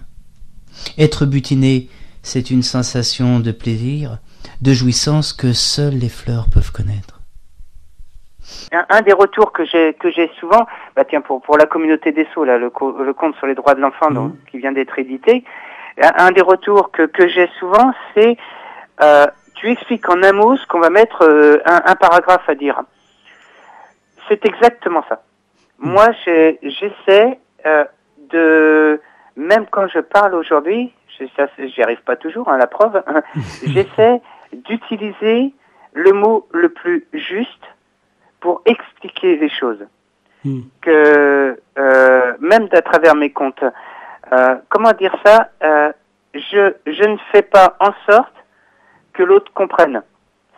Être 0.96 1.26
butiné, 1.26 1.90
c'est 2.22 2.50
une 2.50 2.62
sensation 2.62 3.38
de 3.38 3.52
plaisir, 3.52 4.18
de 4.62 4.72
jouissance 4.72 5.34
que 5.34 5.52
seules 5.52 5.98
les 5.98 6.08
fleurs 6.08 6.48
peuvent 6.48 6.72
connaître. 6.72 7.15
Un, 8.72 8.84
un 8.88 9.00
des 9.02 9.12
retours 9.12 9.52
que 9.52 9.64
j'ai 9.64 9.94
que 9.94 10.10
j'ai 10.10 10.30
souvent, 10.40 10.66
bah 10.94 11.04
tiens 11.04 11.20
pour 11.20 11.40
pour 11.42 11.56
la 11.56 11.66
communauté 11.66 12.12
des 12.12 12.26
Sceaux 12.32 12.44
là, 12.44 12.58
le, 12.58 12.70
co- 12.70 12.96
le 13.02 13.12
compte 13.12 13.34
sur 13.36 13.46
les 13.46 13.54
droits 13.54 13.74
de 13.74 13.80
l'enfant 13.80 14.10
donc, 14.10 14.32
qui 14.50 14.58
vient 14.58 14.72
d'être 14.72 14.98
édité, 14.98 15.44
un, 16.02 16.12
un 16.26 16.30
des 16.32 16.42
retours 16.42 16.90
que 16.90 17.02
que 17.02 17.26
j'ai 17.28 17.48
souvent, 17.58 17.92
c'est 18.14 18.36
euh, 19.02 19.26
tu 19.54 19.70
expliques 19.70 20.08
en 20.08 20.22
un 20.22 20.32
mot 20.32 20.56
ce 20.56 20.66
qu'on 20.66 20.80
va 20.80 20.90
mettre 20.90 21.22
euh, 21.22 21.58
un, 21.64 21.80
un 21.86 21.94
paragraphe 21.96 22.48
à 22.48 22.54
dire. 22.54 22.82
C'est 24.28 24.44
exactement 24.44 25.04
ça. 25.08 25.22
Moi, 25.78 26.08
j'ai- 26.24 26.58
j'essaie 26.62 27.38
euh, 27.66 27.84
de 28.30 29.00
même 29.36 29.66
quand 29.70 29.86
je 29.88 30.00
parle 30.00 30.34
aujourd'hui, 30.34 30.92
j'y 31.58 31.82
arrive 31.82 32.02
pas 32.02 32.16
toujours, 32.16 32.48
hein, 32.48 32.58
la 32.58 32.66
preuve. 32.66 33.02
j'essaie 33.64 34.20
d'utiliser 34.52 35.52
le 35.92 36.12
mot 36.12 36.46
le 36.52 36.68
plus 36.70 37.06
juste 37.12 37.62
pour 38.46 38.62
expliquer 38.64 39.34
les 39.38 39.48
choses. 39.48 39.84
Mm. 40.44 40.60
Que 40.80 41.58
euh, 41.78 42.32
même 42.38 42.68
à 42.70 42.80
travers 42.82 43.16
mes 43.16 43.30
comptes, 43.30 43.64
euh, 44.32 44.54
comment 44.68 44.92
dire 44.92 45.14
ça 45.24 45.50
euh, 45.64 45.90
Je 46.34 46.62
je 46.86 47.04
ne 47.12 47.16
fais 47.32 47.42
pas 47.42 47.76
en 47.80 47.92
sorte 48.08 48.36
que 49.14 49.24
l'autre 49.24 49.50
comprenne. 49.52 50.00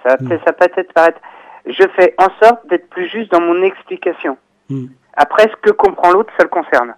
Ça 0.04 0.16
Mm. 0.16 0.28
peut-être 0.28 0.44
ça 0.46 0.52
peut 0.52 0.68
peut-être 0.68 0.92
paraître. 0.92 1.20
Je 1.64 1.84
fais 1.96 2.14
en 2.18 2.28
sorte 2.42 2.66
d'être 2.68 2.90
plus 2.90 3.06
juste 3.08 3.30
dans 3.32 3.40
mon 3.40 3.62
explication. 3.62 4.36
Mm. 4.68 4.86
Après, 5.24 5.44
ce 5.52 5.56
que 5.64 5.70
comprend 5.70 6.10
l'autre, 6.12 6.32
ça 6.36 6.42
le 6.44 6.50
concerne. 6.50 6.94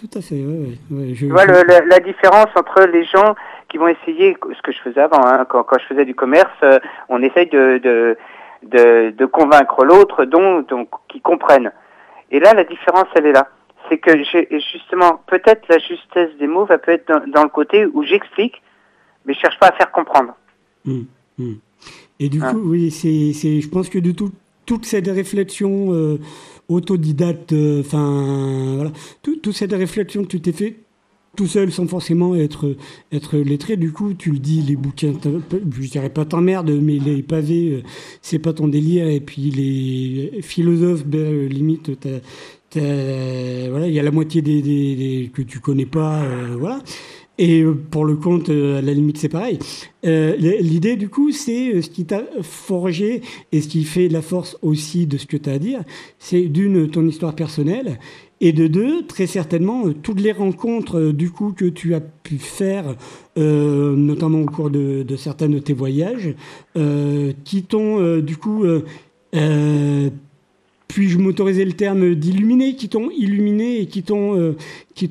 Tout 0.00 0.10
à 0.18 0.22
fait, 0.22 0.40
ouais, 0.48 0.58
ouais, 0.64 0.78
ouais, 0.90 1.14
je- 1.14 1.26
Tu 1.26 1.32
vois 1.32 1.44
le- 1.44 1.62
le- 1.72 1.86
la 1.94 2.00
différence 2.00 2.50
entre 2.56 2.78
les 2.96 3.04
gens 3.04 3.34
qui 3.68 3.76
vont 3.78 3.88
essayer, 3.88 4.36
ce 4.56 4.62
que 4.62 4.72
je 4.72 4.80
faisais 4.86 5.00
avant, 5.08 5.22
hein, 5.26 5.44
quand, 5.48 5.62
quand 5.64 5.78
je 5.82 5.86
faisais 5.86 6.04
du 6.06 6.14
commerce, 6.14 6.58
euh, 6.62 6.78
on 7.08 7.22
essaye 7.22 7.46
de, 7.58 7.78
de, 7.78 8.16
de, 8.70 9.10
de 9.10 9.26
convaincre 9.26 9.84
l'autre, 9.84 10.24
dont, 10.24 10.60
donc 10.62 10.88
qui 11.08 11.20
comprenne. 11.20 11.72
Et 12.30 12.40
là, 12.40 12.54
la 12.54 12.64
différence, 12.64 13.06
elle 13.14 13.26
est 13.26 13.32
là. 13.32 13.48
C'est 13.88 13.98
que 13.98 14.10
justement, 14.72 15.20
peut-être 15.26 15.62
la 15.68 15.78
justesse 15.78 16.30
des 16.38 16.46
mots 16.46 16.64
va 16.64 16.78
peut 16.78 16.92
être 16.92 17.06
dans, 17.08 17.20
dans 17.32 17.42
le 17.42 17.50
côté 17.50 17.84
où 17.86 18.02
j'explique, 18.02 18.62
mais 19.26 19.34
je 19.34 19.40
cherche 19.40 19.58
pas 19.60 19.68
à 19.68 19.72
faire 19.72 19.92
comprendre. 19.92 20.34
Mm, 20.84 21.02
mm. 21.38 21.52
Et 22.20 22.28
du 22.28 22.42
Hein. 22.42 22.52
coup, 22.52 22.60
oui, 22.64 22.90
c'est, 22.90 23.32
c'est, 23.34 23.60
je 23.60 23.68
pense 23.68 23.88
que 23.90 23.98
de 23.98 24.12
tout, 24.12 24.30
toute 24.64 24.86
cette 24.86 25.08
réflexion 25.08 25.92
euh, 25.92 26.18
autodidacte, 26.68 27.52
euh, 27.52 27.80
enfin, 27.80 28.74
voilà, 28.76 28.90
tout- 29.22 29.36
toute 29.36 29.52
cette 29.54 29.72
réflexion 29.72 30.22
que 30.22 30.28
tu 30.28 30.40
t'es 30.40 30.52
fait 30.52 30.76
tout 31.36 31.46
seul 31.46 31.72
sans 31.72 31.86
forcément 31.86 32.34
être, 32.34 32.76
être 33.12 33.36
lettré, 33.38 33.76
du 33.76 33.92
coup, 33.92 34.14
tu 34.14 34.30
le 34.30 34.38
dis, 34.38 34.62
les 34.62 34.76
bouquins, 34.76 35.12
je 35.52 35.88
dirais 35.90 36.10
pas 36.10 36.24
t'emmerde, 36.24 36.70
mais 36.82 36.98
les 36.98 37.22
pavés, 37.22 37.68
euh, 37.70 37.82
c'est 38.22 38.38
pas 38.38 38.52
ton 38.52 38.68
délire, 38.68 39.08
et 39.08 39.20
puis 39.20 39.50
les 39.50 40.40
philosophes, 40.42 41.04
ben, 41.06 41.18
euh, 41.20 41.48
limite, 41.48 41.98
t'as, 42.00 42.20
t'as- 42.70 43.70
voilà, 43.70 43.88
il 43.88 43.94
y 43.94 44.00
a 44.00 44.02
la 44.02 44.10
moitié 44.10 44.42
des, 44.42 44.62
des- 44.62 44.96
des- 44.96 45.30
que 45.32 45.42
tu 45.42 45.60
connais 45.60 45.86
pas, 45.86 46.22
euh, 46.22 46.56
voilà. 46.58 46.82
Et 47.36 47.64
pour 47.90 48.04
le 48.04 48.14
compte, 48.14 48.48
à 48.48 48.80
la 48.80 48.94
limite, 48.94 49.18
c'est 49.18 49.28
pareil. 49.28 49.58
L'idée, 50.04 50.94
du 50.94 51.08
coup, 51.08 51.32
c'est 51.32 51.82
ce 51.82 51.90
qui 51.90 52.04
t'a 52.04 52.22
forgé 52.42 53.22
et 53.50 53.60
ce 53.60 53.66
qui 53.66 53.82
fait 53.82 54.08
la 54.08 54.22
force 54.22 54.56
aussi 54.62 55.06
de 55.08 55.18
ce 55.18 55.26
que 55.26 55.36
tu 55.36 55.50
as 55.50 55.54
à 55.54 55.58
dire. 55.58 55.82
C'est 56.20 56.42
d'une, 56.42 56.88
ton 56.88 57.04
histoire 57.08 57.34
personnelle, 57.34 57.98
et 58.40 58.52
de 58.52 58.66
deux, 58.66 59.06
très 59.06 59.26
certainement, 59.26 59.86
euh, 59.86 59.94
toutes 59.94 60.20
les 60.20 60.32
rencontres, 60.32 60.98
euh, 60.98 61.12
du 61.12 61.30
coup, 61.30 61.52
que 61.52 61.64
tu 61.64 61.94
as 61.94 62.00
pu 62.00 62.38
faire, 62.38 62.84
euh, 63.38 63.94
notamment 63.96 64.40
au 64.40 64.46
cours 64.46 64.70
de, 64.70 65.04
certains 65.16 65.48
de 65.48 65.58
tes 65.58 65.72
voyages, 65.72 66.34
qui 67.44 67.62
t'ont, 67.62 68.18
du 68.18 68.36
coup, 68.36 68.64
puis-je 70.88 71.18
m'autoriser 71.18 71.64
le 71.64 71.72
terme 71.72 72.14
d'illuminer, 72.14 72.74
qui 72.74 72.88
t'ont 72.88 73.10
illuminé 73.10 73.80
et 73.80 73.86
qui 73.86 74.02
t'ont 74.02 74.38
euh, 74.38 74.56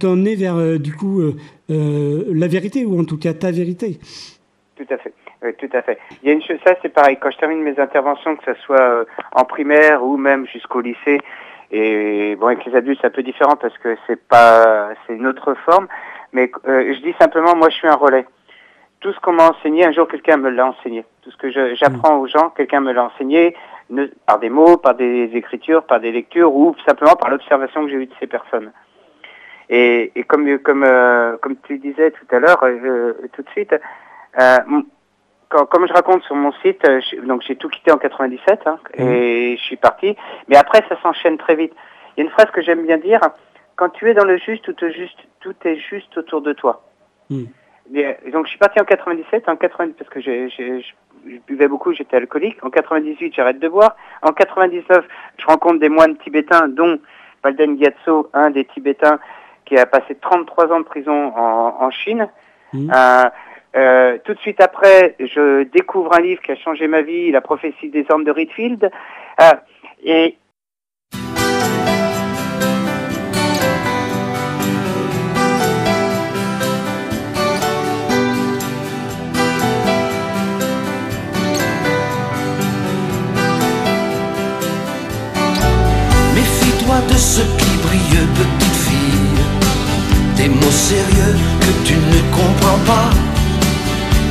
emmené 0.03 0.35
vers 0.35 0.79
du 0.79 0.93
coup 0.93 1.21
la 1.69 2.47
vérité 2.47 2.85
ou 2.85 2.99
en 2.99 3.05
tout 3.05 3.17
cas 3.17 3.33
ta 3.33 3.51
vérité. 3.51 3.99
Tout 4.75 4.85
à 4.89 4.97
fait. 4.97 5.13
Tout 5.57 5.69
à 5.73 5.81
fait. 5.81 5.97
Il 6.21 6.29
y 6.29 6.31
a 6.31 6.35
une 6.35 6.41
chose, 6.41 6.57
ça 6.65 6.75
c'est 6.81 6.93
pareil. 6.93 7.17
Quand 7.19 7.31
je 7.31 7.37
termine 7.37 7.61
mes 7.61 7.77
interventions, 7.77 8.37
que 8.37 8.53
ce 8.53 8.61
soit 8.61 9.05
en 9.33 9.43
primaire 9.43 10.03
ou 10.03 10.15
même 10.15 10.47
jusqu'au 10.47 10.79
lycée, 10.79 11.19
et 11.73 12.35
bon 12.35 12.47
avec 12.47 12.63
les 12.65 12.75
adultes 12.75 12.99
c'est 13.01 13.07
un 13.07 13.09
peu 13.11 13.23
différent 13.23 13.55
parce 13.55 13.75
que 13.79 13.97
c'est 14.05 14.21
pas, 14.27 14.89
c'est 15.05 15.13
une 15.13 15.25
autre 15.25 15.55
forme. 15.65 15.87
Mais 16.31 16.51
euh, 16.67 16.93
je 16.93 17.01
dis 17.01 17.15
simplement, 17.19 17.55
moi 17.55 17.69
je 17.69 17.75
suis 17.75 17.87
un 17.87 17.95
relais. 17.95 18.25
Tout 18.99 19.11
ce 19.11 19.19
qu'on 19.19 19.33
m'a 19.33 19.49
enseigné, 19.49 19.85
un 19.85 19.91
jour 19.91 20.07
quelqu'un 20.07 20.37
me 20.37 20.49
l'a 20.49 20.67
enseigné. 20.67 21.03
Tout 21.23 21.31
ce 21.31 21.37
que 21.37 21.49
j'apprends 21.75 22.17
aux 22.19 22.27
gens, 22.27 22.51
quelqu'un 22.51 22.79
me 22.79 22.93
l'a 22.93 23.05
enseigné 23.05 23.55
par 24.25 24.39
des 24.39 24.49
mots, 24.49 24.77
par 24.77 24.95
des 24.95 25.31
écritures, 25.33 25.83
par 25.83 25.99
des 25.99 26.11
lectures 26.11 26.55
ou 26.55 26.75
simplement 26.85 27.15
par 27.15 27.29
l'observation 27.29 27.83
que 27.85 27.91
j'ai 27.91 27.97
eue 27.97 28.05
de 28.05 28.13
ces 28.19 28.27
personnes. 28.27 28.71
Et, 29.69 30.11
comme 30.27 30.59
comme 30.59 30.83
euh, 30.83 31.37
comme 31.37 31.55
tu 31.63 31.79
disais 31.79 32.11
tout 32.11 32.35
à 32.35 32.39
l'heure, 32.39 32.63
euh, 32.63 33.13
tout 33.33 33.41
de 33.41 33.49
suite, 33.49 33.73
quand, 35.53 35.65
comme 35.67 35.87
je 35.87 35.93
raconte 35.93 36.23
sur 36.23 36.35
mon 36.35 36.51
site, 36.63 36.83
euh, 36.87 36.99
je- 37.01 37.21
donc 37.21 37.41
j'ai 37.47 37.55
tout 37.55 37.69
quitté 37.69 37.91
en 37.91 37.97
97 37.97 38.61
hein, 38.65 38.77
et 38.97 39.55
je 39.57 39.63
suis 39.63 39.75
parti. 39.77 40.15
Mais 40.47 40.55
après, 40.57 40.83
ça 40.89 40.99
s'enchaîne 41.01 41.37
très 41.37 41.55
vite. 41.55 41.73
Il 42.15 42.19
y 42.19 42.23
a 42.23 42.25
une 42.25 42.31
phrase 42.31 42.49
que 42.51 42.61
j'aime 42.61 42.85
bien 42.85 42.97
dire 42.97 43.21
quand 43.75 43.89
tu 43.89 44.09
es 44.09 44.13
dans 44.13 44.25
le 44.25 44.37
juste, 44.37 44.63
tout, 44.63 44.85
est 44.85 44.91
juste, 44.91 45.17
tout 45.39 45.55
est 45.65 45.77
juste 45.77 46.17
autour 46.17 46.41
de 46.41 46.53
toi. 46.53 46.83
Mm. 47.29 47.43
Bien, 47.89 48.13
donc 48.31 48.45
je 48.45 48.49
suis 48.51 48.59
parti 48.59 48.79
en 48.79 48.85
97, 48.85 49.49
en 49.49 49.55
90 49.55 49.93
parce 49.97 50.09
que 50.09 50.21
j'ai, 50.21 50.49
j'ai- 50.49 50.81
je, 50.81 51.37
buvais 51.47 51.67
beaucoup, 51.67 51.93
j'étais 51.93 52.17
alcoolique. 52.17 52.63
En 52.63 52.69
98, 52.69 53.33
j'arrête 53.35 53.59
de 53.59 53.67
boire. 53.67 53.95
En 54.21 54.31
99, 54.31 55.05
je 55.37 55.45
rencontre 55.45 55.79
des 55.79 55.89
moines 55.89 56.17
tibétains, 56.17 56.67
dont 56.67 56.99
Palden 57.41 57.77
Gyatso, 57.77 58.29
un 58.33 58.51
des 58.51 58.65
Tibétains 58.65 59.19
qui 59.65 59.77
a 59.77 59.85
passé 59.85 60.15
33 60.15 60.71
ans 60.71 60.79
de 60.79 60.85
prison 60.85 61.33
en, 61.35 61.75
en 61.79 61.89
Chine. 61.91 62.27
Mm. 62.73 62.91
Euh, 62.93 63.23
euh, 63.75 64.17
tout 64.23 64.33
de 64.33 64.39
suite 64.39 64.61
après, 64.61 65.15
je 65.19 65.63
découvre 65.63 66.13
un 66.13 66.21
livre 66.21 66.41
qui 66.41 66.51
a 66.51 66.55
changé 66.55 66.87
ma 66.87 67.01
vie, 67.01 67.31
La 67.31 67.41
prophétie 67.41 67.89
des 67.89 68.05
hommes 68.09 68.23
de 68.23 68.31
Ritfield. 68.31 68.91
Euh, 69.41 69.51
et 70.03 70.37
Méfie-toi 86.35 86.95
de 87.09 87.13
ce 87.15 87.41
qui 87.41 87.77
brille, 87.81 88.27
petite 88.35 88.75
fille. 88.85 89.43
Des 90.37 90.49
mots 90.49 90.71
sérieux 90.71 91.35
que 91.59 91.87
tu 91.87 91.95
ne 91.95 92.21
comprends 92.35 92.79
pas. 92.85 93.32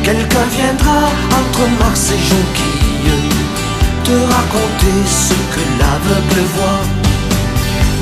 Quelqu'un 0.02 0.46
viendra 0.56 1.00
entre 1.38 1.62
Mars 1.80 2.10
et 2.10 2.22
Jonquille 2.28 2.82
te 4.04 4.10
raconter 4.10 4.98
ce 5.06 5.34
que 5.52 5.62
l'aveugle 5.78 6.42
voit. 6.56 6.84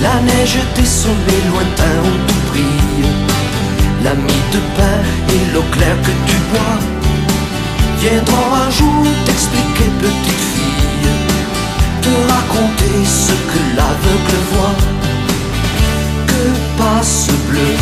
La 0.02 0.20
neige 0.22 0.58
des 0.76 0.86
sommets 0.86 1.44
lointains 1.50 2.00
où 2.04 2.14
tout 2.26 2.42
brille. 2.50 3.10
La 4.02 4.14
mie 4.14 4.46
de 4.52 4.60
pain 4.76 4.98
et 5.28 5.52
l'eau 5.52 5.64
claire 5.72 6.00
que 6.02 6.14
tu 6.26 6.36
bois 6.52 6.78
viendront 8.00 8.54
un 8.66 8.70
jour 8.70 9.04
t'expliquer, 9.26 9.90
petite 10.00 10.44
fille 10.54 10.80
te 12.00 12.08
raconter 12.32 13.04
ce 13.04 13.32
que 13.50 13.60
l'aveugle 13.76 14.38
voit. 14.52 14.78
Que 16.26 16.44
passe 16.78 17.28
bleu 17.48 17.72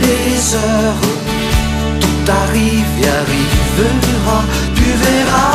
les 0.00 0.54
heures, 0.54 1.02
tout 2.24 2.30
arrive 2.30 2.86
et 3.02 3.08
arrivera, 3.08 4.44
tu 4.74 4.82
verras. 4.82 5.54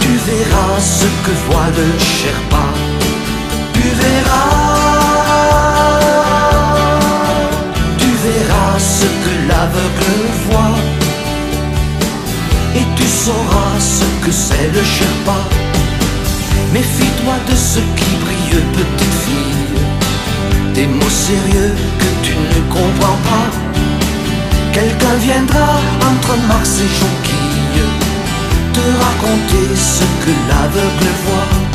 Tu 0.00 0.08
verras 0.08 0.80
ce 0.80 1.04
que 1.24 1.32
voit 1.46 1.70
le 1.76 1.98
Sherpa, 1.98 2.64
tu 3.74 3.82
verras. 4.00 4.52
Tu 7.98 8.08
verras 8.24 8.78
ce 8.78 9.04
que 9.04 9.32
l'aveugle 9.48 10.22
voit 10.48 10.78
et 12.74 12.86
tu 12.96 13.06
sauras 13.06 13.78
ce 13.78 14.04
que 14.24 14.32
c'est 14.32 14.70
le 14.74 14.82
Sherpa. 14.82 15.38
Méfie-toi 16.72 17.34
de 17.50 17.54
ce 17.54 17.80
qui 17.96 18.10
brille, 18.24 18.62
petite 18.72 19.14
fille, 19.24 19.61
des 20.74 20.86
mots 20.86 21.10
sérieux 21.10 21.74
que 21.98 22.26
tu 22.26 22.34
ne 22.34 22.60
comprends 22.72 23.18
pas. 23.30 23.48
Quelqu'un 24.72 25.16
viendra 25.20 25.80
entre 26.10 26.36
Mars 26.48 26.80
et 26.80 26.90
Jonquille 26.98 27.42
te 28.72 28.80
raconter 29.04 29.76
ce 29.76 30.04
que 30.24 30.32
l'aveugle 30.48 31.12
voit. 31.24 31.71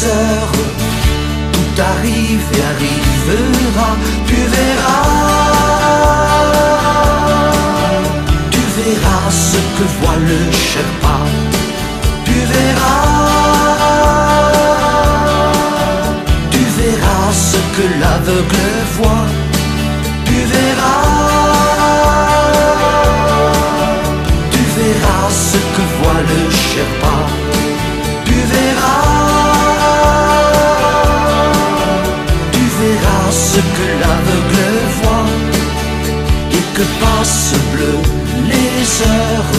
Tout 0.00 1.80
arrive 1.80 2.46
et 2.56 2.62
arrivera, 2.72 3.90
tu 4.26 4.34
verras. 4.34 5.04
Tu 8.50 8.60
verras 8.76 9.30
ce 9.30 9.58
que 9.76 9.84
voit 10.00 10.18
le 10.28 10.40
Sherpa, 10.52 11.18
tu 12.24 12.34
verras. 12.52 13.04
Tu 16.50 16.62
verras 16.78 17.32
ce 17.32 17.58
que 17.76 17.84
l'aveugle 18.00 18.72
voit, 18.96 19.26
tu 20.24 20.38
verras. 20.52 21.04
Tu 24.50 24.60
verras 24.78 25.30
ce 25.30 25.58
que 25.74 25.82
voit 25.98 26.20
le 26.30 26.50
Sherpa. 26.50 27.63
Ce 33.54 33.60
que 33.76 33.86
l'aveugle 34.00 34.68
voit. 34.98 35.28
Et 36.56 36.64
que 36.76 36.84
passent 37.00 37.54
bleu 37.72 37.96
les 38.50 38.82
heures. 39.10 39.54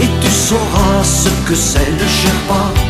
Et 0.00 0.10
tu 0.20 0.30
sauras 0.30 1.04
ce 1.04 1.30
que 1.48 1.54
c'est 1.54 1.90
le 2.00 2.08
Sherpa. 2.18 2.85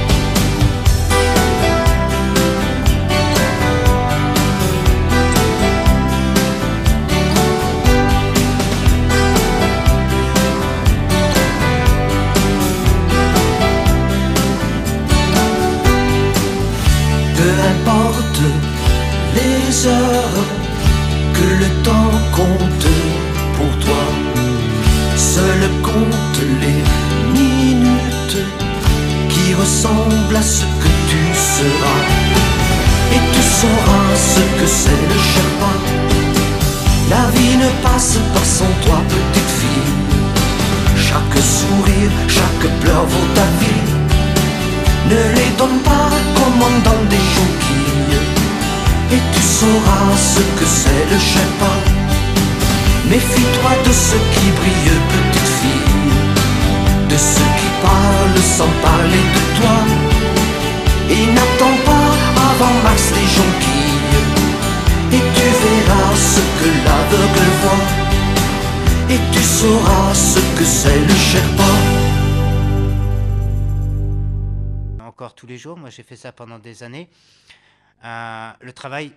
J'ai 75.97 76.03
fait 76.03 76.17
ça 76.17 76.33
pendant 76.33 76.59
des 76.59 76.83
années. 76.83 77.09
Euh, 78.05 78.53
le 78.61 78.73
travail, 78.73 79.13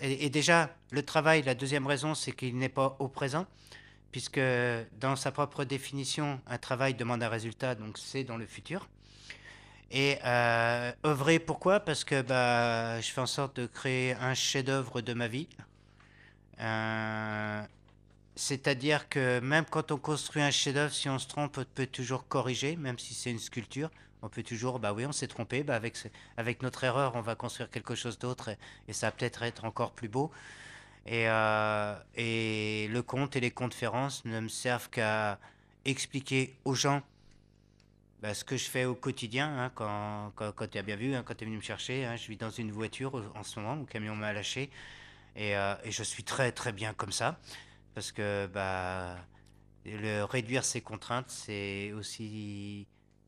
et 0.00 0.30
déjà, 0.30 0.70
le 0.92 1.02
travail, 1.02 1.42
la 1.42 1.54
deuxième 1.54 1.86
raison, 1.86 2.14
c'est 2.14 2.32
qu'il 2.32 2.56
n'est 2.56 2.68
pas 2.68 2.96
au 3.00 3.08
présent, 3.08 3.46
puisque 4.12 4.40
dans 5.00 5.16
sa 5.16 5.32
propre 5.32 5.64
définition, 5.64 6.40
un 6.46 6.58
travail 6.58 6.94
demande 6.94 7.22
un 7.22 7.28
résultat, 7.28 7.74
donc 7.74 7.98
c'est 7.98 8.22
dans 8.22 8.36
le 8.36 8.46
futur. 8.46 8.88
Et 9.90 10.18
euh, 10.24 10.92
œuvrer, 11.04 11.38
pourquoi? 11.40 11.80
Parce 11.80 12.04
que 12.04 12.22
bah, 12.22 13.00
je 13.00 13.10
fais 13.10 13.20
en 13.20 13.26
sorte 13.26 13.56
de 13.60 13.66
créer 13.66 14.14
un 14.14 14.34
chef-d'œuvre 14.34 15.00
de 15.02 15.12
ma 15.12 15.28
vie. 15.28 15.48
Euh, 16.60 17.62
C'est-à-dire 18.36 19.08
que 19.10 19.40
même 19.40 19.66
quand 19.66 19.90
on 19.90 19.98
construit 19.98 20.40
un 20.42 20.50
chef-d'œuvre, 20.50 20.94
si 20.94 21.08
on 21.10 21.18
se 21.18 21.26
trompe, 21.26 21.58
on 21.58 21.64
peut 21.64 21.86
toujours 21.86 22.26
corriger, 22.28 22.76
même 22.76 22.98
si 22.98 23.12
c'est 23.12 23.30
une 23.30 23.40
sculpture. 23.40 23.90
On 24.22 24.28
peut 24.28 24.42
toujours, 24.42 24.78
bah 24.78 24.92
oui, 24.92 25.04
on 25.06 25.12
s'est 25.12 25.26
trompé, 25.26 25.62
bah 25.64 25.74
avec, 25.74 25.96
avec 26.36 26.62
notre 26.62 26.84
erreur, 26.84 27.16
on 27.16 27.20
va 27.22 27.34
construire 27.34 27.70
quelque 27.70 27.94
chose 27.94 28.18
d'autre 28.18 28.50
et, 28.88 28.92
ça 28.92 29.08
va 29.08 29.12
peut-être 29.12 29.42
être 29.42 29.64
encore 29.64 29.92
plus 29.92 30.08
beau. 30.08 30.30
Et, 31.06 31.28
euh, 31.28 31.96
et 32.14 32.88
le 32.90 33.02
conte 33.02 33.36
et 33.36 33.40
les 33.40 33.50
conférences 33.50 34.24
ne 34.24 34.40
me 34.40 34.48
servent 34.48 34.90
qu'à 34.90 35.38
expliquer 35.84 36.54
aux 36.64 36.74
gens 36.74 37.02
bah, 38.20 38.34
ce 38.34 38.44
que 38.44 38.56
je 38.56 38.68
fais 38.70 38.84
au 38.84 38.94
quotidien. 38.94 39.48
hein, 39.58 39.72
quand 39.74 40.32
quand, 40.36 40.52
quand 40.52 40.68
tu 40.70 40.78
as 40.78 40.82
bien 40.82 40.96
vu, 40.96 41.14
hein, 41.14 41.22
quand 41.24 41.34
tu 41.34 41.44
es 41.44 41.46
venu 41.46 41.56
me 41.56 41.62
chercher, 41.62 42.04
hein, 42.04 42.16
je 42.16 42.28
vis 42.28 42.36
dans 42.36 42.50
une 42.50 42.70
voiture 42.70 43.14
au- 43.14 43.22
en 43.36 43.42
ce 43.42 43.58
moment, 43.60 43.76
mon 43.76 43.84
camion 43.84 44.14
m'a 44.16 44.32
lâché. 44.32 44.70
Et, 45.36 45.56
euh, 45.56 45.74
et 45.84 45.90
je 45.92 46.02
suis 46.02 46.24
très 46.24 46.52
très 46.52 46.72
bien 46.72 46.94
comme 46.94 47.12
ça. 47.12 47.38
Parce 47.94 48.12
que 48.12 48.46
bah, 48.48 49.16
le 49.86 50.24
réduire 50.24 50.64
ses 50.64 50.80
contraintes, 50.82 51.30
c'est 51.30 51.92
aussi 51.92 52.86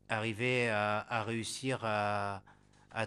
arriver 0.09 0.69
à, 0.69 1.23
réussir 1.23 1.79
à, 1.83 2.41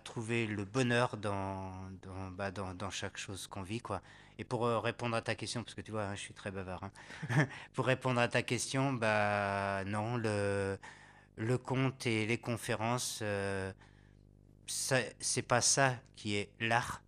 trouver 0.04 0.46
le 0.46 0.64
bonheur 0.64 1.16
dans, 1.16 1.72
dans, 2.02 2.30
bah, 2.30 2.50
dans, 2.50 2.74
dans 2.74 2.90
chaque 2.90 3.16
chose 3.16 3.46
qu'on 3.46 3.62
vit. 3.62 3.80
Quoi. 3.80 4.02
Et 4.38 4.44
pour 4.44 4.64
euh, 4.66 4.78
répondre 4.78 5.16
à 5.16 5.22
ta 5.22 5.34
question, 5.34 5.64
parce 5.64 5.74
que 5.74 5.80
tu 5.80 5.90
vois, 5.90 6.04
hein, 6.04 6.14
je 6.14 6.20
suis 6.20 6.34
très 6.34 6.52
bavard, 6.52 6.84
hein. 6.84 7.48
pour 7.74 7.86
répondre 7.86 8.20
à 8.20 8.28
ta 8.28 8.42
question, 8.42 8.92
bah 8.92 9.82
non, 9.84 10.16
le, 10.16 10.78
le 11.36 11.58
conte 11.58 12.06
et 12.06 12.24
les 12.24 12.38
conférences, 12.38 13.18
euh, 13.22 13.72
c'est 14.66 15.42
pas 15.42 15.60
ça 15.60 15.96
qui 16.14 16.36
est 16.36 16.50
l'art. 16.60 17.02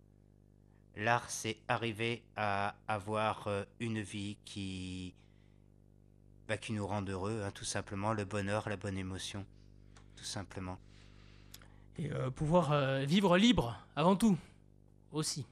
L'art, 0.97 1.29
c'est 1.29 1.57
arriver 1.69 2.21
à 2.35 2.75
avoir 2.89 3.47
euh, 3.47 3.63
une 3.79 4.01
vie 4.01 4.37
qui, 4.43 5.13
bah, 6.49 6.57
qui 6.57 6.73
nous 6.73 6.85
rend 6.85 7.01
heureux, 7.03 7.43
hein, 7.45 7.51
tout 7.51 7.63
simplement, 7.63 8.11
le 8.11 8.25
bonheur, 8.25 8.67
la 8.67 8.75
bonne 8.75 8.97
émotion, 8.97 9.45
tout 10.21 10.27
simplement. 10.27 10.77
Et 11.97 12.11
euh, 12.11 12.29
pouvoir 12.29 12.71
euh, 12.71 13.03
vivre 13.05 13.37
libre, 13.39 13.75
avant 13.95 14.15
tout, 14.15 14.37
aussi. 15.11 15.45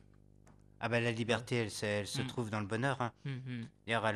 Ah 0.80 0.88
bah 0.90 1.00
la 1.00 1.12
liberté, 1.12 1.56
elle, 1.56 1.72
se- 1.72 1.86
elle 1.86 2.08
se 2.08 2.22
Mm. 2.22 2.28
trouve 2.28 2.50
dans 2.52 2.60
le 2.60 2.68
bonheur. 2.68 3.02
Hein. 3.02 3.12
D'ailleurs, 3.88 4.08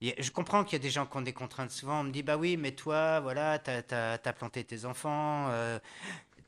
il 0.00 0.08
y 0.08 0.12
a- 0.12 0.22
Je 0.22 0.30
comprends 0.30 0.62
qu'il 0.62 0.74
y 0.74 0.80
a 0.80 0.82
des 0.82 0.90
gens 0.90 1.04
qui 1.04 1.16
ont 1.16 1.20
des 1.22 1.32
contraintes. 1.32 1.72
Souvent, 1.72 2.00
on 2.00 2.04
me 2.04 2.12
dit, 2.12 2.22
bah 2.22 2.36
oui, 2.36 2.56
mais 2.56 2.72
toi, 2.72 3.18
voilà, 3.20 3.58
t'as 3.58 3.82
as, 4.24 4.32
planté 4.32 4.62
tes 4.62 4.84
enfants. 4.84 5.48
Euh, 5.50 5.80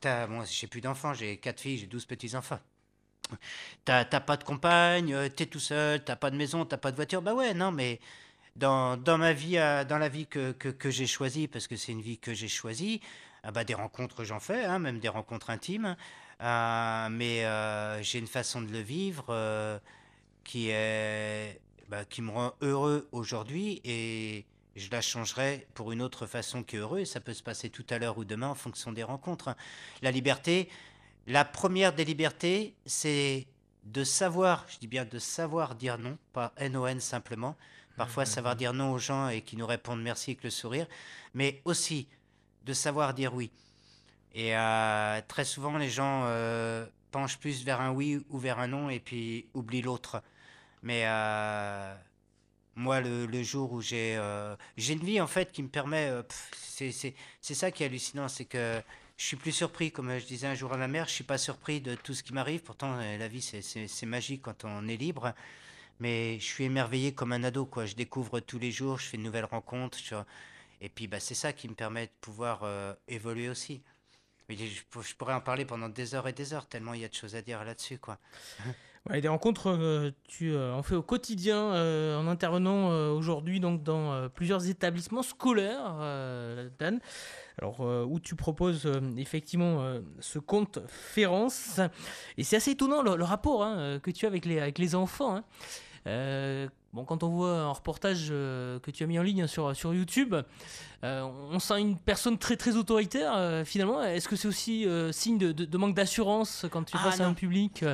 t'as- 0.01 0.29
Moi, 0.29 0.45
j'ai 0.47 0.69
plus 0.69 0.81
d'enfants, 0.81 1.13
j'ai 1.13 1.39
quatre 1.39 1.61
filles, 1.61 1.79
j'ai 1.79 1.87
12 1.89 2.07
petits-enfants. 2.07 2.61
T'as 3.85 4.05
t'as 4.05 4.21
pas 4.21 4.37
de 4.39 4.45
compagne, 4.45 5.13
euh, 5.13 5.29
t'es 5.29 5.47
tout 5.47 5.59
seul, 5.61 6.03
t'as 6.05 6.17
pas 6.17 6.31
de 6.31 6.37
maison, 6.37 6.65
t'as 6.65 6.79
pas 6.79 6.93
de 6.93 6.97
voiture. 6.97 7.21
Bah 7.21 7.35
ouais, 7.35 7.53
non, 7.53 7.73
mais 7.73 8.01
dans, 8.59 9.19
ma 9.19 9.33
vie, 9.33 9.59
euh, 9.59 9.85
dans 9.85 9.99
la 9.99 10.09
vie 10.09 10.27
que, 10.27 10.53
que, 10.53 10.91
j'ai 10.91 11.07
choisie, 11.07 11.49
parce 11.49 11.67
que 11.67 11.77
c'est 11.77 11.93
une 11.93 12.01
vie 12.01 12.19
que 12.19 12.35
j'ai 12.35 12.49
choisie, 12.49 13.01
ah 13.45 13.53
bah 13.53 13.65
des 13.65 13.75
rencontres 13.75 14.25
j'en 14.25 14.41
fais, 14.41 14.65
hein, 14.65 14.79
même 14.79 14.99
des 14.99 15.09
rencontres 15.09 15.51
intimes. 15.51 15.97
Euh, 16.41 17.09
mais 17.11 17.45
euh, 17.45 18.03
j'ai 18.03 18.19
une 18.19 18.27
façon 18.27 18.63
de 18.63 18.71
le 18.71 18.81
vivre 18.81 19.81
qui 20.45 20.69
est 20.71 21.61
bah, 21.89 22.05
qui 22.05 22.23
me 22.23 22.31
rend 22.31 22.53
heureux 22.61 23.09
aujourd'hui 23.13 23.81
et 23.85 24.45
je 24.77 24.91
la 24.91 25.01
changerai 25.01 25.67
pour 25.75 25.91
une 25.91 26.03
autre 26.03 26.27
façon 26.27 26.63
qui 26.63 26.77
est 26.77 26.79
heureux 26.79 27.05
ça 27.05 27.19
peut 27.19 27.33
se 27.33 27.43
passer 27.43 27.71
tout 27.71 27.85
à 27.91 27.99
l'heure 27.99 28.19
ou 28.19 28.25
demain 28.25 28.49
en 28.49 28.55
fonction 28.55 28.93
des 28.93 29.03
rencontres. 29.03 29.57
La 30.03 30.11
liberté, 30.11 30.69
la 31.27 31.45
première 31.45 31.93
des 31.93 32.05
libertés, 32.05 32.75
c'est 32.87 33.47
de 33.85 34.05
savoir, 34.05 34.67
je 34.69 34.79
dis 34.79 34.87
bien 34.87 35.05
de 35.05 35.19
savoir 35.19 35.75
dire 35.75 35.99
non, 35.99 36.19
pas 36.33 36.53
N-O-N 36.57 37.01
simplement, 37.01 37.57
parfois 37.99 38.25
savoir 38.25 38.57
dire 38.57 38.73
non 38.73 38.93
aux 38.93 38.99
gens 38.99 39.29
et 39.29 39.43
qui 39.43 39.57
nous 39.57 39.67
répondent 39.67 40.01
merci 40.01 40.31
avec 40.31 40.45
le 40.45 40.51
sourire, 40.51 40.87
mais 41.35 41.61
aussi 41.65 42.09
de 42.65 42.73
savoir 42.73 43.13
dire 43.13 43.35
oui. 43.35 43.51
Et 44.35 44.57
euh, 44.57 45.21
très 45.27 45.45
souvent, 45.45 45.77
les 45.77 45.91
gens 45.91 46.23
euh, 46.25 46.87
penche 47.11 47.39
plus 47.39 47.65
vers 47.65 47.81
un 47.81 47.91
oui 47.91 48.25
ou 48.31 48.39
vers 48.39 48.61
un 48.61 48.69
non 48.69 48.89
et 48.89 49.01
puis 49.01 49.47
oublie 49.53 49.83
l'autre. 49.83 50.23
Mais 50.83 51.03
euh, 51.07 51.95
moi, 52.77 53.01
le, 53.01 53.27
le 53.27 53.43
jour 53.43 53.73
où 53.73 53.81
j'ai 53.81 54.17
j'ai 54.77 54.93
une 54.93 55.05
vie 55.05 55.21
en 55.21 55.27
fait 55.27 55.51
qui 55.51 55.63
me 55.63 55.69
permet, 55.69 56.13
c'est 56.55 57.03
ça 57.41 57.71
qui 57.73 57.83
est 57.83 57.87
hallucinant, 57.87 58.29
c'est 58.29 58.45
que 58.45 58.81
je 59.17 59.25
suis 59.25 59.37
plus 59.37 59.51
surpris, 59.51 59.91
comme 59.91 60.17
je 60.17 60.25
disais 60.25 60.47
un 60.47 60.55
jour 60.55 60.73
à 60.73 60.77
ma 60.77 60.87
mère, 60.87 61.07
je 61.07 61.15
suis 61.15 61.25
pas 61.25 61.39
surpris 61.39 61.81
de 61.81 61.97
tout 61.97 62.15
ce 62.15 62.23
qui 62.23 62.33
m'arrive. 62.33 62.63
Pourtant, 62.63 62.97
la 62.97 63.27
vie 63.27 63.43
c'est 63.43 64.07
magique 64.07 64.43
quand 64.43 64.65
on 64.65 64.87
est 64.87 64.97
libre. 64.97 65.35
Mais 66.01 66.39
je 66.39 66.45
suis 66.45 66.65
émerveillé 66.65 67.13
comme 67.13 67.33
un 67.33 67.43
ado, 67.45 67.67
quoi. 67.67 67.87
Je 67.87 67.95
découvre 67.95 68.41
tous 68.41 68.59
les 68.59 68.71
jours, 68.71 68.99
je 68.99 69.07
fais 69.07 69.17
de 69.17 69.23
nouvelles 69.23 69.45
rencontres. 69.45 69.99
Et 70.81 70.89
puis, 70.89 71.07
bah, 71.07 71.21
c'est 71.21 71.35
ça 71.35 71.53
qui 71.53 71.69
me 71.69 71.75
permet 71.75 72.07
de 72.07 72.13
pouvoir 72.21 72.61
euh, 72.63 72.95
évoluer 73.09 73.49
aussi. 73.49 73.83
Mais 74.49 74.57
je, 74.57 75.15
pourrais 75.17 75.35
en 75.35 75.41
parler 75.41 75.65
pendant 75.65 75.89
des 75.89 76.15
heures 76.15 76.27
et 76.27 76.33
des 76.33 76.55
heures, 76.55 76.67
tellement 76.67 76.95
il 76.95 77.01
y 77.03 77.05
a 77.05 77.09
de 77.09 77.15
choses 77.15 77.35
à 77.35 77.43
dire 77.43 77.65
là-dessus, 77.65 77.99
quoi. 77.99 78.19
Ouais, 79.09 79.23
des 79.23 79.29
rencontres, 79.29 79.71
euh, 79.71 80.11
tu 80.27 80.53
euh, 80.53 80.75
en 80.75 80.83
fais 80.83 80.95
au 80.95 81.03
quotidien 81.03 81.57
euh, 81.57 82.19
en 82.19 82.27
intervenant 82.27 82.91
aujourd'hui 83.13 83.59
donc 83.59 83.83
dans 83.83 84.29
plusieurs 84.29 84.69
établissements 84.69 85.23
scolaires, 85.23 85.97
Dan. 86.79 87.01
Alors 87.61 87.81
où 87.81 88.21
tu 88.21 88.37
proposes 88.37 88.91
effectivement 89.17 90.01
ce 90.21 90.39
conte 90.39 90.81
Férence 90.87 91.81
et 92.37 92.45
c'est 92.45 92.57
assez 92.57 92.73
étonnant 92.73 93.03
le, 93.03 93.25
rapport 93.25 93.65
hein, 93.65 93.99
que 94.01 94.11
tu 94.11 94.27
as 94.27 94.29
avec 94.29 94.45
les 94.45 94.61
avec 94.61 94.79
les 94.79 94.95
enfants. 94.95 95.37
hein. 95.37 95.45
Euh, 96.09 96.67
bon, 96.95 97.05
quand 97.05 97.23
on 97.23 97.29
voit 97.29 97.53
un 97.61 97.71
reportage 97.71 98.29
euh, 98.31 98.79
que 98.81 98.91
tu 98.91 99.05
as 99.05 99.07
mis 99.07 99.19
en 99.19 99.23
ligne 99.23 99.47
sur, 99.47 99.77
sur 99.77 99.93
YouTube, 99.93 100.35
euh, 101.05 101.23
on 101.51 101.59
sent 101.59 101.79
une 101.81 101.99
personne 101.99 102.39
très 102.39 102.57
très 102.57 102.77
autoritaire 102.77 103.63
finalement. 103.67 104.03
Est-ce 104.03 104.27
que 104.27 104.35
c'est 104.37 104.49
aussi 104.49 104.87
signe 105.13 105.37
de, 105.39 105.53
de- 105.53 105.65
de 105.67 105.79
manque 105.79 105.95
d'assurance 105.95 106.65
quand 106.71 106.85
tu 106.85 106.97
Ah, 106.99 107.11
face 107.11 107.21
à 107.21 107.27
un 107.27 107.35
public 107.35 107.85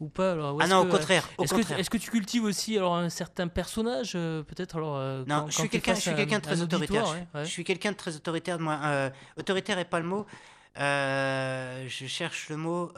ou 0.00 0.08
pas? 0.08 0.32
Alors, 0.32 0.54
ou 0.54 0.60
Ah 0.60 0.64
est-ce 0.64 0.72
non, 0.72 0.80
au 0.82 0.84
que, 0.84 0.90
contraire, 0.92 1.28
Est-ce 1.40 1.90
que, 1.90 1.96
tu 1.98 2.10
cultives 2.10 2.44
aussi 2.44 2.76
alors 2.78 2.94
un 2.96 3.08
certain 3.08 3.48
personnage 3.48 4.12
peut-être 4.12 4.76
alors 4.76 4.96
Non, 5.26 5.40
quand- 5.40 5.46
je 5.50 5.58
suis 5.58 5.68
quelqu'un, 5.68 5.94
très 6.40 6.62
autoritaire. 6.62 7.06
je, 7.06 7.12
ouais, 7.14 7.26
ouais. 7.34 7.44
je 7.44 7.50
suis 7.50 7.64
quelqu'un 7.64 7.90
de 7.92 7.96
très 7.96 8.14
autoritaire. 8.14 8.60
Moi, 8.60 8.78
autoritaire 9.36 9.78
est 9.80 9.84
pas 9.84 9.98
le 10.00 10.06
mot. 10.06 10.26
Je 10.76 12.04
cherche 12.06 12.48
le 12.50 12.56
mot. 12.56 12.92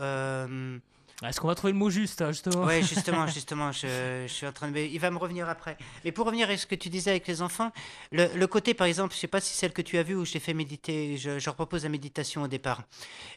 Est-ce 1.22 1.38
qu'on 1.38 1.48
va 1.48 1.54
trouver 1.54 1.72
le 1.74 1.78
mot 1.78 1.90
juste 1.90 2.22
hein, 2.22 2.32
justement 2.32 2.64
Ouais, 2.64 2.82
justement, 2.94 3.26
justement, 3.26 3.72
je, 3.72 4.24
je 4.26 4.32
suis 4.32 4.46
en 4.46 4.52
train 4.52 4.70
de. 4.70 4.78
Il 4.78 4.98
va 4.98 5.10
me 5.10 5.18
revenir 5.18 5.48
après. 5.48 5.76
Mais 6.04 6.12
pour 6.12 6.24
revenir 6.26 6.48
à 6.48 6.56
ce 6.56 6.66
que 6.66 6.74
tu 6.74 6.88
disais 6.88 7.10
avec 7.10 7.26
les 7.28 7.42
enfants, 7.42 7.72
le, 8.10 8.26
le 8.34 8.46
côté, 8.46 8.72
par 8.72 8.86
exemple, 8.86 9.14
je 9.14 9.18
sais 9.18 9.26
pas 9.26 9.40
si 9.40 9.54
celle 9.54 9.72
que 9.72 9.82
tu 9.82 9.98
as 9.98 10.02
vue 10.02 10.14
où 10.14 10.24
je 10.24 10.32
t'ai 10.32 10.40
fait 10.40 10.54
méditer, 10.54 11.16
je, 11.18 11.38
je 11.38 11.44
leur 11.46 11.54
propose 11.54 11.82
la 11.82 11.90
méditation 11.90 12.42
au 12.42 12.48
départ. 12.48 12.82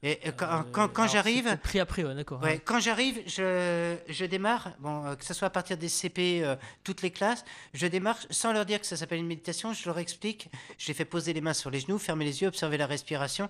Et 0.01 0.19
euh, 0.25 0.31
quand, 0.35 0.45
Euh, 0.49 0.61
quand, 0.71 0.87
quand 0.87 1.07
j'arrive, 1.07 1.57
pris 1.57 1.79
après, 1.81 2.03
ouais, 2.05 2.15
d'accord. 2.15 2.41
Ouais, 2.41 2.59
quand 2.63 2.79
j'arrive, 2.79 3.21
je, 3.27 3.95
je 4.07 4.25
démarre, 4.25 4.71
bon, 4.79 5.05
euh, 5.05 5.15
que 5.15 5.25
ce 5.25 5.33
soit 5.33 5.47
à 5.47 5.51
partir 5.51 5.77
des 5.77 5.89
CP, 5.89 6.41
euh, 6.43 6.55
toutes 6.85 7.01
les 7.01 7.11
classes, 7.11 7.43
je 7.73 7.85
démarre 7.87 8.17
sans 8.29 8.53
leur 8.53 8.65
dire 8.65 8.79
que 8.79 8.85
ça 8.87 8.95
s'appelle 8.95 9.19
une 9.19 9.27
méditation, 9.27 9.73
je 9.73 9.85
leur 9.87 9.99
explique, 9.99 10.49
je 10.77 10.87
les 10.87 10.93
fais 10.93 11.05
poser 11.05 11.33
les 11.33 11.41
mains 11.41 11.53
sur 11.53 11.69
les 11.69 11.81
genoux, 11.81 11.97
fermer 11.99 12.23
les 12.23 12.41
yeux, 12.41 12.47
observer 12.47 12.77
la 12.77 12.87
respiration, 12.87 13.49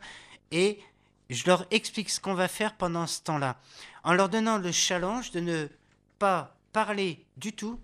et 0.52 0.80
je 1.30 1.46
leur 1.46 1.66
explique 1.72 2.10
ce 2.10 2.20
qu'on 2.20 2.34
va 2.34 2.48
faire 2.48 2.76
pendant 2.76 3.08
ce 3.08 3.22
temps-là, 3.22 3.58
en 4.04 4.14
leur 4.14 4.30
donnant 4.30 4.58
le 4.58 4.72
challenge 4.72 5.32
de 5.32 5.40
ne 5.40 5.68
pas 6.20 6.56
parler 6.72 7.26
du 7.38 7.54
tout 7.54 7.80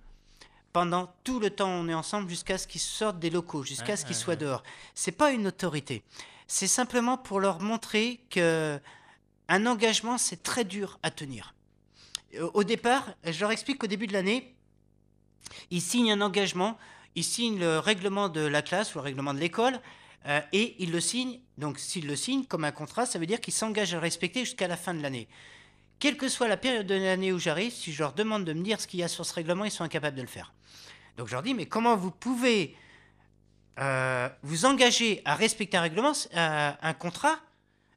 pendant 0.74 1.14
tout 1.24 1.40
le 1.40 1.50
temps 1.50 1.70
où 1.70 1.84
on 1.84 1.88
est 1.88 1.94
ensemble 1.94 2.30
jusqu'à 2.30 2.58
ce 2.58 2.68
qu'ils 2.68 2.82
sortent 2.82 3.20
des 3.20 3.30
locaux, 3.30 3.64
jusqu'à 3.64 3.98
ce 3.98 4.06
qu'ils 4.06 4.16
soient 4.16 4.36
dehors. 4.36 4.64
C'est 4.94 5.12
pas 5.12 5.32
une 5.32 5.48
autorité. 5.48 6.04
C'est 6.48 6.68
simplement 6.68 7.18
pour 7.18 7.40
leur 7.40 7.60
montrer 7.60 8.20
que 8.30 8.80
un 9.48 9.66
engagement, 9.66 10.18
c'est 10.18 10.44
très 10.44 10.64
dur 10.64 11.00
à 11.02 11.10
tenir. 11.10 11.56
Au 12.40 12.52
au 12.54 12.64
départ, 12.64 13.10
je 13.24 13.40
leur 13.40 13.52
explique 13.52 13.80
qu'au 13.80 13.88
début 13.88 14.06
de 14.06 14.14
l'année, 14.14 14.56
ils 15.72 15.82
signent 15.82 16.12
un 16.12 16.22
engagement, 16.22 16.78
ils 17.16 17.24
signent 17.24 17.60
le 17.60 17.80
règlement 17.80 18.30
de 18.30 18.42
la 18.42 18.62
classe 18.62 18.94
ou 18.94 19.00
le 19.00 19.04
règlement 19.04 19.34
de 19.34 19.40
l'école, 19.40 19.80
euh, 20.28 20.42
et 20.54 20.76
ils 20.80 20.92
le 20.92 21.00
signent. 21.00 21.40
Donc, 21.60 21.78
s'ils 21.78 22.08
le 22.08 22.16
signent 22.16 22.46
comme 22.46 22.64
un 22.64 22.72
contrat, 22.72 23.06
ça 23.06 23.20
veut 23.20 23.26
dire 23.26 23.42
qu'ils 23.42 23.54
s'engagent 23.54 23.94
à 23.94 23.98
le 23.98 24.02
respecter 24.02 24.46
jusqu'à 24.46 24.68
la 24.68 24.78
fin 24.78 24.94
de 24.94 25.02
l'année. 25.02 25.28
Quelle 26.00 26.16
que 26.16 26.30
soit 26.30 26.48
la 26.48 26.56
période 26.56 26.88
de 26.88 26.96
l'année 26.96 27.34
où 27.34 27.38
j'arrive, 27.38 27.74
si 27.74 27.92
je 27.92 28.00
leur 28.00 28.14
demande 28.14 28.46
de 28.46 28.54
me 28.54 28.64
dire 28.64 28.80
ce 28.80 28.88
qu'il 28.88 29.02
y 29.02 29.04
a 29.04 29.10
sur 29.10 29.26
ce 29.26 29.34
règlement, 29.34 29.66
ils 29.66 29.72
sont 29.72 29.84
incapables 29.84 30.16
de 30.16 30.22
le 30.22 30.28
faire. 30.28 30.54
Donc, 31.18 31.28
je 31.28 31.34
leur 31.34 31.44
dis, 31.44 31.54
mais 31.54 31.66
comment 31.66 31.98
vous 31.98 32.12
pouvez 32.12 32.78
euh, 33.78 34.30
vous 34.42 34.64
engager 34.64 35.22
à 35.26 35.36
respecter 35.36 35.76
un 35.76 35.82
règlement, 35.82 36.14
euh, 36.34 36.72
un 36.82 36.94
contrat, 36.94 37.38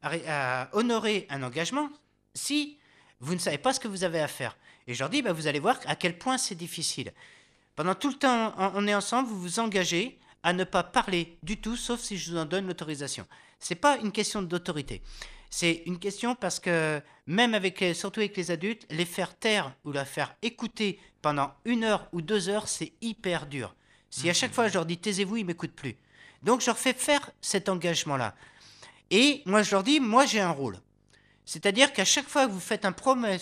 à, 0.03 0.63
à 0.63 0.77
honorer 0.77 1.29
un 1.31 1.45
engagement, 1.45 1.89
si 2.35 2.79
vous 3.21 3.35
ne 3.35 3.39
savez 3.39 3.59
pas 3.59 3.73
ce 3.73 3.79
que 3.79 3.87
vous 3.87 4.03
avez 4.03 4.21
à 4.21 4.29
faire? 4.29 4.57
Et 4.89 4.95
je 4.95 4.99
leur 4.99 5.09
dis, 5.09 5.23
bah, 5.23 5.33
vous 5.33 5.47
allez 5.47 5.61
voir 5.61 5.79
à 5.87 5.95
quel 5.95 6.19
point 6.19 6.37
c'est 6.37 6.57
difficile. 6.57 7.13
Pendant 7.77 7.95
tout 7.95 8.09
le 8.09 8.19
temps, 8.19 8.55
on 8.75 8.89
est 8.89 8.95
ensemble, 8.95 9.29
vous 9.29 9.41
vous 9.41 9.61
engagez 9.61 10.19
à 10.43 10.53
ne 10.53 10.65
pas 10.65 10.83
parler 10.83 11.39
du 11.45 11.61
tout, 11.61 11.77
sauf 11.77 12.01
si 12.01 12.19
je 12.19 12.33
vous 12.33 12.39
en 12.39 12.45
donne 12.45 12.67
l'autorisation. 12.67 13.25
C'est 13.63 13.77
pas 13.77 13.97
une 13.99 14.13
question 14.13 14.43
d'autorité. 14.43 15.03
C'est 15.51 15.83
une 15.87 15.99
question 15.99 16.35
parce 16.35 16.59
que 16.59 17.01
même 17.27 17.55
avec, 17.55 17.79
les- 17.81 17.95
surtout 17.95 18.21
avec 18.21 18.37
les 18.37 18.51
adultes, 18.51 18.87
les 18.91 19.05
faire 19.05 19.39
taire 19.39 19.73
ou 19.85 19.93
la 19.93 20.05
faire 20.05 20.35
écouter 20.43 20.99
pendant 21.21 21.53
une 21.65 21.85
heure 21.85 22.09
ou 22.13 22.23
deux 22.23 22.49
heures, 22.49 22.67
c'est 22.69 22.93
hyper 23.01 23.47
dur. 23.47 23.75
Si 24.11 24.29
à 24.29 24.35
chaque 24.35 24.53
fois 24.53 24.69
je 24.69 24.75
leur 24.75 24.85
dis 24.85 24.99
taisez-vous, 24.99 25.37
ils 25.37 25.45
m'écoutent 25.47 25.75
plus. 25.77 25.97
Donc 26.43 26.61
je 26.61 26.67
leur 26.67 26.79
fais 26.79 26.93
faire 26.93 27.31
cet 27.41 27.69
engagement-là. 27.69 28.35
Et 29.11 29.43
moi 29.47 29.63
je 29.63 29.71
leur 29.71 29.85
dis, 29.85 30.01
moi 30.01 30.27
j'ai 30.27 30.41
un 30.41 30.51
rôle. 30.51 30.79
C'est-à-dire 31.45 31.93
qu'à 31.93 32.05
chaque 32.05 32.29
fois 32.29 32.47
que 32.47 32.53
vous 32.53 32.61
faites 32.61 32.85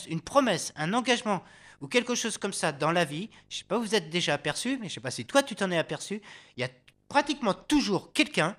une 0.09 0.21
promesse, 0.21 0.73
un 0.77 0.93
engagement 0.93 1.43
ou 1.81 1.87
quelque 1.89 2.15
chose 2.15 2.37
comme 2.37 2.53
ça 2.53 2.73
dans 2.73 2.93
la 2.93 3.07
vie, 3.07 3.31
je 3.49 3.59
sais 3.59 3.65
pas, 3.65 3.79
vous 3.79 3.95
êtes 3.95 4.11
déjà 4.11 4.35
aperçu, 4.35 4.79
mais 4.81 4.89
je 4.89 4.95
sais 4.95 5.01
pas 5.01 5.11
si 5.11 5.25
toi 5.25 5.43
tu 5.43 5.55
t'en 5.55 5.71
es 5.71 5.79
aperçu, 5.79 6.21
il 6.57 6.61
y 6.61 6.65
a 6.65 6.69
pratiquement 7.09 7.55
toujours 7.55 8.13
quelqu'un 8.13 8.55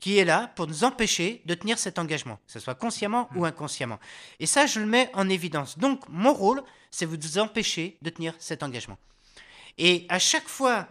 qui 0.00 0.18
est 0.18 0.24
là 0.24 0.50
pour 0.56 0.66
nous 0.66 0.82
empêcher 0.84 1.42
de 1.44 1.54
tenir 1.54 1.78
cet 1.78 1.98
engagement, 1.98 2.36
que 2.46 2.52
ce 2.52 2.58
soit 2.58 2.74
consciemment 2.74 3.28
ou 3.36 3.44
inconsciemment. 3.44 3.98
Et 4.38 4.46
ça, 4.46 4.66
je 4.66 4.80
le 4.80 4.86
mets 4.86 5.10
en 5.12 5.28
évidence. 5.28 5.78
Donc, 5.78 6.08
mon 6.08 6.32
rôle, 6.32 6.62
c'est 6.90 7.04
vous 7.06 7.38
empêcher 7.38 7.98
de 8.02 8.10
tenir 8.10 8.34
cet 8.38 8.62
engagement. 8.62 8.98
Et 9.78 10.06
à 10.08 10.18
chaque 10.18 10.48
fois 10.48 10.88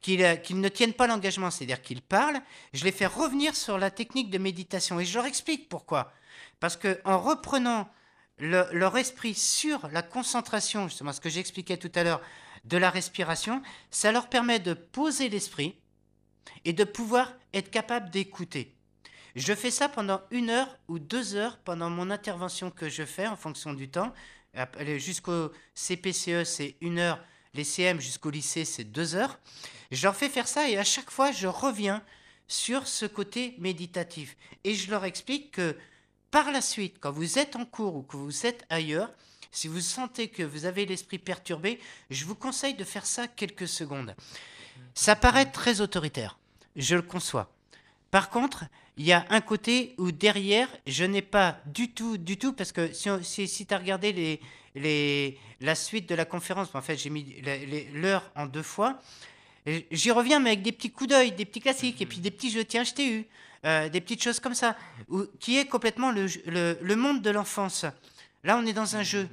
qu'ils 0.00 0.22
euh, 0.24 0.36
ne 0.50 0.68
tiennent 0.68 0.94
pas 0.94 1.06
l'engagement, 1.06 1.50
c'est-à-dire 1.50 1.82
qu'ils 1.82 2.02
parlent, 2.02 2.40
je 2.72 2.84
les 2.84 2.92
fais 2.92 3.06
revenir 3.06 3.54
sur 3.54 3.78
la 3.78 3.90
technique 3.90 4.30
de 4.30 4.38
méditation 4.38 4.98
et 5.00 5.04
je 5.04 5.14
leur 5.14 5.26
explique 5.26 5.68
pourquoi. 5.68 6.12
Parce 6.60 6.76
que 6.76 7.00
en 7.04 7.18
reprenant 7.20 7.88
le- 8.38 8.66
leur 8.72 8.96
esprit 8.96 9.34
sur 9.34 9.88
la 9.88 10.02
concentration, 10.02 10.88
justement 10.88 11.12
ce 11.12 11.20
que 11.20 11.28
j'expliquais 11.30 11.76
tout 11.76 11.92
à 11.94 12.04
l'heure, 12.04 12.20
de 12.64 12.76
la 12.76 12.90
respiration, 12.90 13.60
ça 13.90 14.12
leur 14.12 14.28
permet 14.28 14.60
de 14.60 14.72
poser 14.74 15.28
l'esprit 15.28 15.76
et 16.64 16.72
de 16.72 16.84
pouvoir 16.84 17.32
être 17.54 17.70
capable 17.70 18.10
d'écouter. 18.10 18.74
Je 19.34 19.54
fais 19.54 19.70
ça 19.70 19.88
pendant 19.88 20.20
une 20.30 20.50
heure 20.50 20.76
ou 20.88 20.98
deux 20.98 21.34
heures 21.36 21.56
pendant 21.58 21.88
mon 21.88 22.10
intervention 22.10 22.70
que 22.70 22.88
je 22.88 23.04
fais 23.04 23.26
en 23.26 23.36
fonction 23.36 23.72
du 23.72 23.88
temps. 23.88 24.12
Jusqu'au 24.98 25.50
CPCE, 25.74 26.44
c'est 26.44 26.76
une 26.80 26.98
heure. 26.98 27.22
Les 27.54 27.64
CM 27.64 28.00
jusqu'au 28.00 28.30
lycée, 28.30 28.64
c'est 28.64 28.84
deux 28.84 29.14
heures. 29.14 29.38
Je 29.90 30.02
leur 30.04 30.16
fais 30.16 30.28
faire 30.28 30.48
ça 30.48 30.68
et 30.68 30.76
à 30.76 30.84
chaque 30.84 31.10
fois, 31.10 31.32
je 31.32 31.46
reviens 31.46 32.02
sur 32.46 32.86
ce 32.86 33.06
côté 33.06 33.54
méditatif. 33.58 34.36
Et 34.64 34.74
je 34.74 34.90
leur 34.90 35.04
explique 35.04 35.52
que 35.52 35.76
par 36.30 36.50
la 36.50 36.60
suite, 36.60 36.96
quand 37.00 37.12
vous 37.12 37.38
êtes 37.38 37.56
en 37.56 37.64
cours 37.64 37.96
ou 37.96 38.02
que 38.02 38.16
vous 38.16 38.46
êtes 38.46 38.64
ailleurs, 38.68 39.10
si 39.50 39.68
vous 39.68 39.80
sentez 39.80 40.28
que 40.28 40.42
vous 40.42 40.64
avez 40.64 40.86
l'esprit 40.86 41.18
perturbé, 41.18 41.78
je 42.10 42.24
vous 42.24 42.34
conseille 42.34 42.74
de 42.74 42.84
faire 42.84 43.04
ça 43.04 43.28
quelques 43.28 43.68
secondes. 43.68 44.14
Ça 44.94 45.16
paraît 45.16 45.46
très 45.46 45.80
autoritaire, 45.80 46.38
je 46.76 46.94
le 46.94 47.02
conçois. 47.02 47.50
Par 48.10 48.28
contre, 48.28 48.64
il 48.98 49.06
y 49.06 49.12
a 49.12 49.24
un 49.30 49.40
côté 49.40 49.94
où 49.96 50.12
derrière, 50.12 50.68
je 50.86 51.04
n'ai 51.04 51.22
pas 51.22 51.58
du 51.66 51.90
tout, 51.90 52.18
du 52.18 52.36
tout, 52.36 52.52
parce 52.52 52.72
que 52.72 52.92
si, 52.92 53.66
tu 53.66 53.74
as 53.74 53.78
regardé 53.78 54.40
la 54.74 55.74
suite 55.74 56.08
de 56.08 56.14
la 56.14 56.26
conférence, 56.26 56.74
en 56.74 56.82
fait, 56.82 56.98
j'ai 56.98 57.08
mis 57.08 57.42
l'heure 57.94 58.30
en 58.36 58.46
deux 58.46 58.62
fois, 58.62 59.00
j'y 59.66 60.10
reviens, 60.10 60.40
mais 60.40 60.50
avec 60.50 60.62
des 60.62 60.72
petits 60.72 60.90
coups 60.90 61.08
d'œil, 61.08 61.32
des 61.32 61.46
petits 61.46 61.60
classiques, 61.60 62.02
et 62.02 62.06
puis 62.06 62.18
des 62.18 62.30
petits 62.30 62.50
jeux, 62.50 62.64
tiens, 62.64 62.84
je 62.84 62.92
t'ai 62.92 63.10
eu, 63.10 63.26
euh, 63.64 63.88
des 63.88 64.00
petites 64.02 64.22
choses 64.22 64.40
comme 64.40 64.54
ça, 64.54 64.76
qui 65.40 65.56
est 65.56 65.66
complètement 65.66 66.12
le, 66.12 66.94
monde 66.94 67.22
de 67.22 67.30
l'enfance. 67.30 67.86
Là, 68.44 68.58
on 68.58 68.66
est 68.66 68.74
dans 68.74 68.96
un 68.96 69.02
jeu. 69.02 69.26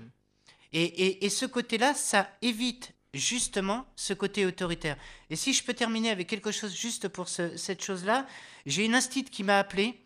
Et 0.71 1.29
ce 1.29 1.45
côté-là, 1.45 1.93
ça 1.95 2.29
évite 2.41 2.93
justement 3.13 3.85
ce 3.95 4.13
côté 4.13 4.45
autoritaire. 4.45 4.97
Et 5.29 5.35
si 5.35 5.53
je 5.53 5.63
peux 5.63 5.73
terminer 5.73 6.11
avec 6.11 6.27
quelque 6.27 6.51
chose 6.51 6.75
juste 6.75 7.07
pour 7.07 7.27
ce- 7.27 7.57
cette 7.57 7.83
chose-là, 7.83 8.27
j'ai 8.65 8.85
une 8.85 8.95
instite 8.95 9.29
qui 9.29 9.43
m'a 9.43 9.59
appelé 9.59 9.99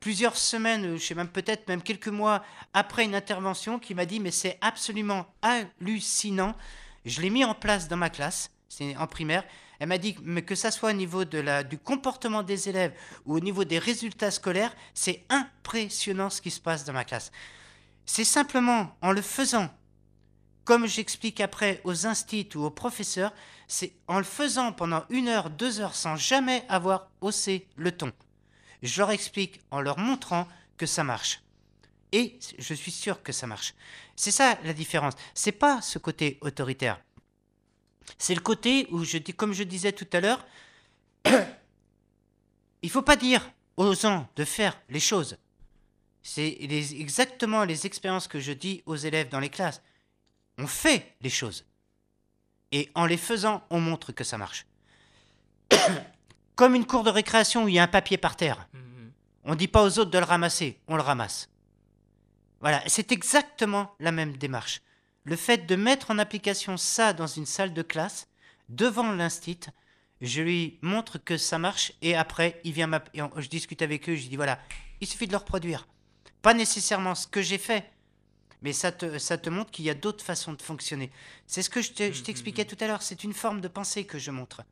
plusieurs 0.00 0.36
semaines, 0.36 0.96
je 0.96 1.04
sais 1.04 1.14
même 1.14 1.28
peut-être 1.28 1.68
même 1.68 1.82
quelques 1.82 2.08
mois 2.08 2.42
après 2.72 3.04
une 3.04 3.14
intervention, 3.14 3.78
qui 3.78 3.94
m'a 3.94 4.06
dit 4.06 4.20
mais 4.20 4.30
c'est 4.30 4.56
absolument 4.62 5.26
hallucinant. 5.42 6.56
Je 7.04 7.20
l'ai 7.20 7.30
mis 7.30 7.44
en 7.44 7.54
place 7.54 7.88
dans 7.88 7.98
ma 7.98 8.08
classe, 8.08 8.50
c'est 8.68 8.96
en 8.96 9.06
primaire. 9.06 9.44
Elle 9.78 9.88
m'a 9.88 9.98
dit 9.98 10.16
mais 10.22 10.42
que 10.42 10.54
ça 10.54 10.70
soit 10.70 10.90
au 10.90 10.94
niveau 10.94 11.26
de 11.26 11.38
la, 11.38 11.62
du 11.62 11.76
comportement 11.76 12.42
des 12.42 12.70
élèves 12.70 12.94
ou 13.26 13.36
au 13.36 13.40
niveau 13.40 13.64
des 13.64 13.78
résultats 13.78 14.30
scolaires, 14.30 14.74
c'est 14.94 15.24
impressionnant 15.28 16.30
ce 16.30 16.40
qui 16.40 16.50
se 16.50 16.60
passe 16.60 16.84
dans 16.84 16.94
ma 16.94 17.04
classe. 17.04 17.30
C'est 18.06 18.24
simplement 18.24 18.96
en 19.02 19.12
le 19.12 19.22
faisant, 19.22 19.68
comme 20.70 20.86
j'explique 20.86 21.40
après 21.40 21.80
aux 21.82 22.06
instits 22.06 22.48
ou 22.54 22.62
aux 22.62 22.70
professeurs, 22.70 23.32
c'est 23.66 23.92
en 24.06 24.18
le 24.18 24.24
faisant 24.24 24.70
pendant 24.70 25.04
une 25.10 25.26
heure, 25.26 25.50
deux 25.50 25.80
heures 25.80 25.96
sans 25.96 26.14
jamais 26.14 26.64
avoir 26.68 27.10
haussé 27.20 27.66
le 27.74 27.90
ton. 27.90 28.12
Je 28.80 29.00
leur 29.00 29.10
explique 29.10 29.62
en 29.72 29.80
leur 29.80 29.98
montrant 29.98 30.46
que 30.76 30.86
ça 30.86 31.02
marche. 31.02 31.42
Et 32.12 32.38
je 32.56 32.72
suis 32.72 32.92
sûr 32.92 33.20
que 33.20 33.32
ça 33.32 33.48
marche. 33.48 33.74
C'est 34.14 34.30
ça 34.30 34.60
la 34.62 34.72
différence. 34.72 35.14
C'est 35.34 35.50
pas 35.50 35.82
ce 35.82 35.98
côté 35.98 36.38
autoritaire. 36.40 37.00
C'est 38.16 38.36
le 38.36 38.40
côté 38.40 38.86
où 38.92 39.02
je 39.02 39.18
dis, 39.18 39.34
comme 39.34 39.52
je 39.52 39.64
disais 39.64 39.90
tout 39.90 40.06
à 40.12 40.20
l'heure, 40.20 40.46
il 42.82 42.90
faut 42.90 43.02
pas 43.02 43.16
dire 43.16 43.50
aux 43.76 43.92
gens 43.96 44.28
de 44.36 44.44
faire 44.44 44.80
les 44.88 45.00
choses. 45.00 45.36
C'est 46.22 46.58
exactement 46.60 47.64
les 47.64 47.86
expériences 47.86 48.28
que 48.28 48.38
je 48.38 48.52
dis 48.52 48.84
aux 48.86 48.94
élèves 48.94 49.30
dans 49.30 49.40
les 49.40 49.50
classes. 49.50 49.82
On 50.60 50.66
fait 50.66 51.16
les 51.22 51.30
choses. 51.30 51.64
Et 52.70 52.90
en 52.94 53.06
les 53.06 53.16
faisant, 53.16 53.64
on 53.70 53.80
montre 53.80 54.12
que 54.12 54.24
ça 54.24 54.36
marche. 54.36 54.66
Comme 56.54 56.74
une 56.74 56.86
cour 56.86 57.02
de 57.02 57.10
récréation 57.10 57.64
où 57.64 57.68
il 57.68 57.74
y 57.74 57.78
a 57.78 57.82
un 57.82 57.88
papier 57.88 58.18
par 58.18 58.36
terre. 58.36 58.68
On 59.44 59.52
ne 59.52 59.56
dit 59.56 59.68
pas 59.68 59.82
aux 59.82 59.98
autres 59.98 60.10
de 60.10 60.18
le 60.18 60.24
ramasser, 60.24 60.78
on 60.86 60.96
le 60.96 61.02
ramasse. 61.02 61.48
Voilà, 62.60 62.82
c'est 62.86 63.10
exactement 63.10 63.94
la 63.98 64.12
même 64.12 64.36
démarche. 64.36 64.82
Le 65.24 65.34
fait 65.34 65.66
de 65.66 65.76
mettre 65.76 66.10
en 66.10 66.18
application 66.18 66.76
ça 66.76 67.14
dans 67.14 67.26
une 67.26 67.46
salle 67.46 67.72
de 67.72 67.82
classe, 67.82 68.28
devant 68.68 69.10
l'instit, 69.12 69.60
je 70.20 70.42
lui 70.42 70.78
montre 70.82 71.16
que 71.16 71.38
ça 71.38 71.58
marche 71.58 71.92
et 72.02 72.14
après, 72.14 72.60
il 72.64 72.72
vient 72.72 72.90
je 73.14 73.48
discute 73.48 73.80
avec 73.80 74.10
eux, 74.10 74.14
je 74.14 74.28
dis 74.28 74.36
voilà, 74.36 74.58
il 75.00 75.06
suffit 75.06 75.26
de 75.26 75.32
le 75.32 75.38
reproduire. 75.38 75.88
Pas 76.42 76.52
nécessairement 76.52 77.14
ce 77.14 77.26
que 77.26 77.40
j'ai 77.40 77.58
fait, 77.58 77.90
mais 78.62 78.72
ça 78.72 78.92
te, 78.92 79.18
ça 79.18 79.38
te 79.38 79.48
montre 79.50 79.70
qu'il 79.70 79.84
y 79.84 79.90
a 79.90 79.94
d'autres 79.94 80.24
façons 80.24 80.52
de 80.52 80.62
fonctionner. 80.62 81.10
C'est 81.46 81.62
ce 81.62 81.70
que 81.70 81.82
je 81.82 81.92
te- 81.92 82.12
je 82.12 82.22
t'expliquais 82.22 82.64
tout 82.64 82.76
à 82.80 82.86
l'heure, 82.86 83.02
c'est 83.02 83.24
une 83.24 83.32
forme 83.32 83.60
de 83.60 83.68
pensée 83.68 84.04
que 84.04 84.18
je 84.18 84.30
montre. 84.30 84.62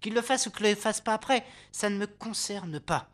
Qu'il 0.00 0.14
le 0.14 0.22
fasse 0.22 0.46
ou 0.46 0.50
qu'il 0.50 0.64
ne 0.66 0.70
le 0.70 0.76
fasse 0.76 1.00
pas 1.00 1.14
après, 1.14 1.44
ça 1.72 1.90
ne 1.90 1.96
me 1.98 2.06
concerne 2.06 2.80
pas. 2.80 3.08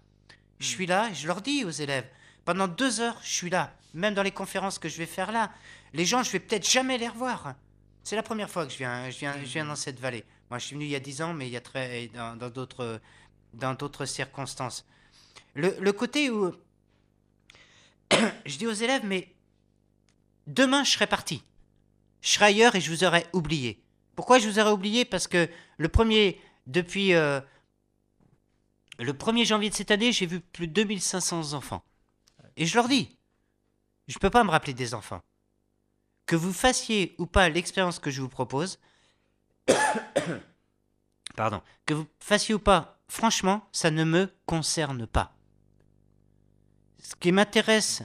Je 0.59 0.67
suis 0.67 0.87
là, 0.87 1.13
je 1.13 1.27
leur 1.27 1.43
dis 1.43 1.65
aux 1.65 1.71
élèves, 1.71 2.09
pendant 2.45 2.69
deux 2.69 3.01
heures, 3.01 3.19
je 3.23 3.31
suis 3.33 3.51
là, 3.51 3.75
même 3.93 4.15
dans 4.15 4.23
les 4.23 4.31
conférences 4.31 4.79
que 4.79 4.89
je 4.89 4.97
vais 4.99 5.07
faire 5.07 5.33
là. 5.33 5.53
Les 5.93 6.05
gens, 6.05 6.23
je 6.23 6.31
vais 6.31 6.41
peut-être 6.41 6.69
jamais 6.69 6.97
les 6.99 7.09
revoir. 7.09 7.55
C'est 8.05 8.17
la 8.17 8.23
première 8.23 8.49
fois 8.49 8.65
que 8.67 8.73
je 8.73 8.79
viens, 8.79 9.11
je 9.11 9.19
viens, 9.19 9.35
je 9.39 9.49
viens 9.53 9.65
dans 9.67 9.75
cette 9.77 9.99
vallée. 9.99 10.25
Moi, 10.49 10.61
je 10.61 10.67
suis 10.67 10.75
venu 10.75 10.85
il 10.85 10.91
y 10.93 10.97
a 10.97 11.01
dix 11.01 11.23
ans, 11.23 11.35
mais 11.35 11.49
il 11.49 11.53
y 11.53 11.57
a 11.57 11.61
très, 11.61 12.07
dans 12.15 12.37
dans 12.37 12.51
d'autres, 12.51 13.01
dans 13.53 13.75
d'autres 13.75 14.05
circonstances. 14.07 14.87
Le, 15.55 15.75
le 15.81 15.93
côté 15.93 16.31
où 16.31 16.55
je 18.47 18.57
dis 18.59 18.67
aux 18.67 18.73
élèves, 18.73 19.03
mais 19.05 19.29
demain, 20.47 20.85
je 20.85 20.93
serai 20.93 21.07
parti. 21.07 21.43
Je 22.23 22.31
serai 22.31 22.47
ailleurs 22.47 22.75
et 22.75 22.81
je 22.81 22.91
vous 22.91 23.05
aurais 23.05 23.27
oublié. 23.33 23.81
Pourquoi 24.15 24.39
je 24.39 24.49
vous 24.49 24.59
aurais 24.59 24.73
oublié? 24.73 25.05
Parce 25.05 25.29
que 25.29 25.49
le 25.77 25.89
premier, 25.89 26.41
depuis 26.67 27.15
euh, 27.15 27.41
le 28.99 29.13
1er 29.13 29.45
janvier 29.45 29.71
de 29.71 29.75
cette 29.75 29.91
année, 29.91 30.13
j'ai 30.13 30.27
vu 30.27 30.41
plus 30.41 30.69
de 30.69 30.73
2500 30.73 31.53
enfants. 31.53 31.85
Et 32.57 32.67
je 32.67 32.75
leur 32.75 32.89
dis, 32.89 33.17
je 34.09 34.17
ne 34.17 34.21
peux 34.21 34.31
pas 34.31 34.45
me 34.45 34.51
rappeler 34.51 34.75
des 34.75 34.95
enfants. 34.95 35.23
Que 36.25 36.37
vous 36.37 36.53
fassiez 36.53 37.15
ou 37.19 37.27
pas 37.27 37.49
l'expérience 37.49 37.99
que 37.99 38.11
je 38.11 38.23
vous 38.23 38.29
propose, 38.29 38.79
pardon, 41.37 41.63
que 41.85 41.95
vous 41.95 42.07
fassiez 42.19 42.55
ou 42.55 42.59
pas, 42.59 42.99
franchement, 43.09 43.69
ça 43.73 43.91
ne 43.91 44.05
me 44.05 44.33
concerne 44.47 45.07
pas. 45.07 45.35
Ce 47.01 47.15
qui 47.15 47.31
m'intéresse, 47.31 48.03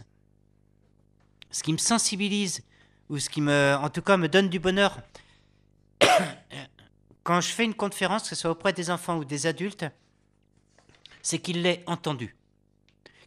ce 1.51 1.63
qui 1.63 1.73
me 1.73 1.77
sensibilise, 1.77 2.63
ou 3.09 3.19
ce 3.19 3.29
qui 3.29 3.41
me, 3.41 3.75
en 3.79 3.89
tout 3.89 4.01
cas, 4.01 4.17
me 4.17 4.27
donne 4.27 4.49
du 4.49 4.59
bonheur, 4.59 4.97
quand 7.23 7.41
je 7.41 7.49
fais 7.49 7.65
une 7.65 7.73
conférence, 7.73 8.23
que 8.23 8.29
ce 8.29 8.35
soit 8.35 8.51
auprès 8.51 8.73
des 8.73 8.89
enfants 8.89 9.17
ou 9.17 9.25
des 9.25 9.45
adultes, 9.47 9.85
c'est 11.21 11.39
qu'ils 11.39 11.61
l'aient 11.61 11.83
entendu. 11.85 12.35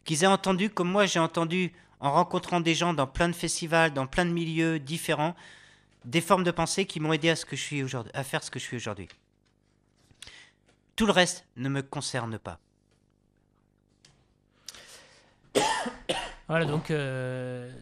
Qu'ils 0.03 0.23
aient 0.23 0.27
entendu 0.27 0.69
comme 0.69 0.89
moi 0.89 1.05
j'ai 1.05 1.19
entendu 1.19 1.73
en 1.99 2.11
rencontrant 2.11 2.59
des 2.59 2.75
gens 2.75 2.93
dans 2.93 3.07
plein 3.07 3.29
de 3.29 3.35
festivals, 3.35 3.93
dans 3.93 4.05
plein 4.05 4.25
de 4.25 4.31
milieux 4.31 4.79
différents, 4.79 5.35
des 6.03 6.21
formes 6.21 6.43
de 6.43 6.51
pensée 6.51 6.85
qui 6.85 6.99
m'ont 6.99 7.13
aidé 7.13 7.29
à, 7.29 7.35
ce 7.35 7.45
que 7.45 7.55
je 7.55 7.61
suis 7.61 7.83
à 8.13 8.23
faire 8.23 8.43
ce 8.43 8.51
que 8.51 8.59
je 8.59 8.65
suis 8.65 8.77
aujourd'hui. 8.77 9.07
Tout 10.95 11.05
le 11.05 11.11
reste 11.11 11.45
ne 11.57 11.69
me 11.69 11.81
concerne 11.81 12.37
pas. 12.37 12.59
Voilà, 16.47 16.65
donc 16.65 16.91
euh, 16.91 17.73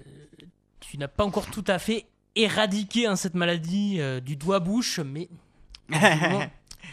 tu 0.94 1.00
n'as 1.00 1.08
pas 1.08 1.24
encore 1.24 1.48
tout 1.48 1.64
à 1.66 1.80
fait 1.80 2.06
éradiqué 2.36 3.08
hein, 3.08 3.16
cette 3.16 3.34
maladie 3.34 3.96
euh, 4.00 4.20
du 4.20 4.36
doigt-bouche, 4.36 5.00
mais 5.00 5.28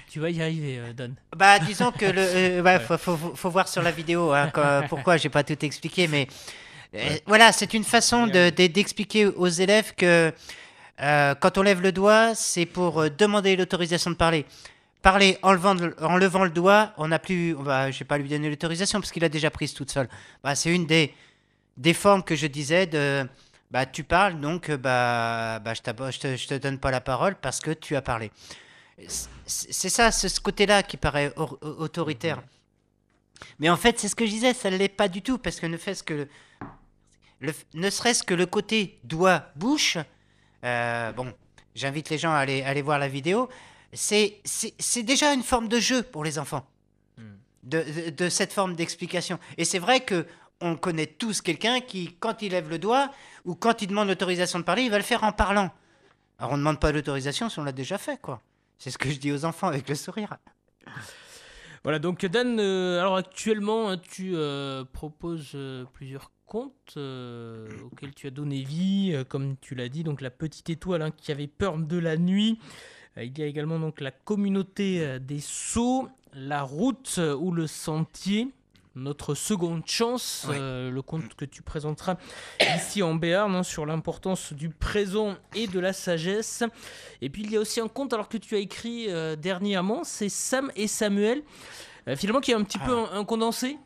tu 0.09 0.21
vas 0.21 0.31
y 0.31 0.41
arriver, 0.41 0.79
euh, 0.79 0.93
Don. 0.95 1.15
Bah, 1.37 1.59
disons 1.59 1.93
que 1.93 2.07
le, 2.07 2.13
euh, 2.19 2.63
ouais, 2.63 2.81
faut, 2.81 2.97
faut- 2.97 3.17
faut- 3.19 3.35
faut 3.37 3.51
voir 3.51 3.69
sur 3.69 3.83
la 3.83 3.91
vidéo 3.91 4.33
hein, 4.33 4.49
quand- 4.55 4.85
pourquoi 4.89 5.19
j'ai 5.19 5.29
pas 5.29 5.45
tout 5.45 5.63
expliqué, 5.63 6.09
mais 6.09 6.29
euh, 6.95 7.17
voilà, 7.27 7.53
c'est 7.53 7.75
une 7.75 7.85
façon 7.85 8.27
de- 8.27 8.49
de- 8.49 8.67
d'expliquer 8.69 9.27
aux 9.27 9.49
élèves 9.49 9.95
que 9.95 10.33
quand 10.99 11.59
on 11.59 11.63
lève 11.63 11.83
le 11.83 11.93
doigt, 11.93 12.35
c'est 12.35 12.65
pour 12.65 13.11
demander 13.11 13.55
l'autorisation 13.57 14.11
de 14.11 14.17
parler. 14.17 14.47
Parler 15.03 15.37
en 15.43 15.53
levant, 15.53 15.75
le- 15.75 15.95
en 16.03 16.17
levant 16.17 16.45
le 16.45 16.51
doigt, 16.51 16.95
on 16.97 17.09
n'a 17.09 17.19
plus, 17.19 17.55
on 17.55 17.63
va, 17.63 17.91
je 17.91 17.99
vais 17.99 18.05
pas 18.07 18.17
lui 18.17 18.31
donner 18.31 18.49
l'autorisation 18.49 18.99
parce 18.99 19.13
qu'il 19.13 19.25
a 19.25 19.29
déjà 19.29 19.51
prise 19.51 19.75
toute 19.75 19.91
seule. 19.91 20.09
Bah, 20.43 20.55
c'est 20.55 20.75
une 20.75 20.87
des, 20.87 21.13
des 21.77 21.93
formes 21.93 22.23
que 22.23 22.35
je 22.35 22.47
disais 22.47 22.87
de, 22.87 23.27
bah, 23.71 23.87
tu 23.87 24.05
parles, 24.05 24.41
donc 24.41 24.69
euh, 24.71 24.77
bah, 24.77 25.59
bah, 25.61 25.75
je, 25.75 25.81
je 26.13 26.19
te, 26.19 26.37
je 26.37 26.49
te 26.49 26.55
donne 26.55 26.79
pas 26.79 26.91
la 26.91 27.01
parole 27.01 27.35
parce 27.37 27.61
que 27.61 27.71
tu 27.71 27.95
as 27.97 28.03
parlé. 28.03 28.31
C'est 29.47 29.89
ça, 29.89 30.11
c'est 30.13 30.29
ce 30.29 30.41
côté-là 30.41 30.83
qui 30.83 30.97
paraît 30.97 31.33
au- 31.37 31.59
au- 31.63 31.83
autoritaire. 31.85 32.43
Mais 33.59 33.71
en 33.71 33.77
fait, 33.77 33.99
c'est 33.99 34.09
ce 34.09 34.15
que 34.15 34.27
je 34.27 34.31
disais, 34.31 34.53
ça 34.53 34.71
ne 34.71 34.77
l'est 34.77 34.89
pas 34.89 35.09
du 35.09 35.23
tout, 35.23 35.39
parce 35.39 35.59
que 35.61 35.67
ne, 35.67 35.77
fait-ce 35.79 36.03
que 36.03 36.13
le, 36.15 36.29
le- 37.41 37.55
ne 37.75 37.89
serait-ce 37.89 38.23
que 38.23 38.35
le 38.35 38.45
côté 38.47 38.99
doigt-bouche, 39.05 39.97
euh, 40.65 41.13
bon, 41.13 41.33
j'invite 41.75 42.11
les 42.11 42.19
gens 42.19 42.33
à 42.33 42.39
aller, 42.39 42.63
à 42.63 42.69
aller 42.69 42.83
voir 42.83 42.99
la 42.99 43.09
vidéo, 43.09 43.49
c'est 43.93 44.43
déjà 45.03 45.33
une 45.33 45.43
forme 45.43 45.69
de 45.69 45.81
jeu 45.81 46.03
pour 46.03 46.23
les 46.23 46.39
enfants, 46.39 46.67
de, 47.63 47.83
de- 47.83 48.11
de 48.11 48.29
cette 48.29 48.53
forme 48.53 48.75
d'explication. 48.77 49.39
Et 49.57 49.65
c'est 49.65 49.79
vrai 49.79 50.01
que 50.01 50.27
on 50.61 50.77
connaît 50.77 51.07
tous 51.07 51.41
quelqu'un 51.41 51.81
qui, 51.81 52.17
quand 52.21 52.43
il 52.43 52.53
lève 52.53 52.69
le 52.69 52.79
doigt, 52.79 53.11
ou 53.45 53.55
quand 53.55 53.83
il 53.83 53.89
demande 53.89 54.09
l'autorisation 54.09 54.59
de 54.59 54.65
parler, 54.65 54.83
il 54.83 54.91
va 54.91 54.99
le 54.99 55.05
faire 55.05 55.25
en 55.25 55.33
parlant. 55.33 55.71
Alors 56.39 56.53
on 56.53 56.57
ne 56.57 56.63
demande 56.63 56.81
pas 56.81 56.93
l'autorisation 56.93 57.49
si 57.49 57.59
on 57.59 57.65
l'a 57.65 57.73
déjà 57.73 57.99
fait, 57.99 58.21
quoi. 58.21 58.41
C'est 58.79 58.91
ce 58.91 58.99
que 58.99 59.11
je 59.11 59.19
dis 59.19 59.31
aux 59.31 59.45
enfants 59.45 59.69
avec 59.69 59.89
le 59.89 59.95
sourire. 59.95 60.39
Voilà, 61.83 61.99
donc 61.99 62.25
Dan, 62.27 62.59
euh, 62.61 63.01
alors 63.01 63.17
actuellement, 63.17 63.91
hein, 63.91 63.97
tu 63.99 64.33
euh, 64.35 64.85
proposes 64.85 65.53
euh, 65.55 65.85
plusieurs 65.95 66.31
contes 66.45 66.97
auxquels 66.97 68.15
tu 68.15 68.27
as 68.27 68.31
donné 68.31 68.63
vie, 68.63 69.15
comme 69.29 69.57
tu 69.59 69.77
l'as 69.77 69.89
dit, 69.89 70.03
donc 70.03 70.21
la 70.21 70.31
petite 70.31 70.69
étoile 70.69 71.01
hein, 71.01 71.11
qui 71.11 71.31
avait 71.31 71.47
peur 71.47 71.79
de 71.79 71.97
la 71.97 72.17
nuit. 72.17 72.59
Il 73.17 73.39
y 73.39 73.43
a 73.43 73.47
également 73.47 73.79
donc 73.79 74.01
la 74.01 74.11
communauté 74.11 75.21
des 75.21 75.39
sauts, 75.39 76.09
la 76.33 76.63
route 76.63 77.21
ou 77.39 77.53
le 77.53 77.69
sentier. 77.69 78.49
Notre 79.01 79.35
seconde 79.35 79.83
chance, 79.87 80.45
Ouais. 80.49 80.57
euh, 80.59 80.91
le 80.91 81.01
conte 81.01 81.35
que 81.35 81.47
tu 81.47 81.63
présenteras 81.63 82.17
ici 82.77 83.03
en 83.03 83.15
Béarn 83.15 83.55
hein, 83.55 83.63
sur 83.63 83.87
l'importance 83.87 84.53
du 84.53 84.69
présent 84.69 85.37
et 85.55 85.67
de 85.67 85.81
la 85.81 85.95
sagesse. 85.95 86.63
Et 87.23 87.31
puis 87.31 87.43
il 87.45 87.51
y 87.51 87.57
a 87.57 87.61
aussi 87.61 87.81
un 87.81 87.89
conte 87.89 88.13
alors 88.13 88.29
que 88.29 88.37
tu 88.37 88.55
as 88.57 88.59
écrit 88.59 89.07
euh, 89.09 89.37
dernièrement, 89.37 90.05
c'est 90.05 90.29
Sam 90.29 90.71
et 90.77 90.87
Samuel, 90.87 91.43
euh, 92.09 92.15
finalement 92.17 92.41
qui 92.41 92.51
est 92.51 92.55
un 92.55 92.63
petit 92.63 92.79
peu 92.79 92.93
un, 92.95 93.13
un 93.13 93.25
condensé 93.25 93.79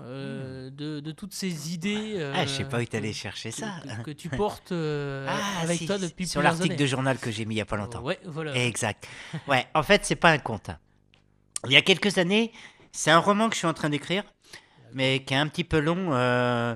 euh, 0.00 0.70
de, 0.70 1.00
de 1.00 1.12
toutes 1.12 1.34
ces 1.34 1.74
idées. 1.74 2.14
euh, 2.16 2.32
Ah, 2.34 2.46
je 2.46 2.50
sais 2.52 2.64
pas 2.64 2.78
où 2.80 2.84
que- 2.84 2.88
t'allais 2.88 3.12
chercher 3.12 3.50
que- 3.50 3.56
ça. 3.56 3.74
Que, 3.98 4.04
que 4.04 4.10
tu 4.10 4.28
portes 4.30 4.72
euh, 4.72 5.26
Ah, 5.28 5.60
avec 5.64 5.78
si, 5.80 5.86
toi 5.86 5.98
depuis 5.98 6.26
sur 6.26 6.40
l'article 6.40 6.76
de 6.76 6.86
journal 6.86 7.18
que 7.18 7.30
j'ai 7.30 7.44
mis 7.44 7.56
il 7.56 7.58
y 7.58 7.60
a 7.60 7.66
pas 7.66 7.76
longtemps. 7.76 8.00
Ouais, 8.02 8.18
voilà. 8.24 8.56
Exact. 8.56 9.06
Ouais, 9.46 9.66
en 9.74 9.82
fait, 9.82 10.06
c'est 10.06 10.16
pas 10.16 10.30
un 10.30 10.38
conte. 10.38 10.70
Il 11.66 11.72
y 11.72 11.76
a 11.76 11.82
quelques 11.82 12.16
années, 12.16 12.52
c'est 12.90 13.10
un 13.10 13.18
roman 13.18 13.48
que 13.48 13.54
je 13.54 13.58
suis 13.58 13.66
en 13.68 13.74
train 13.74 13.90
d'écrire, 13.90 14.24
mais 14.94 15.22
qui 15.24 15.34
est 15.34 15.36
un 15.36 15.48
petit 15.48 15.64
peu 15.64 15.80
long. 15.80 16.12
euh, 16.12 16.74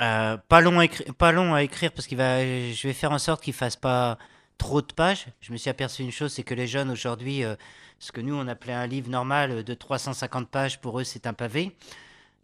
euh, 0.00 0.36
pas, 0.48 0.60
long 0.60 0.80
à 0.80 0.86
pas 1.16 1.32
long 1.32 1.54
à 1.54 1.62
écrire 1.62 1.90
parce 1.92 2.06
qu'il 2.06 2.18
va, 2.18 2.40
je 2.42 2.86
vais 2.86 2.92
faire 2.92 3.12
en 3.12 3.18
sorte 3.18 3.42
qu'il 3.42 3.54
fasse 3.54 3.76
pas 3.76 4.18
trop 4.58 4.82
de 4.82 4.92
pages. 4.92 5.26
Je 5.40 5.52
me 5.52 5.56
suis 5.56 5.70
aperçu 5.70 6.02
une 6.02 6.12
chose, 6.12 6.32
c'est 6.32 6.42
que 6.42 6.54
les 6.54 6.66
jeunes 6.66 6.90
aujourd'hui, 6.90 7.44
euh, 7.44 7.56
ce 7.98 8.12
que 8.12 8.20
nous 8.20 8.34
on 8.34 8.46
appelait 8.46 8.74
un 8.74 8.86
livre 8.86 9.08
normal 9.08 9.64
de 9.64 9.74
350 9.74 10.48
pages, 10.48 10.80
pour 10.80 11.00
eux 11.00 11.04
c'est 11.04 11.26
un 11.26 11.32
pavé. 11.32 11.74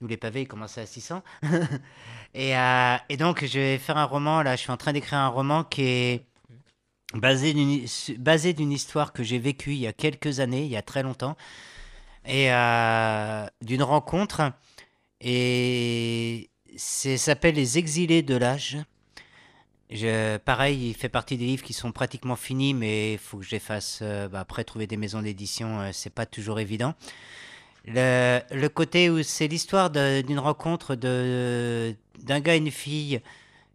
Nous 0.00 0.08
les 0.08 0.16
pavés 0.16 0.42
ils 0.42 0.48
commençaient 0.48 0.80
à 0.80 0.86
600. 0.86 1.22
et, 2.34 2.52
et 3.08 3.16
donc 3.18 3.44
je 3.44 3.58
vais 3.58 3.78
faire 3.78 3.98
un 3.98 4.04
roman, 4.04 4.42
là 4.42 4.56
je 4.56 4.62
suis 4.62 4.72
en 4.72 4.76
train 4.78 4.92
d'écrire 4.92 5.18
un 5.18 5.28
roman 5.28 5.62
qui 5.64 5.82
est 5.82 6.24
basé 7.14 7.52
d'une 7.52 7.84
basé 8.18 8.54
d'une 8.54 8.72
histoire 8.72 9.12
que 9.12 9.22
j'ai 9.22 9.38
vécue 9.38 9.72
il 9.72 9.80
y 9.80 9.86
a 9.86 9.92
quelques 9.92 10.40
années, 10.40 10.64
il 10.64 10.70
y 10.70 10.76
a 10.76 10.82
très 10.82 11.02
longtemps, 11.02 11.36
et 12.24 12.48
d'une 13.60 13.82
rencontre. 13.82 14.52
Et 15.22 16.50
ça 16.76 17.16
s'appelle 17.16 17.54
Les 17.54 17.78
Exilés 17.78 18.22
de 18.22 18.34
l'âge. 18.34 18.78
Pareil, 20.44 20.88
il 20.88 20.94
fait 20.94 21.08
partie 21.08 21.36
des 21.36 21.44
livres 21.44 21.62
qui 21.62 21.72
sont 21.72 21.92
pratiquement 21.92 22.34
finis, 22.34 22.74
mais 22.74 23.14
il 23.14 23.18
faut 23.18 23.38
que 23.38 23.44
je 23.44 23.56
euh, 24.02 24.28
bah, 24.28 24.40
après, 24.40 24.64
trouver 24.64 24.86
des 24.86 24.96
maisons 24.96 25.22
d'édition, 25.22 25.80
euh, 25.80 25.90
c'est 25.92 26.12
pas 26.12 26.26
toujours 26.26 26.58
évident. 26.58 26.94
Le, 27.84 28.68
côté 28.68 29.10
où 29.10 29.22
c'est 29.22 29.48
l'histoire 29.48 29.90
d'une 29.90 30.38
rencontre 30.38 30.94
d'un 30.94 32.40
gars 32.40 32.54
et 32.54 32.58
une 32.58 32.70
fille, 32.70 33.20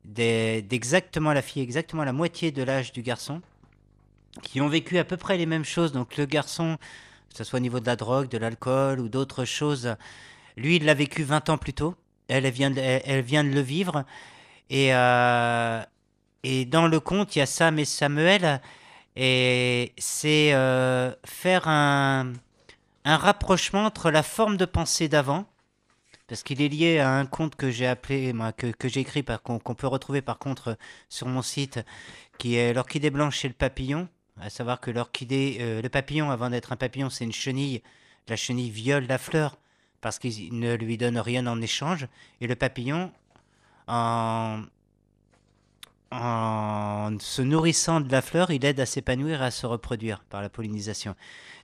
d'exactement 0.05 1.33
la 1.33 1.41
fille, 1.41 1.61
exactement 1.61 2.03
la 2.03 2.13
moitié 2.13 2.51
de 2.51 2.63
l'âge 2.63 2.93
du 2.93 3.01
garçon, 3.03 3.41
qui 4.41 4.59
ont 4.61 4.69
vécu 4.69 4.97
à 4.97 5.03
peu 5.03 5.17
près 5.17 5.37
les 5.37 5.45
mêmes 5.45 5.65
choses. 5.65 5.91
Donc 5.91 6.17
le 6.17 6.25
garçon, 6.25 6.77
que 7.29 7.37
ce 7.37 7.43
soit 7.43 7.57
au 7.57 7.61
niveau 7.61 7.79
de 7.79 7.85
la 7.85 7.95
drogue, 7.95 8.29
de 8.29 8.37
l'alcool 8.37 8.99
ou 8.99 9.09
d'autres 9.09 9.45
choses, 9.45 9.95
lui, 10.57 10.77
il 10.77 10.85
l'a 10.85 10.95
vécu 10.95 11.23
20 11.23 11.49
ans 11.49 11.57
plus 11.57 11.73
tôt. 11.73 11.95
Elle, 12.27 12.49
vient 12.49 12.71
de, 12.71 13.53
le 13.53 13.61
vivre. 13.61 14.03
Et, 14.69 14.93
euh, 14.93 15.81
et 16.43 16.65
dans 16.65 16.87
le 16.87 16.99
conte, 16.99 17.35
il 17.35 17.39
y 17.39 17.41
a 17.41 17.45
Sam 17.45 17.79
et 17.79 17.85
Samuel. 17.85 18.61
Et 19.15 19.93
c'est 19.97 20.53
euh, 20.53 21.13
faire 21.25 21.67
un, 21.67 22.33
rapprochement 23.05 23.85
entre 23.85 24.11
la 24.11 24.23
forme 24.23 24.57
de 24.57 24.65
pensée 24.65 25.07
d'avant, 25.07 25.45
parce 26.27 26.43
qu'il 26.43 26.61
est 26.61 26.67
lié 26.67 26.99
à 26.99 27.11
un 27.11 27.25
conte 27.25 27.55
que 27.55 27.71
j'ai 27.71 27.87
appelé, 27.87 28.33
que, 28.57 28.67
que 28.67 28.89
j'ai 28.89 28.99
écrit, 28.99 29.23
qu'on 29.23 29.75
peut 29.75 29.87
retrouver 29.87 30.21
par 30.21 30.37
contre 30.37 30.77
sur 31.07 31.27
mon 31.27 31.41
site, 31.41 31.79
qui 32.37 32.55
est 32.55 32.73
l'orchidée 32.73 33.09
blanche 33.09 33.45
et 33.45 33.47
le 33.47 33.53
papillon. 33.53 34.09
À 34.39 34.49
savoir 34.49 34.79
que 34.81 34.91
l'orchidée, 34.91 35.57
euh, 35.61 35.81
le 35.81 35.89
papillon, 35.89 36.29
avant 36.29 36.49
d'être 36.49 36.71
un 36.71 36.75
papillon, 36.75 37.09
c'est 37.09 37.23
une 37.23 37.33
chenille. 37.33 37.81
La 38.27 38.35
chenille 38.35 38.69
viole 38.69 39.07
la 39.07 39.17
fleur 39.17 39.57
parce 40.01 40.19
qu'il 40.19 40.57
ne 40.59 40.75
lui 40.75 40.97
donne 40.97 41.17
rien 41.17 41.47
en 41.47 41.61
échange. 41.61 42.07
Et 42.41 42.47
le 42.47 42.55
papillon, 42.55 43.11
en, 43.87 44.61
en 46.11 47.17
se 47.19 47.41
nourrissant 47.41 48.01
de 48.01 48.11
la 48.11 48.21
fleur, 48.21 48.51
il 48.51 48.63
aide 48.65 48.79
à 48.79 48.85
s'épanouir 48.85 49.41
et 49.41 49.45
à 49.45 49.51
se 49.51 49.65
reproduire 49.65 50.23
par 50.29 50.41
la 50.41 50.49
pollinisation. 50.49 51.15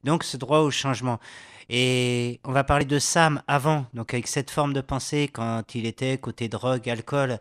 Donc 0.04 0.24
ce 0.24 0.38
droit 0.38 0.60
au 0.60 0.72
changement. 0.72 1.20
Et 1.70 2.40
on 2.44 2.52
va 2.52 2.64
parler 2.64 2.86
de 2.86 3.00
Sam 3.00 3.42
avant, 3.48 3.86
donc 3.94 4.14
avec 4.14 4.28
cette 4.28 4.52
forme 4.52 4.74
de 4.74 4.82
pensée 4.82 5.30
quand 5.32 5.76
il 5.76 5.86
était 5.86 6.18
côté 6.18 6.50
drogue, 6.50 6.90
alcool, 6.90 7.40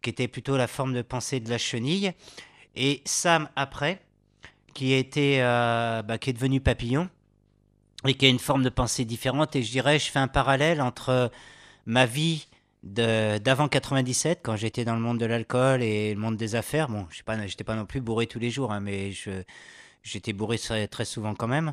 qui 0.00 0.10
était 0.10 0.28
plutôt 0.28 0.56
la 0.56 0.68
forme 0.68 0.94
de 0.94 1.02
pensée 1.02 1.40
de 1.40 1.50
la 1.50 1.58
chenille. 1.58 2.12
Et 2.76 3.02
Sam 3.04 3.48
après, 3.56 4.00
qui, 4.74 4.92
était, 4.92 5.38
euh, 5.40 6.02
bah, 6.02 6.18
qui 6.18 6.30
est 6.30 6.34
devenu 6.34 6.60
papillon 6.60 7.08
et 8.06 8.14
qui 8.14 8.26
a 8.26 8.28
une 8.28 8.38
forme 8.38 8.62
de 8.62 8.68
pensée 8.68 9.04
différente. 9.04 9.56
Et 9.56 9.62
je 9.62 9.70
dirais, 9.70 9.98
je 9.98 10.10
fais 10.10 10.18
un 10.18 10.28
parallèle 10.28 10.80
entre 10.80 11.30
ma 11.86 12.06
vie 12.06 12.46
d'avant 12.82 13.68
97, 13.68 14.40
quand 14.42 14.56
j'étais 14.56 14.84
dans 14.84 14.94
le 14.94 15.00
monde 15.00 15.18
de 15.18 15.26
l'alcool 15.26 15.82
et 15.82 16.14
le 16.14 16.20
monde 16.20 16.36
des 16.36 16.54
affaires. 16.54 16.88
Bon, 16.88 17.06
je 17.10 17.18
sais 17.18 17.22
pas, 17.22 17.36
pas 17.64 17.74
non 17.74 17.86
plus 17.86 18.00
bourré 18.00 18.26
tous 18.26 18.38
les 18.38 18.50
jours, 18.50 18.72
hein, 18.72 18.80
mais 18.80 19.12
j'étais 20.02 20.32
bourré 20.32 20.58
très, 20.58 20.86
très 20.86 21.04
souvent 21.04 21.34
quand 21.34 21.48
même. 21.48 21.72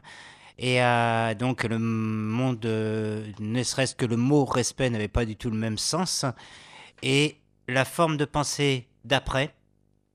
Et 0.57 0.81
euh, 0.81 1.33
donc 1.35 1.63
le 1.63 1.77
monde, 1.77 2.65
euh, 2.65 3.29
ne 3.39 3.61
serait-ce 3.61 3.93
que 3.93 4.05
le 4.05 4.15
mot 4.15 4.45
respect 4.45 4.89
n'avait 4.89 5.09
pas 5.09 5.25
du 5.25 5.35
tout 5.35 5.49
le 5.49 5.57
même 5.57 5.77
sens. 5.77 6.25
Et 7.03 7.37
la 7.67 7.85
forme 7.85 8.17
de 8.17 8.25
pensée 8.25 8.87
d'après, 9.03 9.53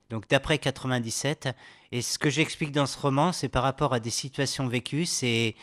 donc 0.09 0.28
d'après 0.28 0.59
97, 0.59 1.51
et 1.93 2.03
ce 2.03 2.19
que 2.19 2.31
j'explique 2.31 2.73
dans 2.73 2.87
ce 2.87 2.99
roman, 2.99 3.32
c'est 3.32 3.49
par 3.49 3.62
rapport 3.62 3.93
à 3.93 4.01
des 4.01 4.11
situations 4.11 4.66
vécues, 4.66 5.07
c'est 5.07 5.55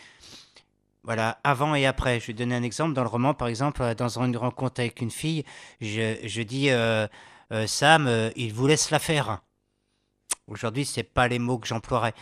voilà, 1.08 1.40
avant 1.46 1.74
et 1.74 1.86
après. 1.86 2.20
Je 2.20 2.28
vais 2.28 2.34
donner 2.34 2.54
un 2.54 2.64
exemple. 2.64 2.94
Dans 2.94 3.02
le 3.02 3.08
roman, 3.08 3.34
par 3.34 3.48
exemple, 3.48 3.82
euh, 3.82 3.96
dans 3.96 4.20
une 4.20 4.36
rencontre 4.36 4.82
avec 4.82 5.00
une 5.00 5.10
fille, 5.10 5.46
je, 5.80 6.18
je 6.22 6.42
dis 6.42 6.70
euh, 6.70 7.08
euh, 7.54 7.66
Sam, 7.66 8.10
il 8.36 8.54
vous 8.54 8.68
laisse 8.68 8.92
la 8.92 9.00
faire. 9.00 9.40
Aujourd'hui, 10.48 10.84
c'est 10.84 11.04
pas 11.04 11.30
les 11.30 11.40
mots 11.40 11.60
que 11.60 11.68
j'emploierais. 11.68 12.14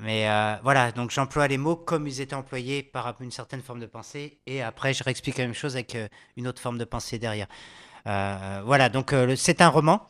Mais 0.00 0.26
voilà, 0.62 0.90
donc 0.90 1.10
j'emploie 1.10 1.46
les 1.48 1.58
mots 1.58 1.76
comme 1.76 2.06
ils 2.06 2.22
étaient 2.22 2.34
employés 2.34 2.82
par 2.82 3.14
une 3.20 3.30
certaine 3.30 3.60
forme 3.60 3.80
de 3.80 3.86
pensée, 3.86 4.40
et 4.46 4.62
après 4.62 4.94
je 4.94 5.04
réexplique 5.04 5.36
la 5.36 5.44
même 5.44 5.54
chose 5.54 5.74
avec 5.74 5.98
une 6.38 6.48
autre 6.48 6.62
forme 6.62 6.78
de 6.78 6.86
pensée 6.86 7.18
derrière. 7.18 7.46
Voilà, 8.06 8.88
donc 8.88 9.14
c'est 9.36 9.60
un 9.60 9.68
roman, 9.68 10.06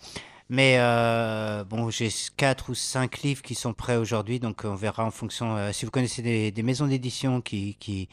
mais 0.52 0.76
euh, 0.78 1.64
bon, 1.64 1.88
j'ai 1.88 2.10
quatre 2.36 2.68
ou 2.68 2.74
cinq 2.74 3.22
livres 3.22 3.40
qui 3.40 3.54
sont 3.54 3.72
prêts 3.72 3.96
aujourd'hui, 3.96 4.38
donc 4.38 4.64
on 4.66 4.74
verra 4.74 5.02
en 5.02 5.10
fonction. 5.10 5.56
euh, 5.56 5.72
si 5.72 5.86
vous 5.86 5.90
connaissez 5.90 6.20
des, 6.50 6.62
maisons 6.62 6.86
d'édition 6.86 7.40
qui, 7.40 7.74
qui, 7.80 8.10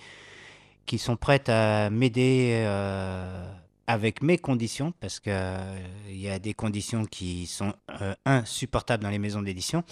qui 0.85 0.97
sont 0.97 1.17
prêtes 1.17 1.49
à 1.49 1.89
m'aider 1.89 2.63
euh, 2.65 3.45
avec 3.87 4.23
mes 4.23 4.37
conditions, 4.37 4.93
parce 5.01 5.19
que 5.19 5.31
euh, 5.31 5.79
il 6.07 6.21
y 6.21 6.29
a 6.29 6.39
des 6.39 6.53
conditions 6.53 7.03
qui 7.03 7.45
sont 7.45 7.73
euh, 8.01 8.15
insupportables 8.23 9.03
dans 9.03 9.09
les 9.09 9.19
maisons 9.19 9.41
d'édition. 9.41 9.83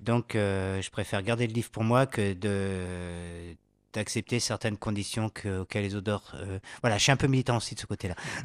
Donc, 0.00 0.36
euh, 0.36 0.80
je 0.80 0.90
préfère 0.90 1.22
garder 1.22 1.46
le 1.46 1.52
livre 1.52 1.70
pour 1.70 1.84
moi 1.84 2.06
que 2.06 2.32
de 2.32 3.56
d'accepter 3.94 4.40
certaines 4.40 4.76
conditions 4.76 5.28
que, 5.28 5.60
auxquelles 5.60 5.84
les 5.84 5.94
auteurs... 5.94 6.34
euh, 6.34 6.58
Voilà, 6.82 6.98
je 6.98 7.02
suis 7.04 7.12
un 7.12 7.16
peu 7.16 7.26
militant 7.26 7.56
aussi 7.56 7.74
de 7.74 7.80
ce 7.80 7.86
côté-là. 7.86 8.14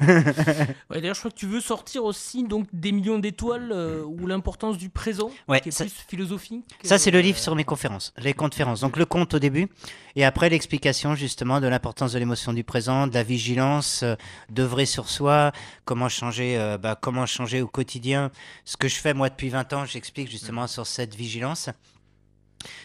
Ouais, 0.90 1.00
D'ailleurs, 1.00 1.14
je 1.14 1.20
crois 1.20 1.30
que 1.30 1.36
tu 1.36 1.46
veux 1.46 1.60
sortir 1.60 2.04
aussi 2.04 2.44
donc 2.44 2.66
des 2.72 2.92
millions 2.92 3.18
d'étoiles 3.18 3.70
euh, 3.72 4.02
ou 4.04 4.26
l'importance 4.26 4.78
du 4.78 4.88
présent, 4.88 5.30
Ouais, 5.48 5.60
qui 5.60 5.68
est 5.68 5.72
ça- 5.72 5.84
plus 5.84 5.92
philosophique. 6.08 6.64
Ça, 6.82 6.98
c'est 6.98 7.10
le 7.10 7.18
euh, 7.18 7.22
livre 7.22 7.38
sur 7.38 7.54
mes 7.54 7.64
conférences, 7.64 8.12
les 8.18 8.32
conférences. 8.32 8.80
Donc, 8.80 8.96
le 8.96 9.04
conte 9.04 9.34
au 9.34 9.38
début, 9.38 9.68
et 10.16 10.24
après 10.24 10.48
l'explication 10.48 11.14
justement 11.14 11.60
de 11.60 11.66
l'importance 11.68 12.12
de 12.12 12.18
l'émotion 12.18 12.52
du 12.52 12.64
présent, 12.64 13.06
de 13.06 13.14
la 13.14 13.22
vigilance, 13.22 14.02
euh, 14.02 14.14
d'œuvrer 14.48 14.86
sur 14.86 15.08
soi, 15.08 15.52
comment 15.84 16.08
changer, 16.08 16.56
euh, 16.58 16.78
bah, 16.78 16.96
comment 17.00 17.26
changer 17.26 17.60
au 17.62 17.68
quotidien. 17.68 18.30
Ce 18.64 18.76
que 18.76 18.88
je 18.88 18.96
fais 18.96 19.14
moi 19.14 19.28
depuis 19.28 19.48
20 19.48 19.72
ans, 19.72 19.84
j'explique 19.84 20.30
justement 20.30 20.66
sur 20.66 20.86
cette 20.86 21.14
vigilance. 21.14 21.68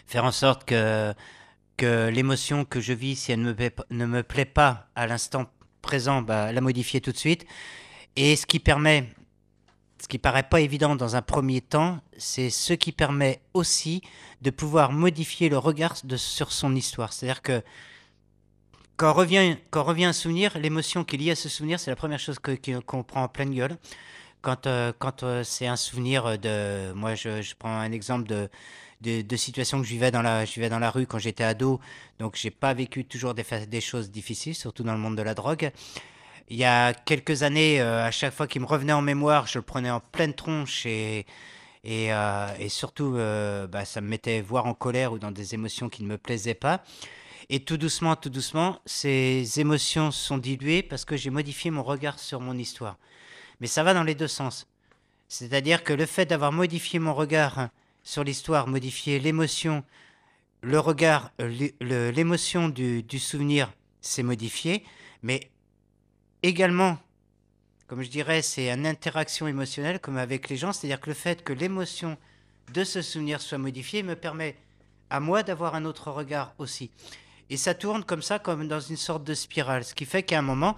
Faire 0.07 0.23
en 0.25 0.31
sorte 0.31 0.65
que, 0.65 1.13
que 1.77 2.09
l'émotion 2.09 2.65
que 2.65 2.79
je 2.79 2.93
vis, 2.93 3.15
si 3.15 3.31
elle 3.31 3.41
ne 3.41 3.49
me 3.49 3.55
plaît, 3.55 3.75
ne 3.89 4.05
me 4.05 4.23
plaît 4.23 4.45
pas 4.45 4.87
à 4.95 5.07
l'instant 5.07 5.45
présent, 5.81 6.21
bah, 6.21 6.51
la 6.51 6.61
modifier 6.61 7.01
tout 7.01 7.11
de 7.11 7.17
suite. 7.17 7.45
Et 8.15 8.35
ce 8.35 8.45
qui 8.45 8.59
permet, 8.59 9.09
ce 10.01 10.07
qui 10.07 10.17
paraît 10.17 10.43
pas 10.43 10.61
évident 10.61 10.95
dans 10.95 11.15
un 11.15 11.21
premier 11.21 11.61
temps, 11.61 11.99
c'est 12.17 12.49
ce 12.49 12.73
qui 12.73 12.91
permet 12.91 13.41
aussi 13.53 14.01
de 14.41 14.49
pouvoir 14.49 14.91
modifier 14.91 15.49
le 15.49 15.57
regard 15.57 15.95
sur 16.17 16.51
son 16.51 16.75
histoire. 16.75 17.13
C'est-à-dire 17.13 17.41
que 17.41 17.61
quand 18.97 19.13
revient, 19.13 19.57
quand 19.71 19.83
revient 19.83 20.05
un 20.05 20.13
souvenir, 20.13 20.57
l'émotion 20.57 21.03
qui 21.03 21.15
est 21.15 21.19
liée 21.19 21.31
à 21.31 21.35
ce 21.35 21.49
souvenir, 21.49 21.79
c'est 21.79 21.91
la 21.91 21.97
première 21.97 22.19
chose 22.19 22.39
qu'on 22.39 23.03
prend 23.03 23.23
en 23.23 23.27
pleine 23.27 23.53
gueule. 23.53 23.77
Quand, 24.41 24.67
euh, 24.67 24.93
quand 24.97 25.23
euh, 25.23 25.43
c'est 25.43 25.65
un 25.65 25.75
souvenir 25.75 26.37
de... 26.37 26.93
Moi, 26.93 27.15
je, 27.15 27.41
je 27.41 27.55
prends 27.55 27.79
un 27.79 27.91
exemple 27.91 28.27
de, 28.27 28.47
de, 29.01 29.35
situations 29.35 29.79
que 29.79 29.85
je 29.85 29.91
vivais 29.91 30.11
dans 30.11 30.21
la, 30.21 30.45
je 30.45 30.53
vivais 30.53 30.69
dans 30.69 30.79
la 30.79 30.89
rue 30.89 31.05
quand 31.05 31.19
j'étais 31.19 31.43
ado. 31.43 31.79
Donc, 32.19 32.35
j'ai 32.35 32.51
pas 32.51 32.73
vécu 32.73 33.05
toujours 33.05 33.33
des, 33.33 33.81
choses 33.81 34.11
difficiles, 34.11 34.55
surtout 34.55 34.83
dans 34.83 34.93
le 34.93 34.99
monde 34.99 35.17
de 35.17 35.21
la 35.21 35.33
drogue. 35.33 35.71
Il 36.49 36.57
y 36.57 36.65
a 36.65 36.93
quelques 36.93 37.43
années, 37.43 37.81
euh, 37.81 38.05
à 38.05 38.11
chaque 38.11 38.33
fois 38.33 38.47
qu'il 38.47 38.61
me 38.61 38.67
revenait 38.67 38.93
en 38.93 39.01
mémoire, 39.01 39.47
je 39.47 39.57
le 39.57 39.63
prenais 39.63 39.89
en 39.89 39.99
pleine 39.99 40.33
tronche 40.33 40.85
et, 40.85 41.25
et, 41.83 42.13
euh, 42.13 42.47
et 42.59 42.69
surtout, 42.69 43.15
euh, 43.15 43.67
bah, 43.67 43.85
ça 43.85 44.01
me 44.01 44.07
mettait 44.07 44.41
voire 44.41 44.65
en 44.65 44.73
colère 44.73 45.13
ou 45.13 45.19
dans 45.19 45.31
des 45.31 45.53
émotions 45.53 45.89
qui 45.89 46.03
ne 46.03 46.07
me 46.07 46.17
plaisaient 46.17 46.53
pas. 46.53 46.83
Et 47.49 47.59
tout 47.59 47.77
doucement, 47.77 48.15
tout 48.15 48.29
doucement, 48.29 48.79
ces 48.85 49.59
émotions 49.59 50.09
sont 50.09 50.39
diluées 50.39 50.81
parce 50.81 51.05
que 51.05 51.15
j'ai 51.15 51.29
modifié 51.29 51.69
mon 51.69 51.83
regard 51.83 52.17
sur 52.17 52.41
mon 52.41 52.57
histoire. 52.57 52.97
Mais 53.59 53.67
ça 53.67 53.83
va 53.83 53.93
dans 53.93 54.03
les 54.03 54.15
deux 54.15 54.27
sens. 54.27 54.67
C'est-à-dire 55.27 55.83
que 55.83 55.93
le 55.93 56.05
fait 56.05 56.25
d'avoir 56.25 56.51
modifié 56.51 56.97
mon 56.97 57.13
regard 57.13 57.69
sur 58.05 58.23
l'histoire, 58.23 58.67
modifié 58.67 59.19
l'émotion, 59.19 59.83
le 60.61 60.79
regard, 60.79 61.31
l'émotion 61.81 62.69
du, 62.69 63.03
du 63.03 63.19
souvenir 63.19 63.73
s'est 63.99 64.23
modifié, 64.23 64.85
mais 65.23 65.49
également, 66.43 66.99
comme 67.87 68.03
je 68.03 68.09
dirais, 68.09 68.43
c'est 68.43 68.71
une 68.71 68.85
interaction 68.85 69.47
émotionnelle 69.47 69.99
comme 69.99 70.17
avec 70.17 70.49
les 70.49 70.55
gens, 70.55 70.71
c'est-à-dire 70.71 71.01
que 71.01 71.09
le 71.09 71.15
fait 71.15 71.43
que 71.43 71.51
l'émotion 71.51 72.15
de 72.73 72.83
ce 72.83 73.01
souvenir 73.01 73.41
soit 73.41 73.57
modifiée 73.57 74.03
me 74.03 74.15
permet 74.15 74.55
à 75.09 75.19
moi 75.19 75.41
d'avoir 75.41 75.73
un 75.73 75.83
autre 75.83 76.11
regard 76.11 76.53
aussi. 76.59 76.91
Et 77.49 77.57
ça 77.57 77.73
tourne 77.73 78.03
comme 78.03 78.21
ça, 78.21 78.37
comme 78.37 78.67
dans 78.67 78.79
une 78.79 78.97
sorte 78.97 79.23
de 79.23 79.33
spirale, 79.33 79.83
ce 79.83 79.95
qui 79.95 80.05
fait 80.05 80.23
qu'à 80.23 80.39
un 80.39 80.43
moment, 80.43 80.75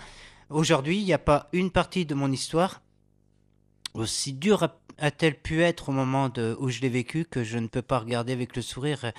aujourd'hui, 0.50 0.98
il 0.98 1.06
n'y 1.06 1.14
a 1.14 1.20
pas 1.20 1.50
une 1.52 1.72
partie 1.72 2.06
de 2.06 2.16
mon 2.16 2.32
histoire, 2.32 2.82
aussi 3.94 4.34
dure 4.34 4.70
a-t-elle 4.98 5.40
pu 5.40 5.62
être 5.62 5.90
au 5.90 5.92
moment 5.92 6.32
où 6.60 6.70
je 6.70 6.82
l'ai 6.82 6.90
vécu, 6.90 7.26
que 7.26 7.44
je 7.44 7.58
ne 7.58 7.68
peux 7.68 7.82
pas 7.82 8.00
regarder 8.00 8.34
avec 8.34 8.56
le 8.56 8.62
sourire. 8.62 9.12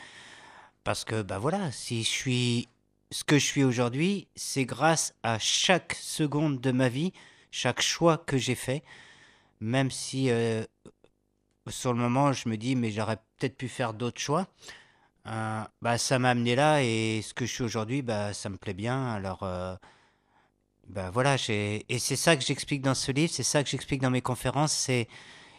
Parce 0.84 1.04
que, 1.04 1.22
bah 1.22 1.38
voilà, 1.38 1.70
si 1.70 2.02
je 2.02 2.08
suis 2.08 2.68
ce 3.10 3.24
que 3.24 3.38
je 3.38 3.44
suis 3.44 3.64
aujourd'hui, 3.64 4.28
c'est 4.36 4.64
grâce 4.64 5.14
à 5.22 5.38
chaque 5.38 5.94
seconde 5.94 6.60
de 6.60 6.72
ma 6.72 6.88
vie, 6.88 7.12
chaque 7.50 7.80
choix 7.80 8.18
que 8.18 8.36
j'ai 8.36 8.54
fait, 8.54 8.82
même 9.60 9.90
si 9.90 10.30
euh, 10.30 10.64
sur 11.68 11.92
le 11.92 11.98
moment 11.98 12.32
je 12.32 12.48
me 12.48 12.56
dis 12.56 12.76
mais 12.76 12.90
j'aurais 12.90 13.16
peut-être 13.38 13.56
pu 13.56 13.68
faire 13.68 13.94
d'autres 13.94 14.20
choix, 14.20 14.48
euh, 15.26 15.62
bah 15.82 15.98
ça 15.98 16.18
m'a 16.18 16.30
amené 16.30 16.54
là 16.56 16.82
et 16.82 17.22
ce 17.22 17.34
que 17.34 17.46
je 17.46 17.52
suis 17.52 17.64
aujourd'hui, 17.64 18.02
bah 18.02 18.32
ça 18.34 18.48
me 18.50 18.56
plaît 18.56 18.74
bien. 18.74 19.10
Alors 19.12 19.42
euh, 19.42 19.74
bah 20.88 21.10
voilà, 21.12 21.36
et 21.48 21.98
c'est 21.98 22.16
ça 22.16 22.36
que 22.36 22.42
j'explique 22.42 22.82
dans 22.82 22.94
ce 22.94 23.12
livre, 23.12 23.32
c'est 23.32 23.42
ça 23.42 23.62
que 23.62 23.68
j'explique 23.68 24.00
dans 24.00 24.10
mes 24.10 24.22
conférences, 24.22 24.72
c'est 24.72 25.06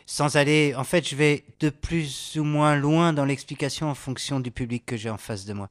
sans 0.06 0.38
aller. 0.38 0.74
En 0.76 0.84
fait, 0.84 1.08
je 1.08 1.16
vais 1.16 1.44
de 1.60 1.70
plus 1.70 2.36
ou 2.38 2.44
moins 2.44 2.76
loin 2.76 3.14
dans 3.14 3.26
l'explication 3.26 3.90
en 3.90 3.96
fonction 3.96 4.40
du 4.40 4.50
public 4.50 4.86
que 4.86 4.98
j'ai 4.98 5.10
en 5.10 5.18
face 5.18 5.46
de 5.46 5.54
moi. 5.54 5.70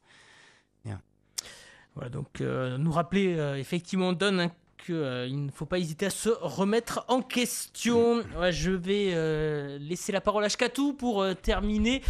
Voilà, 1.95 2.09
donc 2.09 2.39
euh, 2.39 2.77
nous 2.77 2.91
rappeler 2.91 3.35
euh, 3.35 3.57
effectivement 3.57 4.13
Don 4.13 4.39
hein, 4.39 4.51
qu'il 4.85 5.45
ne 5.45 5.51
faut 5.51 5.65
pas 5.65 5.79
hésiter 5.79 6.05
à 6.05 6.09
se 6.09 6.29
remettre 6.29 7.05
en 7.07 7.21
question. 7.21 8.23
Je 8.51 8.71
vais 8.71 9.11
euh, 9.13 9.77
laisser 9.79 10.11
la 10.11 10.21
parole 10.21 10.43
à 10.43 10.49
Shkatou 10.49 10.93
pour 10.93 11.21
euh, 11.21 11.33
terminer. 11.33 12.01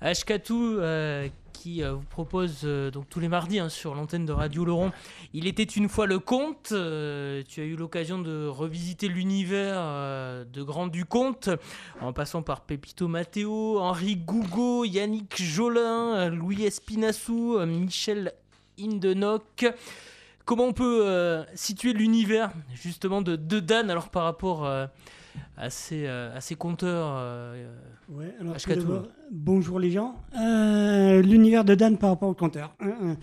Ashkatou 0.00 0.80
qui 1.58 1.82
euh, 1.82 1.92
vous 1.94 2.04
propose 2.08 2.60
euh, 2.64 2.90
donc 2.90 3.08
tous 3.08 3.20
les 3.20 3.28
mardis 3.28 3.58
hein, 3.58 3.68
sur 3.68 3.94
l'antenne 3.94 4.24
de 4.24 4.32
Radio 4.32 4.64
Laurent. 4.64 4.92
Il 5.32 5.46
était 5.46 5.64
une 5.64 5.88
fois 5.88 6.06
le 6.06 6.18
conte. 6.18 6.70
Euh, 6.72 7.42
tu 7.48 7.60
as 7.60 7.64
eu 7.64 7.74
l'occasion 7.74 8.18
de 8.18 8.46
revisiter 8.46 9.08
l'univers 9.08 9.76
euh, 9.78 10.44
de 10.44 10.62
Grand 10.62 10.86
du 10.86 11.04
Comte 11.04 11.50
en 12.00 12.12
passant 12.12 12.42
par 12.42 12.60
Pepito 12.60 13.08
Matteo, 13.08 13.80
Henri 13.80 14.16
Gougo, 14.16 14.84
Yannick 14.84 15.42
Jolin, 15.42 16.16
euh, 16.16 16.28
Louis 16.30 16.64
Espinassou, 16.64 17.56
euh, 17.58 17.66
Michel 17.66 18.32
Indenock. 18.80 19.66
Comment 20.44 20.64
on 20.64 20.72
peut 20.72 21.02
euh, 21.04 21.44
situer 21.54 21.92
l'univers 21.92 22.50
justement 22.72 23.20
de, 23.20 23.36
Dan 23.36 23.90
alors 23.90 24.08
par 24.08 24.22
rapport 24.22 24.64
euh, 24.64 24.86
à 25.58 25.70
ces, 25.70 26.06
euh, 26.06 26.34
à 26.34 26.40
ces 26.40 26.56
euh, 26.82 27.66
Ouais, 28.08 28.32
alors 28.40 28.54
d'abord, 28.66 29.08
bonjour 29.30 29.78
les 29.78 29.90
gens. 29.90 30.14
Euh, 30.38 31.20
L'univers 31.20 31.64
de 31.64 31.74
Dan 31.74 31.98
par 31.98 32.10
rapport 32.10 32.28
au 32.28 32.34
compteur. 32.34 32.74
Hein, 32.80 33.16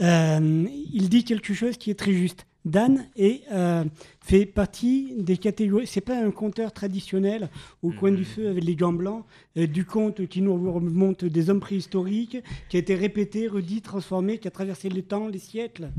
hein. 0.00 0.52
Il 0.92 1.08
dit 1.08 1.24
quelque 1.24 1.54
chose 1.54 1.76
qui 1.76 1.90
est 1.90 1.98
très 1.98 2.12
juste. 2.12 2.46
Dan 2.64 3.06
est, 3.16 3.42
euh, 3.52 3.84
fait 4.20 4.44
partie 4.44 5.14
des 5.18 5.38
catégories. 5.38 5.86
C'est 5.86 6.02
pas 6.02 6.22
un 6.22 6.30
compteur 6.30 6.72
traditionnel 6.72 7.48
au 7.82 7.90
coin 7.90 8.12
du 8.12 8.24
feu 8.24 8.48
avec 8.48 8.62
les 8.62 8.76
gants 8.76 8.92
blancs, 8.92 9.24
euh, 9.56 9.66
du 9.66 9.86
conte 9.86 10.26
qui 10.26 10.42
nous 10.42 10.70
remonte 10.70 11.24
des 11.24 11.48
hommes 11.48 11.60
préhistoriques, 11.60 12.36
qui 12.68 12.76
a 12.76 12.80
été 12.80 12.94
répété, 12.94 13.48
redit, 13.48 13.80
transformé, 13.80 14.38
qui 14.38 14.46
a 14.46 14.50
traversé 14.50 14.90
le 14.90 15.02
temps, 15.02 15.28
les 15.28 15.38
siècles 15.38 15.90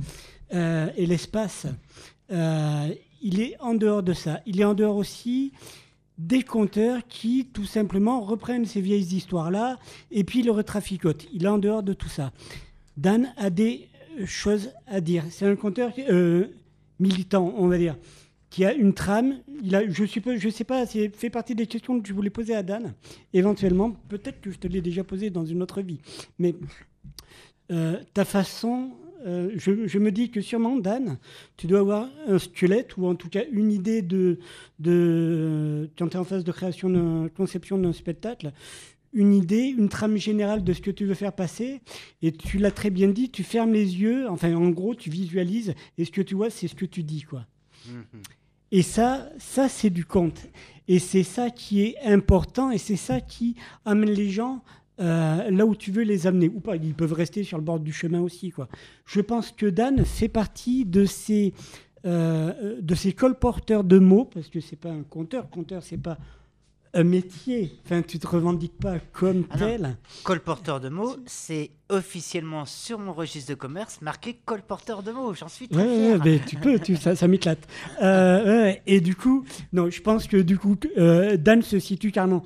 euh, 0.53 0.89
et 0.95 1.07
l'espace. 1.07 1.65
Il 3.21 3.39
est 3.39 3.55
en 3.59 3.73
dehors 3.73 4.03
de 4.03 4.13
ça. 4.13 4.41
Il 4.45 4.59
est 4.59 4.65
en 4.65 4.73
dehors 4.73 4.95
aussi 4.95 5.53
des 6.17 6.43
conteurs 6.43 7.07
qui, 7.07 7.47
tout 7.51 7.65
simplement, 7.65 8.21
reprennent 8.21 8.65
ces 8.65 8.81
vieilles 8.81 9.15
histoires-là 9.15 9.79
et 10.11 10.23
puis 10.23 10.43
le 10.43 10.51
retraficotent. 10.51 11.27
Il 11.33 11.45
est 11.45 11.49
en 11.49 11.57
dehors 11.57 11.83
de 11.83 11.93
tout 11.93 12.09
ça. 12.09 12.31
Dan 12.97 13.33
a 13.37 13.49
des 13.49 13.87
euh, 14.19 14.25
choses 14.25 14.71
à 14.87 15.01
dire. 15.01 15.23
C'est 15.29 15.45
un 15.45 15.55
conteur 15.55 15.91
euh, 16.09 16.47
militant, 16.99 17.53
on 17.57 17.67
va 17.67 17.77
dire, 17.77 17.97
qui 18.49 18.65
a 18.65 18.73
une 18.73 18.93
trame. 18.93 19.39
Je 19.63 20.05
suppose, 20.05 20.37
je 20.39 20.49
sais 20.49 20.63
pas, 20.63 20.85
c'est 20.85 21.09
fait 21.15 21.29
partie 21.29 21.55
des 21.55 21.65
questions 21.65 21.99
que 21.99 22.07
je 22.07 22.13
voulais 22.13 22.29
poser 22.29 22.53
à 22.53 22.63
Dan. 22.63 22.93
Éventuellement, 23.33 23.91
peut-être 24.09 24.41
que 24.41 24.51
je 24.51 24.59
te 24.59 24.67
l'ai 24.67 24.81
déjà 24.81 25.03
posé 25.03 25.29
dans 25.29 25.45
une 25.45 25.63
autre 25.63 25.81
vie. 25.81 25.99
Mais 26.37 26.53
euh, 27.71 27.97
ta 28.13 28.25
façon, 28.25 28.91
euh, 29.25 29.51
je, 29.55 29.87
je 29.87 29.99
me 29.99 30.11
dis 30.11 30.29
que 30.31 30.41
sûrement, 30.41 30.75
Dan, 30.77 31.17
tu 31.57 31.67
dois 31.67 31.79
avoir 31.79 32.09
un 32.27 32.39
squelette 32.39 32.97
ou 32.97 33.05
en 33.05 33.15
tout 33.15 33.29
cas 33.29 33.43
une 33.51 33.71
idée 33.71 34.01
de, 34.01 34.39
de 34.79 35.89
quand 35.97 36.07
tu 36.09 36.17
es 36.17 36.19
en 36.19 36.23
phase 36.23 36.43
de 36.43 36.51
création, 36.51 36.89
de 36.89 37.29
conception 37.29 37.77
d'un 37.77 37.93
spectacle, 37.93 38.51
une 39.13 39.33
idée, 39.33 39.65
une 39.77 39.89
trame 39.89 40.17
générale 40.17 40.63
de 40.63 40.73
ce 40.73 40.81
que 40.81 40.91
tu 40.91 41.05
veux 41.05 41.13
faire 41.13 41.33
passer. 41.33 41.81
Et 42.21 42.31
tu 42.31 42.57
l'as 42.57 42.71
très 42.71 42.89
bien 42.89 43.09
dit, 43.09 43.29
tu 43.29 43.43
fermes 43.43 43.73
les 43.73 43.99
yeux, 44.01 44.29
enfin 44.29 44.53
en 44.55 44.69
gros, 44.69 44.95
tu 44.95 45.09
visualises 45.09 45.73
et 45.97 46.05
ce 46.05 46.11
que 46.11 46.21
tu 46.21 46.35
vois, 46.35 46.49
c'est 46.49 46.67
ce 46.67 46.75
que 46.75 46.85
tu 46.85 47.03
dis. 47.03 47.23
quoi. 47.23 47.45
Et 48.71 48.83
ça, 48.83 49.29
ça 49.37 49.67
c'est 49.67 49.89
du 49.89 50.05
conte. 50.05 50.47
Et 50.87 50.99
c'est 50.99 51.23
ça 51.23 51.49
qui 51.49 51.81
est 51.83 51.97
important 52.03 52.71
et 52.71 52.77
c'est 52.77 52.95
ça 52.95 53.21
qui 53.21 53.55
amène 53.85 54.11
les 54.11 54.29
gens 54.29 54.63
euh, 55.01 55.49
là 55.49 55.65
où 55.65 55.75
tu 55.75 55.91
veux 55.91 56.03
les 56.03 56.27
amener. 56.27 56.47
Ou 56.49 56.59
pas, 56.59 56.75
ils 56.75 56.93
peuvent 56.93 57.13
rester 57.13 57.43
sur 57.43 57.57
le 57.57 57.63
bord 57.63 57.79
du 57.79 57.91
chemin 57.91 58.21
aussi. 58.21 58.51
Quoi. 58.51 58.67
Je 59.05 59.19
pense 59.21 59.51
que 59.51 59.65
Dan 59.65 60.05
fait 60.05 60.27
partie 60.29 60.85
de 60.85 61.05
ces, 61.05 61.53
euh, 62.05 62.77
de 62.79 62.95
ces 62.95 63.13
colporteurs 63.13 63.83
de 63.83 63.99
mots, 63.99 64.25
parce 64.25 64.47
que 64.49 64.59
c'est 64.59 64.75
pas 64.79 64.91
un 64.91 65.03
conteur. 65.03 65.49
Conteur, 65.49 65.81
c'est 65.83 65.97
pas 65.97 66.17
un 66.93 67.03
métier. 67.05 67.71
Enfin, 67.85 68.01
tu 68.01 68.19
te 68.19 68.27
revendiques 68.27 68.77
pas 68.77 68.99
comme 69.13 69.45
Ah 69.49 69.57
non. 69.57 69.65
tel. 69.65 69.97
Colporteur 70.23 70.81
de 70.81 70.89
mots, 70.89 71.15
c'est 71.25 71.71
officiellement 71.87 72.65
sur 72.65 72.99
mon 72.99 73.13
registre 73.13 73.49
de 73.51 73.55
commerce 73.55 74.01
marqué 74.01 74.37
colporteur 74.45 75.01
de 75.01 75.11
mots. 75.13 75.33
J'en 75.33 75.47
suis 75.47 75.69
très 75.69 75.81
ouais, 75.81 75.95
fier. 76.09 76.19
ben, 76.19 76.39
tu 76.45 76.57
peux, 76.57 76.79
tu, 76.79 76.97
ça, 76.97 77.15
ça 77.15 77.29
m'éclate. 77.29 77.65
Euh, 78.01 78.63
ouais, 78.63 78.81
et 78.87 78.99
du 78.99 79.15
coup, 79.15 79.45
non, 79.71 79.89
je 79.89 80.01
pense 80.01 80.27
que 80.27 80.35
du 80.35 80.57
coup, 80.57 80.75
euh, 80.97 81.37
Dan 81.37 81.61
se 81.61 81.79
situe 81.79 82.11
carrément 82.11 82.43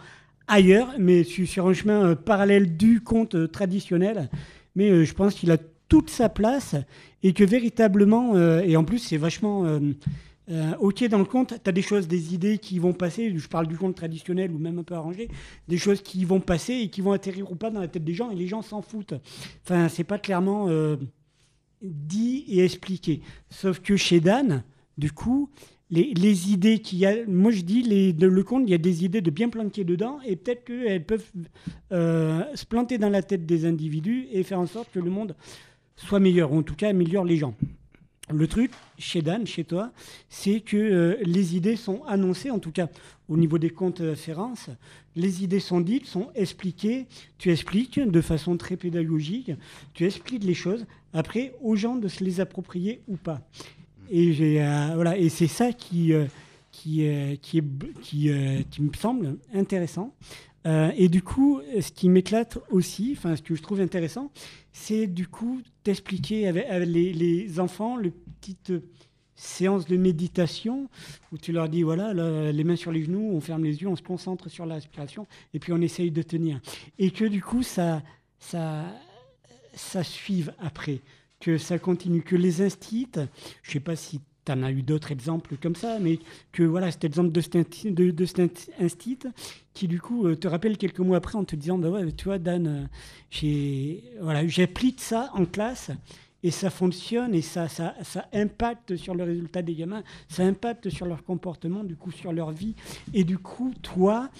ailleurs, 0.47 0.93
mais 0.99 1.23
sur, 1.23 1.67
un 1.67 1.73
chemin 1.73 2.09
euh, 2.09 2.15
parallèle 2.15 2.77
du 2.77 3.01
conte 3.01 3.35
euh, 3.35 3.47
traditionnel. 3.47 4.29
Mais 4.75 4.89
euh, 4.89 5.05
je 5.05 5.13
pense 5.13 5.35
qu'il 5.35 5.51
a 5.51 5.57
toute 5.87 6.09
sa 6.09 6.29
place 6.29 6.75
et 7.23 7.33
que 7.33 7.43
véritablement, 7.43 8.35
et 8.37 8.75
en 8.75 8.83
plus, 8.83 8.97
c'est 8.97 9.17
vachement 9.17 9.65
euh, 9.65 10.73
ok 10.79 11.07
dans 11.07 11.19
le 11.19 11.25
conte. 11.25 11.53
Tu 11.63 11.69
as 11.69 11.71
des 11.71 11.83
choses, 11.83 12.07
des 12.07 12.33
idées 12.33 12.57
qui 12.57 12.79
vont 12.79 12.93
passer. 12.93 13.35
Je 13.37 13.47
parle 13.47 13.67
du 13.67 13.77
conte 13.77 13.95
traditionnel 13.95 14.51
ou 14.51 14.57
même 14.57 14.79
un 14.79 14.83
peu 14.83 14.95
arrangé, 14.95 15.29
des 15.67 15.77
choses 15.77 16.01
qui 16.01 16.25
vont 16.25 16.39
passer 16.39 16.73
et 16.73 16.89
qui 16.89 17.01
vont 17.01 17.11
atterrir 17.11 17.51
ou 17.51 17.55
pas 17.55 17.69
dans 17.69 17.81
la 17.81 17.87
tête 17.87 18.03
des 18.03 18.15
gens 18.15 18.31
et 18.31 18.35
les 18.35 18.47
gens 18.47 18.63
s'en 18.63 18.81
foutent. 18.81 19.13
Enfin, 19.63 19.87
c'est 19.89 20.03
pas 20.03 20.17
clairement. 20.17 20.67
dit 21.83 22.45
et 22.47 22.63
expliqué. 22.63 23.21
Sauf 23.49 23.79
que 23.79 23.95
chez 23.95 24.19
Dan, 24.19 24.63
du 24.97 25.11
coup, 25.11 25.49
les, 25.91 26.51
idées 26.51 26.79
qu'il 26.79 26.99
y 26.99 27.05
a, 27.05 27.13
moi 27.27 27.51
je 27.51 27.61
dis, 27.61 27.83
les, 27.83 28.13
de, 28.13 28.27
il 28.63 28.69
y 28.69 28.73
a 28.73 28.77
des 28.77 29.05
idées 29.05 29.21
de 29.21 29.31
bien 29.31 29.49
planquer 29.49 29.83
dedans 29.83 30.19
et 30.25 30.35
peut-être 30.35 30.65
qu'elles 30.65 31.05
peuvent 31.05 31.25
euh, 31.91 32.43
se 32.55 32.65
planter 32.65 32.97
dans 32.97 33.09
la 33.09 33.21
tête 33.21 33.45
des 33.45 33.65
individus 33.65 34.27
et 34.31 34.43
faire 34.43 34.59
en 34.59 34.65
sorte 34.65 34.91
que 34.91 34.99
le 34.99 35.11
monde 35.11 35.35
soit 35.95 36.19
meilleur, 36.19 36.51
ou 36.51 36.57
en 36.57 36.63
tout 36.63 36.75
cas 36.75 36.89
améliore 36.89 37.23
les 37.23 37.37
gens. 37.37 37.55
Le 38.33 38.47
truc, 38.47 38.71
chez 38.97 39.21
Dan, 39.21 39.45
chez 39.45 39.63
toi, 39.63 39.91
c'est 40.29 40.59
que 40.59 40.75
euh, 40.75 41.17
les 41.21 41.55
idées 41.55 41.75
sont 41.75 42.03
annoncées, 42.05 42.49
en 42.49 42.57
tout 42.57 42.71
cas 42.71 42.89
au 43.29 43.37
niveau 43.37 43.59
des 43.59 43.69
comptes 43.69 43.99
références, 43.99 44.69
les 45.15 45.43
idées 45.43 45.59
sont 45.59 45.79
dites, 45.79 46.07
sont 46.07 46.29
expliquées, 46.33 47.05
tu 47.37 47.51
expliques 47.51 47.99
de 47.99 48.21
façon 48.21 48.57
très 48.57 48.77
pédagogique, 48.77 49.51
tu 49.93 50.05
expliques 50.05 50.43
les 50.43 50.55
choses, 50.55 50.87
après 51.13 51.53
aux 51.61 51.75
gens 51.75 51.95
de 51.95 52.07
se 52.07 52.23
les 52.23 52.39
approprier 52.39 53.01
ou 53.07 53.15
pas. 53.15 53.41
Et, 54.09 54.61
euh, 54.61 54.91
voilà, 54.95 55.17
et 55.17 55.29
c'est 55.29 55.47
ça 55.47 55.73
qui, 55.73 56.13
euh, 56.13 56.25
qui, 56.71 57.07
euh, 57.07 57.35
qui, 57.41 58.81
me 58.81 58.93
semble 58.93 59.37
intéressant. 59.53 60.13
Et 60.97 61.09
du 61.09 61.21
coup, 61.21 61.61
ce 61.79 61.91
qui 61.91 62.09
m'éclate 62.09 62.57
aussi, 62.71 63.13
enfin 63.15 63.35
ce 63.35 63.43
que 63.43 63.53
je 63.53 63.61
trouve 63.61 63.81
intéressant, 63.81 64.31
c'est 64.71 65.05
du 65.05 65.27
coup 65.27 65.61
t'expliquer 65.83 66.47
avec, 66.47 66.65
avec 66.65 66.89
les, 66.89 67.13
les 67.13 67.59
enfants 67.59 67.97
le 67.97 68.09
petite 68.09 68.73
séance 69.35 69.85
de 69.85 69.95
méditation 69.95 70.89
où 71.31 71.37
tu 71.37 71.51
leur 71.51 71.69
dis 71.69 71.83
voilà 71.83 72.15
là, 72.15 72.51
les 72.51 72.63
mains 72.63 72.75
sur 72.75 72.91
les 72.91 73.03
genoux, 73.03 73.29
on 73.31 73.41
ferme 73.41 73.63
les 73.63 73.79
yeux, 73.79 73.87
on 73.87 73.95
se 73.95 74.01
concentre 74.01 74.49
sur 74.49 74.65
la 74.65 74.79
et 75.53 75.59
puis 75.59 75.71
on 75.71 75.81
essaye 75.81 76.09
de 76.09 76.23
tenir. 76.23 76.59
Et 76.97 77.11
que 77.11 77.25
du 77.25 77.43
coup 77.43 77.61
ça 77.61 78.01
ça 78.39 78.85
ça 79.75 80.03
suive 80.03 80.53
après, 80.59 81.01
que 81.45 81.59
ça 81.59 81.77
continue, 81.77 82.23
que 82.23 82.35
les 82.35 82.63
instits, 82.63 83.11
je 83.61 83.71
sais 83.71 83.79
pas 83.79 83.95
si 83.95 84.19
tu 84.43 84.51
en 84.51 84.63
as 84.63 84.71
eu 84.71 84.81
d'autres 84.81 85.11
exemples 85.11 85.57
comme 85.61 85.75
ça, 85.75 85.99
mais 85.99 86.17
que 86.51 86.63
voilà, 86.63 86.89
cet 86.89 87.03
exemple 87.03 87.31
de 87.31 87.39
cet 87.39 87.85
de, 87.85 88.25
instit 88.79 89.19
qui 89.75 89.87
du 89.87 90.01
coup 90.01 90.25
euh, 90.25 90.35
te 90.35 90.47
rappelle 90.47 90.75
quelques 90.79 91.01
mois 91.01 91.17
après 91.17 91.35
en 91.35 91.43
te 91.43 91.55
disant, 91.55 91.77
bah 91.77 91.89
ouais, 91.91 92.11
tu 92.13 92.25
vois 92.25 92.39
Dan, 92.39 92.65
euh, 92.65 92.83
j'ai 93.29 94.03
voilà, 94.19 94.47
j'applique 94.47 95.01
ça 95.01 95.29
en 95.35 95.45
classe 95.45 95.91
et 96.41 96.49
ça 96.49 96.71
fonctionne 96.71 97.35
et 97.35 97.43
ça, 97.43 97.67
ça, 97.67 97.93
ça 98.01 98.27
impacte 98.33 98.95
sur 98.95 99.13
le 99.13 99.23
résultat 99.23 99.61
des 99.61 99.75
gamins, 99.75 100.01
ça 100.27 100.41
impacte 100.41 100.89
sur 100.89 101.05
leur 101.05 101.23
comportement, 101.23 101.83
du 101.83 101.95
coup 101.95 102.11
sur 102.11 102.33
leur 102.33 102.49
vie. 102.49 102.73
Et 103.13 103.23
du 103.23 103.37
coup, 103.37 103.71
toi, 103.83 104.31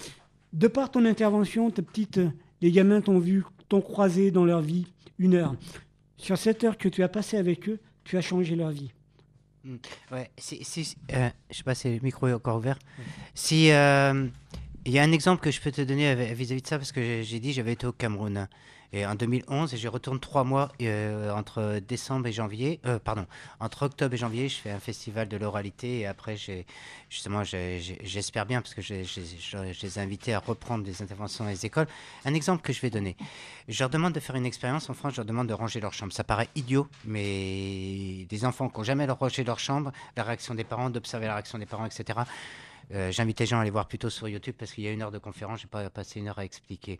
de 0.52 0.66
par 0.66 0.90
ton 0.90 1.04
intervention, 1.04 1.70
ta 1.70 1.82
petite, 1.82 2.18
les 2.60 2.72
gamins 2.72 3.00
t'ont 3.00 3.20
vu, 3.20 3.44
t'ont 3.68 3.80
croisé 3.80 4.32
dans 4.32 4.44
leur 4.44 4.60
vie 4.60 4.86
une 5.20 5.34
heure. 5.34 5.54
Sur 6.18 6.38
cette 6.38 6.64
heure 6.64 6.78
que 6.78 6.88
tu 6.88 7.02
as 7.02 7.08
passée 7.08 7.36
avec 7.36 7.68
eux, 7.68 7.78
tu 8.04 8.16
as 8.16 8.20
changé 8.22 8.56
leur 8.56 8.70
vie. 8.70 8.90
Ouais, 10.12 10.30
si, 10.38 10.62
si, 10.64 10.96
euh, 11.12 11.28
je 11.50 11.56
sais 11.56 11.64
pas 11.64 11.74
si 11.74 11.92
le 11.92 12.00
micro 12.00 12.28
est 12.28 12.32
encore 12.32 12.56
ouvert. 12.58 12.78
Si 13.34 13.70
euh, 13.72 14.28
il 14.84 14.92
y 14.92 14.98
a 14.98 15.02
un 15.02 15.10
exemple 15.10 15.42
que 15.42 15.50
je 15.50 15.60
peux 15.60 15.72
te 15.72 15.82
donner 15.82 16.14
vis-à-vis 16.34 16.62
de 16.62 16.66
ça, 16.66 16.78
parce 16.78 16.92
que 16.92 17.02
j'ai- 17.02 17.24
j'ai 17.24 17.40
dit 17.40 17.52
j'avais 17.52 17.72
été 17.72 17.84
au 17.86 17.92
Cameroun 17.92 18.48
et 18.96 19.04
en 19.04 19.14
2011 19.14 19.74
et 19.74 19.76
j'y 19.76 19.88
retourne 19.88 20.18
trois 20.18 20.42
mois 20.42 20.72
euh, 20.80 21.30
entre 21.32 21.80
décembre 21.86 22.26
et 22.28 22.32
janvier, 22.32 22.80
euh, 22.86 22.98
pardon, 22.98 23.26
entre 23.60 23.84
octobre 23.84 24.14
et 24.14 24.16
janvier, 24.16 24.48
je 24.48 24.56
fais 24.56 24.70
un 24.70 24.80
festival 24.80 25.28
de 25.28 25.36
l'oralité 25.36 25.98
et 26.00 26.06
après 26.06 26.36
j'ai 26.36 26.64
justement 27.10 27.44
j'espère 27.44 28.46
bien 28.46 28.62
parce 28.62 28.72
que 28.74 28.80
j'ai- 28.80 29.04
les 29.82 29.98
invités 29.98 30.32
à 30.32 30.38
reprendre 30.38 30.82
des 30.82 31.02
interventions 31.02 31.44
dans 31.44 31.50
les 31.50 31.66
écoles. 31.66 31.86
Un 32.24 32.32
exemple 32.32 32.62
que 32.62 32.72
je 32.72 32.80
vais 32.80 32.88
donner, 32.90 33.16
je 33.68 33.82
leur 33.82 33.90
demande 33.90 34.14
de 34.14 34.20
faire 34.20 34.36
une 34.36 34.46
expérience 34.46 34.88
en 34.88 34.94
France, 34.94 35.12
je 35.12 35.16
leur 35.18 35.26
demande 35.26 35.46
de 35.48 35.54
ranger 35.54 35.80
leur 35.80 35.92
chambre. 35.92 36.12
Ça 36.12 36.24
paraît 36.24 36.48
idiot, 36.54 36.88
mais 37.04 38.24
des 38.30 38.44
enfants 38.46 38.68
qui 38.70 38.78
n'ont 38.78 38.84
jamais 38.84 39.06
rangé 39.06 39.44
leur 39.44 39.58
chambre, 39.58 39.92
la 40.16 40.22
réaction 40.22 40.54
des 40.54 40.64
parents, 40.64 40.88
d'observer 40.90 41.26
la 41.26 41.34
réaction 41.34 41.58
des 41.58 41.66
parents, 41.66 41.84
etc. 41.86 42.20
Euh, 42.94 43.10
J'invite 43.10 43.40
les 43.40 43.46
gens 43.46 43.58
à 43.58 43.62
aller 43.62 43.70
voir 43.70 43.86
plutôt 43.88 44.10
sur 44.10 44.28
YouTube 44.28 44.54
parce 44.58 44.72
qu'il 44.72 44.84
y 44.84 44.88
a 44.88 44.92
une 44.92 45.02
heure 45.02 45.10
de 45.10 45.18
conférence, 45.18 45.58
je 45.60 45.64
vais 45.64 45.70
pas 45.70 45.90
passer 45.90 46.20
une 46.20 46.28
heure 46.28 46.38
à 46.38 46.44
expliquer. 46.44 46.98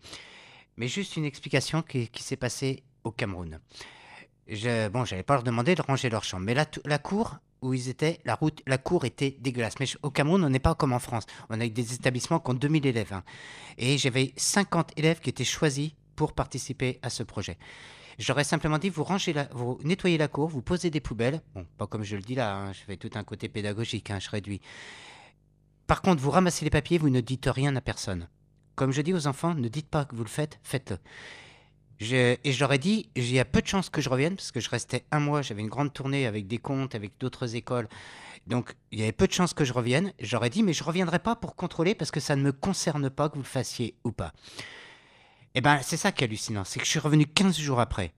Mais 0.77 0.89
juste 0.89 1.17
une 1.17 1.25
explication 1.25 1.83
qui, 1.83 2.11
s'est 2.17 2.37
passée 2.37 2.83
au 3.05 3.11
Cameroun. 3.11 3.59
Je, 4.49 4.89
bon, 4.89 5.05
pas 5.27 5.35
leur 5.35 5.43
demander 5.43 5.75
de 5.75 5.83
ranger 5.83 6.11
leur 6.11 6.25
chambre, 6.25 6.45
mais 6.45 6.55
la, 6.55 6.67
la 6.85 6.99
cour 6.99 7.39
où 7.63 7.75
ils 7.75 7.89
étaient, 7.89 8.21
la 8.25 8.35
route, 8.35 8.63
la 8.67 8.79
cour 8.79 9.05
était 9.05 9.37
dégueulasse. 9.41 9.81
Mais 9.81 9.87
au 10.03 10.11
Cameroun, 10.11 10.45
on 10.45 10.51
n'est 10.51 10.59
pas 10.59 10.75
comme 10.75 10.93
en 10.93 10.99
France. 10.99 11.25
On 11.49 11.61
a 11.61 11.67
des 11.67 11.95
établissements 11.95 12.39
qui 12.39 12.51
ont 12.51 12.55
2000 12.55 12.87
élèves. 12.87 13.13
hein. 13.13 13.25
Et 13.79 13.99
j'avais 13.99 14.33
50 14.37 14.93
élèves 14.97 15.21
qui 15.21 15.31
étaient 15.31 15.45
choisis 15.45 15.93
pour 16.15 16.33
participer 16.33 16.99
à 17.03 17.11
ce 17.11 17.23
projet. 17.23 17.59
J'aurais 18.19 18.45
simplement 18.45 18.79
dit, 18.79 18.89
vous 18.89 19.05
rangez 19.05 19.35
vous 19.53 19.79
nettoyez 19.85 20.17
la 20.17 20.29
cour, 20.29 20.49
vous 20.49 20.63
posez 20.63 20.91
des 20.91 21.01
poubelles. 21.01 21.43
Bon, 21.55 21.67
pas 21.77 21.87
comme 21.87 22.03
je 22.03 22.17
le 22.17 22.23
dis 22.23 22.35
là, 22.35 22.55
hein, 22.57 22.73
je 22.73 22.81
fais 22.81 22.97
tout 22.97 23.11
un 23.15 23.25
côté 23.25 23.49
pédagogique, 23.49 24.11
hein, 24.11 24.19
je 24.21 24.31
réduis. 24.31 24.61
Par 25.87 26.01
contre, 26.03 26.23
vous 26.23 26.31
ramassez 26.31 26.65
les 26.65 26.71
papiers, 26.71 26.99
vous 26.99 27.11
ne 27.11 27.21
dites 27.21 27.47
rien 27.47 27.77
à 27.77 27.81
personne. 27.81 28.29
Comme 28.77 28.93
je 28.93 29.01
dis 29.01 29.15
aux 29.15 29.27
enfants, 29.27 29.55
ne 29.55 29.69
dites 29.69 29.89
pas 29.89 30.05
que 30.05 30.15
vous 30.15 30.23
le 30.23 30.29
faites, 30.29 30.61
faites-le. 30.63 30.99
Et 31.99 32.53
je 32.53 32.61
leur 32.61 32.73
ai 32.75 32.79
dit, 32.79 33.09
il 33.17 33.33
y 33.33 33.41
a 33.41 33.47
peu 33.47 33.63
de 33.63 33.67
chances 33.67 33.89
que 33.89 34.03
je 34.03 34.11
revienne, 34.11 34.37
parce 34.37 34.53
que 34.53 34.61
je 34.61 34.69
restais 34.69 35.05
un 35.11 35.19
mois, 35.19 35.41
j'avais 35.41 35.63
une 35.63 35.69
grande 35.69 35.95
tournée 35.95 36.27
avec 36.27 36.47
des 36.47 36.59
comptes, 36.59 36.95
avec 36.95 37.13
d'autres 37.19 37.57
écoles. 37.57 37.89
Donc, 38.47 38.75
il 38.93 39.01
y 39.01 39.03
avait 39.03 39.13
peu 39.13 39.27
de 39.27 39.33
chances 39.33 39.55
que 39.55 39.65
je 39.65 39.73
revienne. 39.73 40.13
J'aurais 40.21 40.51
dit, 40.51 40.63
mais 40.63 40.75
je 40.75 40.83
ne 40.83 40.87
reviendrai 40.87 41.19
pas 41.19 41.37
pour 41.37 41.57
contrôler, 41.57 41.95
parce 41.95 42.11
que 42.11 42.21
ça 42.21 42.37
ne 42.37 42.43
me 42.43 42.53
concerne 42.53 43.09
pas 43.09 43.31
que 43.31 43.37
vous 43.37 43.43
le 43.43 43.47
fassiez 43.49 43.97
ou 44.05 44.13
pas. 44.13 44.33
Et 45.55 45.63
ben, 45.63 45.81
c'est 45.83 45.97
ça 45.97 46.13
qui 46.13 46.23
est 46.23 46.27
hallucinant, 46.27 46.65
c'est 46.65 46.79
que 46.79 46.85
je 46.85 46.91
suis 46.91 47.01
revenu 47.01 47.25
15 47.25 47.59
jours 47.59 47.81
après. 47.81 48.13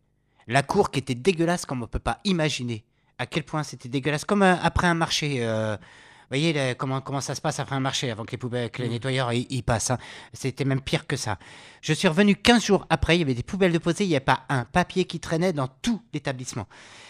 La 0.48 0.64
cour 0.64 0.90
qui 0.90 0.98
était 0.98 1.14
dégueulasse 1.14 1.66
comme 1.66 1.78
on 1.78 1.82
ne 1.82 1.86
peut 1.86 2.00
pas 2.00 2.18
imaginer 2.24 2.84
à 3.18 3.26
quel 3.26 3.44
point 3.44 3.62
c'était 3.62 3.88
dégueulasse, 3.88 4.24
comme 4.24 4.42
euh, 4.42 4.56
après 4.60 4.88
un 4.88 4.94
marché. 4.94 5.36
euh, 5.40 5.76
voyez 6.30 6.74
comment, 6.76 7.00
comment 7.00 7.20
ça 7.20 7.34
se 7.34 7.40
passe 7.40 7.58
après 7.60 7.76
un 7.76 7.80
marché, 7.80 8.10
avant 8.10 8.24
que 8.24 8.32
les 8.32 8.38
poubelles, 8.38 8.70
que 8.70 8.82
les 8.82 8.88
nettoyeurs 8.88 9.32
y, 9.32 9.46
y 9.50 9.62
passent. 9.62 9.90
hein. 9.90 9.98
C'était 10.32 10.64
même 10.64 10.80
pire 10.80 11.06
que 11.06 11.16
ça. 11.16 11.38
Je 11.80 11.92
suis 11.92 12.08
revenu 12.08 12.36
15 12.36 12.64
jours 12.64 12.86
après, 12.90 13.16
il 13.16 13.20
y 13.20 13.22
avait 13.22 13.34
des 13.34 13.42
poubelles 13.42 13.72
de 13.72 13.78
posées, 13.78 14.04
il 14.04 14.08
n'y 14.08 14.16
avait 14.16 14.24
pas 14.24 14.44
un 14.48 14.64
papier 14.64 15.04
qui 15.04 15.20
traînait 15.20 15.52
dans 15.52 15.68
tout 15.68 16.02
l'établissement. 16.12 16.66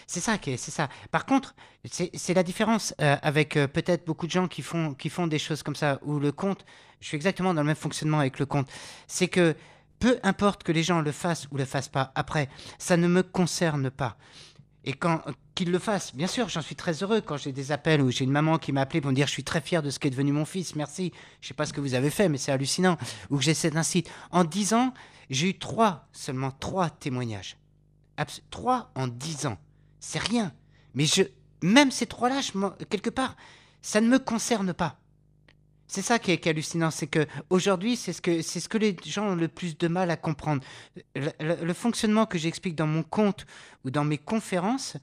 C'est 0.06 0.20
ça, 0.20 0.38
c'est 0.42 0.56
ça. 0.70 0.88
Par 1.10 1.26
contre, 1.26 1.54
c'est 1.84 2.10
c'est 2.14 2.32
la 2.32 2.42
différence 2.42 2.94
euh, 3.00 3.16
avec 3.22 3.56
euh, 3.56 3.66
peut-être 3.66 4.06
beaucoup 4.06 4.26
de 4.26 4.32
gens 4.32 4.48
qui 4.48 4.62
font, 4.62 4.94
qui 4.94 5.10
font 5.10 5.26
des 5.26 5.38
choses 5.38 5.62
comme 5.62 5.76
ça, 5.76 5.98
où 6.02 6.18
le 6.18 6.32
compte, 6.32 6.64
je 7.00 7.08
suis 7.08 7.16
exactement 7.16 7.52
dans 7.52 7.60
le 7.60 7.66
même 7.66 7.76
fonctionnement 7.76 8.18
avec 8.20 8.38
le 8.38 8.46
compte, 8.46 8.68
c'est 9.06 9.28
que 9.28 9.54
peu 9.98 10.18
importe 10.22 10.62
que 10.62 10.72
les 10.72 10.82
gens 10.82 11.00
le 11.02 11.12
fassent 11.12 11.46
ou 11.50 11.56
le 11.58 11.64
fassent 11.66 11.88
pas 11.90 12.12
après, 12.14 12.48
ça 12.78 12.96
ne 12.96 13.06
me 13.08 13.22
concerne 13.22 13.90
pas. 13.90 14.16
Et 14.84 14.92
quand 14.92 15.22
qu'ils 15.54 15.70
le 15.70 15.78
fassent, 15.78 16.14
bien 16.14 16.26
sûr, 16.28 16.48
j'en 16.48 16.62
suis 16.62 16.76
très 16.76 17.02
heureux 17.02 17.20
quand 17.20 17.36
j'ai 17.36 17.52
des 17.52 17.72
appels 17.72 18.00
ou 18.00 18.10
j'ai 18.10 18.24
une 18.24 18.30
maman 18.30 18.58
qui 18.58 18.72
m'a 18.72 18.82
appelé 18.82 19.00
pour 19.00 19.10
me 19.10 19.16
dire 19.16 19.26
je 19.26 19.32
suis 19.32 19.44
très 19.44 19.60
fier 19.60 19.82
de 19.82 19.90
ce 19.90 19.98
qu'est 19.98 20.10
devenu 20.10 20.32
mon 20.32 20.44
fils, 20.44 20.76
merci. 20.76 21.12
Je 21.40 21.48
sais 21.48 21.54
pas 21.54 21.66
ce 21.66 21.72
que 21.72 21.80
vous 21.80 21.94
avez 21.94 22.10
fait, 22.10 22.28
mais 22.28 22.38
c'est 22.38 22.52
hallucinant. 22.52 22.96
Ou 23.30 23.38
que 23.38 23.42
j'essaie 23.42 23.70
d'un 23.70 23.82
site. 23.82 24.10
En 24.30 24.44
dix 24.44 24.72
ans, 24.72 24.94
j'ai 25.30 25.50
eu 25.50 25.58
trois, 25.58 26.06
seulement 26.12 26.52
trois 26.52 26.90
témoignages. 26.90 27.56
Abs- 28.16 28.40
trois 28.50 28.90
en 28.94 29.08
dix 29.08 29.46
ans. 29.46 29.58
C'est 30.00 30.20
rien. 30.20 30.52
Mais 30.94 31.04
je, 31.04 31.22
même 31.62 31.90
ces 31.90 32.06
trois-là, 32.06 32.40
quelque 32.88 33.10
part, 33.10 33.36
ça 33.82 34.00
ne 34.00 34.08
me 34.08 34.18
concerne 34.18 34.72
pas. 34.72 34.98
C'est 35.90 36.02
ça 36.02 36.18
qui 36.18 36.32
est, 36.32 36.46
hallucinant, 36.46 36.90
c'est 36.90 37.06
que 37.06 37.26
aujourd'hui, 37.48 37.96
c'est 37.96 38.12
ce 38.12 38.20
que 38.20 38.42
c'est 38.42 38.60
ce 38.60 38.68
que 38.68 38.76
les 38.76 38.94
gens 39.06 39.30
ont 39.30 39.34
le 39.34 39.48
plus 39.48 39.78
de 39.78 39.88
mal 39.88 40.10
à 40.10 40.18
comprendre. 40.18 40.62
Le, 41.16 41.72
fonctionnement 41.72 42.26
que 42.26 42.36
j'explique 42.36 42.74
dans 42.74 42.86
mon 42.86 43.02
compte 43.02 43.46
ou 43.86 43.90
dans 43.90 44.04
mes 44.04 44.18
conférences, 44.18 44.98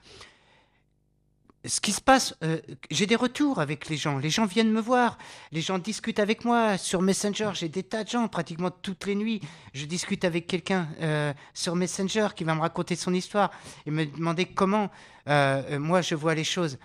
ce 1.65 1.81
qui 1.81 1.91
se 1.91 2.01
passe, 2.01 2.35
euh, 2.43 2.59
j'ai 2.91 3.07
des 3.07 3.15
retours 3.15 3.59
avec 3.59 3.89
les 3.89 3.97
gens. 3.97 4.19
Les 4.19 4.29
gens 4.29 4.45
viennent 4.45 4.71
me 4.71 4.79
voir, 4.79 5.17
les 5.51 5.61
gens 5.61 5.79
discutent 5.79 6.19
avec 6.19 6.45
moi 6.45 6.77
sur 6.77 7.01
Messenger. 7.01 7.49
J'ai 7.53 7.69
des 7.69 7.81
tas 7.81 8.03
de 8.03 8.09
gens, 8.09 8.27
pratiquement 8.27 8.69
toutes 8.69 9.07
les 9.07 9.15
nuits. 9.15 9.41
Je 9.73 9.87
discute 9.87 10.23
avec 10.23 10.45
quelqu'un 10.45 10.87
euh, 11.01 11.33
sur 11.55 11.75
Messenger 11.75 12.27
qui 12.35 12.43
va 12.43 12.53
me 12.53 12.61
raconter 12.61 12.95
son 12.95 13.11
histoire 13.11 13.49
et 13.87 13.91
me 13.91 14.05
demander 14.05 14.45
comment 14.45 14.91
euh, 15.27 15.79
moi 15.79 16.03
je 16.03 16.13
vois 16.13 16.35
les 16.35 16.43
choses. 16.43 16.77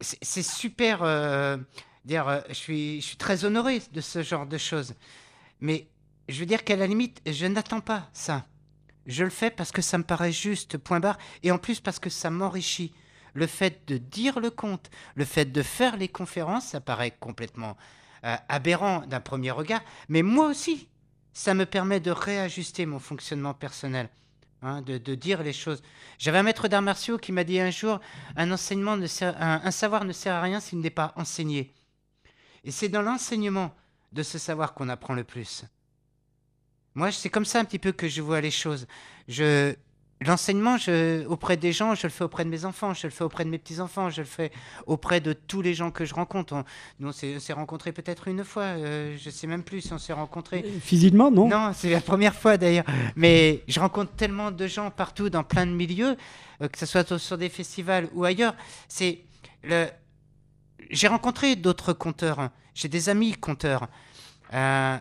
C'est 0.00 0.42
super. 0.42 1.02
Dire, 2.04 2.28
euh, 2.28 2.40
je 2.48 2.54
suis, 2.54 3.00
je 3.00 3.06
suis 3.06 3.16
très 3.16 3.44
honoré 3.44 3.82
de 3.92 4.00
ce 4.00 4.22
genre 4.22 4.46
de 4.46 4.58
choses. 4.58 4.94
Mais 5.60 5.88
je 6.28 6.40
veux 6.40 6.46
dire 6.46 6.64
qu'à 6.64 6.76
la 6.76 6.86
limite, 6.86 7.20
je 7.26 7.46
n'attends 7.46 7.80
pas 7.80 8.08
ça. 8.12 8.46
Je 9.06 9.24
le 9.24 9.30
fais 9.30 9.50
parce 9.50 9.72
que 9.72 9.82
ça 9.82 9.98
me 9.98 10.04
paraît 10.04 10.32
juste, 10.32 10.78
point 10.78 11.00
barre, 11.00 11.18
et 11.42 11.50
en 11.50 11.58
plus 11.58 11.80
parce 11.80 11.98
que 11.98 12.10
ça 12.10 12.30
m'enrichit. 12.30 12.92
Le 13.34 13.46
fait 13.46 13.86
de 13.88 13.98
dire 13.98 14.40
le 14.40 14.50
conte, 14.50 14.90
le 15.14 15.24
fait 15.24 15.46
de 15.46 15.62
faire 15.62 15.96
les 15.96 16.08
conférences, 16.08 16.68
ça 16.68 16.80
paraît 16.80 17.10
complètement 17.10 17.76
euh, 18.24 18.36
aberrant 18.48 19.00
d'un 19.00 19.20
premier 19.20 19.50
regard, 19.50 19.82
mais 20.08 20.22
moi 20.22 20.46
aussi, 20.46 20.88
ça 21.32 21.52
me 21.52 21.66
permet 21.66 22.00
de 22.00 22.12
réajuster 22.12 22.86
mon 22.86 23.00
fonctionnement 23.00 23.52
personnel, 23.52 24.08
hein, 24.62 24.82
de, 24.82 25.14
dire 25.16 25.42
les 25.42 25.52
choses. 25.52 25.82
J'avais 26.18 26.38
un 26.38 26.44
maître 26.44 26.68
d'arts 26.68 26.80
martiaux 26.80 27.18
qui 27.18 27.32
m'a 27.32 27.42
dit 27.42 27.58
un 27.58 27.70
jour, 27.70 28.00
un 28.36 28.52
enseignement 28.52 28.96
ne 28.96 29.08
sert, 29.08 29.34
un 29.38 29.70
savoir 29.72 30.04
ne 30.04 30.12
sert 30.12 30.34
à 30.34 30.40
rien 30.40 30.60
s'il 30.60 30.78
n'est 30.78 30.90
pas 30.90 31.12
enseigné. 31.16 31.74
Et 32.64 32.70
c'est 32.70 32.88
dans 32.88 33.02
l'enseignement 33.02 33.74
de 34.12 34.22
ce 34.22 34.38
savoir 34.38 34.74
qu'on 34.74 34.88
apprend 34.88 35.14
le 35.14 35.24
plus. 35.24 35.64
Moi, 36.94 37.10
c'est 37.10 37.28
comme 37.28 37.44
ça 37.44 37.60
un 37.60 37.64
petit 37.64 37.78
peu 37.78 37.92
que 37.92 38.08
je 38.08 38.22
vois 38.22 38.40
les 38.40 38.52
choses. 38.52 38.86
Je, 39.26 39.74
l'enseignement, 40.20 40.78
je, 40.78 41.26
auprès 41.26 41.56
des 41.56 41.72
gens, 41.72 41.94
je 41.94 42.06
le 42.06 42.12
fais 42.12 42.22
auprès 42.22 42.44
de 42.44 42.50
mes 42.50 42.64
enfants, 42.64 42.94
je 42.94 43.06
le 43.08 43.10
fais 43.10 43.24
auprès 43.24 43.44
de 43.44 43.50
mes 43.50 43.58
petits-enfants, 43.58 44.10
je 44.10 44.20
le 44.20 44.26
fais 44.26 44.52
auprès 44.86 45.20
de 45.20 45.32
tous 45.32 45.60
les 45.60 45.74
gens 45.74 45.90
que 45.90 46.04
je 46.04 46.14
rencontre. 46.14 46.52
On, 46.54 46.64
nous, 47.00 47.08
on 47.08 47.12
s'est, 47.12 47.34
on 47.36 47.40
s'est 47.40 47.52
rencontrés 47.52 47.92
peut-être 47.92 48.28
une 48.28 48.44
fois, 48.44 48.62
euh, 48.62 49.16
je 49.18 49.28
sais 49.28 49.48
même 49.48 49.64
plus 49.64 49.80
si 49.80 49.92
on 49.92 49.98
s'est 49.98 50.12
rencontrés. 50.12 50.62
Physiquement, 50.80 51.30
non? 51.30 51.48
Non, 51.48 51.72
c'est 51.74 51.90
la 51.90 52.00
première 52.00 52.34
fois 52.34 52.56
d'ailleurs. 52.56 52.86
Mais 53.16 53.64
je 53.66 53.80
rencontre 53.80 54.12
tellement 54.12 54.52
de 54.52 54.66
gens 54.68 54.90
partout, 54.92 55.28
dans 55.28 55.42
plein 55.42 55.66
de 55.66 55.72
milieux, 55.72 56.16
euh, 56.62 56.68
que 56.68 56.78
ce 56.78 56.86
soit 56.86 57.18
sur 57.18 57.36
des 57.36 57.48
festivals 57.48 58.08
ou 58.14 58.24
ailleurs. 58.24 58.54
C'est 58.88 59.20
le. 59.64 59.88
J'ai 60.94 61.08
rencontré 61.08 61.56
d'autres 61.56 61.92
conteurs. 61.92 62.38
hein. 62.38 62.52
J'ai 62.74 62.88
des 62.88 63.08
amis 63.08 63.32
conteurs. 63.32 63.88
Euh, 64.52 64.96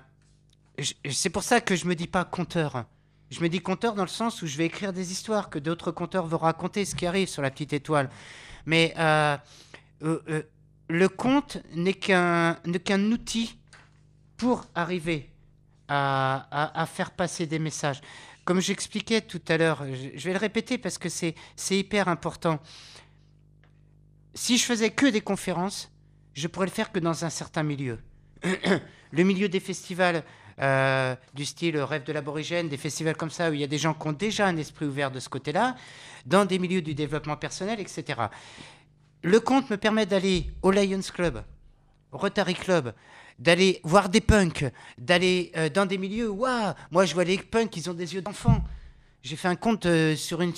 c'est 1.11 1.29
pour 1.29 1.43
ça 1.43 1.61
que 1.61 1.75
je 1.75 1.85
me 1.85 1.93
dis 1.95 2.07
pas 2.07 2.25
conteur. 2.25 2.85
Je 3.29 3.39
me 3.41 3.47
dis 3.49 3.61
conteur 3.61 3.93
dans 3.93 4.03
le 4.03 4.09
sens 4.09 4.41
où 4.41 4.47
je 4.47 4.57
vais 4.57 4.65
écrire 4.65 4.91
des 4.91 5.11
histoires 5.11 5.49
que 5.51 5.59
d'autres 5.59 5.91
conteurs 5.91 6.25
vont 6.25 6.37
raconter, 6.39 6.83
ce 6.85 6.95
qui 6.95 7.05
arrive 7.05 7.27
sur 7.27 7.41
la 7.43 7.51
petite 7.51 7.73
étoile. 7.73 8.09
Mais 8.65 8.93
euh, 8.97 9.37
euh, 10.03 10.43
le 10.89 11.09
conte 11.09 11.57
n'est 11.75 11.93
qu'un 11.93 12.55
qu'un 12.83 13.01
outil 13.11 13.57
pour 14.37 14.65
arriver 14.73 15.29
à, 15.87 16.47
à- 16.81 16.85
faire 16.87 17.11
passer 17.11 17.45
des 17.45 17.59
messages. 17.59 18.01
Comme 18.45 18.59
j'expliquais 18.61 19.21
tout 19.21 19.41
à 19.47 19.57
l'heure, 19.57 19.83
je, 19.85 20.09
je 20.17 20.25
vais 20.25 20.33
le 20.33 20.39
répéter 20.39 20.77
parce 20.79 20.97
que 20.97 21.07
c'est 21.09 21.35
hyper 21.69 22.07
important. 22.07 22.59
Si 24.33 24.57
je 24.57 24.63
faisais 24.63 24.89
que 24.89 25.05
des 25.05 25.21
conférences, 25.21 25.91
je 26.33 26.47
pourrais 26.47 26.65
le 26.65 26.71
faire 26.71 26.91
que 26.91 26.99
dans 26.99 27.25
un 27.25 27.29
certain 27.29 27.63
milieu. 27.63 27.99
le 29.11 29.23
milieu 29.23 29.47
des 29.47 29.59
festivals 29.59 30.23
euh, 30.59 31.15
du 31.33 31.45
style 31.45 31.77
Rêve 31.77 32.03
de 32.03 32.13
l'aborigène, 32.13 32.67
des 32.67 32.77
festivals 32.77 33.15
comme 33.15 33.29
ça 33.29 33.49
où 33.49 33.53
il 33.53 33.59
y 33.59 33.63
a 33.63 33.67
des 33.67 33.77
gens 33.77 33.93
qui 33.93 34.07
ont 34.07 34.13
déjà 34.13 34.47
un 34.47 34.57
esprit 34.57 34.85
ouvert 34.85 35.11
de 35.11 35.19
ce 35.19 35.29
côté-là, 35.29 35.75
dans 36.25 36.45
des 36.45 36.59
milieux 36.59 36.81
du 36.81 36.93
développement 36.93 37.37
personnel, 37.37 37.79
etc. 37.79 38.21
Le 39.23 39.39
compte 39.39 39.69
me 39.69 39.77
permet 39.77 40.05
d'aller 40.05 40.51
au 40.61 40.71
Lions 40.71 40.99
Club, 41.13 41.43
au 42.11 42.17
Rotary 42.17 42.55
Club, 42.55 42.93
d'aller 43.39 43.79
voir 43.83 44.09
des 44.09 44.21
punks, 44.21 44.65
d'aller 44.97 45.51
euh, 45.57 45.69
dans 45.69 45.85
des 45.85 45.97
milieux 45.97 46.29
où, 46.29 46.41
waouh, 46.41 46.73
moi 46.91 47.05
je 47.05 47.13
vois 47.13 47.23
les 47.23 47.37
punks, 47.37 47.75
ils 47.77 47.89
ont 47.89 47.93
des 47.93 48.13
yeux 48.13 48.21
d'enfant. 48.21 48.63
J'ai 49.21 49.35
fait 49.35 49.47
un 49.47 49.55
compte 49.55 49.85
euh, 49.85 50.15
sur 50.15 50.41
une, 50.41 50.53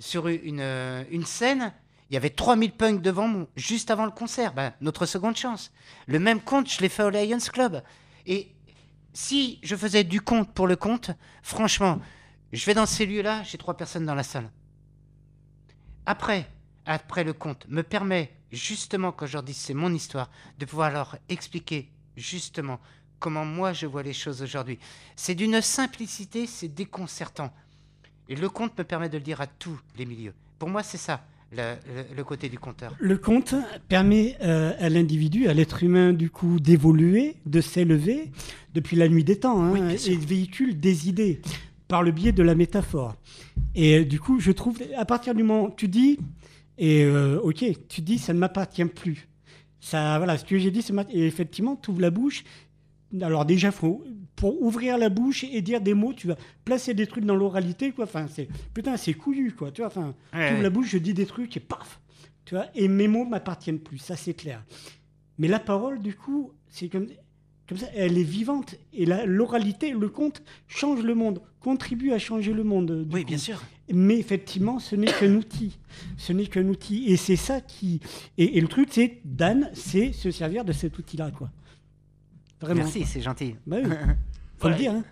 sur 0.00 0.26
une, 0.26 0.60
euh, 0.60 1.04
une 1.10 1.24
scène, 1.24 1.72
il 2.10 2.14
y 2.14 2.16
avait 2.16 2.30
3000 2.30 2.72
punks 2.72 3.02
devant 3.02 3.28
moi, 3.28 3.46
juste 3.54 3.90
avant 3.92 4.04
le 4.04 4.10
concert. 4.10 4.52
Ben, 4.52 4.72
notre 4.80 5.06
seconde 5.06 5.36
chance. 5.36 5.70
Le 6.08 6.18
même 6.18 6.40
compte, 6.40 6.68
je 6.68 6.80
l'ai 6.80 6.88
fait 6.88 7.04
au 7.04 7.10
Lions 7.10 7.38
Club. 7.52 7.84
Et 8.26 8.48
si 9.12 9.60
je 9.62 9.76
faisais 9.76 10.02
du 10.02 10.20
compte 10.20 10.52
pour 10.52 10.66
le 10.66 10.74
compte, 10.74 11.12
franchement, 11.42 12.00
je 12.52 12.66
vais 12.66 12.74
dans 12.74 12.86
ces 12.86 13.06
lieux-là, 13.06 13.44
j'ai 13.44 13.58
trois 13.58 13.76
personnes 13.76 14.06
dans 14.06 14.16
la 14.16 14.24
salle. 14.24 14.50
Après, 16.06 16.48
après 16.86 17.22
le 17.22 17.32
compte, 17.32 17.68
me 17.68 17.82
permet 17.82 18.32
justement, 18.50 19.12
quand 19.12 19.26
je 19.26 19.34
leur 19.34 19.42
dis 19.44 19.54
c'est 19.54 19.74
mon 19.74 19.92
histoire, 19.92 20.30
de 20.58 20.64
pouvoir 20.64 20.90
leur 20.90 21.16
expliquer 21.28 21.88
justement 22.16 22.80
comment 23.20 23.44
moi 23.44 23.72
je 23.72 23.86
vois 23.86 24.02
les 24.02 24.12
choses 24.12 24.42
aujourd'hui. 24.42 24.78
C'est 25.14 25.36
d'une 25.36 25.60
simplicité, 25.60 26.46
c'est 26.46 26.68
déconcertant. 26.68 27.52
Et 28.30 28.36
le 28.36 28.48
conte 28.48 28.78
me 28.78 28.84
permet 28.84 29.08
de 29.10 29.18
le 29.18 29.22
dire 29.24 29.40
à 29.42 29.46
tous 29.46 29.78
les 29.98 30.06
milieux. 30.06 30.32
Pour 30.58 30.68
moi, 30.70 30.82
c'est 30.82 30.98
ça, 30.98 31.24
le, 31.52 31.74
le- 31.94 32.16
le 32.16 32.24
côté 32.24 32.48
du 32.48 32.58
conteur. 32.58 32.94
Le 33.00 33.18
conte 33.18 33.54
permet 33.88 34.36
euh, 34.42 34.72
à 34.78 34.88
l'individu, 34.88 35.48
à 35.48 35.52
l'être 35.54 35.82
humain, 35.82 36.12
du 36.12 36.30
coup, 36.30 36.60
d'évoluer, 36.60 37.34
de 37.46 37.60
s'élever 37.60 38.30
depuis 38.72 38.96
la 38.96 39.08
nuit 39.08 39.24
des 39.24 39.40
temps, 39.40 39.60
hein, 39.62 39.72
Oui, 39.72 39.80
et 40.12 40.16
véhicule 40.16 40.78
des 40.78 41.08
idées 41.08 41.42
par 41.88 42.02
le 42.04 42.12
biais 42.12 42.30
de 42.32 42.42
la 42.44 42.54
métaphore. 42.54 43.16
Et 43.74 43.98
euh, 43.98 44.04
du 44.04 44.20
coup, 44.20 44.38
je 44.38 44.52
trouve, 44.52 44.78
à 44.96 45.04
partir 45.04 45.34
du 45.34 45.42
moment 45.42 45.64
où 45.66 45.74
tu 45.76 45.88
dis, 45.88 46.18
et 46.78 47.02
euh, 47.04 47.40
ok, 47.42 47.64
tu 47.88 48.00
dis, 48.00 48.18
ça 48.18 48.32
ne 48.32 48.38
m'appartient 48.38 48.84
plus. 48.84 49.26
Ça, 49.80 50.18
voilà, 50.18 50.38
ce 50.38 50.44
que 50.44 50.56
j'ai 50.56 50.70
dit, 50.70 50.82
c'est 50.82 50.92
mat- 50.92 51.08
et 51.12 51.26
effectivement, 51.26 51.74
tu 51.74 51.90
ouvres 51.90 52.00
la 52.00 52.10
bouche. 52.10 52.44
Alors 53.20 53.44
déjà, 53.44 53.72
faut, 53.72 54.04
pour 54.40 54.60
ouvrir 54.62 54.96
la 54.96 55.10
bouche 55.10 55.44
et 55.44 55.60
dire 55.60 55.80
des 55.82 55.92
mots, 55.92 56.14
tu 56.14 56.26
vas 56.26 56.36
placer 56.64 56.94
des 56.94 57.06
trucs 57.06 57.24
dans 57.26 57.36
l'oralité, 57.36 57.92
quoi. 57.92 58.04
Enfin, 58.06 58.26
c'est 58.28 58.48
putain, 58.72 58.96
c'est 58.96 59.12
couillu, 59.12 59.52
quoi. 59.52 59.70
Tu 59.70 59.82
vois, 59.82 59.88
enfin, 59.88 60.14
Ouais, 60.32 60.62
la 60.62 60.70
bouche, 60.70 60.88
je 60.88 60.98
dis 60.98 61.12
des 61.12 61.26
trucs 61.26 61.54
et 61.56 61.60
paf, 61.60 62.00
tu 62.46 62.54
vois. 62.54 62.66
Et 62.74 62.88
mes 62.88 63.06
mots 63.06 63.26
m'appartiennent 63.26 63.78
plus, 63.80 63.98
ça 63.98 64.16
c'est 64.16 64.32
clair. 64.34 64.64
Mais 65.38 65.46
la 65.46 65.58
parole, 65.60 66.00
du 66.00 66.14
coup, 66.14 66.52
c'est 66.68 66.88
comme, 66.88 67.06
comme 67.68 67.76
ça, 67.78 67.86
elle 67.94 68.16
est 68.16 68.22
vivante 68.22 68.76
et 68.94 69.04
la- 69.04 69.26
l'oralité, 69.26 69.90
le 69.92 70.08
conte 70.08 70.42
change 70.68 71.02
le 71.02 71.14
monde, 71.14 71.42
contribue 71.60 72.12
à 72.12 72.18
changer 72.18 72.54
le 72.54 72.64
monde. 72.64 73.06
Oui, 73.12 73.20
coup. 73.22 73.28
bien 73.28 73.38
sûr. 73.38 73.62
Mais 73.92 74.18
effectivement, 74.18 74.78
ce 74.78 74.96
n'est 74.96 75.12
qu'un 75.12 75.34
outil. 75.34 75.76
Ce 76.16 76.32
n'est 76.32 76.46
qu'un 76.46 76.66
outil. 76.68 77.04
Et 77.08 77.16
c'est 77.18 77.36
ça 77.36 77.60
qui. 77.60 78.00
Et, 78.38 78.56
et 78.56 78.60
le 78.62 78.68
truc, 78.68 78.88
c'est, 78.90 79.18
Dan, 79.24 79.68
c'est 79.74 80.12
se 80.12 80.30
servir 80.30 80.64
de 80.64 80.72
cet 80.72 80.96
outil-là, 80.98 81.30
quoi. 81.30 81.50
Vraiment. 82.60 82.82
Merci, 82.82 83.04
c'est 83.06 83.20
gentil. 83.20 83.56
Bah 83.66 83.76
oui. 83.82 83.90
Faut 84.58 84.68
le 84.68 84.74
dire, 84.74 84.92
hein. 84.92 85.04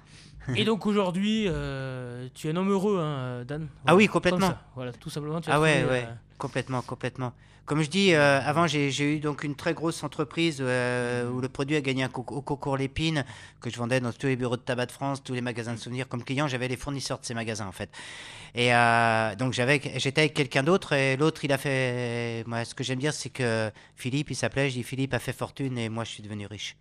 Et 0.57 0.65
donc 0.65 0.87
aujourd'hui, 0.87 1.45
euh, 1.47 2.27
tu 2.35 2.47
es 2.49 2.51
un 2.53 2.57
homme 2.57 2.71
heureux, 2.71 2.99
hein, 2.99 3.45
Dan. 3.47 3.69
Ah 3.87 3.95
oui, 3.95 4.07
complètement. 4.09 4.55
Voilà, 4.75 4.93
tout 4.93 5.11
simplement. 5.11 5.41
Tu 5.43 5.51
as 5.51 5.55
Ah 5.55 5.61
ouais, 5.61 5.81
trouvé, 5.83 5.93
ouais, 5.93 6.05
euh, 6.09 6.15
complètement, 6.39 6.81
complètement. 6.83 7.33
Comme 7.67 7.83
je 7.83 7.91
dis, 7.91 8.15
euh, 8.15 8.41
avant 8.43 8.67
j'ai 8.67 8.91
j'ai 8.91 9.17
eu 9.17 9.21
donc 9.21 9.45
une 9.45 9.55
très 9.55 9.75
grosse 9.75 10.03
entreprise 10.03 10.57
euh, 10.61 11.29
où 11.31 11.43
le 11.43 11.51
produit 11.51 11.77
a 11.77 11.83
gagné 11.83 12.03
un 12.03 12.09
co- 12.09 12.25
au 12.35 12.41
concours 12.41 12.79
Lépine 12.79 13.27
que 13.61 13.69
je 13.69 13.77
vendais 13.77 14.01
dans 14.01 14.11
tous 14.11 14.27
les 14.27 14.37
bureaux 14.37 14.57
de 14.57 14.63
tabac 14.63 14.87
de 14.87 14.93
France, 14.93 15.23
tous 15.23 15.35
les 15.35 15.43
magasins 15.43 15.75
de 15.75 15.79
souvenirs. 15.79 16.09
Comme 16.09 16.25
client, 16.25 16.49
j'avais 16.49 16.67
les 16.69 16.79
fournisseurs 16.79 17.19
de 17.19 17.27
ces 17.27 17.35
magasins 17.35 17.67
en 17.67 17.73
fait. 17.73 17.91
Et 18.55 18.75
euh, 18.75 19.35
donc 19.35 19.53
j'avais, 19.53 19.83
j'étais 19.97 20.23
avec 20.23 20.33
quelqu'un 20.33 20.63
d'autre 20.63 20.95
et 20.95 21.19
l'autre 21.19 21.45
il 21.45 21.53
a 21.53 21.59
fait. 21.59 22.43
Moi, 22.47 22.65
ce 22.65 22.75
que 22.75 22.83
j'aime 22.83 23.01
dire, 23.01 23.13
c'est 23.13 23.29
que 23.29 23.71
Philippe, 23.97 24.31
il 24.31 24.35
s'appelait. 24.35 24.71
Je 24.71 24.77
dis 24.77 24.83
Philippe 24.83 25.13
a 25.13 25.19
fait 25.19 25.35
fortune 25.35 25.77
et 25.77 25.91
moi 25.91 26.05
je 26.05 26.11
suis 26.13 26.23
devenu 26.23 26.47
riche. 26.47 26.75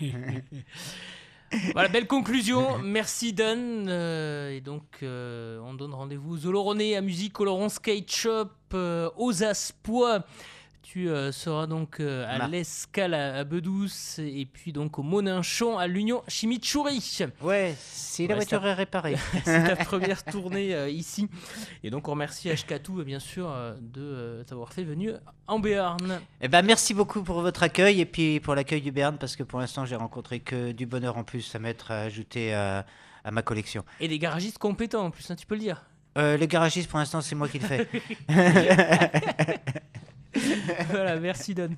Voilà, 1.72 1.88
belle 1.88 2.06
conclusion. 2.06 2.78
Merci 2.78 3.32
Dan. 3.32 3.86
Euh, 3.88 4.50
et 4.50 4.60
donc, 4.60 4.84
euh, 5.02 5.58
on 5.64 5.74
donne 5.74 5.94
rendez-vous 5.94 6.34
aux 6.36 6.46
Oloronais 6.46 6.94
à 6.94 7.00
Musique 7.00 7.40
Oloron 7.40 7.68
Skate 7.68 8.10
Shop, 8.10 8.50
euh, 8.74 9.10
aux 9.16 9.42
Aspois. 9.42 10.24
Tu 10.82 11.08
euh, 11.08 11.30
seras 11.30 11.66
donc 11.66 12.00
euh, 12.00 12.26
à 12.28 12.48
l'Escale 12.48 13.14
à, 13.14 13.36
à 13.36 13.44
Bedouce 13.44 14.18
et 14.18 14.46
puis 14.50 14.72
donc 14.72 14.98
au 14.98 15.02
Moninchon 15.02 15.78
à 15.78 15.86
l'Union 15.86 16.22
Chimichurri. 16.26 17.02
Ouais, 17.42 17.74
si 17.78 18.26
la 18.26 18.34
voiture 18.34 18.66
est 18.66 18.74
réparée. 18.74 19.16
C'est 19.44 19.64
ta 19.64 19.76
première 19.76 20.24
tournée 20.24 20.74
euh, 20.74 20.88
ici. 20.88 21.28
Et 21.84 21.90
donc, 21.90 22.08
on 22.08 22.12
remercie 22.12 22.50
Ashkatou, 22.50 23.04
bien 23.04 23.20
sûr, 23.20 23.54
de 23.80 24.42
t'avoir 24.46 24.72
fait 24.72 24.84
venir 24.84 25.20
en 25.46 25.58
Béarn. 25.58 26.20
Eh 26.40 26.48
ben, 26.48 26.62
merci 26.62 26.94
beaucoup 26.94 27.22
pour 27.22 27.40
votre 27.40 27.62
accueil 27.62 28.00
et 28.00 28.06
puis 28.06 28.40
pour 28.40 28.54
l'accueil 28.54 28.80
du 28.80 28.90
Berne 28.90 29.16
parce 29.18 29.36
que 29.36 29.42
pour 29.42 29.60
l'instant 29.60 29.84
j'ai 29.84 29.96
rencontré 29.96 30.40
que 30.40 30.72
du 30.72 30.86
bonheur 30.86 31.16
en 31.16 31.24
plus 31.24 31.54
à 31.54 31.58
mettre 31.58 31.90
à 31.90 32.00
ajouter 32.00 32.54
à, 32.54 32.84
ma 33.30 33.42
collection. 33.42 33.84
Et 34.00 34.08
des 34.08 34.18
garagistes 34.18 34.58
compétents 34.58 35.04
en 35.04 35.10
plus, 35.10 35.30
hein, 35.30 35.36
tu 35.36 35.46
peux 35.46 35.54
le 35.54 35.60
dire. 35.60 35.84
Euh, 36.18 36.36
le 36.36 36.46
garagiste 36.46 36.90
pour 36.90 36.98
l'instant 36.98 37.20
c'est 37.20 37.36
moi 37.36 37.48
qui 37.48 37.60
le 37.60 37.66
fais. 37.66 37.88
voilà, 40.90 41.18
merci 41.18 41.54
Don. 41.54 41.70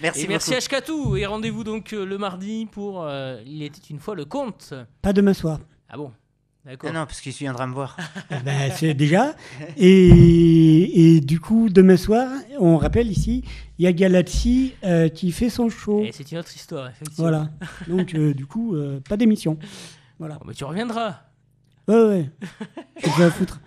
Merci 0.00 0.24
et 0.24 0.28
merci. 0.28 0.54
Ashkatou. 0.54 1.16
Et 1.16 1.26
rendez-vous 1.26 1.64
donc 1.64 1.92
euh, 1.92 2.04
le 2.04 2.18
mardi 2.18 2.66
pour 2.70 3.02
euh, 3.04 3.40
Il 3.46 3.62
était 3.62 3.80
une 3.90 4.00
fois 4.00 4.14
le 4.14 4.24
conte. 4.24 4.74
Pas 5.00 5.12
demain 5.12 5.34
soir. 5.34 5.60
Ah 5.88 5.96
bon? 5.96 6.12
D'accord. 6.64 6.90
Ah 6.92 6.96
non 6.96 7.06
parce 7.06 7.20
qu'il 7.20 7.32
viendra 7.32 7.66
me 7.66 7.74
voir. 7.74 7.96
Eh 8.30 8.42
ben, 8.44 8.70
c'est 8.70 8.94
déjà. 8.94 9.34
Et, 9.76 11.16
et 11.16 11.20
du 11.20 11.40
coup, 11.40 11.68
demain 11.68 11.96
soir, 11.96 12.28
on 12.58 12.76
rappelle 12.76 13.08
ici, 13.08 13.44
il 13.78 13.84
y 13.84 13.88
a 13.88 13.92
Galaxy 13.92 14.74
euh, 14.84 15.08
qui 15.08 15.32
fait 15.32 15.48
son 15.48 15.68
show. 15.68 16.02
Et 16.04 16.12
c'est 16.12 16.30
une 16.30 16.38
autre 16.38 16.54
histoire, 16.54 16.88
effectivement. 16.88 17.28
Voilà. 17.28 17.48
Donc, 17.88 18.14
euh, 18.14 18.32
du 18.32 18.46
coup, 18.46 18.76
euh, 18.76 19.00
pas 19.08 19.16
d'émission. 19.16 19.58
Voilà. 20.20 20.36
Bon, 20.36 20.44
mais 20.46 20.54
tu 20.54 20.64
reviendras. 20.64 21.16
Ouais, 21.88 22.04
ouais. 22.04 22.30
Je 23.04 23.18
vais 23.18 23.24
à 23.24 23.30
foutre. 23.30 23.60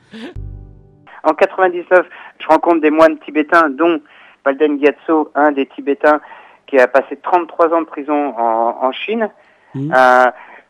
En 1.26 1.34
99, 1.34 2.06
je 2.40 2.48
rencontre 2.48 2.82
des 2.82 2.92
moines 2.92 3.20
tibétains, 3.20 3.70
dont 3.70 4.00
Palden 4.46 4.80
Gyatso, 4.80 5.32
un 5.36 5.52
des 5.52 5.66
Tibétains 5.66 6.22
qui 6.68 6.80
a 6.80 6.88
passé 6.88 7.18
33 7.18 7.74
ans 7.74 7.82
de 7.82 7.88
prison 7.88 8.34
en, 8.38 8.78
en 8.82 8.92
Chine. 8.92 9.30
Mhm. 9.74 9.92
Euh, 9.94 10.26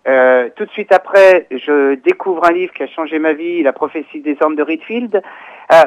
euh, 0.07 0.49
tout 0.55 0.65
de 0.65 0.71
suite 0.71 0.91
après, 0.91 1.47
je 1.51 1.95
découvre 1.95 2.45
un 2.45 2.53
livre 2.53 2.73
qui 2.73 2.83
a 2.83 2.87
changé 2.87 3.19
ma 3.19 3.33
vie, 3.33 3.63
La 3.63 3.73
prophétie 3.73 4.21
des 4.21 4.37
hommes 4.41 4.55
de 4.55 4.63
Ritfield. 4.63 5.21
Euh, 5.73 5.83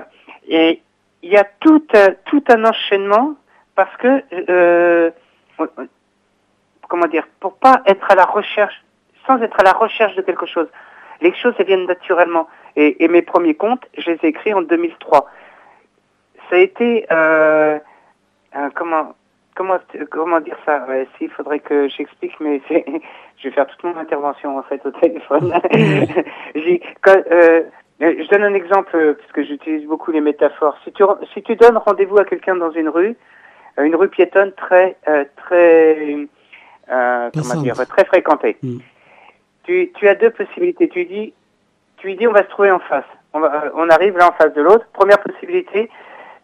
et 0.48 0.82
il 1.22 1.30
y 1.30 1.36
a 1.36 1.44
tout, 1.60 1.82
tout 2.26 2.44
un 2.48 2.64
enchaînement 2.64 3.34
parce 3.74 3.96
que, 3.96 5.12
comment 6.88 7.06
dire, 7.06 7.26
pour 7.40 7.54
pas 7.56 7.82
être 7.86 8.10
à 8.10 8.14
la 8.14 8.24
recherche, 8.24 8.84
sans 9.26 9.40
être 9.40 9.58
à 9.60 9.62
la 9.62 9.72
recherche 9.72 10.14
de 10.16 10.22
quelque 10.22 10.46
chose, 10.46 10.68
les 11.20 11.34
choses 11.34 11.54
elles 11.58 11.66
viennent 11.66 11.86
naturellement. 11.86 12.48
Et, 12.76 13.02
et 13.04 13.08
mes 13.08 13.22
premiers 13.22 13.54
contes, 13.54 13.84
je 13.96 14.10
les 14.10 14.18
ai 14.22 14.26
écrits 14.28 14.54
en 14.54 14.62
2003. 14.62 15.28
Ça 16.50 16.56
a 16.56 16.58
été, 16.58 17.06
euh, 17.10 17.78
euh, 18.56 18.68
comment, 18.74 19.14
comment, 19.54 19.78
comment 20.10 20.40
dire 20.40 20.56
ça? 20.64 20.84
Ouais, 20.88 21.06
si, 21.16 21.24
Il 21.24 21.30
faudrait 21.30 21.58
que 21.58 21.88
j'explique, 21.88 22.38
mais 22.40 22.60
je 22.70 23.48
vais 23.48 23.54
faire 23.54 23.66
toute 23.66 23.84
mon 23.84 23.96
intervention 23.96 24.58
en 24.58 24.62
fait 24.62 24.84
au 24.86 24.90
téléphone. 24.92 25.52
Quand, 27.02 27.16
euh, 27.30 27.62
je 28.00 28.28
donne 28.28 28.44
un 28.44 28.54
exemple 28.54 28.96
euh, 28.96 29.14
parce 29.14 29.32
que 29.32 29.44
j'utilise 29.44 29.86
beaucoup 29.86 30.10
les 30.10 30.20
métaphores. 30.20 30.78
Si 30.84 30.92
tu, 30.92 31.02
si 31.34 31.42
tu 31.42 31.56
donnes 31.56 31.76
rendez-vous 31.76 32.18
à 32.18 32.24
quelqu'un 32.24 32.56
dans 32.56 32.70
une 32.70 32.88
rue, 32.88 33.16
une 33.76 33.94
rue 33.94 34.08
piétonne 34.08 34.52
très, 34.52 34.96
très, 35.36 36.26
comment 36.88 37.62
dire, 37.62 37.74
très 37.86 38.04
fréquentée. 38.06 38.56
Mm. 38.62 38.78
Tu, 39.64 39.92
tu 39.94 40.08
as 40.08 40.14
deux 40.14 40.30
possibilités. 40.30 40.88
Tu 40.88 41.04
dis, 41.04 41.32
tu 41.98 42.06
lui 42.06 42.16
dis, 42.16 42.26
on 42.26 42.32
va 42.32 42.42
se 42.42 42.48
trouver 42.48 42.70
en 42.70 42.78
face. 42.78 43.04
On, 43.34 43.40
va, 43.40 43.64
on 43.74 43.88
arrive 43.90 44.16
là 44.16 44.28
en 44.28 44.32
face 44.32 44.52
de 44.54 44.62
l'autre. 44.62 44.86
Première 44.92 45.20
possibilité, 45.20 45.90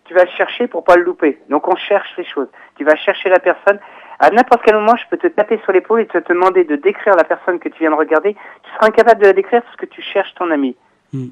tu 0.04 0.14
vas 0.14 0.24
le 0.24 0.30
chercher 0.30 0.66
pour 0.66 0.84
pas 0.84 0.96
le 0.96 1.02
louper. 1.02 1.38
Donc 1.48 1.66
on 1.68 1.76
cherche 1.76 2.08
les 2.16 2.24
choses. 2.24 2.48
Tu 2.76 2.84
vas 2.84 2.94
chercher 2.96 3.28
la 3.28 3.38
personne. 3.38 3.78
À 4.18 4.30
n'importe 4.30 4.62
quel 4.64 4.74
moment, 4.74 4.96
je 4.96 5.04
peux 5.10 5.16
te 5.16 5.26
taper 5.26 5.58
sur 5.64 5.72
l'épaule 5.72 6.00
et 6.00 6.06
te, 6.06 6.18
demander 6.18 6.64
de 6.64 6.76
décrire 6.76 7.16
la 7.16 7.24
personne 7.24 7.58
que 7.58 7.68
tu 7.68 7.80
viens 7.80 7.90
de 7.90 7.96
regarder. 7.96 8.34
Tu 8.34 8.70
seras 8.74 8.86
incapable 8.86 9.20
de 9.22 9.26
la 9.26 9.32
décrire 9.32 9.62
parce 9.62 9.76
que 9.76 9.86
tu 9.86 10.02
cherches 10.02 10.34
ton 10.34 10.50
ami. 10.50 10.76
Mm. 11.12 11.28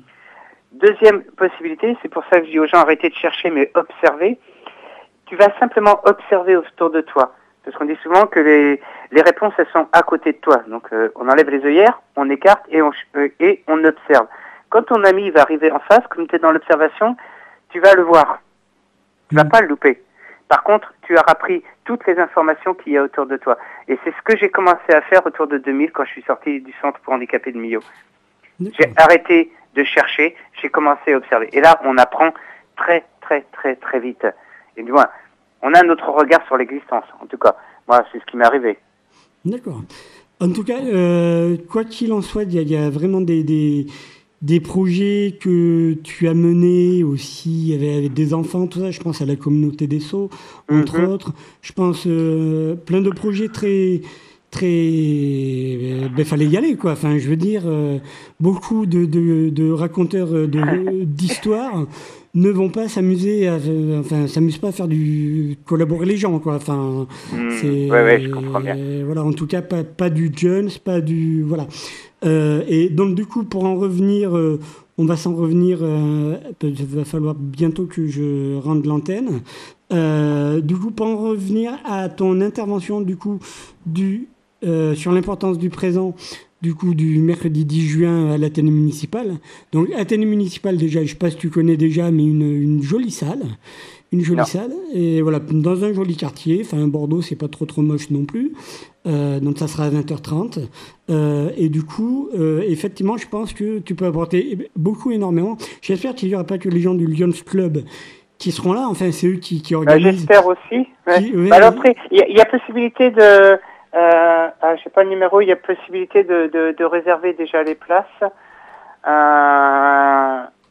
Deuxième 0.73 1.23
possibilité, 1.23 1.97
c'est 2.03 2.09
pour 2.09 2.25
ça 2.31 2.41
que 2.41 2.47
je 2.47 2.51
dis 2.51 2.59
aux 2.59 2.67
gens 2.67 2.79
arrêtez 2.79 3.11
de 3.11 3.15
chercher 3.15 3.51
mais 3.51 3.71
observez. 3.75 4.39
Tu 5.27 5.37
vas 5.37 5.49
simplement 5.61 6.01
observer 6.05 6.57
autour 6.57 6.91
de 6.91 7.03
toi. 7.03 7.35
Parce 7.65 7.77
qu'on 7.77 7.85
dit 7.85 7.99
souvent 8.03 8.27
que 8.27 8.41
les, 8.41 8.81
les 9.13 9.23
réponses, 9.23 9.53
elles 9.59 9.69
sont 9.73 9.87
à 9.93 10.03
côté 10.03 10.33
de 10.33 10.39
toi. 10.39 10.63
Donc 10.67 10.93
euh, 10.93 11.11
on 11.15 11.29
enlève 11.29 11.49
les 11.51 11.65
œillères, 11.65 12.01
on 12.17 12.29
écarte 12.31 12.65
et 12.71 12.83
on, 12.83 12.91
euh, 13.17 13.29
et 13.39 13.63
on 13.69 13.85
observe. 13.85 14.27
Quand 14.71 14.83
ton 14.85 15.05
ami 15.05 15.31
va 15.31 15.43
arriver 15.43 15.71
en 15.71 15.79
face, 15.81 16.05
comme 16.09 16.27
tu 16.27 16.37
es 16.37 16.39
dans 16.39 16.51
l'observation, 16.51 17.17
tu 17.69 17.79
vas 17.79 17.95
le 17.95 18.03
voir. 18.03 18.41
Tu 19.33 19.37
vas 19.37 19.45
pas 19.45 19.61
le 19.63 19.69
louper. 19.69 20.03
Par 20.49 20.63
contre, 20.63 20.93
tu 21.03 21.15
auras 21.17 21.35
pris 21.35 21.63
toutes 21.85 22.07
les 22.07 22.19
informations 22.19 22.75
qu'il 22.75 22.93
y 22.93 22.99
a 22.99 23.03
autour 23.03 23.25
de 23.27 23.37
toi. 23.39 23.57
Et 23.89 23.99
c'est 24.05 24.11
ce 24.11 24.23
que 24.23 24.37
j'ai 24.37 24.51
commencé 24.51 24.93
à 24.93 25.01
faire 25.03 25.25
autour 25.27 25.47
de 25.47 25.57
2000 25.59 25.91
quand 25.93 26.05
je 26.05 26.11
suis 26.11 26.23
sorti 26.23 26.61
du 26.61 26.73
centre 26.83 27.01
pour 27.01 27.15
handicapés 27.15 27.53
de 27.53 27.59
Millau. 27.59 27.81
J'ai 28.61 28.93
arrêté 28.97 29.51
de 29.75 29.83
chercher, 29.85 30.37
j'ai 30.61 30.69
commencé 30.69 31.15
à 31.15 31.17
observer. 31.17 31.49
Et 31.53 31.61
là, 31.63 31.81
on 31.85 31.97
apprend 31.97 32.33
très, 32.77 33.05
très, 33.23 33.41
très, 33.53 33.77
très 33.77 33.99
vite. 34.01 34.27
Et 34.77 34.83
du 34.83 34.93
moins, 34.93 35.09
on 35.63 35.73
a 35.73 35.83
un 35.83 35.89
autre 35.89 36.11
regard 36.11 36.45
sur 36.47 36.57
l'existence. 36.59 37.05
En 37.23 37.27
tout 37.27 37.39
cas, 37.39 37.57
moi, 37.89 38.05
c'est 38.13 38.19
ce 38.21 38.25
qui 38.27 38.37
m'est 38.37 38.45
arrivé. 38.45 38.79
D'accord. 39.47 39.81
En 40.41 40.53
tout 40.53 40.65
cas, 40.65 40.79
euh, 40.83 41.57
quoi 41.71 41.85
qu'il 41.85 42.13
en 42.13 42.21
soit, 42.21 42.43
il 42.43 42.55
y, 42.55 42.59
a- 42.59 42.63
il 42.63 42.71
y 42.71 42.77
a 42.77 42.91
vraiment 42.91 43.21
des, 43.21 43.43
des, 43.45 43.87
des 44.43 44.59
projets 44.61 45.37
que 45.41 45.95
tu 46.03 46.27
as 46.29 46.35
menés 46.35 47.05
aussi 47.05 47.73
avec, 47.75 47.91
avec 47.97 48.13
des 48.13 48.35
enfants, 48.35 48.67
tout 48.67 48.81
ça. 48.81 48.91
Je 48.91 49.01
pense 49.01 49.23
à 49.23 49.27
la 49.27 49.37
communauté 49.37 49.87
des 49.87 50.01
Sceaux, 50.01 50.31
entre 50.69 50.99
Mhm. 50.99 51.09
autres. 51.09 51.33
Je 51.63 51.73
pense 51.73 52.05
euh, 52.07 52.75
plein 52.75 53.01
de 53.01 53.11
projets 53.11 53.49
très 53.49 54.01
très 54.51 54.67
euh, 54.69 56.09
ben 56.15 56.27
fallait 56.27 56.47
y 56.47 56.59
aller 56.59 56.77
quoi 56.77 56.93
enfin 56.93 57.17
je 57.19 57.27
veux 57.27 57.37
dire 57.37 57.63
euh, 57.65 57.97
beaucoup 58.39 58.85
de, 58.85 59.07
de, 59.07 59.49
de 59.49 59.71
raconteurs 59.71 60.35
euh, 60.35 60.47
de 60.47 61.05
d'histoires 61.05 61.87
ne 62.35 62.51
vont 62.51 62.69
pas 62.69 62.87
s'amuser 62.89 63.49
à 63.49 63.59
enfin 64.01 64.27
s'amusent 64.27 64.59
pas 64.59 64.69
à 64.69 64.73
faire 64.73 64.89
du 64.89 65.57
collaborer 65.65 66.05
les 66.05 66.19
gens 66.19 66.39
quoi 66.39 66.57
enfin 66.57 67.07
Hmm, 67.33 67.49
c'est 67.63 67.91
ouais, 67.91 68.03
ouais, 68.05 68.21
je 68.23 68.29
comprends 68.29 68.61
bien. 68.61 68.77
voilà 69.07 69.25
en 69.25 69.33
tout 69.33 69.47
cas 69.47 69.63
pas 69.63 69.85
pas 69.85 70.11
du 70.11 70.31
Jones 70.37 70.69
pas 70.85 71.01
du 71.01 71.43
voilà 71.43 71.67
Euh, 72.25 72.63
et 72.69 72.89
donc 72.89 73.15
du 73.15 73.27
coup 73.27 73.43
pour 73.43 73.65
en 73.65 73.75
revenir 73.75 74.37
euh, 74.37 74.61
on 74.97 75.05
va 75.05 75.17
s'en 75.17 75.35
revenir 75.35 75.79
euh, 75.83 76.37
il 76.63 76.87
va 76.87 77.05
falloir 77.05 77.35
bientôt 77.35 77.87
que 77.87 78.07
je 78.07 78.57
rende 78.59 78.87
l'antenne 78.87 79.41
du 79.91 80.77
coup 80.77 80.93
pour 80.93 81.07
en 81.07 81.17
revenir 81.17 81.73
à 81.85 82.09
ton 82.09 82.41
intervention 82.41 83.01
du 83.01 83.17
coup 83.17 83.39
du 83.87 84.29
sur 84.95 85.11
l'importance 85.11 85.59
du 85.59 85.71
présent 85.71 86.15
du 86.63 86.75
coup 86.75 86.95
du 86.95 87.19
mercredi 87.19 87.65
10 87.65 87.89
juin 87.89 88.31
à 88.31 88.39
l'Athénée 88.39 88.71
municipal. 88.71 89.39
Donc 89.73 89.89
Athénée 89.97 90.27
municipal 90.27 90.77
déjà, 90.77 91.03
je 91.03 91.09
sais 91.09 91.17
pas 91.17 91.31
si 91.31 91.37
tu 91.37 91.51
connais 91.51 91.77
déjà, 91.77 92.13
mais 92.13 92.25
une 92.25 92.81
jolie 92.81 93.11
salle, 93.11 93.43
une 94.13 94.21
jolie 94.21 94.39
Non. 94.41 94.45
salle 94.45 94.73
et 94.93 95.23
voilà 95.23 95.39
dans 95.41 95.85
un 95.85 95.93
joli 95.93 96.17
quartier. 96.17 96.61
Enfin 96.65 96.87
Bordeaux, 96.87 97.23
c'est 97.23 97.37
pas 97.37 97.49
trop 97.49 97.65
trop 97.65 97.83
moche 97.83 98.11
non 98.11 98.25
plus. 98.25 98.53
Euh, 99.07 99.41
donc 99.41 99.59
ça 99.59 99.67
sera 99.69 99.85
à 99.85 99.91
20h30 99.91 100.69
Euh, 101.11 101.51
et 101.57 101.69
du 101.69 101.83
coup, 101.83 102.29
euh, 102.39 102.63
effectivement, 102.67 103.17
je 103.17 103.27
pense 103.29 103.53
que 103.53 103.81
tu 103.81 103.95
peux 103.95 104.07
apporter 104.07 104.71
beaucoup 104.77 105.11
énormément. 105.11 105.57
J'espère 105.83 106.15
qu'il 106.15 106.29
n'y 106.29 106.35
aura 106.35 106.45
pas 106.45 106.59
que 106.59 106.69
les 106.69 106.81
gens 106.81 106.95
du 106.95 107.07
Lions 107.07 107.33
Club 107.45 107.79
qui 108.39 108.53
seront 108.53 108.73
là. 108.73 108.87
Enfin, 108.89 109.11
c'est 109.13 109.27
eux 109.27 109.37
qui, 109.37 109.61
qui 109.63 109.75
Bah, 109.75 109.81
organisent. 109.81 110.19
J'espère 110.19 110.47
aussi. 110.47 110.87
ouais. 111.07 111.19
Qui- 111.23 111.35
ouais, 111.37 111.49
Bah, 111.49 111.57
alors 111.57 111.71
après, 111.71 111.97
il 112.11 112.19
y, 112.19 112.23
a- 112.23 112.29
il 112.29 112.37
y 112.37 112.41
a 112.41 112.45
possibilité 112.45 113.11
de, 113.11 113.59
ah, 113.95 114.77
je 114.77 114.83
sais 114.85 114.91
pas 114.91 115.03
le 115.05 115.11
numéro, 115.11 115.41
il 115.41 115.49
y 115.49 115.53
a 115.53 115.57
possibilité 115.57 116.23
de, 116.25 116.47
de, 116.53 116.75
de 116.79 116.85
réserver 116.85 117.33
déjà 117.35 117.63
les 117.63 117.75
places. 117.75 118.07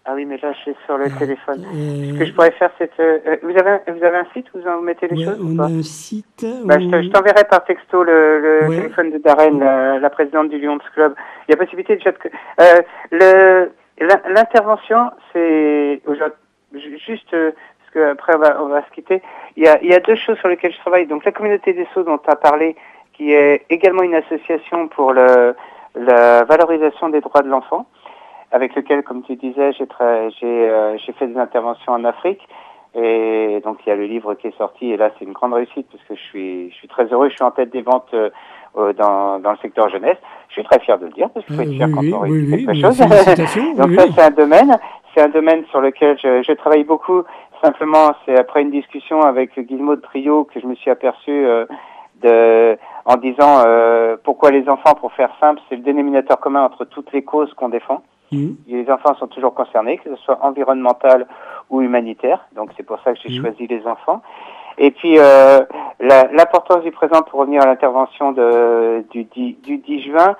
Euh, 0.07 0.11
ah 0.11 0.13
oui, 0.15 0.25
mais 0.25 0.37
là, 0.41 0.51
je 0.53 0.57
suis 0.59 0.75
sur 0.85 0.97
le 0.97 1.09
téléphone. 1.17 1.63
Ce 1.73 2.17
que 2.17 2.25
je 2.25 2.33
pourrais 2.33 2.51
faire, 2.51 2.71
c'est, 2.77 2.91
euh, 2.99 3.19
euh, 3.27 3.35
vous 3.43 3.51
avez, 3.57 3.69
un, 3.69 3.81
vous 3.87 4.03
avez 4.03 4.17
un 4.17 4.25
site 4.33 4.47
où 4.53 4.59
vous 4.59 4.67
en 4.67 4.81
mettez 4.81 5.07
les 5.07 5.17
Ouais, 5.17 5.25
choses 5.25 5.39
ou 5.41 5.55
pas 5.55 5.65
a 5.65 5.67
un 5.67 5.83
site. 5.83 6.45
Bah, 6.65 6.79
je 6.79 6.87
te- 6.89 6.95
on- 6.95 7.01
je 7.03 7.09
t'enverrai 7.09 7.43
par 7.45 7.63
texto 7.65 8.03
le, 8.03 8.39
le 8.39 8.67
Ouais. 8.69 8.75
téléphone 8.77 9.11
de 9.11 9.17
Darren, 9.19 9.59
la, 9.59 9.99
la 9.99 10.09
présidente 10.09 10.49
du 10.49 10.57
Lions 10.59 10.79
Club. 10.93 11.13
Il 11.47 11.51
y 11.51 11.53
a 11.53 11.57
possibilité 11.57 11.95
déjà 11.97 12.11
de... 12.11 12.17
Euh, 13.21 13.67
l'intervention, 14.29 15.11
c'est 15.33 16.01
juste 17.05 17.31
euh, 17.33 17.51
parce 17.51 17.91
que 17.93 18.11
après 18.11 18.35
on 18.35 18.39
va, 18.39 18.63
on 18.63 18.67
va 18.69 18.83
se 18.85 18.91
quitter. 18.91 19.21
Il 19.55 19.63
y, 19.63 19.67
a, 19.67 19.79
il 19.83 19.89
y 19.89 19.93
a 19.93 19.99
deux 19.99 20.15
choses 20.15 20.37
sur 20.39 20.47
lesquelles 20.47 20.73
je 20.73 20.79
travaille. 20.79 21.05
Donc 21.05 21.25
la 21.25 21.31
communauté 21.31 21.73
des 21.73 21.85
Sceaux 21.93 22.03
dont 22.03 22.17
tu 22.17 22.29
as 22.29 22.35
parlé, 22.35 22.75
qui 23.13 23.33
est 23.33 23.65
également 23.69 24.01
une 24.01 24.15
association 24.15 24.87
pour 24.87 25.13
le, 25.13 25.55
la 25.95 26.43
valorisation 26.45 27.09
des 27.09 27.21
droits 27.21 27.41
de 27.43 27.49
l'enfant, 27.49 27.85
avec 28.51 28.75
lequel, 28.75 29.03
comme 29.03 29.23
tu 29.23 29.35
disais, 29.35 29.71
j'ai 29.73 29.87
euh, 30.43 30.97
fait 31.17 31.27
des 31.27 31.37
interventions 31.37 31.93
en 31.93 32.03
Afrique. 32.03 32.41
Et 32.93 33.61
donc 33.63 33.77
il 33.85 33.89
y 33.89 33.91
a 33.93 33.95
le 33.95 34.03
livre 34.03 34.33
qui 34.33 34.47
est 34.47 34.57
sorti 34.57 34.91
et 34.91 34.97
là 34.97 35.11
c'est 35.17 35.23
une 35.23 35.31
grande 35.31 35.53
réussite 35.53 35.87
parce 35.89 36.03
que 36.03 36.15
je 36.15 36.21
suis 36.21 36.71
je 36.71 36.75
suis 36.75 36.89
très 36.89 37.05
heureux. 37.05 37.29
Je 37.29 37.35
suis 37.35 37.43
en 37.43 37.51
tête 37.51 37.71
des 37.71 37.81
ventes 37.81 38.13
euh, 38.13 38.29
euh, 38.77 38.91
dans 38.91 39.39
dans 39.39 39.51
le 39.51 39.57
secteur 39.61 39.87
jeunesse. 39.87 40.17
Je 40.49 40.55
suis 40.55 40.63
très 40.65 40.79
fier 40.79 40.99
de 40.99 41.05
le 41.05 41.11
dire 41.13 41.29
parce 41.29 41.45
qu'il 41.45 41.55
faut 41.55 41.61
être 41.61 41.71
fier 41.71 41.87
oui, 41.87 41.93
quand 41.93 42.01
oui, 42.01 42.13
on 42.13 42.19
réussit 42.19 42.53
oui, 42.53 42.65
quelque 42.65 42.81
chose. 42.81 42.97
donc 43.77 43.93
ça 43.93 44.05
c'est 44.13 44.21
un 44.23 44.31
domaine, 44.31 44.77
c'est 45.15 45.21
un 45.21 45.29
domaine 45.29 45.63
sur 45.67 45.79
lequel 45.79 46.17
je, 46.21 46.43
je 46.43 46.51
travaille 46.51 46.83
beaucoup. 46.83 47.23
Simplement 47.63 48.11
c'est 48.25 48.37
après 48.37 48.61
une 48.61 48.71
discussion 48.71 49.21
avec 49.21 49.57
Guillemot 49.57 49.95
de 49.95 50.01
Trio 50.01 50.43
que 50.43 50.59
je 50.59 50.67
me 50.67 50.75
suis 50.75 50.91
aperçu 50.91 51.31
euh, 51.31 51.65
de 52.21 52.77
en 53.05 53.15
disant 53.15 53.63
euh, 53.65 54.17
pourquoi 54.21 54.51
les 54.51 54.67
enfants 54.67 54.95
pour 54.95 55.13
faire 55.13 55.31
simple 55.39 55.61
c'est 55.69 55.77
le 55.77 55.81
dénominateur 55.81 56.41
commun 56.41 56.63
entre 56.63 56.83
toutes 56.83 57.13
les 57.13 57.23
causes 57.23 57.53
qu'on 57.53 57.69
défend. 57.69 58.03
Mhm. 58.31 58.55
Les 58.67 58.89
enfants 58.89 59.13
sont 59.15 59.27
toujours 59.27 59.53
concernés, 59.53 59.97
que 59.97 60.09
ce 60.09 60.15
soit 60.23 60.39
environnemental 60.41 61.27
ou 61.69 61.81
humanitaire. 61.81 62.39
Donc 62.55 62.69
c'est 62.77 62.83
pour 62.83 62.99
ça 63.03 63.13
que 63.13 63.19
j'ai 63.23 63.29
Mhm. 63.37 63.41
choisi 63.45 63.67
les 63.67 63.85
enfants. 63.87 64.21
Et 64.77 64.91
puis 64.91 65.17
euh, 65.19 65.59
la- 65.99 66.27
l'importance 66.31 66.81
du 66.83 66.91
présent 66.91 67.21
pour 67.23 67.41
revenir 67.41 67.61
à 67.61 67.65
l'intervention 67.65 68.31
du, 68.31 69.23
10, 69.25 69.53
du 69.61 69.77
10 69.77 70.01
juin. 70.03 70.35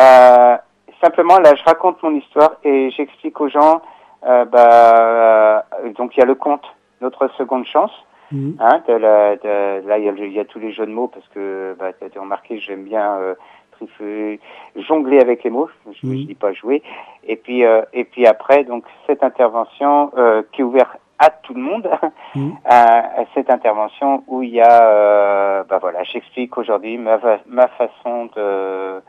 euh, 0.00 0.56
simplement 1.02 1.38
là, 1.38 1.54
je 1.54 1.62
raconte 1.64 2.02
mon 2.02 2.14
histoire 2.14 2.52
et 2.64 2.90
j'explique 2.90 3.40
aux 3.40 3.48
gens. 3.48 3.80
euh, 4.24 4.44
bah, 4.44 5.64
euh, 5.84 5.92
donc 5.96 6.16
il 6.16 6.20
y 6.20 6.22
a 6.22 6.26
le 6.26 6.34
conte, 6.34 6.64
notre 7.00 7.28
seconde 7.36 7.64
chance. 7.66 7.92
Mhm. 8.32 8.56
Hein, 8.58 8.82
de 8.88 8.94
la- 8.94 9.36
de- 9.36 9.86
là, 9.86 9.98
il 9.98 10.04
y, 10.04 10.08
a, 10.08 10.12
le- 10.12 10.26
il 10.26 10.32
y 10.32 10.40
a 10.40 10.44
tous 10.44 10.58
les 10.58 10.72
jeux 10.72 10.86
de 10.86 10.90
mots 10.90 11.06
parce 11.06 11.28
que 11.28 11.76
bah, 11.78 11.92
tu 11.92 12.18
as 12.18 12.20
remarqué, 12.20 12.58
j'aime 12.58 12.82
bien 12.84 13.18
euh, 13.82 14.36
trif- 14.76 14.84
jongler 14.86 15.20
avec 15.20 15.44
les 15.44 15.50
mots. 15.50 15.68
Je 15.92 16.06
ne 16.06 16.12
Mhm. 16.12 16.26
dis 16.26 16.34
pas 16.34 16.52
jouer. 16.52 16.82
Et 17.26 17.36
puis, 17.36 17.64
euh, 17.64 17.82
et 17.92 18.04
puis 18.04 18.26
après, 18.26 18.64
donc 18.64 18.84
cette 19.06 19.22
intervention 19.22 20.10
euh, 20.16 20.42
qui 20.52 20.60
est 20.60 20.64
ouverte 20.64 20.96
à 21.18 21.30
tout 21.30 21.54
le 21.54 21.60
monde, 21.62 21.88
à, 22.64 23.20
à 23.20 23.24
cette 23.34 23.48
intervention 23.50 24.22
où 24.26 24.42
il 24.42 24.50
y 24.50 24.60
a, 24.60 24.82
euh, 24.90 25.64
bah 25.64 25.78
voilà, 25.80 26.02
j'explique 26.04 26.56
aujourd'hui 26.58 26.98
ma, 26.98 27.18
ma 27.46 27.68
façon 27.68 28.26
de, 28.36 29.00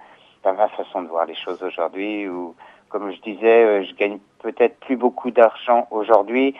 bah, 0.43 0.53
ma 0.57 0.69
façon 0.69 1.01
de 1.01 1.07
voir 1.07 1.25
les 1.25 1.35
choses 1.35 1.61
aujourd'hui. 1.61 2.27
Où, 2.29 2.55
comme 2.89 3.11
je 3.11 3.19
disais, 3.21 3.63
euh, 3.65 3.83
je 3.83 3.93
gagne 3.95 4.19
peut-être 4.41 4.79
plus 4.79 4.95
beaucoup 4.95 5.31
d'argent 5.31 5.87
aujourd'hui, 5.91 6.55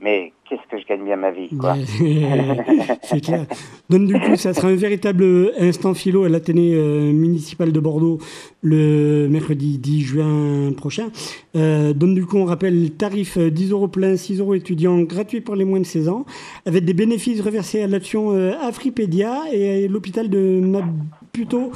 mais 0.00 0.32
qu'est-ce 0.48 0.62
que 0.70 0.78
je 0.78 0.86
gagne 0.86 1.04
bien 1.04 1.16
ma 1.16 1.30
vie, 1.30 1.48
quoi. 1.56 1.74
C'est 3.02 3.20
clair. 3.20 3.46
Donc 3.88 4.06
du 4.06 4.20
coup, 4.20 4.36
ça 4.36 4.52
sera 4.52 4.68
un 4.68 4.76
véritable 4.76 5.52
instant 5.58 5.94
philo 5.94 6.24
à 6.24 6.28
l'Athénée 6.28 6.74
euh, 6.74 7.12
municipal 7.12 7.72
de 7.72 7.80
Bordeaux 7.80 8.18
le 8.62 9.28
mercredi 9.28 9.78
10 9.78 10.00
juin 10.02 10.72
prochain. 10.76 11.08
Euh, 11.54 11.92
donc 11.92 12.14
du 12.14 12.26
coup, 12.26 12.36
on 12.36 12.44
rappelle 12.44 12.90
tarif 12.92 13.38
euh, 13.38 13.50
10 13.50 13.72
euros 13.72 13.88
plein, 13.88 14.16
6 14.16 14.40
euros 14.40 14.54
étudiants, 14.54 15.00
gratuit 15.00 15.40
pour 15.40 15.54
les 15.54 15.64
moins 15.64 15.80
de 15.80 15.86
16 15.86 16.08
ans, 16.08 16.24
avec 16.66 16.84
des 16.84 16.94
bénéfices 16.94 17.40
reversés 17.40 17.82
à 17.82 17.86
l'action 17.86 18.32
euh, 18.32 18.52
Afripédia 18.60 19.44
et 19.52 19.86
à 19.86 19.88
l'hôpital 19.88 20.28
de 20.28 20.60
Maputo 20.60 21.70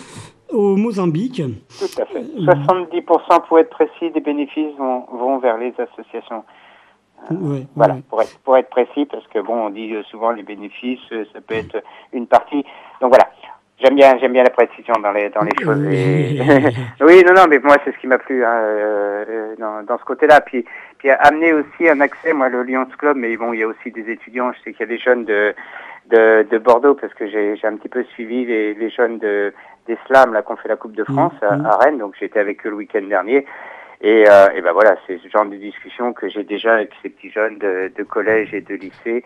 au 0.51 0.77
Mozambique. 0.77 1.43
Tout 1.79 2.03
à 2.03 2.07
fait. 2.07 2.23
70% 2.39 3.47
pour 3.49 3.59
être 3.59 3.71
précis 3.71 4.11
des 4.13 4.21
bénéfices 4.21 4.77
vont, 4.77 5.07
vont 5.13 5.39
vers 5.39 5.57
les 5.59 5.73
associations. 5.79 6.43
Ouais, 7.31 7.67
Voilà, 7.77 7.97
pour 8.09 8.21
être 8.23 8.39
pour 8.41 8.57
être 8.57 8.71
précis, 8.71 9.07
parce 9.07 9.27
que 9.29 9.39
bon, 9.41 9.67
on 9.67 9.71
dit 9.71 9.95
euh, 9.95 10.03
souvent 10.05 10.31
les 10.33 10.43
bénéfices, 10.43 11.01
euh, 11.13 11.25
ça 11.33 11.41
peut 11.41 11.55
être 11.55 11.83
une 12.13 12.27
partie. 12.27 12.65
Donc 13.01 13.11
voilà, 13.11 13.29
j'aime 13.79 13.95
bien 13.95 14.17
j'aime 14.19 14.33
bien 14.33 14.43
la 14.43 14.51
précision 14.51 14.95
dans 15.03 15.13
les 15.13 15.29
dans 15.31 15.43
les 15.43 15.65
choses. 15.65 15.85
Et- 15.93 16.41
oui, 17.01 17.23
non 17.27 17.35
non, 17.35 17.47
mais 17.49 17.59
moi 17.61 17.77
c'est 17.85 17.93
ce 17.93 17.99
qui 17.99 18.07
m'a 18.07 18.19
plu 18.19 18.45
hein, 18.45 18.51
euh, 18.53 19.25
euh, 19.29 19.55
dans, 19.59 19.83
dans 19.85 19.99
ce 19.99 20.05
côté-là. 20.05 20.41
Puis 20.41 20.65
puis 20.99 21.11
amener 21.11 21.53
aussi 21.53 21.89
un 21.89 22.01
accès, 22.01 22.33
moi 22.33 22.49
le 22.49 22.63
Lions 22.63 22.87
Club, 22.99 23.17
mais 23.17 23.37
bon, 23.37 23.53
il 23.53 23.61
y 23.61 23.63
a 23.63 23.69
aussi 23.69 23.91
des 23.93 24.11
étudiants. 24.11 24.53
Je 24.53 24.59
sais 24.63 24.73
qu'il 24.73 24.81
y 24.81 24.89
a 24.91 24.93
des 24.95 24.99
jeunes 24.99 25.25
de 25.25 25.55
de, 26.11 26.47
de 26.51 26.59
Bordeaux 26.59 26.95
parce 26.95 27.15
que 27.15 27.29
j'ai 27.29 27.57
j'ai 27.57 27.67
un 27.69 27.77
petit 27.77 27.89
peu 27.89 28.03
suivi 28.05 28.45
les, 28.45 28.75
les 28.75 28.91
jeunes 28.91 29.19
de 29.19 29.53
des 29.87 29.97
slams 30.07 30.33
là 30.33 30.43
qu'on 30.43 30.57
fait 30.57 30.69
la 30.69 30.77
Coupe 30.77 30.97
de 30.97 31.05
France 31.05 31.35
à- 31.43 31.57
Mhm. 31.57 31.67
à 31.67 31.77
Rennes. 31.77 31.99
Donc 31.99 32.15
j'étais 32.19 32.41
avec 32.41 32.67
eux 32.67 32.71
le 32.71 32.77
week-end 32.77 33.03
dernier. 33.09 33.47
Et, 34.03 34.25
euh, 34.29 34.49
et 34.55 34.63
ben 34.63 34.73
voilà, 34.73 34.97
c'est 35.07 35.19
ce 35.23 35.29
genre 35.29 35.45
de 35.45 35.57
discussion 35.57 36.13
que 36.13 36.29
j'ai 36.29 36.43
déjà 36.43 36.75
avec 36.75 36.91
ces 37.03 37.11
petits 37.11 37.31
jeunes 37.31 37.59
de, 37.59 38.03
collège 38.03 38.55
et 38.55 38.63
de 38.63 38.75
lycée. 38.75 39.25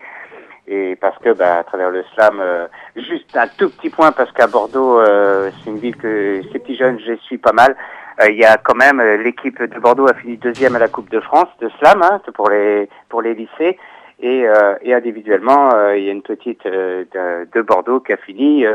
Et 0.67 0.95
parce 0.95 1.17
que 1.19 1.31
bah, 1.31 1.59
à 1.59 1.63
travers 1.63 1.91
le 1.91 2.03
slam, 2.13 2.39
euh, 2.39 2.67
juste 2.95 3.37
un 3.37 3.47
tout 3.47 3.69
petit 3.69 3.89
point, 3.89 4.11
parce 4.11 4.31
qu'à 4.31 4.47
Bordeaux, 4.47 4.99
euh, 4.99 5.51
c'est 5.63 5.69
une 5.69 5.77
ville 5.77 5.95
que 5.95 6.41
ces 6.51 6.59
petits 6.59 6.75
jeunes, 6.75 6.99
je 6.99 7.13
suis 7.13 7.37
pas 7.37 7.53
mal. 7.53 7.75
Euh, 8.21 8.29
Il 8.29 8.37
y 8.37 8.45
a 8.45 8.57
quand 8.57 8.75
même 8.75 8.99
euh, 8.99 9.17
l'équipe 9.17 9.61
de 9.61 9.79
Bordeaux 9.79 10.07
a 10.07 10.13
fini 10.13 10.37
deuxième 10.37 10.75
à 10.75 10.79
la 10.79 10.87
Coupe 10.87 11.09
de 11.09 11.19
France 11.19 11.49
de 11.59 11.69
slam 11.79 12.01
hein, 12.01 12.21
pour 12.33 12.49
les 12.49 12.89
pour 13.09 13.21
les 13.21 13.33
lycées. 13.33 13.77
Et, 14.21 14.47
euh, 14.47 14.75
et 14.81 14.93
individuellement, 14.93 15.91
il 15.91 16.03
y 16.03 16.09
a 16.09 16.13
une 16.13 16.21
petite 16.21 16.63
de, 16.65 17.05
de 17.53 17.61
Bordeaux 17.61 17.99
qui 17.99 18.13
a 18.13 18.17
fini 18.17 18.65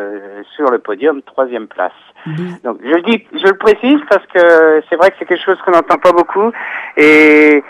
sur 0.54 0.70
le 0.70 0.78
podium 0.78 1.22
troisième 1.22 1.66
place. 1.66 1.92
Donc 2.26 2.78
je 2.82 2.94
le 2.94 3.02
dis, 3.02 3.26
je 3.32 3.46
le 3.46 3.56
précise 3.56 3.98
parce 4.08 4.24
que 4.26 4.82
c'est 4.88 4.96
vrai 4.96 5.10
que 5.10 5.16
c'est 5.18 5.26
quelque 5.26 5.44
chose 5.44 5.58
qu'on 5.64 5.72
n'entend 5.72 5.98
pas 5.98 6.12
beaucoup 6.12 6.52
et 6.96 7.62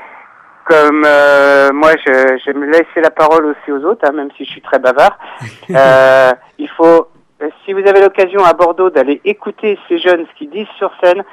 comme 0.64 1.04
euh, 1.06 1.72
moi 1.72 1.92
je, 2.04 2.38
je 2.44 2.52
me 2.52 2.66
laisser 2.66 3.00
la 3.02 3.10
parole 3.10 3.46
aussi 3.46 3.72
aux 3.72 3.84
autres, 3.84 4.06
hein, 4.06 4.12
même 4.12 4.30
si 4.36 4.44
je 4.44 4.50
suis 4.50 4.60
très 4.60 4.78
bavard, 4.78 5.18
euh, 5.70 6.32
il 6.58 6.68
faut, 6.68 7.08
euh, 7.42 7.48
si 7.64 7.72
vous 7.72 7.86
avez 7.86 8.00
l'occasion 8.00 8.44
à 8.44 8.52
Bordeaux 8.52 8.90
d'aller 8.90 9.20
écouter 9.24 9.78
ces 9.88 9.98
jeunes 9.98 10.26
ce 10.26 10.38
qu'ils 10.38 10.50
disent 10.50 10.68
sur 10.78 10.92
scène, 11.02 11.24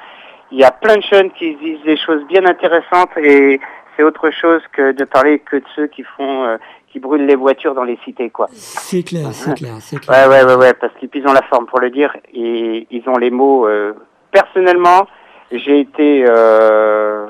il 0.50 0.58
y 0.58 0.64
a 0.64 0.70
plein 0.70 0.96
de 0.96 1.02
jeunes 1.02 1.30
qui 1.32 1.54
disent 1.56 1.82
des 1.84 1.96
choses 1.96 2.24
bien 2.26 2.44
intéressantes 2.46 3.10
et 3.16 3.60
c'est 3.96 4.02
autre 4.02 4.30
chose 4.30 4.62
que 4.72 4.92
de 4.92 5.04
parler 5.04 5.40
que 5.40 5.56
de 5.56 5.64
ceux 5.74 5.86
qui 5.88 6.04
font, 6.04 6.44
euh, 6.44 6.56
qui 6.92 7.00
brûlent 7.00 7.26
les 7.26 7.36
voitures 7.36 7.74
dans 7.74 7.84
les 7.84 7.98
cités, 8.04 8.30
quoi. 8.30 8.46
C'est 8.52 9.02
clair, 9.02 9.28
c'est 9.32 9.54
clair, 9.54 9.74
c'est 9.80 9.96
Ouais, 9.96 10.00
clair. 10.00 10.28
ouais, 10.30 10.44
ouais, 10.44 10.54
ouais, 10.56 10.74
parce 10.74 10.92
qu'ils 10.94 11.10
ils 11.14 11.26
ont 11.26 11.32
la 11.32 11.42
forme 11.42 11.66
pour 11.66 11.80
le 11.80 11.90
dire 11.90 12.16
et 12.32 12.86
ils 12.90 13.08
ont 13.08 13.16
les 13.18 13.30
mots. 13.30 13.66
euh, 13.66 13.92
personnellement, 14.30 15.06
j'ai 15.50 15.80
été, 15.80 16.24
euh, 16.28 17.26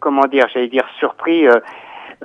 comment 0.00 0.26
dire, 0.26 0.46
j'allais 0.52 0.68
dire 0.68 0.86
surpris, 0.98 1.46
euh, 1.48 1.54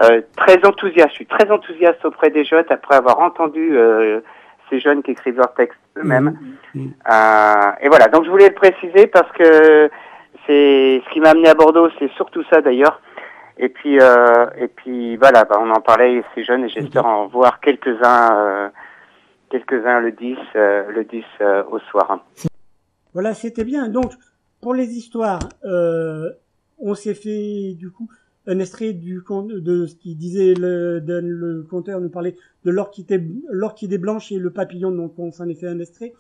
euh, 0.04 0.22
très 0.38 0.64
enthousiaste. 0.66 1.10
Je 1.10 1.16
suis 1.16 1.26
très 1.26 1.50
enthousiaste 1.52 2.04
auprès 2.06 2.30
des 2.30 2.44
jeunes 2.46 2.66
après 2.70 2.96
avoir 2.96 3.20
entendu 3.20 3.76
euh, 3.78 4.22
ces 4.70 4.80
jeunes 4.80 5.02
qui 5.04 5.12
écrivent 5.12 5.38
leurs 5.38 5.54
textes 5.54 5.80
eux-mêmes. 5.98 6.38
Mhm. 6.76 6.92
Euh, 7.12 7.72
et 7.82 7.90
voilà, 7.90 8.08
donc 8.08 8.26
je 8.26 8.30
voulais 8.30 8.50
le 8.50 8.56
préciser 8.56 9.08
parce 9.08 9.32
que 9.34 9.90
c'est 10.48 11.02
ce 11.06 11.10
qui 11.14 11.20
m'a 11.20 11.32
amené 11.32 11.50
à 11.50 11.54
Bordeaux, 11.56 11.90
c'est 12.00 12.12
surtout 12.14 12.44
ça 12.52 12.62
d'ailleurs. 12.62 13.02
Et 13.62 13.68
puis, 13.70 14.00
euh, 14.00 14.46
et 14.58 14.70
puis 14.70 15.18
voilà, 15.18 15.44
bah, 15.44 15.58
on 15.62 15.70
en 15.70 15.82
parlait 15.82 16.24
ces 16.34 16.44
jeunes 16.46 16.64
et 16.64 16.70
j'espère 16.70 17.06
en 17.06 17.28
voir 17.28 17.60
quelques-uns, 17.60 18.38
euh, 18.38 18.70
quelques-uns 19.50 20.00
le 20.00 20.14
10, 20.14 20.38
euh, 20.56 20.90
le 20.90 21.04
10 21.04 21.24
euh, 21.42 21.64
au 21.70 21.80
soir. 21.80 22.26
Voilà, 23.14 23.34
c'était 23.34 23.66
bien. 23.66 23.90
Donc, 23.90 24.14
pour 24.62 24.74
les 24.74 24.88
histoires, 24.96 25.40
on 26.82 26.94
s'est 26.96 27.14
fait 27.16 27.74
du 27.78 27.92
coup 27.92 28.10
un 28.48 28.60
extrait 28.60 28.94
du 28.94 29.22
de 29.28 29.86
ce 29.86 29.96
qu'il 29.96 30.16
disait 30.18 30.54
le, 30.54 31.02
de- 31.02 31.20
le 31.22 31.64
conteur 31.70 32.00
nous 32.00 32.10
parlait 32.10 32.36
de 32.64 32.72
l'orchidée 32.72 33.98
blanche 33.98 34.32
et 34.32 34.38
le 34.40 34.50
papillon, 34.52 34.92
donc 34.92 35.20
on 35.20 35.32
s'en 35.32 35.48
est 35.50 35.56
fait 35.56 35.68
un 35.68 35.80
extrait. 35.80 36.14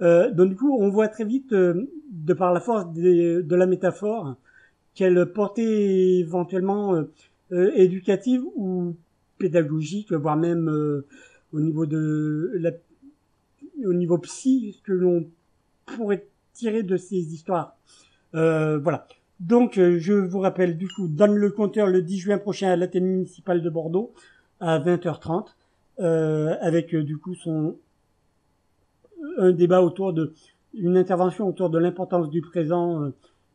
Donc 0.00 0.48
du 0.48 0.56
coup, 0.56 0.76
on 0.80 0.88
voit 0.90 1.08
très 1.08 1.24
vite, 1.24 1.52
de 1.54 2.34
par 2.36 2.52
la 2.52 2.60
force 2.60 2.90
des- 2.92 3.42
de 3.42 3.56
la 3.56 3.66
métaphore, 3.66 4.34
qu'elle 5.00 5.32
portait 5.32 6.18
éventuellement 6.18 6.94
euh, 6.94 7.10
euh, 7.52 7.72
éducative 7.74 8.42
ou 8.54 8.94
pédagogique, 9.38 10.12
voire 10.12 10.36
même 10.36 10.68
euh, 10.68 11.06
au 11.54 11.60
niveau 11.60 11.86
de 11.86 12.52
la, 12.56 12.72
au 13.86 13.94
niveau 13.94 14.18
psy, 14.18 14.76
ce 14.76 14.82
que 14.82 14.92
l'on 14.92 15.26
pourrait 15.86 16.26
tirer 16.52 16.82
de 16.82 16.98
ces 16.98 17.16
histoires. 17.16 17.78
Voilà. 18.34 19.08
Donc, 19.40 19.76
je 19.76 20.12
vous 20.12 20.40
rappelle, 20.40 20.76
du 20.76 20.86
coup, 20.86 21.08
donne 21.08 21.34
le 21.34 21.50
compteur 21.50 21.86
le 21.86 22.02
10 22.02 22.18
juin 22.18 22.36
prochain 22.36 22.68
à 22.68 22.76
l'Athénée 22.76 23.08
municipale 23.08 23.62
de 23.62 23.70
Bordeaux 23.70 24.12
à 24.60 24.78
20h30, 24.78 25.46
euh, 26.00 26.54
avec 26.60 26.94
du 26.94 27.16
coup 27.16 27.34
son 27.34 27.78
un 29.38 29.52
débat 29.52 29.80
autour 29.80 30.12
de 30.12 30.34
une 30.74 30.98
intervention 30.98 31.48
autour 31.48 31.70
de 31.70 31.78
l'importance 31.78 32.28
du 32.28 32.42
présent, 32.42 33.10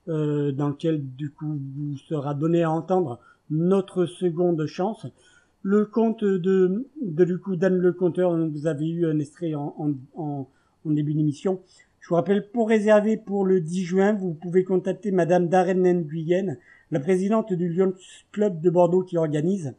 euh, 0.07 0.51
dans 0.51 0.69
lequel 0.69 1.03
du 1.15 1.31
coup 1.31 1.59
vous 1.75 1.97
sera 1.97 2.33
donné 2.33 2.63
à 2.63 2.71
entendre 2.71 3.19
notre 3.49 4.05
seconde 4.05 4.65
chance. 4.65 5.07
Le 5.63 5.85
conte 5.85 6.23
de, 6.23 6.87
de 7.01 7.25
du 7.25 7.39
coup 7.39 7.55
Dan 7.55 7.75
le 7.77 7.91
Conteur, 7.91 8.37
vous 8.37 8.67
avez 8.67 8.87
eu 8.87 9.07
un 9.07 9.17
extrait 9.19 9.55
en, 9.55 9.75
en, 10.15 10.47
en, 10.85 10.91
début 10.91 11.15
d'émission. 11.15 11.61
Je 11.99 12.09
vous 12.09 12.15
rappelle, 12.15 12.47
pour 12.51 12.69
réserver 12.69 13.17
pour 13.17 13.45
le 13.45 13.61
10 13.61 13.83
juin, 13.83 14.13
vous 14.13 14.33
pouvez 14.33 14.63
contacter 14.63 15.09
Madame 15.09 15.47
Darren 15.47 16.01
Guyenne, 16.01 16.59
la 16.91 16.99
présidente 16.99 17.51
du 17.51 17.67
Lions 17.67 17.95
Club 18.31 18.61
de 18.61 18.69
Bordeaux 18.69 19.01
qui 19.01 19.17
organise 19.17 19.73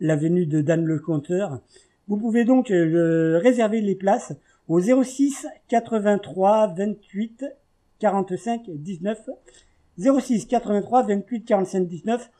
la 0.00 0.16
venue 0.16 0.46
de 0.46 0.62
Dan 0.62 0.84
le 0.84 0.98
Conteur. 0.98 1.60
Vous 2.06 2.16
pouvez 2.16 2.46
donc 2.46 2.70
euh, 2.70 3.38
réserver 3.38 3.82
les 3.82 3.94
places 3.94 4.32
au 4.66 4.80
06 4.80 5.46
83 5.68 6.74
28 6.74 7.44
45 7.98 8.70
19 8.70 9.30
06 9.98 10.46
83 10.46 11.02
28 11.04 11.44
45 11.44 11.88
19 11.88 12.30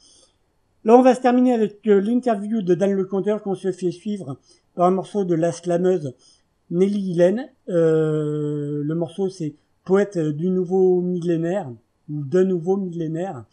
Là, 0.85 0.97
on 0.97 1.03
va 1.03 1.15
se 1.15 1.21
terminer 1.21 1.53
avec 1.53 1.87
euh, 1.89 2.01
l'interview 2.01 2.63
de 2.63 2.75
Dan 2.75 2.93
le 2.93 3.05
Conteur 3.05 3.43
qu'on 3.43 3.55
se 3.55 3.73
fait 3.73 3.91
suivre 3.91 4.39
par 4.75 4.87
un 4.87 4.93
morceau 4.93 5.25
de 5.25 5.35
la 5.35 5.51
slameuse 5.51 6.15
Nelly 6.71 7.13
Hélène. 7.13 7.49
Euh, 7.69 8.83
le 8.85 8.95
morceau, 8.95 9.29
c'est 9.29 9.55
Poète 9.85 10.19
du 10.19 10.51
nouveau 10.51 11.01
millénaire, 11.01 11.69
ou 12.09 12.25
de 12.25 12.43
nouveau 12.45 12.77
millénaire. 12.77 13.45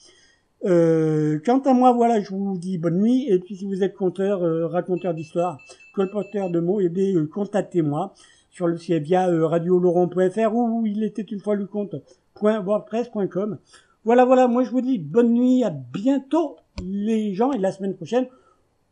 Euh, 0.65 1.39
quant 1.45 1.59
à 1.59 1.73
moi, 1.73 1.93
voilà, 1.93 2.21
je 2.21 2.29
vous 2.29 2.57
dis 2.57 2.77
bonne 2.77 3.01
nuit. 3.01 3.25
Et 3.27 3.39
puis, 3.39 3.55
si 3.55 3.65
vous 3.65 3.83
êtes 3.83 3.95
conteur, 3.95 4.41
raconteur 4.69 5.13
d'histoire, 5.13 5.59
colporteur 5.93 6.49
de 6.49 6.59
mots, 6.59 6.79
eh 6.79 6.89
bien, 6.89 7.25
contactez-moi 7.25 8.13
sur 8.55 8.67
le 8.67 8.77
site 8.77 9.03
via 9.03 9.27
euh, 9.27 9.45
radioloron.fr 9.45 10.55
ou 10.55 10.85
il 10.85 11.03
était 11.03 11.23
une 11.23 11.41
fois 11.41 11.55
le 11.55 11.65
compte.wordpress.com. 11.65 13.57
Voilà, 14.05 14.23
voilà, 14.23 14.47
moi 14.47 14.63
je 14.63 14.69
vous 14.71 14.79
dis 14.79 14.97
bonne 14.97 15.33
nuit, 15.33 15.65
à 15.65 15.71
bientôt 15.71 16.55
les 16.81 17.33
gens. 17.33 17.51
Et 17.51 17.57
la 17.57 17.73
semaine 17.73 17.95
prochaine, 17.95 18.27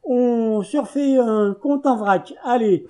on 0.03 0.61
se 0.63 0.77
refait 0.77 1.17
un 1.17 1.53
compte 1.53 1.85
en 1.85 1.95
vrac. 1.95 2.33
Allez, 2.43 2.85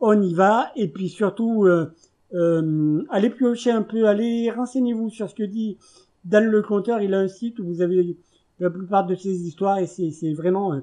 on 0.00 0.22
y 0.22 0.32
va. 0.32 0.72
Et 0.74 0.88
puis 0.88 1.10
surtout, 1.10 1.66
euh, 1.66 1.92
euh, 2.32 3.04
allez 3.10 3.28
piocher 3.28 3.70
un 3.70 3.82
peu, 3.82 4.08
allez 4.08 4.50
renseignez-vous 4.50 5.10
sur 5.10 5.28
ce 5.28 5.34
que 5.34 5.42
dit 5.42 5.76
Dan 6.24 6.46
le 6.46 6.62
Conteur. 6.62 7.02
Il 7.02 7.12
a 7.12 7.18
un 7.18 7.28
site 7.28 7.58
où 7.58 7.66
vous 7.66 7.82
avez 7.82 8.16
la 8.58 8.70
plupart 8.70 9.04
de 9.04 9.14
ses 9.14 9.46
histoires. 9.46 9.80
Et 9.80 9.86
c'est 9.86 10.12
c'est 10.12 10.32
vraiment, 10.32 10.72
euh, 10.72 10.80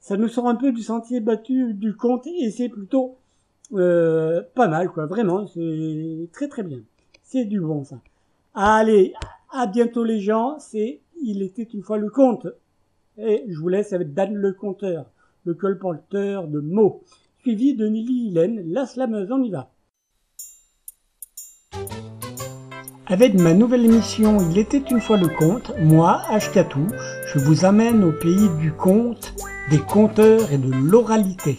ça 0.00 0.16
nous 0.16 0.28
sort 0.28 0.48
un 0.48 0.56
peu 0.56 0.72
du 0.72 0.82
sentier 0.82 1.20
battu 1.20 1.72
du 1.72 1.94
conte 1.94 2.26
et 2.26 2.50
c'est 2.50 2.68
plutôt 2.68 3.18
euh, 3.74 4.42
pas 4.54 4.68
mal 4.68 4.90
quoi, 4.90 5.06
vraiment, 5.06 5.46
c'est 5.46 6.28
très 6.32 6.48
très 6.48 6.62
bien. 6.62 6.80
C'est 7.22 7.44
du 7.44 7.60
bon 7.60 7.84
ça. 7.84 8.00
Allez, 8.54 9.12
à 9.50 9.66
bientôt 9.66 10.04
les 10.04 10.20
gens, 10.20 10.58
c'est 10.58 11.00
Il 11.22 11.42
était 11.42 11.62
une 11.62 11.82
fois 11.82 11.98
le 11.98 12.10
conte. 12.10 12.46
Et 13.18 13.44
je 13.48 13.58
vous 13.58 13.68
laisse 13.68 13.92
avec 13.92 14.14
Dan 14.14 14.34
le 14.34 14.52
conteur, 14.52 15.06
le 15.44 15.54
colporteur 15.54 16.46
de 16.46 16.60
mots, 16.60 17.02
suivi 17.40 17.74
de 17.74 17.88
Nelly 17.88 18.28
Hélène, 18.28 18.62
la 18.72 18.86
slameuse, 18.86 19.30
on 19.32 19.42
y 19.42 19.50
va. 19.50 19.70
Avec 23.06 23.34
ma 23.34 23.54
nouvelle 23.54 23.86
émission 23.86 24.38
Il 24.50 24.58
était 24.58 24.82
une 24.90 25.00
fois 25.00 25.16
le 25.16 25.28
conte, 25.28 25.72
moi, 25.78 26.20
Ashkatou, 26.28 26.86
je 27.32 27.38
vous 27.38 27.64
amène 27.64 28.04
au 28.04 28.12
pays 28.12 28.48
du 28.60 28.70
conte, 28.72 29.34
des 29.70 29.78
conteurs 29.78 30.52
et 30.52 30.58
de 30.58 30.70
l'oralité. 30.70 31.58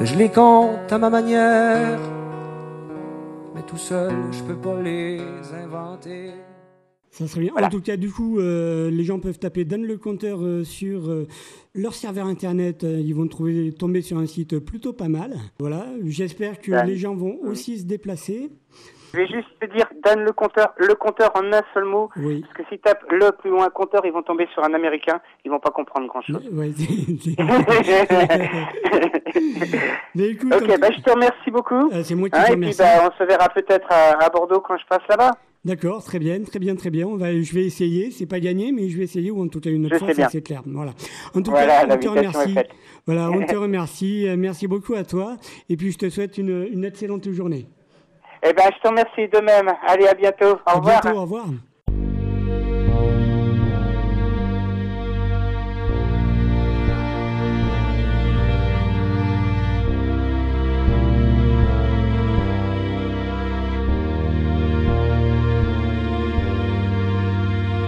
Je 0.00 0.14
les 0.14 0.28
compte 0.28 0.92
à 0.92 0.98
ma 0.98 1.08
manière, 1.08 1.98
mais 3.54 3.62
tout 3.62 3.78
seul 3.78 4.12
je 4.30 4.42
peux 4.42 4.56
pas 4.56 4.80
les 4.82 5.18
inventer. 5.64 6.32
Ça 7.10 7.26
serait 7.26 7.40
bien. 7.40 7.54
En 7.56 7.70
tout 7.70 7.80
cas, 7.80 7.96
du 7.96 8.10
coup, 8.10 8.38
euh, 8.38 8.90
les 8.90 9.02
gens 9.02 9.18
peuvent 9.18 9.38
taper 9.38 9.64
Dan 9.64 9.82
le 9.82 9.96
compteur 9.96 10.42
euh, 10.42 10.64
sur 10.64 11.08
euh, 11.08 11.26
leur 11.74 11.94
serveur 11.94 12.26
internet. 12.26 12.82
Ils 12.82 13.14
vont 13.14 13.26
trouver, 13.26 13.72
tomber 13.72 14.02
sur 14.02 14.18
un 14.18 14.26
site 14.26 14.58
plutôt 14.58 14.92
pas 14.92 15.08
mal. 15.08 15.34
Voilà. 15.58 15.86
J'espère 16.04 16.60
que 16.60 16.72
les 16.84 16.98
gens 16.98 17.14
vont 17.14 17.38
aussi 17.42 17.78
se 17.78 17.84
déplacer. 17.84 18.50
Je 19.16 19.22
vais 19.22 19.26
juste 19.28 19.48
te 19.58 19.66
dire, 19.74 19.86
Dan 20.04 20.20
le 20.24 20.32
compteur, 20.32 20.74
le 20.76 20.94
compteur 20.94 21.32
en 21.34 21.50
un 21.52 21.62
seul 21.72 21.84
mot. 21.86 22.10
Oui. 22.16 22.42
Parce 22.42 22.52
que 22.52 22.62
s'ils 22.68 22.80
tapent 22.80 23.10
le 23.10 23.30
plus 23.32 23.48
loin 23.50 23.68
compteur, 23.70 24.02
ils 24.04 24.12
vont 24.12 24.22
tomber 24.22 24.46
sur 24.52 24.62
un 24.62 24.74
américain, 24.74 25.20
ils 25.44 25.50
vont 25.50 25.58
pas 25.58 25.70
comprendre 25.70 26.06
grand 26.06 26.20
chose. 26.20 26.46
Ouais, 26.52 26.70
Mais 30.14 30.28
écoute, 30.28 30.52
ok, 30.54 30.80
bah 30.80 30.88
je 30.94 31.00
te 31.02 31.10
remercie 31.10 31.50
beaucoup. 31.50 31.90
Euh, 31.92 32.02
c'est 32.02 32.14
moi 32.14 32.28
qui 32.28 32.36
Hein, 32.38 32.42
te 32.44 32.52
et 32.52 32.56
puis 32.56 32.60
remercie. 32.72 32.78
bah, 32.78 33.10
on 33.10 33.18
se 33.18 33.24
verra 33.26 33.48
peut-être 33.48 33.86
à, 33.90 34.22
à 34.24 34.28
Bordeaux 34.30 34.60
quand 34.60 34.76
je 34.76 34.84
passe 34.86 35.02
là-bas. 35.08 35.32
D'accord, 35.64 36.04
très 36.04 36.18
bien, 36.20 36.42
très 36.44 36.58
bien, 36.60 36.76
très 36.76 36.90
bien. 36.90 37.06
On 37.08 37.16
va, 37.16 37.32
je 37.40 37.52
vais 37.54 37.64
essayer. 37.64 38.10
C'est 38.12 38.26
pas 38.26 38.38
gagné, 38.38 38.70
mais 38.70 38.88
je 38.88 38.96
vais 38.98 39.04
essayer 39.04 39.30
ou 39.32 39.42
en 39.42 39.48
tout 39.48 39.60
cas 39.60 39.70
une 39.70 39.88
Je 39.90 39.96
fois, 39.98 40.08
c'est 40.30 40.42
clair. 40.42 40.62
Voilà. 40.66 40.92
En 41.34 41.42
tout 41.42 41.50
Voilà, 41.50 41.86
cas, 41.86 41.94
on 41.94 41.98
te 41.98 42.08
remercie. 42.08 42.54
Voilà, 43.06 43.30
on 43.30 43.44
te 43.44 43.56
remercie. 43.56 44.28
Euh, 44.28 44.36
Merci 44.36 44.68
beaucoup 44.68 44.94
à 44.94 45.02
toi. 45.04 45.36
Et 45.68 45.76
puis 45.76 45.90
je 45.90 45.98
te 45.98 46.08
souhaite 46.08 46.38
une, 46.38 46.68
une 46.72 46.84
excellente 46.84 47.28
journée. 47.32 47.66
Eh 48.42 48.52
ben, 48.52 48.70
je 48.74 48.80
te 48.80 48.88
remercie 48.88 49.28
de 49.28 49.40
même. 49.40 49.72
Allez, 49.86 50.06
à 50.06 50.14
bientôt. 50.14 50.56
Au 50.66 50.70
à 50.70 50.74
revoir. 50.74 51.00
bientôt. 51.02 51.18
Au 51.18 51.22
revoir. 51.22 51.44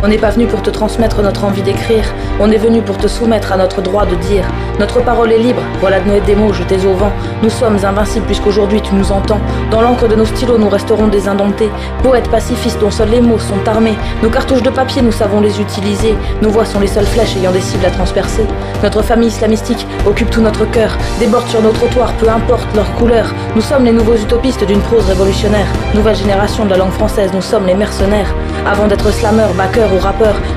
On 0.01 0.07
n'est 0.07 0.19
pas 0.19 0.31
venu 0.31 0.47
pour 0.47 0.62
te 0.62 0.70
transmettre 0.70 1.23
notre 1.23 1.43
envie 1.43 1.62
d'écrire, 1.62 2.05
on 2.39 2.53
est 2.53 2.57
venu 2.57 2.83
pour 2.83 2.99
te 2.99 3.09
soumettre 3.09 3.51
à 3.51 3.57
notre 3.57 3.83
droit 3.83 4.07
de 4.07 4.15
dire. 4.15 4.45
Notre 4.79 5.03
parole 5.03 5.33
est 5.33 5.39
libre, 5.39 5.61
voilà 5.81 5.99
de 5.99 6.25
des 6.25 6.37
mots 6.37 6.53
jetés 6.53 6.87
au 6.87 6.95
vent. 6.95 7.11
Nous 7.43 7.51
sommes 7.51 7.85
invincibles 7.85 8.27
puisqu'aujourd'hui 8.27 8.81
tu 8.81 8.95
nous 8.95 9.11
entends. 9.11 9.41
Dans 9.73 9.81
l'encre 9.81 10.07
de 10.07 10.15
nos 10.15 10.25
stylos, 10.25 10.57
nous 10.57 10.69
resterons 10.69 11.09
des 11.09 11.27
indomptés. 11.27 11.69
Poètes 12.05 12.31
pacifistes 12.31 12.79
dont 12.79 12.93
seuls 12.93 13.09
les 13.09 13.20
mots 13.20 13.41
sont 13.41 13.66
armés. 13.66 13.99
Nos 14.23 14.31
cartouches 14.31 14.62
de 14.62 14.70
papier, 14.70 15.03
nous 15.03 15.11
savons 15.11 15.41
les 15.41 15.61
utiliser. 15.61 16.15
Nos 16.43 16.51
voix 16.51 16.65
sont 16.65 16.79
les 16.79 16.87
seules 16.87 17.05
flèches 17.05 17.37
ayant 17.37 17.51
des 17.51 17.61
cibles 17.61 17.87
à 17.87 17.91
transpercer. 17.91 18.47
Notre 18.85 19.03
famille 19.03 19.29
islamistique 19.29 19.85
occupe 20.07 20.31
tout 20.31 20.43
notre 20.43 20.65
cœur, 20.70 20.97
déborde 21.19 21.49
sur 21.49 21.61
nos 21.61 21.73
trottoirs, 21.73 22.12
peu 22.20 22.29
importe 22.29 22.69
leur 22.77 22.95
couleur. 22.95 23.35
Nous 23.57 23.62
sommes 23.62 23.85
les 23.85 23.93
nouveaux 23.93 24.15
utopistes 24.15 24.65
d'une 24.65 24.81
prose 24.81 25.07
révolutionnaire. 25.07 25.66
Nouvelle 25.93 26.15
génération 26.15 26.65
de 26.65 26.70
la 26.70 26.77
langue 26.77 26.93
française, 26.93 27.33
nous 27.35 27.43
sommes 27.43 27.66
les 27.66 27.75
mercenaires. 27.75 28.33
Avant 28.65 28.87
d'être 28.87 29.11
slameurs, 29.12 29.55
backers 29.55 29.88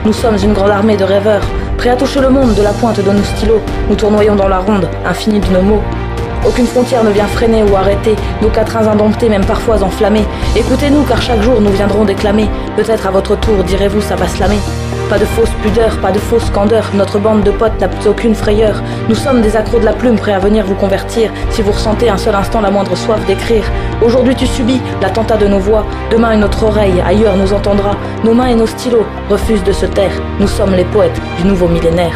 nous 0.05 0.13
sommes 0.13 0.37
une 0.43 0.53
grande 0.53 0.71
armée 0.71 0.97
de 0.97 1.03
rêveurs. 1.03 1.43
Prêts 1.77 1.89
à 1.89 1.95
toucher 1.95 2.21
le 2.21 2.29
monde 2.29 2.53
de 2.53 2.61
la 2.61 2.71
pointe 2.73 2.97
de 2.97 3.11
nos 3.11 3.23
stylos, 3.23 3.61
nous 3.89 3.95
tournoyons 3.95 4.35
dans 4.35 4.47
la 4.47 4.59
ronde, 4.59 4.87
infinie 5.05 5.39
de 5.39 5.47
nos 5.53 5.61
mots. 5.61 5.81
Aucune 6.45 6.65
frontière 6.65 7.03
ne 7.03 7.11
vient 7.11 7.27
freiner 7.27 7.63
ou 7.63 7.75
arrêter 7.75 8.15
nos 8.41 8.49
quatrains 8.49 8.87
indomptés, 8.87 9.29
même 9.29 9.45
parfois 9.45 9.83
enflammés. 9.83 10.25
Écoutez-nous, 10.55 11.03
car 11.03 11.21
chaque 11.21 11.41
jour 11.41 11.61
nous 11.61 11.71
viendrons 11.71 12.03
déclamer. 12.03 12.49
Peut-être 12.75 13.05
à 13.05 13.11
votre 13.11 13.35
tour, 13.39 13.63
direz-vous, 13.63 14.01
ça 14.01 14.15
va 14.15 14.27
slammer. 14.27 14.59
Pas 15.07 15.19
de 15.19 15.25
fausse 15.25 15.51
pudeur, 15.61 15.97
pas 15.97 16.11
de 16.11 16.19
fausse 16.19 16.49
candeur. 16.49 16.89
Notre 16.95 17.19
bande 17.19 17.43
de 17.43 17.51
potes 17.51 17.79
n'a 17.79 17.89
plus 17.89 18.07
aucune 18.07 18.33
frayeur. 18.33 18.81
Nous 19.07 19.15
sommes 19.15 19.41
des 19.41 19.55
accros 19.55 19.79
de 19.79 19.85
la 19.85 19.93
plume, 19.93 20.15
prêts 20.15 20.33
à 20.33 20.39
venir 20.39 20.65
vous 20.65 20.73
convertir. 20.75 21.29
Si 21.51 21.61
vous 21.61 21.73
ressentez 21.73 22.09
un 22.09 22.17
seul 22.17 22.33
instant 22.33 22.61
la 22.61 22.71
moindre 22.71 22.95
soif 22.95 23.23
d'écrire. 23.25 23.65
Aujourd'hui 24.01 24.35
tu 24.35 24.47
subis 24.47 24.81
l'attentat 25.01 25.37
de 25.37 25.47
nos 25.47 25.59
voix. 25.59 25.85
Demain 26.09 26.31
une 26.31 26.43
autre 26.43 26.63
oreille, 26.63 27.03
ailleurs 27.05 27.35
nous 27.35 27.53
entendra. 27.53 27.97
Nos 28.23 28.33
mains 28.33 28.47
et 28.47 28.55
nos 28.55 28.67
stylos 28.67 29.05
refusent 29.29 29.63
de 29.65 29.73
se 29.73 29.85
taire. 29.85 30.13
Nous 30.39 30.47
sommes 30.47 30.73
les 30.73 30.85
poètes 30.85 31.21
du 31.37 31.43
nouveau 31.43 31.67
millénaire. 31.67 32.15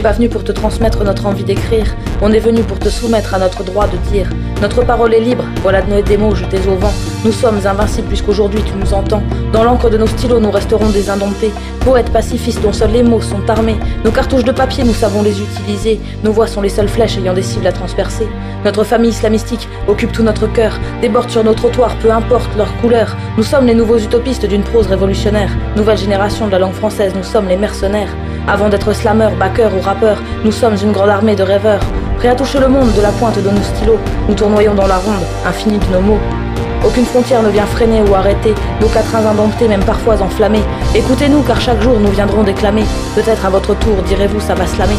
N'est 0.00 0.08
pas 0.08 0.12
venu 0.12 0.30
pour 0.30 0.44
te 0.44 0.52
transmettre 0.52 1.04
notre 1.04 1.26
envie 1.26 1.44
d'écrire, 1.44 1.94
on 2.22 2.32
est 2.32 2.38
venu 2.38 2.62
pour 2.62 2.78
te 2.78 2.88
soumettre 2.88 3.34
à 3.34 3.38
notre 3.38 3.62
droit 3.64 3.86
de 3.86 3.98
dire. 4.10 4.30
Notre 4.62 4.82
parole 4.82 5.12
est 5.12 5.20
libre, 5.20 5.44
voilà 5.62 5.82
de 5.82 6.00
des 6.00 6.16
mots 6.16 6.34
jetés 6.34 6.60
au 6.68 6.76
vent. 6.76 6.92
Nous 7.22 7.32
sommes 7.32 7.60
invincibles 7.66 8.08
puisqu'aujourd'hui 8.08 8.62
tu 8.62 8.72
nous 8.80 8.94
entends. 8.94 9.22
Dans 9.52 9.62
l'encre 9.62 9.90
de 9.90 9.98
nos 9.98 10.06
stylos, 10.06 10.40
nous 10.40 10.50
resterons 10.50 10.88
des 10.88 11.10
indomptés. 11.10 11.50
Poètes 11.80 12.10
pacifistes 12.10 12.62
dont 12.62 12.72
seuls 12.72 12.92
les 12.92 13.02
mots 13.02 13.20
sont 13.20 13.48
armés. 13.48 13.76
Nos 14.02 14.10
cartouches 14.10 14.44
de 14.44 14.52
papier, 14.52 14.84
nous 14.84 14.94
savons 14.94 15.22
les 15.22 15.38
utiliser. 15.38 16.00
Nos 16.24 16.32
voix 16.32 16.46
sont 16.46 16.62
les 16.62 16.70
seules 16.70 16.88
flèches 16.88 17.18
ayant 17.18 17.34
des 17.34 17.42
cibles 17.42 17.66
à 17.66 17.72
transpercer. 17.72 18.26
Notre 18.64 18.84
famille 18.84 19.10
islamistique 19.10 19.68
occupe 19.86 20.12
tout 20.12 20.22
notre 20.22 20.46
cœur, 20.46 20.78
déborde 21.02 21.28
sur 21.28 21.44
nos 21.44 21.54
trottoirs, 21.54 21.96
peu 21.96 22.10
importe 22.10 22.50
leur 22.56 22.74
couleur. 22.78 23.16
Nous 23.36 23.44
sommes 23.44 23.66
les 23.66 23.74
nouveaux 23.74 23.98
utopistes 23.98 24.46
d'une 24.46 24.62
prose 24.62 24.86
révolutionnaire. 24.86 25.50
Nouvelle 25.76 25.98
génération 25.98 26.46
de 26.46 26.52
la 26.52 26.58
langue 26.58 26.72
française, 26.72 27.12
nous 27.14 27.24
sommes 27.24 27.48
les 27.48 27.56
mercenaires. 27.56 28.14
Avant 28.48 28.68
d'être 28.68 28.92
slameurs, 28.92 29.36
backers 29.36 29.74
ou 29.76 29.80
rappeurs, 29.80 30.22
nous 30.44 30.52
sommes 30.52 30.76
une 30.82 30.92
grande 30.92 31.10
armée 31.10 31.36
de 31.36 31.42
rêveurs. 31.42 31.80
Prêts 32.18 32.28
à 32.28 32.34
toucher 32.34 32.60
le 32.60 32.68
monde 32.68 32.92
de 32.92 33.00
la 33.00 33.10
pointe 33.12 33.38
de 33.42 33.48
nos 33.48 33.62
stylos, 33.62 33.98
nous 34.28 34.34
tournoyons 34.34 34.74
dans 34.74 34.86
la 34.86 34.98
ronde, 34.98 35.24
infinie 35.46 35.78
de 35.78 35.94
nos 35.94 36.00
mots. 36.00 36.20
Aucune 36.84 37.04
frontière 37.04 37.42
ne 37.42 37.50
vient 37.50 37.66
freiner 37.66 38.02
ou 38.02 38.14
arrêter 38.14 38.54
nos 38.80 38.88
quatrains 38.88 39.24
indomptés, 39.26 39.68
même 39.68 39.84
parfois 39.84 40.20
enflammés. 40.22 40.64
Écoutez-nous, 40.94 41.42
car 41.42 41.60
chaque 41.60 41.82
jour 41.82 41.98
nous 42.00 42.10
viendrons 42.10 42.42
déclamer. 42.42 42.84
Peut-être 43.14 43.44
à 43.44 43.50
votre 43.50 43.74
tour, 43.78 44.02
direz-vous, 44.06 44.40
ça 44.40 44.54
va 44.54 44.66
slammer. 44.66 44.96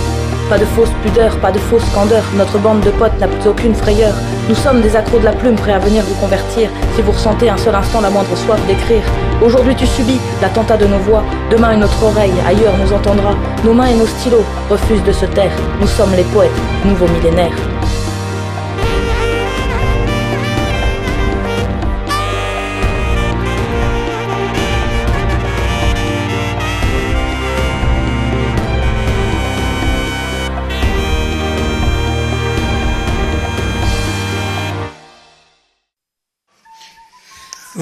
Pas 0.52 0.58
de 0.58 0.66
fausse 0.66 0.90
pudeur, 1.02 1.34
pas 1.38 1.50
de 1.50 1.60
fausse 1.60 1.90
candeur. 1.96 2.26
Notre 2.36 2.58
bande 2.58 2.82
de 2.82 2.90
potes 2.92 3.18
n'a 3.22 3.28
plus 3.30 3.48
aucune 3.48 3.74
frayeur. 3.74 4.14
Nous 4.50 4.56
sommes 4.56 4.82
des 4.82 4.98
accros 4.98 5.18
de 5.18 5.24
la 5.24 5.32
plume, 5.32 5.56
prêts 5.56 5.72
à 5.72 5.80
venir 5.80 6.04
vous 6.04 6.16
convertir. 6.16 6.70
Si 6.94 7.02
vous 7.02 7.14
ressentez 7.14 7.50
un 7.50 7.56
seul 7.56 7.74
instant 7.74 8.02
la 8.02 8.10
moindre 8.10 8.36
soif 8.36 8.60
d'écrire. 8.68 9.02
Aujourd'hui 9.42 9.78
tu 9.78 9.88
subis 9.88 10.20
l'attentat 10.42 10.76
de 10.76 10.88
nos 10.88 11.00
voix. 11.00 11.24
Demain 11.50 11.72
une 11.76 11.86
autre 11.86 12.04
oreille, 12.04 12.34
ailleurs 12.46 12.78
nous 12.78 12.92
entendra. 12.92 13.34
Nos 13.64 13.74
mains 13.74 13.86
et 13.86 13.96
nos 13.96 14.06
stylos 14.06 14.44
refusent 14.70 15.06
de 15.06 15.14
se 15.14 15.26
taire. 15.26 15.54
Nous 15.80 15.88
sommes 15.88 16.14
les 16.18 16.26
poètes, 16.26 16.52
nouveaux 16.84 17.08
millénaires. 17.08 17.71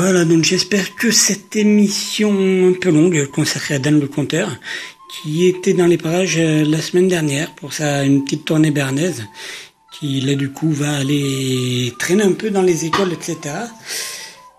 Voilà, 0.01 0.23
donc 0.23 0.45
j'espère 0.45 0.95
que 0.95 1.11
cette 1.11 1.57
émission 1.57 2.69
un 2.69 2.71
peu 2.71 2.89
longue 2.89 3.25
consacrée 3.25 3.75
à 3.75 3.79
Dan 3.79 3.99
le 3.99 4.07
Conteur, 4.07 4.49
qui 5.11 5.45
était 5.45 5.73
dans 5.73 5.87
les 5.87 5.97
parages 5.97 6.37
euh, 6.39 6.63
la 6.63 6.81
semaine 6.81 7.09
dernière 7.09 7.53
pour 7.55 7.73
sa 7.73 8.05
une 8.05 8.23
petite 8.23 8.45
tournée 8.45 8.71
bernaise, 8.71 9.25
qui 9.91 10.21
là 10.21 10.35
du 10.35 10.53
coup 10.53 10.71
va 10.71 10.99
aller 10.99 11.93
traîner 11.99 12.23
un 12.23 12.31
peu 12.31 12.49
dans 12.49 12.61
les 12.61 12.85
écoles, 12.85 13.11
etc. 13.11 13.55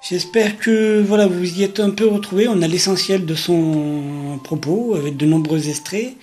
J'espère 0.07 0.59
que 0.59 1.01
voilà 1.01 1.27
vous 1.27 1.59
y 1.59 1.63
êtes 1.63 1.81
un 1.81 1.91
peu 1.91 2.07
retrouvés. 2.07 2.47
On 2.47 2.61
a 2.61 2.69
l'essentiel 2.69 3.25
de 3.25 3.35
son 3.35 4.39
propos 4.45 4.95
avec 4.95 5.17
de 5.17 5.25
nombreux 5.25 5.71
extraits, 5.71 6.17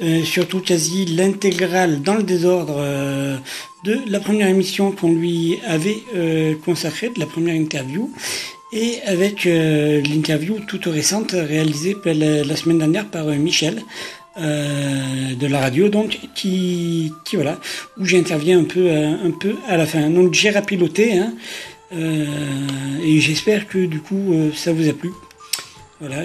euh, 0.00 0.22
surtout 0.22 0.60
quasi 0.60 1.06
l'intégrale 1.06 2.02
dans 2.02 2.14
le 2.14 2.22
désordre 2.22 2.76
euh, 2.78 3.36
de 3.84 4.00
la 4.08 4.18
première 4.18 4.48
émission 4.48 4.92
qu'on 4.92 5.12
lui 5.12 5.58
avait 5.66 6.02
euh, 6.16 6.54
consacrée, 6.64 7.10
de 7.10 7.20
la 7.20 7.26
première 7.26 7.54
interview, 7.54 8.10
et 8.72 8.98
avec 9.04 9.46
euh, 9.46 10.00
l'interview 10.00 10.58
toute 10.66 10.86
récente 10.86 11.32
réalisée 11.32 11.94
la, 12.04 12.56
semaine 12.56 12.78
dernière 12.78 13.06
par 13.06 13.28
euh, 13.28 13.34
Michel. 13.34 13.82
de 14.36 15.46
la 15.46 15.60
radio 15.60 15.88
donc 15.88 16.18
qui, 16.34 17.12
voilà 17.34 17.56
où 17.98 18.04
j'interviens 18.04 18.58
un 18.58 18.68
peu 18.74 18.84
un 19.28 19.32
peu 19.42 19.54
à 19.68 19.76
la 19.76 19.86
fin. 19.86 20.10
Donc 20.10 20.34
j'ai 20.34 20.50
rapiloté 20.50 21.04
hein, 21.20 21.30
et 23.10 23.20
j'espère 23.20 23.68
que 23.68 23.86
du 23.86 24.00
coup 24.00 24.24
ça 24.62 24.72
vous 24.72 24.88
a 24.88 24.92
plu. 24.92 25.10
Voilà 26.00 26.24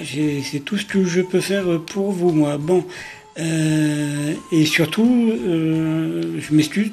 c'est 0.50 0.64
tout 0.64 0.76
ce 0.76 0.86
que 0.92 1.04
je 1.04 1.20
peux 1.20 1.44
faire 1.52 1.66
pour 1.92 2.10
vous 2.10 2.32
moi. 2.32 2.58
Bon 2.58 2.82
euh, 3.38 4.34
et 4.52 4.64
surtout, 4.66 5.30
euh, 5.32 6.40
je 6.40 6.54
m'excuse, 6.54 6.90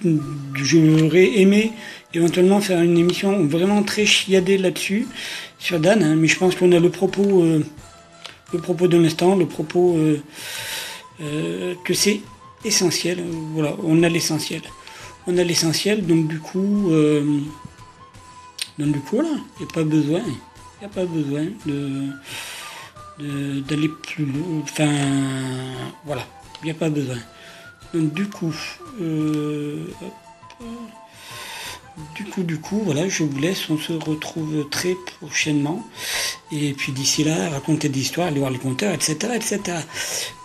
j'aurais 0.56 1.40
aimé 1.40 1.72
éventuellement 2.14 2.62
faire 2.62 2.82
une 2.82 2.98
émission 2.98 3.46
vraiment 3.46 3.84
très 3.84 4.06
chiadée 4.06 4.58
là-dessus, 4.58 5.08
sur 5.60 5.80
Dan, 5.80 6.04
hein, 6.04 6.16
mais 6.16 6.28
je 6.28 6.38
pense 6.38 6.56
qu'on 6.56 6.72
a 6.72 6.80
le 6.80 6.90
propos, 6.90 7.44
euh, 7.44 7.64
le 8.54 8.60
propos 8.60 8.88
de 8.88 8.98
l'instant, 8.98 9.36
le 9.36 9.46
propos 9.46 9.98
que 11.20 11.94
c'est 11.94 12.22
essentiel. 12.64 13.24
Voilà, 13.54 13.76
on 13.84 14.04
a 14.04 14.10
l'essentiel. 14.10 14.62
On 15.26 15.38
a 15.38 15.44
l'essentiel, 15.44 16.06
donc 16.06 16.28
du 16.28 16.40
coup, 16.40 16.90
donc 18.78 18.92
du 18.92 19.00
coup, 19.00 19.16
voilà, 19.18 19.32
il 19.60 19.66
n'y 19.66 19.70
a 19.70 19.74
pas 19.74 19.84
besoin, 19.84 20.22
il 20.82 20.86
a 20.86 20.90
pas 20.90 21.06
besoin 21.06 21.46
de- 21.66 22.10
d'aller 23.20 23.90
plus 23.90 24.26
loin. 24.26 24.62
Enfin, 24.64 24.92
voilà, 26.06 26.26
il 26.62 26.66
n'y 26.66 26.72
a 26.72 26.76
pas 26.76 26.90
besoin. 26.90 27.18
Du 27.94 28.28
coup, 28.28 28.54
euh, 29.02 29.88
hop, 30.02 30.68
Du 32.16 32.26
coup, 32.26 32.44
du 32.44 32.60
coup, 32.60 32.82
voilà, 32.84 33.08
je 33.10 33.24
vous 33.24 33.40
laisse. 33.40 33.70
On 33.70 33.78
se 33.78 33.94
retrouve 33.94 34.68
très 34.70 34.96
prochainement. 35.20 35.84
Et 36.52 36.74
puis 36.74 36.92
d'ici 36.92 37.24
là, 37.24 37.50
raconter 37.50 37.90
des 37.90 38.00
histoires, 38.00 38.28
aller 38.28 38.40
voir 38.40 38.52
les 38.52 38.60
compteurs, 38.60 38.94
etc., 38.94 39.16
etc. 39.36 39.60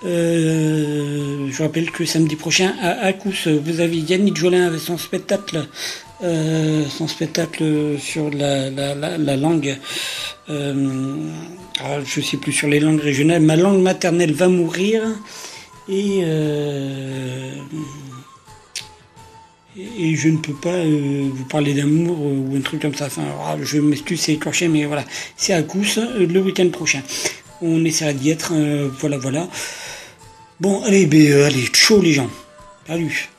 Euh, 0.05 1.49
je 1.51 1.63
rappelle 1.63 1.91
que 1.91 2.05
samedi 2.05 2.37
prochain 2.37 2.75
à 2.81 2.91
Akous, 3.07 3.47
vous 3.47 3.81
avez 3.81 3.99
Yannick 3.99 4.37
Jolin 4.37 4.67
avec 4.67 4.81
son 4.81 4.99
spectacle, 4.99 5.69
euh, 6.23 6.85
son 6.89 7.09
spectacle 7.09 7.99
sur 7.99 8.31
la, 8.31 8.71
la, 8.71 8.95
la, 8.95 9.37
langue. 9.37 9.77
Euh, 10.51 11.17
ah, 11.81 11.99
je 12.05 12.21
sais 12.21 12.37
plus 12.37 12.53
sur 12.53 12.69
les 12.69 12.81
langues 12.81 13.01
régionales. 13.01 13.43
Ma 13.43 13.57
langue 13.57 13.83
maternelle 13.83 14.33
va 14.33 14.49
mourir. 14.49 15.03
Et 15.89 16.21
euh, 16.23 17.55
et 19.77 20.15
je 20.15 20.29
ne 20.29 20.37
peux 20.37 20.55
pas 20.55 20.85
vous 20.85 21.45
parler 21.49 21.75
d'amour 21.75 22.21
ou 22.21 22.55
un 22.57 22.61
truc 22.61 22.83
comme 22.83 22.95
ça. 22.95 23.07
Enfin, 23.07 23.25
je 23.61 23.79
m'excuse, 23.79 24.21
c'est 24.21 24.35
écorché, 24.35 24.69
mais 24.69 24.85
voilà, 24.85 25.05
c'est 25.37 25.55
à 25.55 25.63
Cous 25.63 25.99
euh, 25.99 26.27
le 26.27 26.41
week-end 26.41 26.69
prochain. 26.69 27.03
On 27.63 27.85
essaiera 27.85 28.13
d'y 28.13 28.31
être, 28.31 28.53
voilà, 29.01 29.19
voilà. 29.19 29.49
Bon, 30.61 30.83
allez, 30.85 31.07
ben, 31.07 31.43
allez, 31.43 31.65
chaud 31.73 32.01
les 32.01 32.13
gens. 32.13 32.31
Salut. 32.87 33.32